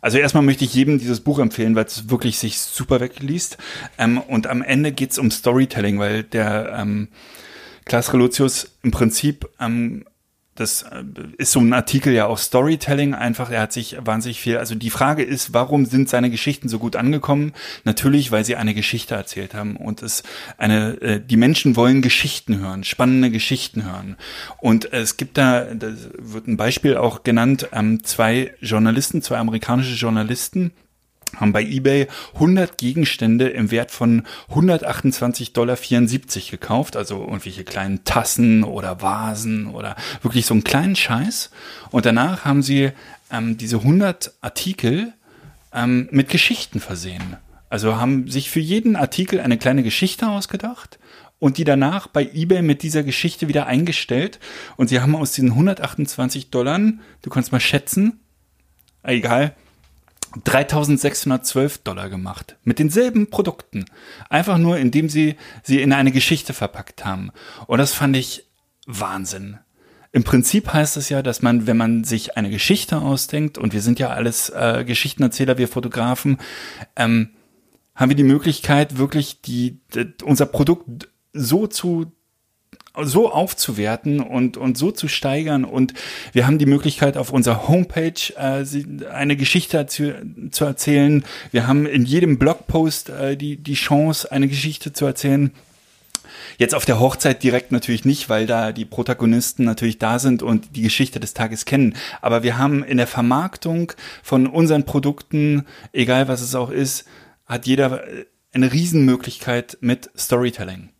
Also 0.00 0.18
erstmal 0.18 0.42
möchte 0.42 0.64
ich 0.64 0.74
jedem 0.74 0.98
dieses 0.98 1.20
Buch 1.20 1.38
empfehlen, 1.38 1.74
weil 1.74 1.86
es 1.86 2.10
wirklich 2.10 2.38
sich 2.38 2.58
super 2.60 3.00
wegliest. 3.00 3.58
Ähm, 3.98 4.18
und 4.18 4.46
am 4.46 4.62
Ende 4.62 4.92
geht 4.92 5.12
es 5.12 5.18
um 5.18 5.30
Storytelling, 5.30 5.98
weil 5.98 6.22
der 6.22 6.76
ähm, 6.78 7.08
Klaas 7.84 8.12
Relotius 8.12 8.76
im 8.82 8.90
Prinzip 8.90 9.48
ähm, 9.60 10.04
das 10.56 10.82
äh, 10.82 11.04
ist 11.38 11.52
so 11.52 11.60
ein 11.60 11.72
Artikel 11.72 12.12
ja 12.12 12.26
auch 12.26 12.38
Storytelling 12.38 13.14
einfach. 13.14 13.50
Er 13.50 13.60
hat 13.62 13.72
sich 13.72 13.96
wahnsinnig 14.00 14.40
viel. 14.40 14.58
Also 14.58 14.74
die 14.74 14.90
Frage 14.90 15.22
ist, 15.22 15.54
warum 15.54 15.86
sind 15.86 16.08
seine 16.08 16.30
Geschichten 16.30 16.68
so 16.68 16.78
gut 16.78 16.96
angekommen? 16.96 17.52
Natürlich, 17.84 18.32
weil 18.32 18.44
sie 18.44 18.56
eine 18.56 18.74
Geschichte 18.74 19.14
erzählt 19.14 19.54
haben 19.54 19.76
und 19.76 20.02
es 20.02 20.22
eine. 20.58 21.00
Äh, 21.00 21.20
die 21.20 21.36
Menschen 21.36 21.76
wollen 21.76 22.02
Geschichten 22.02 22.58
hören, 22.58 22.84
spannende 22.84 23.30
Geschichten 23.30 23.84
hören. 23.84 24.16
Und 24.58 24.92
es 24.92 25.16
gibt 25.16 25.38
da, 25.38 25.64
da 25.74 25.92
wird 26.18 26.48
ein 26.48 26.56
Beispiel 26.56 26.96
auch 26.96 27.22
genannt, 27.22 27.68
ähm, 27.72 28.02
zwei 28.04 28.54
Journalisten, 28.60 29.22
zwei 29.22 29.38
amerikanische 29.38 29.94
Journalisten 29.94 30.72
haben 31.34 31.52
bei 31.52 31.62
eBay 31.62 32.06
100 32.34 32.78
Gegenstände 32.78 33.48
im 33.48 33.70
Wert 33.70 33.90
von 33.90 34.22
128,74 34.50 35.52
Dollar 35.52 35.76
gekauft, 36.50 36.96
also 36.96 37.20
irgendwelche 37.20 37.64
kleinen 37.64 38.04
Tassen 38.04 38.64
oder 38.64 39.02
Vasen 39.02 39.66
oder 39.66 39.96
wirklich 40.22 40.46
so 40.46 40.54
einen 40.54 40.64
kleinen 40.64 40.96
Scheiß. 40.96 41.50
Und 41.90 42.06
danach 42.06 42.44
haben 42.44 42.62
sie 42.62 42.92
ähm, 43.30 43.56
diese 43.58 43.78
100 43.78 44.32
Artikel 44.40 45.12
ähm, 45.74 46.08
mit 46.10 46.28
Geschichten 46.28 46.80
versehen. 46.80 47.36
Also 47.68 47.96
haben 47.96 48.28
sich 48.30 48.50
für 48.50 48.60
jeden 48.60 48.96
Artikel 48.96 49.40
eine 49.40 49.58
kleine 49.58 49.82
Geschichte 49.82 50.28
ausgedacht 50.28 50.98
und 51.38 51.58
die 51.58 51.64
danach 51.64 52.06
bei 52.06 52.24
eBay 52.32 52.62
mit 52.62 52.82
dieser 52.82 53.02
Geschichte 53.02 53.48
wieder 53.48 53.66
eingestellt. 53.66 54.38
Und 54.76 54.88
sie 54.88 55.00
haben 55.00 55.16
aus 55.16 55.32
diesen 55.32 55.50
128 55.50 56.50
Dollar, 56.50 56.78
du 57.22 57.30
kannst 57.30 57.52
mal 57.52 57.60
schätzen, 57.60 58.20
egal, 59.02 59.54
3612 60.44 61.78
Dollar 61.78 62.08
gemacht. 62.08 62.56
Mit 62.64 62.78
denselben 62.78 63.28
Produkten. 63.28 63.86
Einfach 64.28 64.58
nur, 64.58 64.78
indem 64.78 65.08
sie 65.08 65.36
sie 65.62 65.80
in 65.80 65.92
eine 65.92 66.12
Geschichte 66.12 66.52
verpackt 66.52 67.04
haben. 67.04 67.30
Und 67.66 67.78
das 67.78 67.92
fand 67.92 68.16
ich 68.16 68.44
Wahnsinn. 68.86 69.58
Im 70.12 70.24
Prinzip 70.24 70.72
heißt 70.72 70.96
es 70.96 71.08
ja, 71.08 71.22
dass 71.22 71.42
man, 71.42 71.66
wenn 71.66 71.76
man 71.76 72.04
sich 72.04 72.36
eine 72.36 72.50
Geschichte 72.50 72.98
ausdenkt, 72.98 73.58
und 73.58 73.74
wir 73.74 73.82
sind 73.82 73.98
ja 73.98 74.10
alles 74.10 74.48
äh, 74.48 74.84
Geschichtenerzähler, 74.86 75.58
wir 75.58 75.68
Fotografen, 75.68 76.38
ähm, 76.96 77.30
haben 77.94 78.10
wir 78.10 78.16
die 78.16 78.22
Möglichkeit, 78.22 78.98
wirklich 78.98 79.42
die, 79.42 79.80
unser 80.24 80.46
Produkt 80.46 81.08
so 81.32 81.66
zu 81.66 82.12
so 83.02 83.30
aufzuwerten 83.30 84.20
und, 84.20 84.56
und 84.56 84.78
so 84.78 84.90
zu 84.90 85.08
steigern. 85.08 85.64
Und 85.64 85.94
wir 86.32 86.46
haben 86.46 86.58
die 86.58 86.66
Möglichkeit, 86.66 87.16
auf 87.16 87.32
unserer 87.32 87.68
Homepage 87.68 88.32
äh, 88.36 88.64
eine 89.10 89.36
Geschichte 89.36 89.86
zu, 89.86 90.14
zu 90.50 90.64
erzählen. 90.64 91.24
Wir 91.50 91.66
haben 91.66 91.86
in 91.86 92.04
jedem 92.04 92.38
Blogpost 92.38 93.10
äh, 93.10 93.36
die, 93.36 93.56
die 93.56 93.74
Chance, 93.74 94.30
eine 94.32 94.48
Geschichte 94.48 94.92
zu 94.92 95.04
erzählen. 95.04 95.52
Jetzt 96.58 96.74
auf 96.74 96.84
der 96.84 97.00
Hochzeit 97.00 97.42
direkt 97.42 97.70
natürlich 97.72 98.04
nicht, 98.04 98.28
weil 98.28 98.46
da 98.46 98.72
die 98.72 98.84
Protagonisten 98.84 99.64
natürlich 99.64 99.98
da 99.98 100.18
sind 100.18 100.42
und 100.42 100.74
die 100.76 100.82
Geschichte 100.82 101.20
des 101.20 101.34
Tages 101.34 101.64
kennen. 101.64 101.94
Aber 102.22 102.42
wir 102.42 102.56
haben 102.56 102.82
in 102.82 102.96
der 102.96 103.06
Vermarktung 103.06 103.92
von 104.22 104.46
unseren 104.46 104.84
Produkten, 104.84 105.66
egal 105.92 106.28
was 106.28 106.40
es 106.40 106.54
auch 106.54 106.70
ist, 106.70 107.04
hat 107.46 107.66
jeder 107.66 108.06
äh, 108.08 108.24
eine 108.52 108.72
Riesenmöglichkeit 108.72 109.76
mit 109.80 110.10
Storytelling. 110.16 110.90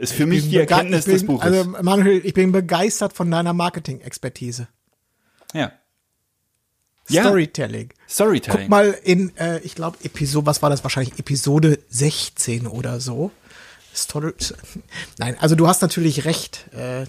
Ist 0.00 0.12
für 0.12 0.26
mich 0.26 0.48
die 0.48 0.56
Erkenntnis 0.56 1.04
bin, 1.04 1.14
des 1.14 1.26
Buches. 1.26 1.42
Also 1.44 1.64
Manuel, 1.82 2.22
ich 2.24 2.32
bin 2.34 2.52
begeistert 2.52 3.12
von 3.12 3.30
deiner 3.30 3.52
Marketing-Expertise. 3.52 4.66
ja. 5.54 5.72
Ja. 7.08 7.22
Storytelling. 7.24 7.88
Storytelling. 8.08 8.60
Guck 8.60 8.68
mal 8.68 8.96
in, 9.02 9.36
äh, 9.36 9.58
ich 9.60 9.74
glaube, 9.74 9.98
Episode, 10.04 10.46
was 10.46 10.62
war 10.62 10.70
das 10.70 10.84
wahrscheinlich? 10.84 11.18
Episode 11.18 11.80
16 11.88 12.68
oder 12.68 13.00
so. 13.00 13.32
Story, 13.92 14.32
nein, 15.18 15.36
also 15.40 15.56
du 15.56 15.66
hast 15.66 15.82
natürlich 15.82 16.24
recht. 16.24 16.66
Äh, 16.72 17.06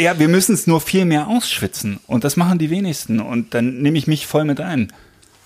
Ja, 0.00 0.20
wir 0.20 0.28
müssen 0.28 0.54
es 0.54 0.68
nur 0.68 0.80
viel 0.80 1.06
mehr 1.06 1.26
ausschwitzen. 1.26 1.98
Und 2.06 2.22
das 2.22 2.36
machen 2.36 2.60
die 2.60 2.70
wenigsten. 2.70 3.18
Und 3.18 3.54
dann 3.54 3.82
nehme 3.82 3.98
ich 3.98 4.06
mich 4.06 4.28
voll 4.28 4.44
mit 4.44 4.60
ein. 4.60 4.92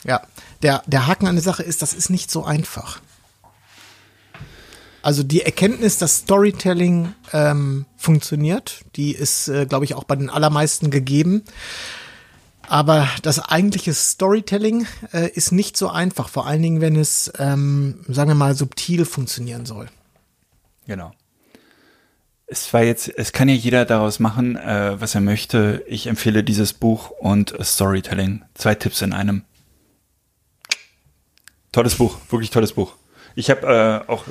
ja, 0.04 0.20
der, 0.62 0.82
der 0.86 1.06
Haken 1.06 1.26
an 1.26 1.36
der 1.36 1.42
Sache 1.42 1.62
ist, 1.62 1.80
das 1.80 1.94
ist 1.94 2.10
nicht 2.10 2.30
so 2.30 2.44
einfach. 2.44 3.00
Also 5.08 5.22
die 5.22 5.40
Erkenntnis, 5.40 5.96
dass 5.96 6.16
Storytelling 6.16 7.14
ähm, 7.32 7.86
funktioniert, 7.96 8.84
die 8.94 9.12
ist, 9.12 9.48
äh, 9.48 9.64
glaube 9.64 9.86
ich, 9.86 9.94
auch 9.94 10.04
bei 10.04 10.14
den 10.14 10.28
allermeisten 10.28 10.90
gegeben. 10.90 11.44
Aber 12.66 13.08
das 13.22 13.38
eigentliche 13.38 13.94
Storytelling 13.94 14.86
äh, 15.14 15.30
ist 15.30 15.50
nicht 15.50 15.78
so 15.78 15.88
einfach, 15.88 16.28
vor 16.28 16.46
allen 16.46 16.60
Dingen, 16.60 16.82
wenn 16.82 16.94
es, 16.94 17.32
ähm, 17.38 18.04
sagen 18.06 18.28
wir 18.28 18.34
mal, 18.34 18.54
subtil 18.54 19.06
funktionieren 19.06 19.64
soll. 19.64 19.88
Genau. 20.86 21.12
Es 22.46 22.70
war 22.74 22.82
jetzt, 22.82 23.08
es 23.08 23.32
kann 23.32 23.48
ja 23.48 23.54
jeder 23.54 23.86
daraus 23.86 24.18
machen, 24.18 24.56
äh, 24.56 25.00
was 25.00 25.14
er 25.14 25.22
möchte. 25.22 25.86
Ich 25.88 26.06
empfehle 26.06 26.44
dieses 26.44 26.74
Buch 26.74 27.08
und 27.12 27.54
Storytelling. 27.62 28.44
Zwei 28.52 28.74
Tipps 28.74 29.00
in 29.00 29.14
einem. 29.14 29.44
Tolles 31.72 31.94
Buch, 31.94 32.18
wirklich 32.28 32.50
tolles 32.50 32.74
Buch. 32.74 32.92
Ich 33.38 33.50
habe 33.50 34.04
äh, 34.08 34.10
auch 34.10 34.24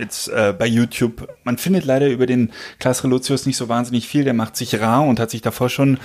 jetzt 0.00 0.26
äh, 0.26 0.52
bei 0.52 0.66
YouTube, 0.66 1.28
man 1.44 1.58
findet 1.58 1.84
leider 1.84 2.08
über 2.08 2.26
den 2.26 2.50
Klaas 2.80 3.04
Relotius 3.04 3.46
nicht 3.46 3.56
so 3.56 3.68
wahnsinnig 3.68 4.08
viel. 4.08 4.24
Der 4.24 4.34
macht 4.34 4.56
sich 4.56 4.80
rar 4.80 5.04
und 5.04 5.20
hat 5.20 5.30
sich 5.30 5.42
davor 5.42 5.68
schon 5.68 6.00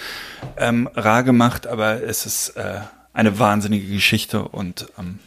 ähm, 0.55 0.87
rar 0.93 1.23
gemacht, 1.23 1.65
aber 1.65 2.03
es 2.03 2.27
ist 2.27 2.49
äh, 2.49 2.81
eine 3.11 3.39
wahnsinnige 3.39 3.87
Geschichte 3.91 4.47
und 4.49 4.85
ähm, 4.99 5.17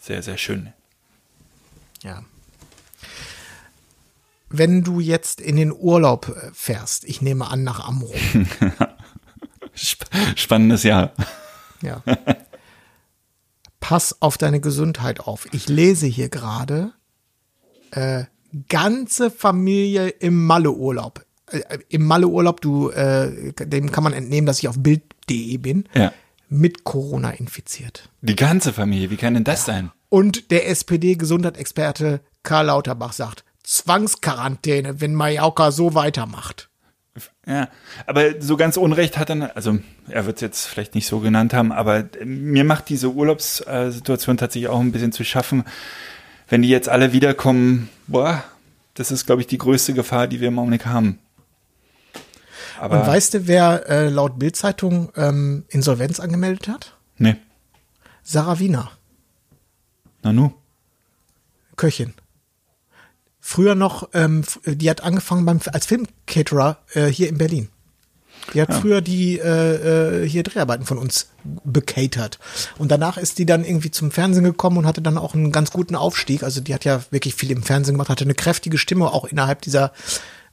sehr, 0.00 0.24
sehr 0.24 0.36
schön. 0.36 0.72
Ja. 2.02 2.24
Wenn 4.48 4.82
du 4.82 4.98
jetzt 4.98 5.40
in 5.40 5.54
den 5.54 5.72
Urlaub 5.72 6.28
äh, 6.28 6.50
fährst, 6.52 7.04
ich 7.04 7.22
nehme 7.22 7.48
an 7.48 7.62
nach 7.62 7.86
Amrum. 7.86 8.10
Sp 9.78 10.10
spannendes 10.34 10.82
Jahr. 10.82 11.12
Ja. 11.82 12.02
Pass 13.82 14.22
auf 14.22 14.38
deine 14.38 14.60
Gesundheit 14.60 15.20
auf. 15.20 15.46
Ich 15.52 15.68
lese 15.68 16.06
hier 16.06 16.28
gerade 16.28 16.92
äh, 17.90 18.24
ganze 18.68 19.28
Familie 19.28 20.08
im 20.08 20.46
Malle-Urlaub. 20.46 21.26
Äh, 21.50 21.78
Im 21.88 22.06
Malle-Urlaub, 22.06 22.60
du, 22.60 22.90
äh, 22.90 23.52
dem 23.52 23.90
kann 23.90 24.04
man 24.04 24.12
entnehmen, 24.12 24.46
dass 24.46 24.60
ich 24.60 24.68
auf 24.68 24.76
Bild.de 24.78 25.56
bin. 25.58 25.88
Ja. 25.94 26.12
Mit 26.48 26.84
Corona 26.84 27.30
infiziert. 27.32 28.08
Die 28.20 28.36
ganze 28.36 28.72
Familie, 28.72 29.10
wie 29.10 29.16
kann 29.16 29.34
denn 29.34 29.44
das 29.44 29.64
sein? 29.64 29.90
Und 30.08 30.52
der 30.52 30.68
SPD-Gesundheitsexperte 30.68 32.20
Karl 32.44 32.66
Lauterbach 32.66 33.12
sagt, 33.12 33.44
Zwangsquarantäne, 33.64 35.00
wenn 35.00 35.14
Mallorca 35.14 35.72
so 35.72 35.94
weitermacht. 35.94 36.68
Ja, 37.46 37.68
aber 38.06 38.40
so 38.40 38.56
ganz 38.56 38.76
Unrecht 38.76 39.18
hat 39.18 39.28
er, 39.28 39.54
also 39.54 39.78
er 40.08 40.24
wird 40.24 40.36
es 40.36 40.40
jetzt 40.40 40.66
vielleicht 40.66 40.94
nicht 40.94 41.06
so 41.06 41.20
genannt 41.20 41.52
haben, 41.52 41.70
aber 41.70 42.04
mir 42.24 42.64
macht 42.64 42.88
diese 42.88 43.10
Urlaubssituation 43.10 44.38
tatsächlich 44.38 44.68
auch 44.68 44.80
ein 44.80 44.92
bisschen 44.92 45.12
zu 45.12 45.24
schaffen. 45.24 45.64
Wenn 46.48 46.62
die 46.62 46.68
jetzt 46.68 46.88
alle 46.88 47.12
wiederkommen, 47.12 47.90
boah, 48.06 48.42
das 48.94 49.10
ist, 49.10 49.26
glaube 49.26 49.42
ich, 49.42 49.46
die 49.46 49.58
größte 49.58 49.92
Gefahr, 49.92 50.26
die 50.26 50.40
wir 50.40 50.48
im 50.48 50.58
Augenblick 50.58 50.86
haben. 50.86 51.18
Aber 52.80 53.00
Und 53.00 53.06
weißt 53.06 53.34
du, 53.34 53.46
wer 53.46 53.88
äh, 53.88 54.08
laut 54.08 54.38
Bildzeitung 54.38 55.12
ähm, 55.16 55.64
Insolvenz 55.68 56.18
angemeldet 56.18 56.68
hat? 56.68 56.96
nee, 57.18 57.36
Sarah 58.22 58.58
Wiener, 58.58 58.90
Nanu. 60.22 60.52
Köchin. 61.76 62.14
Früher 63.44 63.74
noch, 63.74 64.08
ähm, 64.14 64.40
f- 64.40 64.60
die 64.64 64.88
hat 64.88 65.02
angefangen 65.02 65.44
beim, 65.44 65.58
als 65.72 65.84
Filmcaterer 65.86 66.78
äh, 66.94 67.06
hier 67.06 67.28
in 67.28 67.36
Berlin. 67.38 67.68
Die 68.54 68.62
hat 68.62 68.72
früher 68.72 69.00
die 69.02 69.38
äh, 69.38 70.22
äh, 70.24 70.28
hier 70.28 70.42
Dreharbeiten 70.44 70.86
von 70.86 70.98
uns 70.98 71.28
becatert. 71.64 72.38
Und 72.78 72.90
danach 72.90 73.16
ist 73.16 73.38
die 73.38 73.46
dann 73.46 73.64
irgendwie 73.64 73.90
zum 73.90 74.10
Fernsehen 74.10 74.44
gekommen 74.44 74.78
und 74.78 74.86
hatte 74.86 75.02
dann 75.02 75.18
auch 75.18 75.34
einen 75.34 75.52
ganz 75.52 75.70
guten 75.70 75.94
Aufstieg. 75.96 76.42
Also 76.42 76.60
die 76.60 76.72
hat 76.74 76.84
ja 76.84 77.02
wirklich 77.10 77.34
viel 77.34 77.50
im 77.50 77.62
Fernsehen 77.62 77.94
gemacht, 77.94 78.08
hatte 78.08 78.24
eine 78.24 78.34
kräftige 78.34 78.78
Stimme, 78.78 79.12
auch 79.12 79.24
innerhalb 79.26 79.60
dieser 79.62 79.92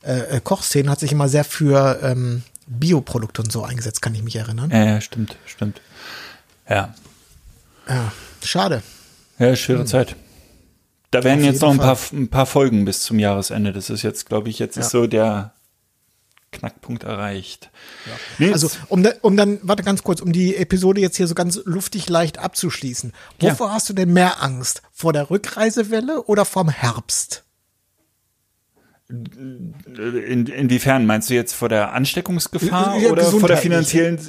äh, 0.03 0.37
äh, 0.37 0.41
Kochszene, 0.43 0.89
hat 0.89 0.99
sich 0.99 1.11
immer 1.11 1.29
sehr 1.29 1.43
für 1.43 1.99
ähm, 2.03 2.43
Bioprodukte 2.67 3.41
und 3.41 3.51
so 3.51 3.63
eingesetzt, 3.63 4.01
kann 4.03 4.13
ich 4.15 4.21
mich 4.23 4.35
erinnern. 4.35 4.69
Ja, 4.71 4.83
ja, 4.85 5.01
stimmt, 5.01 5.35
stimmt. 5.47 5.81
Ja, 6.69 6.93
Ja, 7.87 8.11
schade. 8.43 8.83
ja, 9.39 9.55
schwere 9.55 9.85
Zeit. 9.85 10.15
Da 11.11 11.23
werden 11.23 11.43
jetzt 11.43 11.61
noch 11.61 11.71
ein 11.71 11.77
paar, 11.79 11.97
ein 12.13 12.27
paar 12.29 12.45
Folgen 12.45 12.85
bis 12.85 13.01
zum 13.01 13.17
Jahresende. 13.19 13.73
Das 13.73 13.89
ist 13.89 14.03
jetzt, 14.03 14.27
glaube 14.27 14.49
ich, 14.49 14.59
jetzt 14.59 14.77
ist 14.77 14.85
Ja. 14.93 15.01
so 15.01 15.07
der 15.07 15.53
Knackpunkt 16.51 17.03
erreicht. 17.03 17.71
Nee, 18.37 18.51
Also, 18.51 18.69
um, 18.87 19.07
um 19.21 19.37
dann, 19.37 19.59
warte 19.63 19.83
ganz 19.83 20.03
kurz, 20.03 20.21
um 20.21 20.31
die 20.31 20.55
Episode 20.55 21.01
jetzt 21.01 21.17
hier 21.17 21.27
so 21.27 21.35
ganz 21.35 21.59
luftig 21.65 22.09
leicht 22.09 22.39
abzuschließen. 22.39 23.13
Ja. 23.41 23.51
Wovor 23.51 23.71
hast 23.73 23.89
du 23.89 23.93
denn 23.93 24.13
mehr 24.13 24.41
Angst? 24.43 24.81
Vor 24.91 25.13
der 25.13 25.29
Rückreisewelle 25.29 26.23
oder 26.23 26.45
vom 26.45 26.69
Herbst? 26.69 27.43
in, 29.09 30.45
inwiefern 30.45 31.05
meinst 31.07 31.31
du 31.31 31.33
jetzt 31.33 31.53
vor 31.53 31.67
der 31.67 31.93
Ansteckungsgefahr 31.93 32.97
Ja, 32.99 33.09
oder 33.09 33.23
vor 33.23 33.47
der 33.47 33.57
finanziellen? 33.57 34.19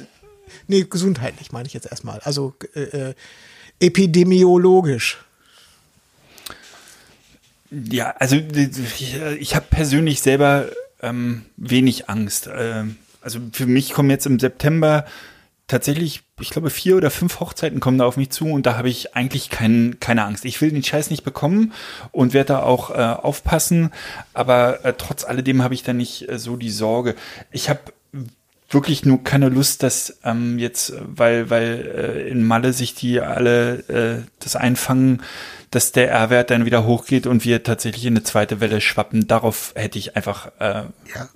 Nee, 0.67 0.85
gesundheitlich 0.89 1.51
meine 1.51 1.67
ich 1.67 1.73
jetzt 1.73 1.85
erstmal. 1.85 2.19
Also 2.21 2.55
äh, 2.73 2.81
äh, 3.09 3.13
epidemiologisch. 3.79 5.23
Ja, 7.71 8.13
also 8.19 8.35
ich, 8.35 9.15
ich 9.39 9.55
habe 9.55 9.65
persönlich 9.69 10.21
selber 10.21 10.65
ähm, 11.01 11.43
wenig 11.57 12.09
Angst. 12.09 12.49
Ähm, 12.53 12.97
also 13.21 13.39
für 13.53 13.65
mich 13.65 13.93
kommen 13.93 14.09
jetzt 14.09 14.25
im 14.25 14.39
September 14.39 15.05
tatsächlich, 15.67 16.23
ich 16.41 16.49
glaube, 16.49 16.69
vier 16.69 16.97
oder 16.97 17.09
fünf 17.09 17.39
Hochzeiten 17.39 17.79
kommen 17.79 17.97
da 17.97 18.05
auf 18.05 18.17
mich 18.17 18.29
zu 18.29 18.45
und 18.47 18.65
da 18.65 18.77
habe 18.77 18.89
ich 18.89 19.15
eigentlich 19.15 19.49
kein, 19.49 19.97
keine 20.01 20.25
Angst. 20.25 20.43
Ich 20.43 20.59
will 20.59 20.69
den 20.69 20.83
Scheiß 20.83 21.09
nicht 21.09 21.23
bekommen 21.23 21.71
und 22.11 22.33
werde 22.33 22.47
da 22.47 22.63
auch 22.63 22.89
äh, 22.89 22.93
aufpassen, 22.93 23.91
aber 24.33 24.83
äh, 24.83 24.93
trotz 24.97 25.23
alledem 25.23 25.63
habe 25.63 25.73
ich 25.73 25.83
da 25.83 25.93
nicht 25.93 26.27
äh, 26.27 26.37
so 26.37 26.57
die 26.57 26.69
Sorge. 26.69 27.15
Ich 27.51 27.69
habe 27.69 27.79
wirklich 28.69 29.05
nur 29.05 29.23
keine 29.23 29.47
Lust, 29.47 29.81
dass 29.83 30.19
ähm, 30.25 30.59
jetzt, 30.59 30.93
weil, 31.05 31.49
weil 31.49 31.93
äh, 31.95 32.29
in 32.29 32.43
Malle 32.43 32.73
sich 32.73 32.93
die 32.93 33.21
alle 33.21 33.79
äh, 33.87 34.27
das 34.39 34.57
einfangen, 34.57 35.21
dass 35.71 35.91
der 35.91 36.09
R-Wert 36.11 36.49
dann 36.51 36.65
wieder 36.65 36.85
hochgeht 36.85 37.25
und 37.27 37.43
wir 37.45 37.63
tatsächlich 37.63 38.05
in 38.05 38.13
eine 38.13 38.23
zweite 38.23 38.59
Welle 38.59 38.81
schwappen. 38.81 39.27
Darauf 39.27 39.73
hätte 39.75 39.97
ich 39.97 40.15
einfach, 40.15 40.47
äh, 40.59 40.83
Ja. 41.15 41.29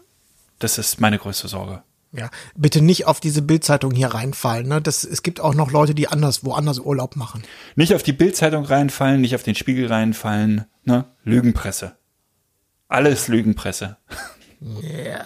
das 0.60 0.78
ist 0.78 1.00
meine 1.02 1.18
größte 1.18 1.48
Sorge. 1.48 1.82
Ja, 2.12 2.30
bitte 2.56 2.82
nicht 2.82 3.08
auf 3.08 3.20
diese 3.20 3.42
Bildzeitung 3.42 3.92
hier 3.92 4.08
reinfallen. 4.08 4.68
Ne? 4.68 4.82
Das, 4.82 5.04
es 5.04 5.22
gibt 5.22 5.42
auch 5.42 5.54
noch 5.54 5.72
Leute, 5.72 5.94
die 5.96 6.08
anders, 6.08 6.46
woanders 6.46 6.80
Urlaub 6.80 7.18
machen. 7.18 7.44
Nicht 7.76 7.94
auf 7.94 8.04
die 8.04 8.14
Bildzeitung 8.14 8.64
reinfallen, 8.64 9.20
nicht 9.20 9.36
auf 9.36 9.44
den 9.44 9.56
Spiegel 9.56 9.88
reinfallen, 9.88 10.64
ne? 10.86 11.06
Lügenpresse. 11.26 11.94
Alles 12.88 13.28
Lügenpresse. 13.28 13.98
Yeah. 14.62 15.26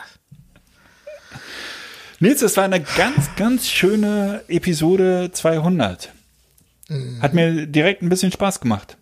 Nils, 2.20 2.40
das 2.42 2.58
war 2.58 2.64
eine 2.66 2.82
ganz, 2.82 3.30
ganz 3.36 3.68
schöne 3.68 4.42
Episode 4.48 5.30
200. 5.32 6.12
Hat 7.22 7.34
mir 7.36 7.68
direkt 7.68 8.02
ein 8.02 8.10
bisschen 8.10 8.32
Spaß 8.32 8.60
gemacht. 8.62 8.98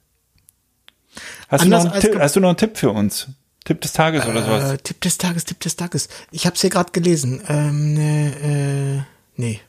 Hast, 1.48 1.64
du 1.64 1.70
noch, 1.70 1.92
einen 1.92 2.02
Tipp, 2.02 2.20
hast 2.20 2.36
du 2.36 2.40
noch 2.40 2.50
einen 2.50 2.58
Tipp 2.58 2.78
für 2.78 2.92
uns? 2.92 3.28
Tipp 3.64 3.82
des 3.82 3.94
Tages 3.94 4.26
oder 4.26 4.44
sowas? 4.44 4.72
Äh, 4.72 4.78
Tipp 4.78 5.02
des 5.02 5.18
Tages, 5.18 5.46
Tipp 5.46 5.60
des 5.60 5.76
Tages. 5.76 6.10
Ich 6.32 6.46
habe 6.46 6.56
es 6.56 6.62
hier 6.62 6.70
gerade 6.70 6.92
gelesen. 6.92 7.42
Ähm, 7.48 7.98
äh, 7.98 8.96
äh, 8.98 9.02
nee. 9.36 9.62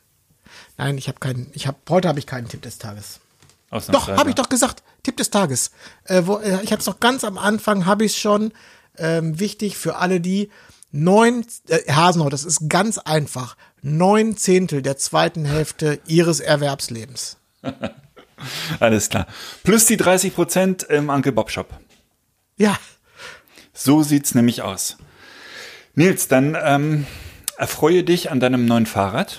Nein, 0.77 0.99
ich 0.99 1.09
habe 1.09 1.19
keinen. 1.19 1.51
Ich 1.55 1.67
habe 1.67 1.79
heute 1.89 2.09
habe 2.09 2.19
ich 2.19 2.27
keinen 2.27 2.49
Tipp 2.49 2.63
des 2.63 2.79
Tages. 2.79 3.21
Doch, 3.71 4.09
habe 4.09 4.31
ich 4.31 4.37
doch 4.37 4.49
gesagt. 4.49 4.83
Tipp 5.03 5.17
des 5.17 5.31
Tages. 5.31 5.73
Äh, 6.05 6.23
wo, 6.27 6.39
äh, 6.39 6.63
ich 6.63 6.73
habe 6.73 6.79
es 6.81 6.85
doch 6.85 7.01
ganz 7.01 7.25
am 7.25 7.39
Anfang, 7.39 7.87
habe 7.87 8.05
ich 8.05 8.19
schon. 8.19 8.53
Ähm, 8.97 9.39
wichtig 9.39 9.77
für 9.77 9.97
alle, 9.97 10.21
die 10.21 10.51
neun, 10.91 11.45
äh, 11.69 11.93
Hasenau, 11.93 12.29
das 12.29 12.45
ist 12.45 12.69
ganz 12.69 12.99
einfach. 12.99 13.57
Neun 13.81 14.37
Zehntel 14.37 14.83
der 14.83 14.97
zweiten 14.97 15.45
Hälfte 15.45 16.01
ihres 16.07 16.41
Erwerbslebens. 16.41 17.37
Alles 18.81 19.09
klar. 19.09 19.27
Plus 19.65 19.87
die 19.87 19.97
30 19.97 20.35
Prozent 20.35 20.83
im 20.85 21.09
Uncle 21.11 21.33
Bob 21.33 21.51
Shop. 21.51 21.79
Ja, 22.57 22.77
So 23.73 24.03
sieht's 24.03 24.35
nämlich 24.35 24.63
aus. 24.63 24.97
Nils, 25.95 26.29
dann 26.29 26.57
ähm, 26.61 27.07
erfreue 27.57 28.05
dich 28.05 28.31
an 28.31 28.41
deinem 28.41 28.67
neuen 28.67 28.87
Fahrrad. 28.87 29.39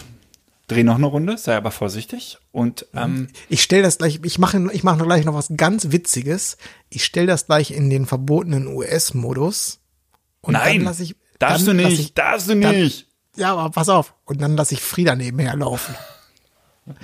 Dreh 0.68 0.84
noch 0.84 0.96
eine 0.96 1.08
Runde, 1.08 1.38
sei 1.38 1.56
aber 1.56 1.72
vorsichtig. 1.72 2.38
Und 2.52 2.86
ähm, 2.94 3.28
ich 3.50 3.64
stelle 3.64 3.82
das 3.84 3.98
gleich, 3.98 4.20
ich 4.24 4.38
mache 4.38 4.70
ich 4.72 4.84
mache 4.84 5.04
gleich 5.04 5.26
noch 5.26 5.34
was 5.34 5.50
ganz 5.58 5.92
Witziges. 5.92 6.58
Ich 6.90 7.04
stelle 7.06 7.28
das 7.28 7.48
gleich 7.48 7.72
in 7.72 7.90
den 7.90 8.06
verbotenen 8.06 8.68
US-Modus. 8.68 9.80
Und 10.42 10.54
nein, 10.54 10.78
dann 10.80 10.86
lasse 10.86 11.04
ich. 11.04 11.16
darfst 11.40 11.68
dann 11.68 11.78
du 11.78 11.84
nicht, 11.84 12.00
Ich, 12.00 12.14
darfst 12.14 12.50
du 12.50 12.60
dann- 12.60 12.76
nicht. 12.76 13.08
ja, 13.36 13.54
aber 13.56 13.72
pass 13.72 13.90
auf. 13.90 14.14
Und 14.26 14.42
dann 14.42 14.56
lasse 14.56 14.76
ich 14.76 14.82
Frieda 14.82 15.16
nebenher 15.16 15.56
laufen. 15.56 15.96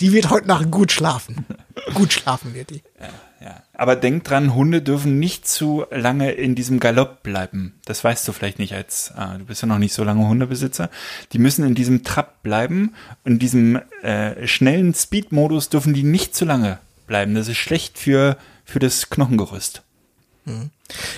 die 0.00 0.12
wird 0.12 0.30
heute 0.30 0.48
Nacht 0.48 0.70
gut 0.70 0.92
schlafen. 0.92 1.46
Gut 1.94 2.12
schlafen 2.12 2.54
wird 2.54 2.70
die. 2.70 2.82
Ja. 3.00 3.08
Aber 3.72 3.96
denk 3.96 4.24
dran, 4.24 4.54
Hunde 4.54 4.82
dürfen 4.82 5.18
nicht 5.18 5.48
zu 5.48 5.86
lange 5.90 6.32
in 6.32 6.54
diesem 6.54 6.80
Galopp 6.80 7.22
bleiben. 7.22 7.80
Das 7.86 8.04
weißt 8.04 8.28
du 8.28 8.32
vielleicht 8.32 8.58
nicht 8.58 8.74
als, 8.74 9.14
äh, 9.16 9.38
du 9.38 9.46
bist 9.46 9.62
ja 9.62 9.68
noch 9.68 9.78
nicht 9.78 9.94
so 9.94 10.04
lange 10.04 10.28
Hundebesitzer. 10.28 10.90
Die 11.32 11.38
müssen 11.38 11.64
in 11.64 11.74
diesem 11.74 12.04
Trab 12.04 12.42
bleiben. 12.42 12.94
In 13.24 13.38
diesem 13.38 13.80
äh, 14.02 14.46
schnellen 14.46 14.92
Speed-Modus 14.92 15.70
dürfen 15.70 15.94
die 15.94 16.02
nicht 16.02 16.34
zu 16.34 16.44
lange 16.44 16.78
bleiben. 17.06 17.34
Das 17.34 17.48
ist 17.48 17.56
schlecht 17.56 17.98
für, 17.98 18.36
für 18.66 18.78
das 18.78 19.08
Knochengerüst. 19.08 19.82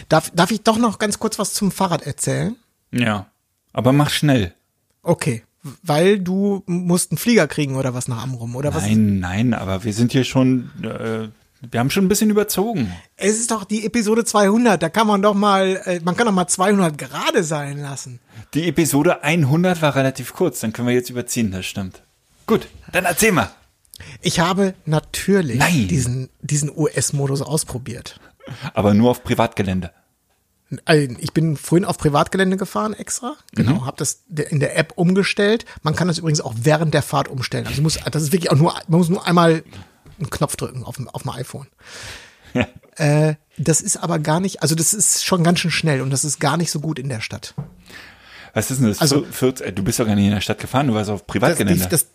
Darf, 0.09 0.31
darf 0.31 0.53
ich 0.53 0.63
doch 0.63 0.79
noch 0.79 0.99
ganz 0.99 1.19
kurz 1.19 1.41
was 1.41 1.55
zum 1.55 1.73
Fahrrad 1.73 2.03
erzählen? 2.03 2.57
Ja. 2.93 3.27
Aber 3.73 3.93
mach 3.93 4.11
schnell. 4.11 4.55
Okay. 5.03 5.43
Weil 5.83 6.19
du 6.19 6.63
musst 6.67 7.13
einen 7.13 7.19
Flieger 7.19 7.47
kriegen 7.47 7.77
oder 7.77 7.95
was 7.95 8.09
nach 8.09 8.23
Amrum 8.23 8.57
oder 8.57 8.75
was? 8.75 8.83
Nein, 8.83 9.21
nein, 9.21 9.55
aber 9.55 9.85
wir 9.85 9.93
sind 9.93 10.13
hier 10.13 10.25
schon, 10.25 10.71
äh, 10.83 11.29
wir 11.71 11.81
haben 11.81 11.91
schon 11.91 12.05
ein 12.05 12.09
bisschen 12.09 12.31
überzogen. 12.31 12.93
Es 13.17 13.39
ist 13.39 13.51
doch 13.51 13.65
die 13.65 13.87
Episode 13.87 14.25
200, 14.25 14.83
da 14.83 14.89
kann 14.89 15.07
man 15.07 15.23
doch 15.23 15.35
mal, 15.35 15.81
äh, 15.85 16.01
man 16.05 16.17
kann 16.17 16.27
doch 16.27 16.33
mal 16.33 16.49
200 16.49 16.99
gerade 16.99 17.45
sein 17.45 17.79
lassen. 17.79 18.19
Die 18.55 18.69
Episode 18.69 19.23
100 19.23 19.81
war 19.83 19.95
relativ 19.95 20.33
kurz, 20.33 20.61
dann 20.61 20.73
können 20.73 20.89
wir 20.89 20.95
jetzt 20.95 21.11
überziehen, 21.11 21.53
das 21.53 21.67
stimmt. 21.67 22.03
Gut, 22.47 22.69
dann 22.91 23.05
erzähl 23.05 23.33
mal. 23.33 23.51
Ich 24.21 24.41
habe 24.41 24.75
natürlich 24.85 25.59
Nein. 25.59 25.87
diesen, 25.87 26.29
diesen 26.41 26.71
US-Modus 26.77 27.41
ausprobiert. 27.41 28.19
Aber 28.75 28.95
nur 28.95 29.11
auf 29.11 29.23
Privatgelände. 29.23 29.93
Also, 30.85 31.15
Ich 31.19 31.33
bin 31.33 31.57
vorhin 31.57 31.85
auf 31.85 31.99
Privatgelände 31.99 32.57
gefahren 32.57 32.95
extra. 32.95 33.37
Genau, 33.55 33.73
Mhm. 33.81 33.87
habe 33.87 33.97
das 33.99 34.23
in 34.51 34.61
der 34.61 34.77
App 34.79 34.93
umgestellt. 34.97 35.65
Man 35.83 35.95
kann 35.97 36.09
das 36.09 36.19
übrigens 36.19 36.41
auch 36.41 36.55
während 36.57 36.95
der 36.95 37.03
Fahrt 37.03 37.29
umstellen. 37.29 37.67
Also 37.67 37.83
muss, 37.83 37.99
das 38.11 38.23
ist 38.23 38.33
wirklich 38.33 38.51
auch 38.51 38.57
nur, 38.57 38.75
man 38.89 38.99
muss 38.99 39.09
nur 39.09 39.27
einmal 39.27 39.63
einen 40.19 40.31
Knopf 40.31 40.57
drücken 40.57 40.85
auf 40.85 40.97
dem, 40.97 41.09
auf 41.09 41.23
dem 41.23 41.31
iPhone. 41.31 41.67
Äh, 42.97 43.37
das 43.57 43.81
ist 43.81 43.97
aber 43.97 44.19
gar 44.19 44.39
nicht, 44.39 44.61
also 44.61 44.75
das 44.75 44.93
ist 44.93 45.25
schon 45.25 45.43
ganz 45.43 45.61
schön 45.61 45.71
schnell 45.71 46.03
und 46.03 46.11
das 46.11 46.27
ist 46.27 46.39
gar 46.41 46.59
nicht 46.59 46.71
so 46.71 46.79
gut 46.79 46.99
in 46.99 47.09
der 47.09 47.23
Stadt. 47.23 47.55
Was 48.53 48.71
ist 48.71 48.83
denn 48.83 48.89
das? 48.89 48.99
Also- 49.01 49.21
Also, 49.21 49.33
40, 49.33 49.67
äh, 49.67 49.73
du 49.73 49.83
bist 49.83 49.99
doch 49.99 50.05
gar 50.07 50.15
nicht 50.15 50.27
in 50.27 50.31
der 50.33 50.43
Stadt 50.43 50.59
gefahren, 50.59 50.89
du 50.89 50.95
warst 50.95 51.09
auf 51.09 51.21
Das, 51.21 51.27
Privatgelände. 51.27 51.87
das, 51.89 52.07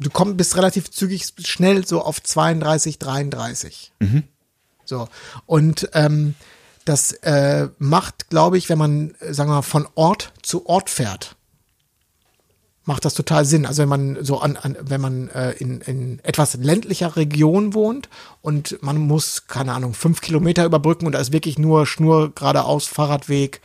du 0.00 0.10
kommst 0.10 0.36
bist 0.36 0.56
relativ 0.56 0.90
zügig 0.90 1.24
schnell 1.44 1.86
so 1.86 2.02
auf 2.02 2.20
32, 2.20 2.98
33. 2.98 3.92
So. 4.84 5.08
Und 5.46 5.88
ähm, 5.92 6.34
das 6.88 7.12
äh, 7.12 7.68
macht, 7.78 8.30
glaube 8.30 8.58
ich, 8.58 8.68
wenn 8.68 8.78
man, 8.78 9.14
äh, 9.20 9.34
sagen 9.34 9.50
wir 9.50 9.56
mal, 9.56 9.62
von 9.62 9.86
Ort 9.94 10.32
zu 10.42 10.66
Ort 10.66 10.90
fährt, 10.90 11.36
macht 12.84 13.04
das 13.04 13.14
total 13.14 13.44
Sinn. 13.44 13.66
Also 13.66 13.82
wenn 13.82 13.88
man 13.88 14.24
so 14.24 14.40
an, 14.40 14.56
an 14.56 14.76
wenn 14.80 15.00
man 15.00 15.28
äh, 15.28 15.52
in, 15.52 15.82
in 15.82 16.20
etwas 16.22 16.54
ländlicher 16.54 17.16
Region 17.16 17.74
wohnt 17.74 18.08
und 18.40 18.82
man 18.82 18.96
muss, 18.96 19.46
keine 19.46 19.74
Ahnung, 19.74 19.92
fünf 19.92 20.22
Kilometer 20.22 20.64
überbrücken 20.64 21.06
und 21.06 21.12
da 21.12 21.18
ist 21.18 21.32
wirklich 21.32 21.58
nur 21.58 21.86
Schnur 21.86 22.34
geradeaus, 22.34 22.86
Fahrradweg 22.86 23.60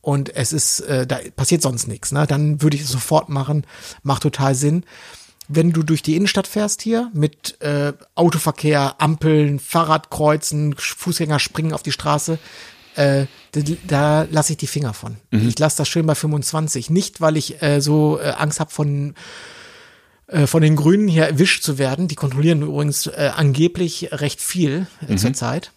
und 0.00 0.34
es 0.34 0.52
ist, 0.52 0.80
äh, 0.80 1.06
da 1.06 1.18
passiert 1.36 1.62
sonst 1.62 1.86
nichts, 1.86 2.10
ne? 2.10 2.26
Dann 2.26 2.60
würde 2.62 2.76
ich 2.76 2.82
es 2.82 2.90
sofort 2.90 3.28
machen. 3.28 3.64
Macht 4.02 4.24
total 4.24 4.54
Sinn. 4.54 4.84
Wenn 5.54 5.72
du 5.72 5.82
durch 5.82 6.02
die 6.02 6.16
Innenstadt 6.16 6.46
fährst 6.46 6.82
hier 6.82 7.10
mit 7.12 7.60
äh, 7.60 7.92
Autoverkehr, 8.14 8.96
Ampeln, 8.98 9.58
Fahrradkreuzen, 9.58 10.74
Fußgänger 10.76 11.38
springen 11.38 11.72
auf 11.72 11.82
die 11.82 11.92
Straße, 11.92 12.38
äh, 12.94 13.26
da, 13.52 13.60
da 13.86 14.22
lasse 14.30 14.52
ich 14.52 14.58
die 14.58 14.66
Finger 14.66 14.94
von. 14.94 15.16
Ich 15.30 15.58
lasse 15.58 15.78
das 15.78 15.88
schön 15.88 16.06
bei 16.06 16.14
25. 16.14 16.90
Nicht, 16.90 17.20
weil 17.20 17.36
ich 17.36 17.62
äh, 17.62 17.80
so 17.80 18.18
äh, 18.20 18.30
Angst 18.30 18.60
habe 18.60 18.70
von 18.70 19.14
äh, 20.32 20.46
von 20.46 20.62
den 20.62 20.76
Grünen 20.76 21.08
hier 21.08 21.26
erwischt 21.26 21.62
zu 21.62 21.78
werden. 21.78 22.08
Die 22.08 22.14
kontrollieren 22.14 22.62
übrigens 22.62 23.06
äh, 23.06 23.30
angeblich 23.34 24.08
recht 24.12 24.40
viel 24.40 24.86
äh, 25.06 25.16
zurzeit. 25.16 25.72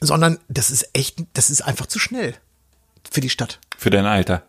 Sondern 0.00 0.38
das 0.48 0.70
ist 0.70 0.90
echt, 0.92 1.24
das 1.32 1.50
ist 1.50 1.62
einfach 1.62 1.86
zu 1.86 1.98
schnell 1.98 2.34
für 3.10 3.20
die 3.20 3.30
Stadt. 3.30 3.60
Für 3.76 3.90
dein 3.90 4.06
Alter. 4.06 4.44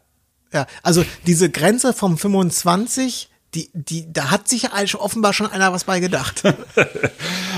Ja, 0.52 0.66
also 0.82 1.06
diese 1.28 1.50
Grenze 1.50 1.94
vom 1.94 2.18
25, 2.18 3.29
die, 3.56 3.70
die, 3.74 4.12
da 4.12 4.32
hat 4.32 4.48
sich 4.48 4.72
eigentlich 4.72 4.96
offenbar 4.96 5.34
schon 5.34 5.48
einer 5.48 5.74
was 5.74 5.86
bei 5.86 6.00
gedacht. 6.00 6.44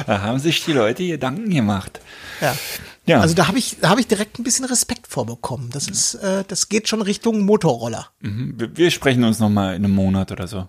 Da 0.07 0.21
haben 0.21 0.39
sich 0.39 0.65
die 0.65 0.73
Leute 0.73 1.05
Gedanken 1.05 1.49
gemacht. 1.51 1.99
Ja. 2.39 2.55
Ja. 3.05 3.19
Also 3.19 3.35
da 3.35 3.47
habe 3.47 3.59
ich, 3.59 3.77
da 3.81 3.89
habe 3.89 3.99
ich 3.99 4.07
direkt 4.07 4.39
ein 4.39 4.43
bisschen 4.43 4.65
Respekt 4.65 5.05
vorbekommen. 5.07 5.69
Das 5.71 5.87
ist, 5.87 6.15
äh, 6.15 6.43
das 6.47 6.69
geht 6.69 6.87
schon 6.87 7.01
Richtung 7.01 7.41
Motorroller. 7.41 8.07
Mhm. 8.21 8.55
Wir, 8.57 8.77
wir 8.77 8.91
sprechen 8.91 9.23
uns 9.23 9.39
noch 9.39 9.49
mal 9.49 9.75
in 9.75 9.85
einem 9.85 9.93
Monat 9.93 10.31
oder 10.31 10.47
so. 10.47 10.67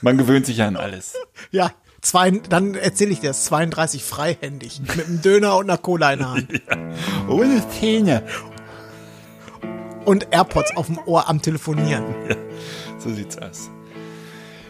Man 0.00 0.18
gewöhnt 0.18 0.46
sich 0.46 0.56
ja 0.58 0.66
an 0.66 0.76
alles. 0.76 1.14
Ja. 1.50 1.72
Zwei, 2.00 2.30
dann 2.32 2.74
erzähle 2.74 3.12
ich 3.12 3.20
dir 3.20 3.28
das 3.28 3.44
32 3.44 4.02
freihändig 4.02 4.80
mit 4.80 5.06
einem 5.06 5.22
Döner 5.22 5.56
und 5.56 5.70
einer 5.70 5.78
Cola 5.78 6.12
in 6.14 6.18
der 6.18 6.30
Hand 6.32 6.48
Ohne 7.28 7.62
Zähne. 7.68 8.24
und 10.04 10.26
AirPods 10.32 10.76
auf 10.76 10.86
dem 10.86 10.98
Ohr 11.06 11.28
am 11.28 11.40
Telefonieren. 11.40 12.04
So 12.98 13.14
sieht's 13.14 13.38
aus. 13.38 13.70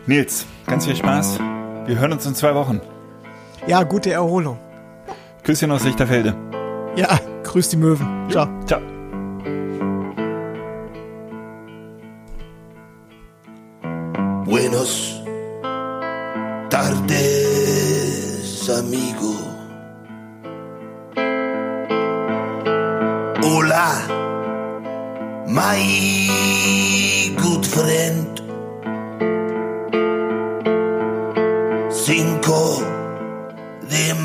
Nils, 0.07 0.47
ganz 0.67 0.85
viel 0.85 0.97
Spaß. 0.97 1.39
Wir 1.87 1.99
hören 1.99 2.13
uns 2.13 2.27
in 2.27 2.35
zwei 2.35 2.55
Wochen. 2.55 2.81
Ja, 3.67 3.85
gute 3.85 4.11
Erholung. 4.13 4.59
Küsschen 5.45 5.71
aus 5.71 5.85
Lichterfelde. 5.85 6.35
Ja, 6.97 7.21
grüß 7.45 7.69
die 7.69 7.77
Möwen. 7.77 8.29
Ciao. 8.29 8.49
Ciao. 8.67 8.81
Buenos 14.45 15.23
tardes, 16.69 17.09
amigo. 18.69 19.35
Hola, 23.43 23.93
my 25.47 27.33
good 27.41 27.65
friend. 27.65 28.32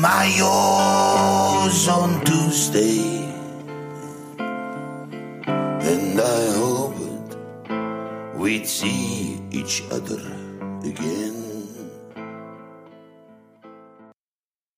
Mayo's 0.00 1.88
on 1.88 2.24
Tuesday. 2.24 3.00
And 5.90 6.20
I 6.20 6.50
hoped 6.56 7.36
we'd 8.36 8.66
see 8.66 9.40
each 9.50 9.82
other 9.90 10.22
again. 10.84 11.47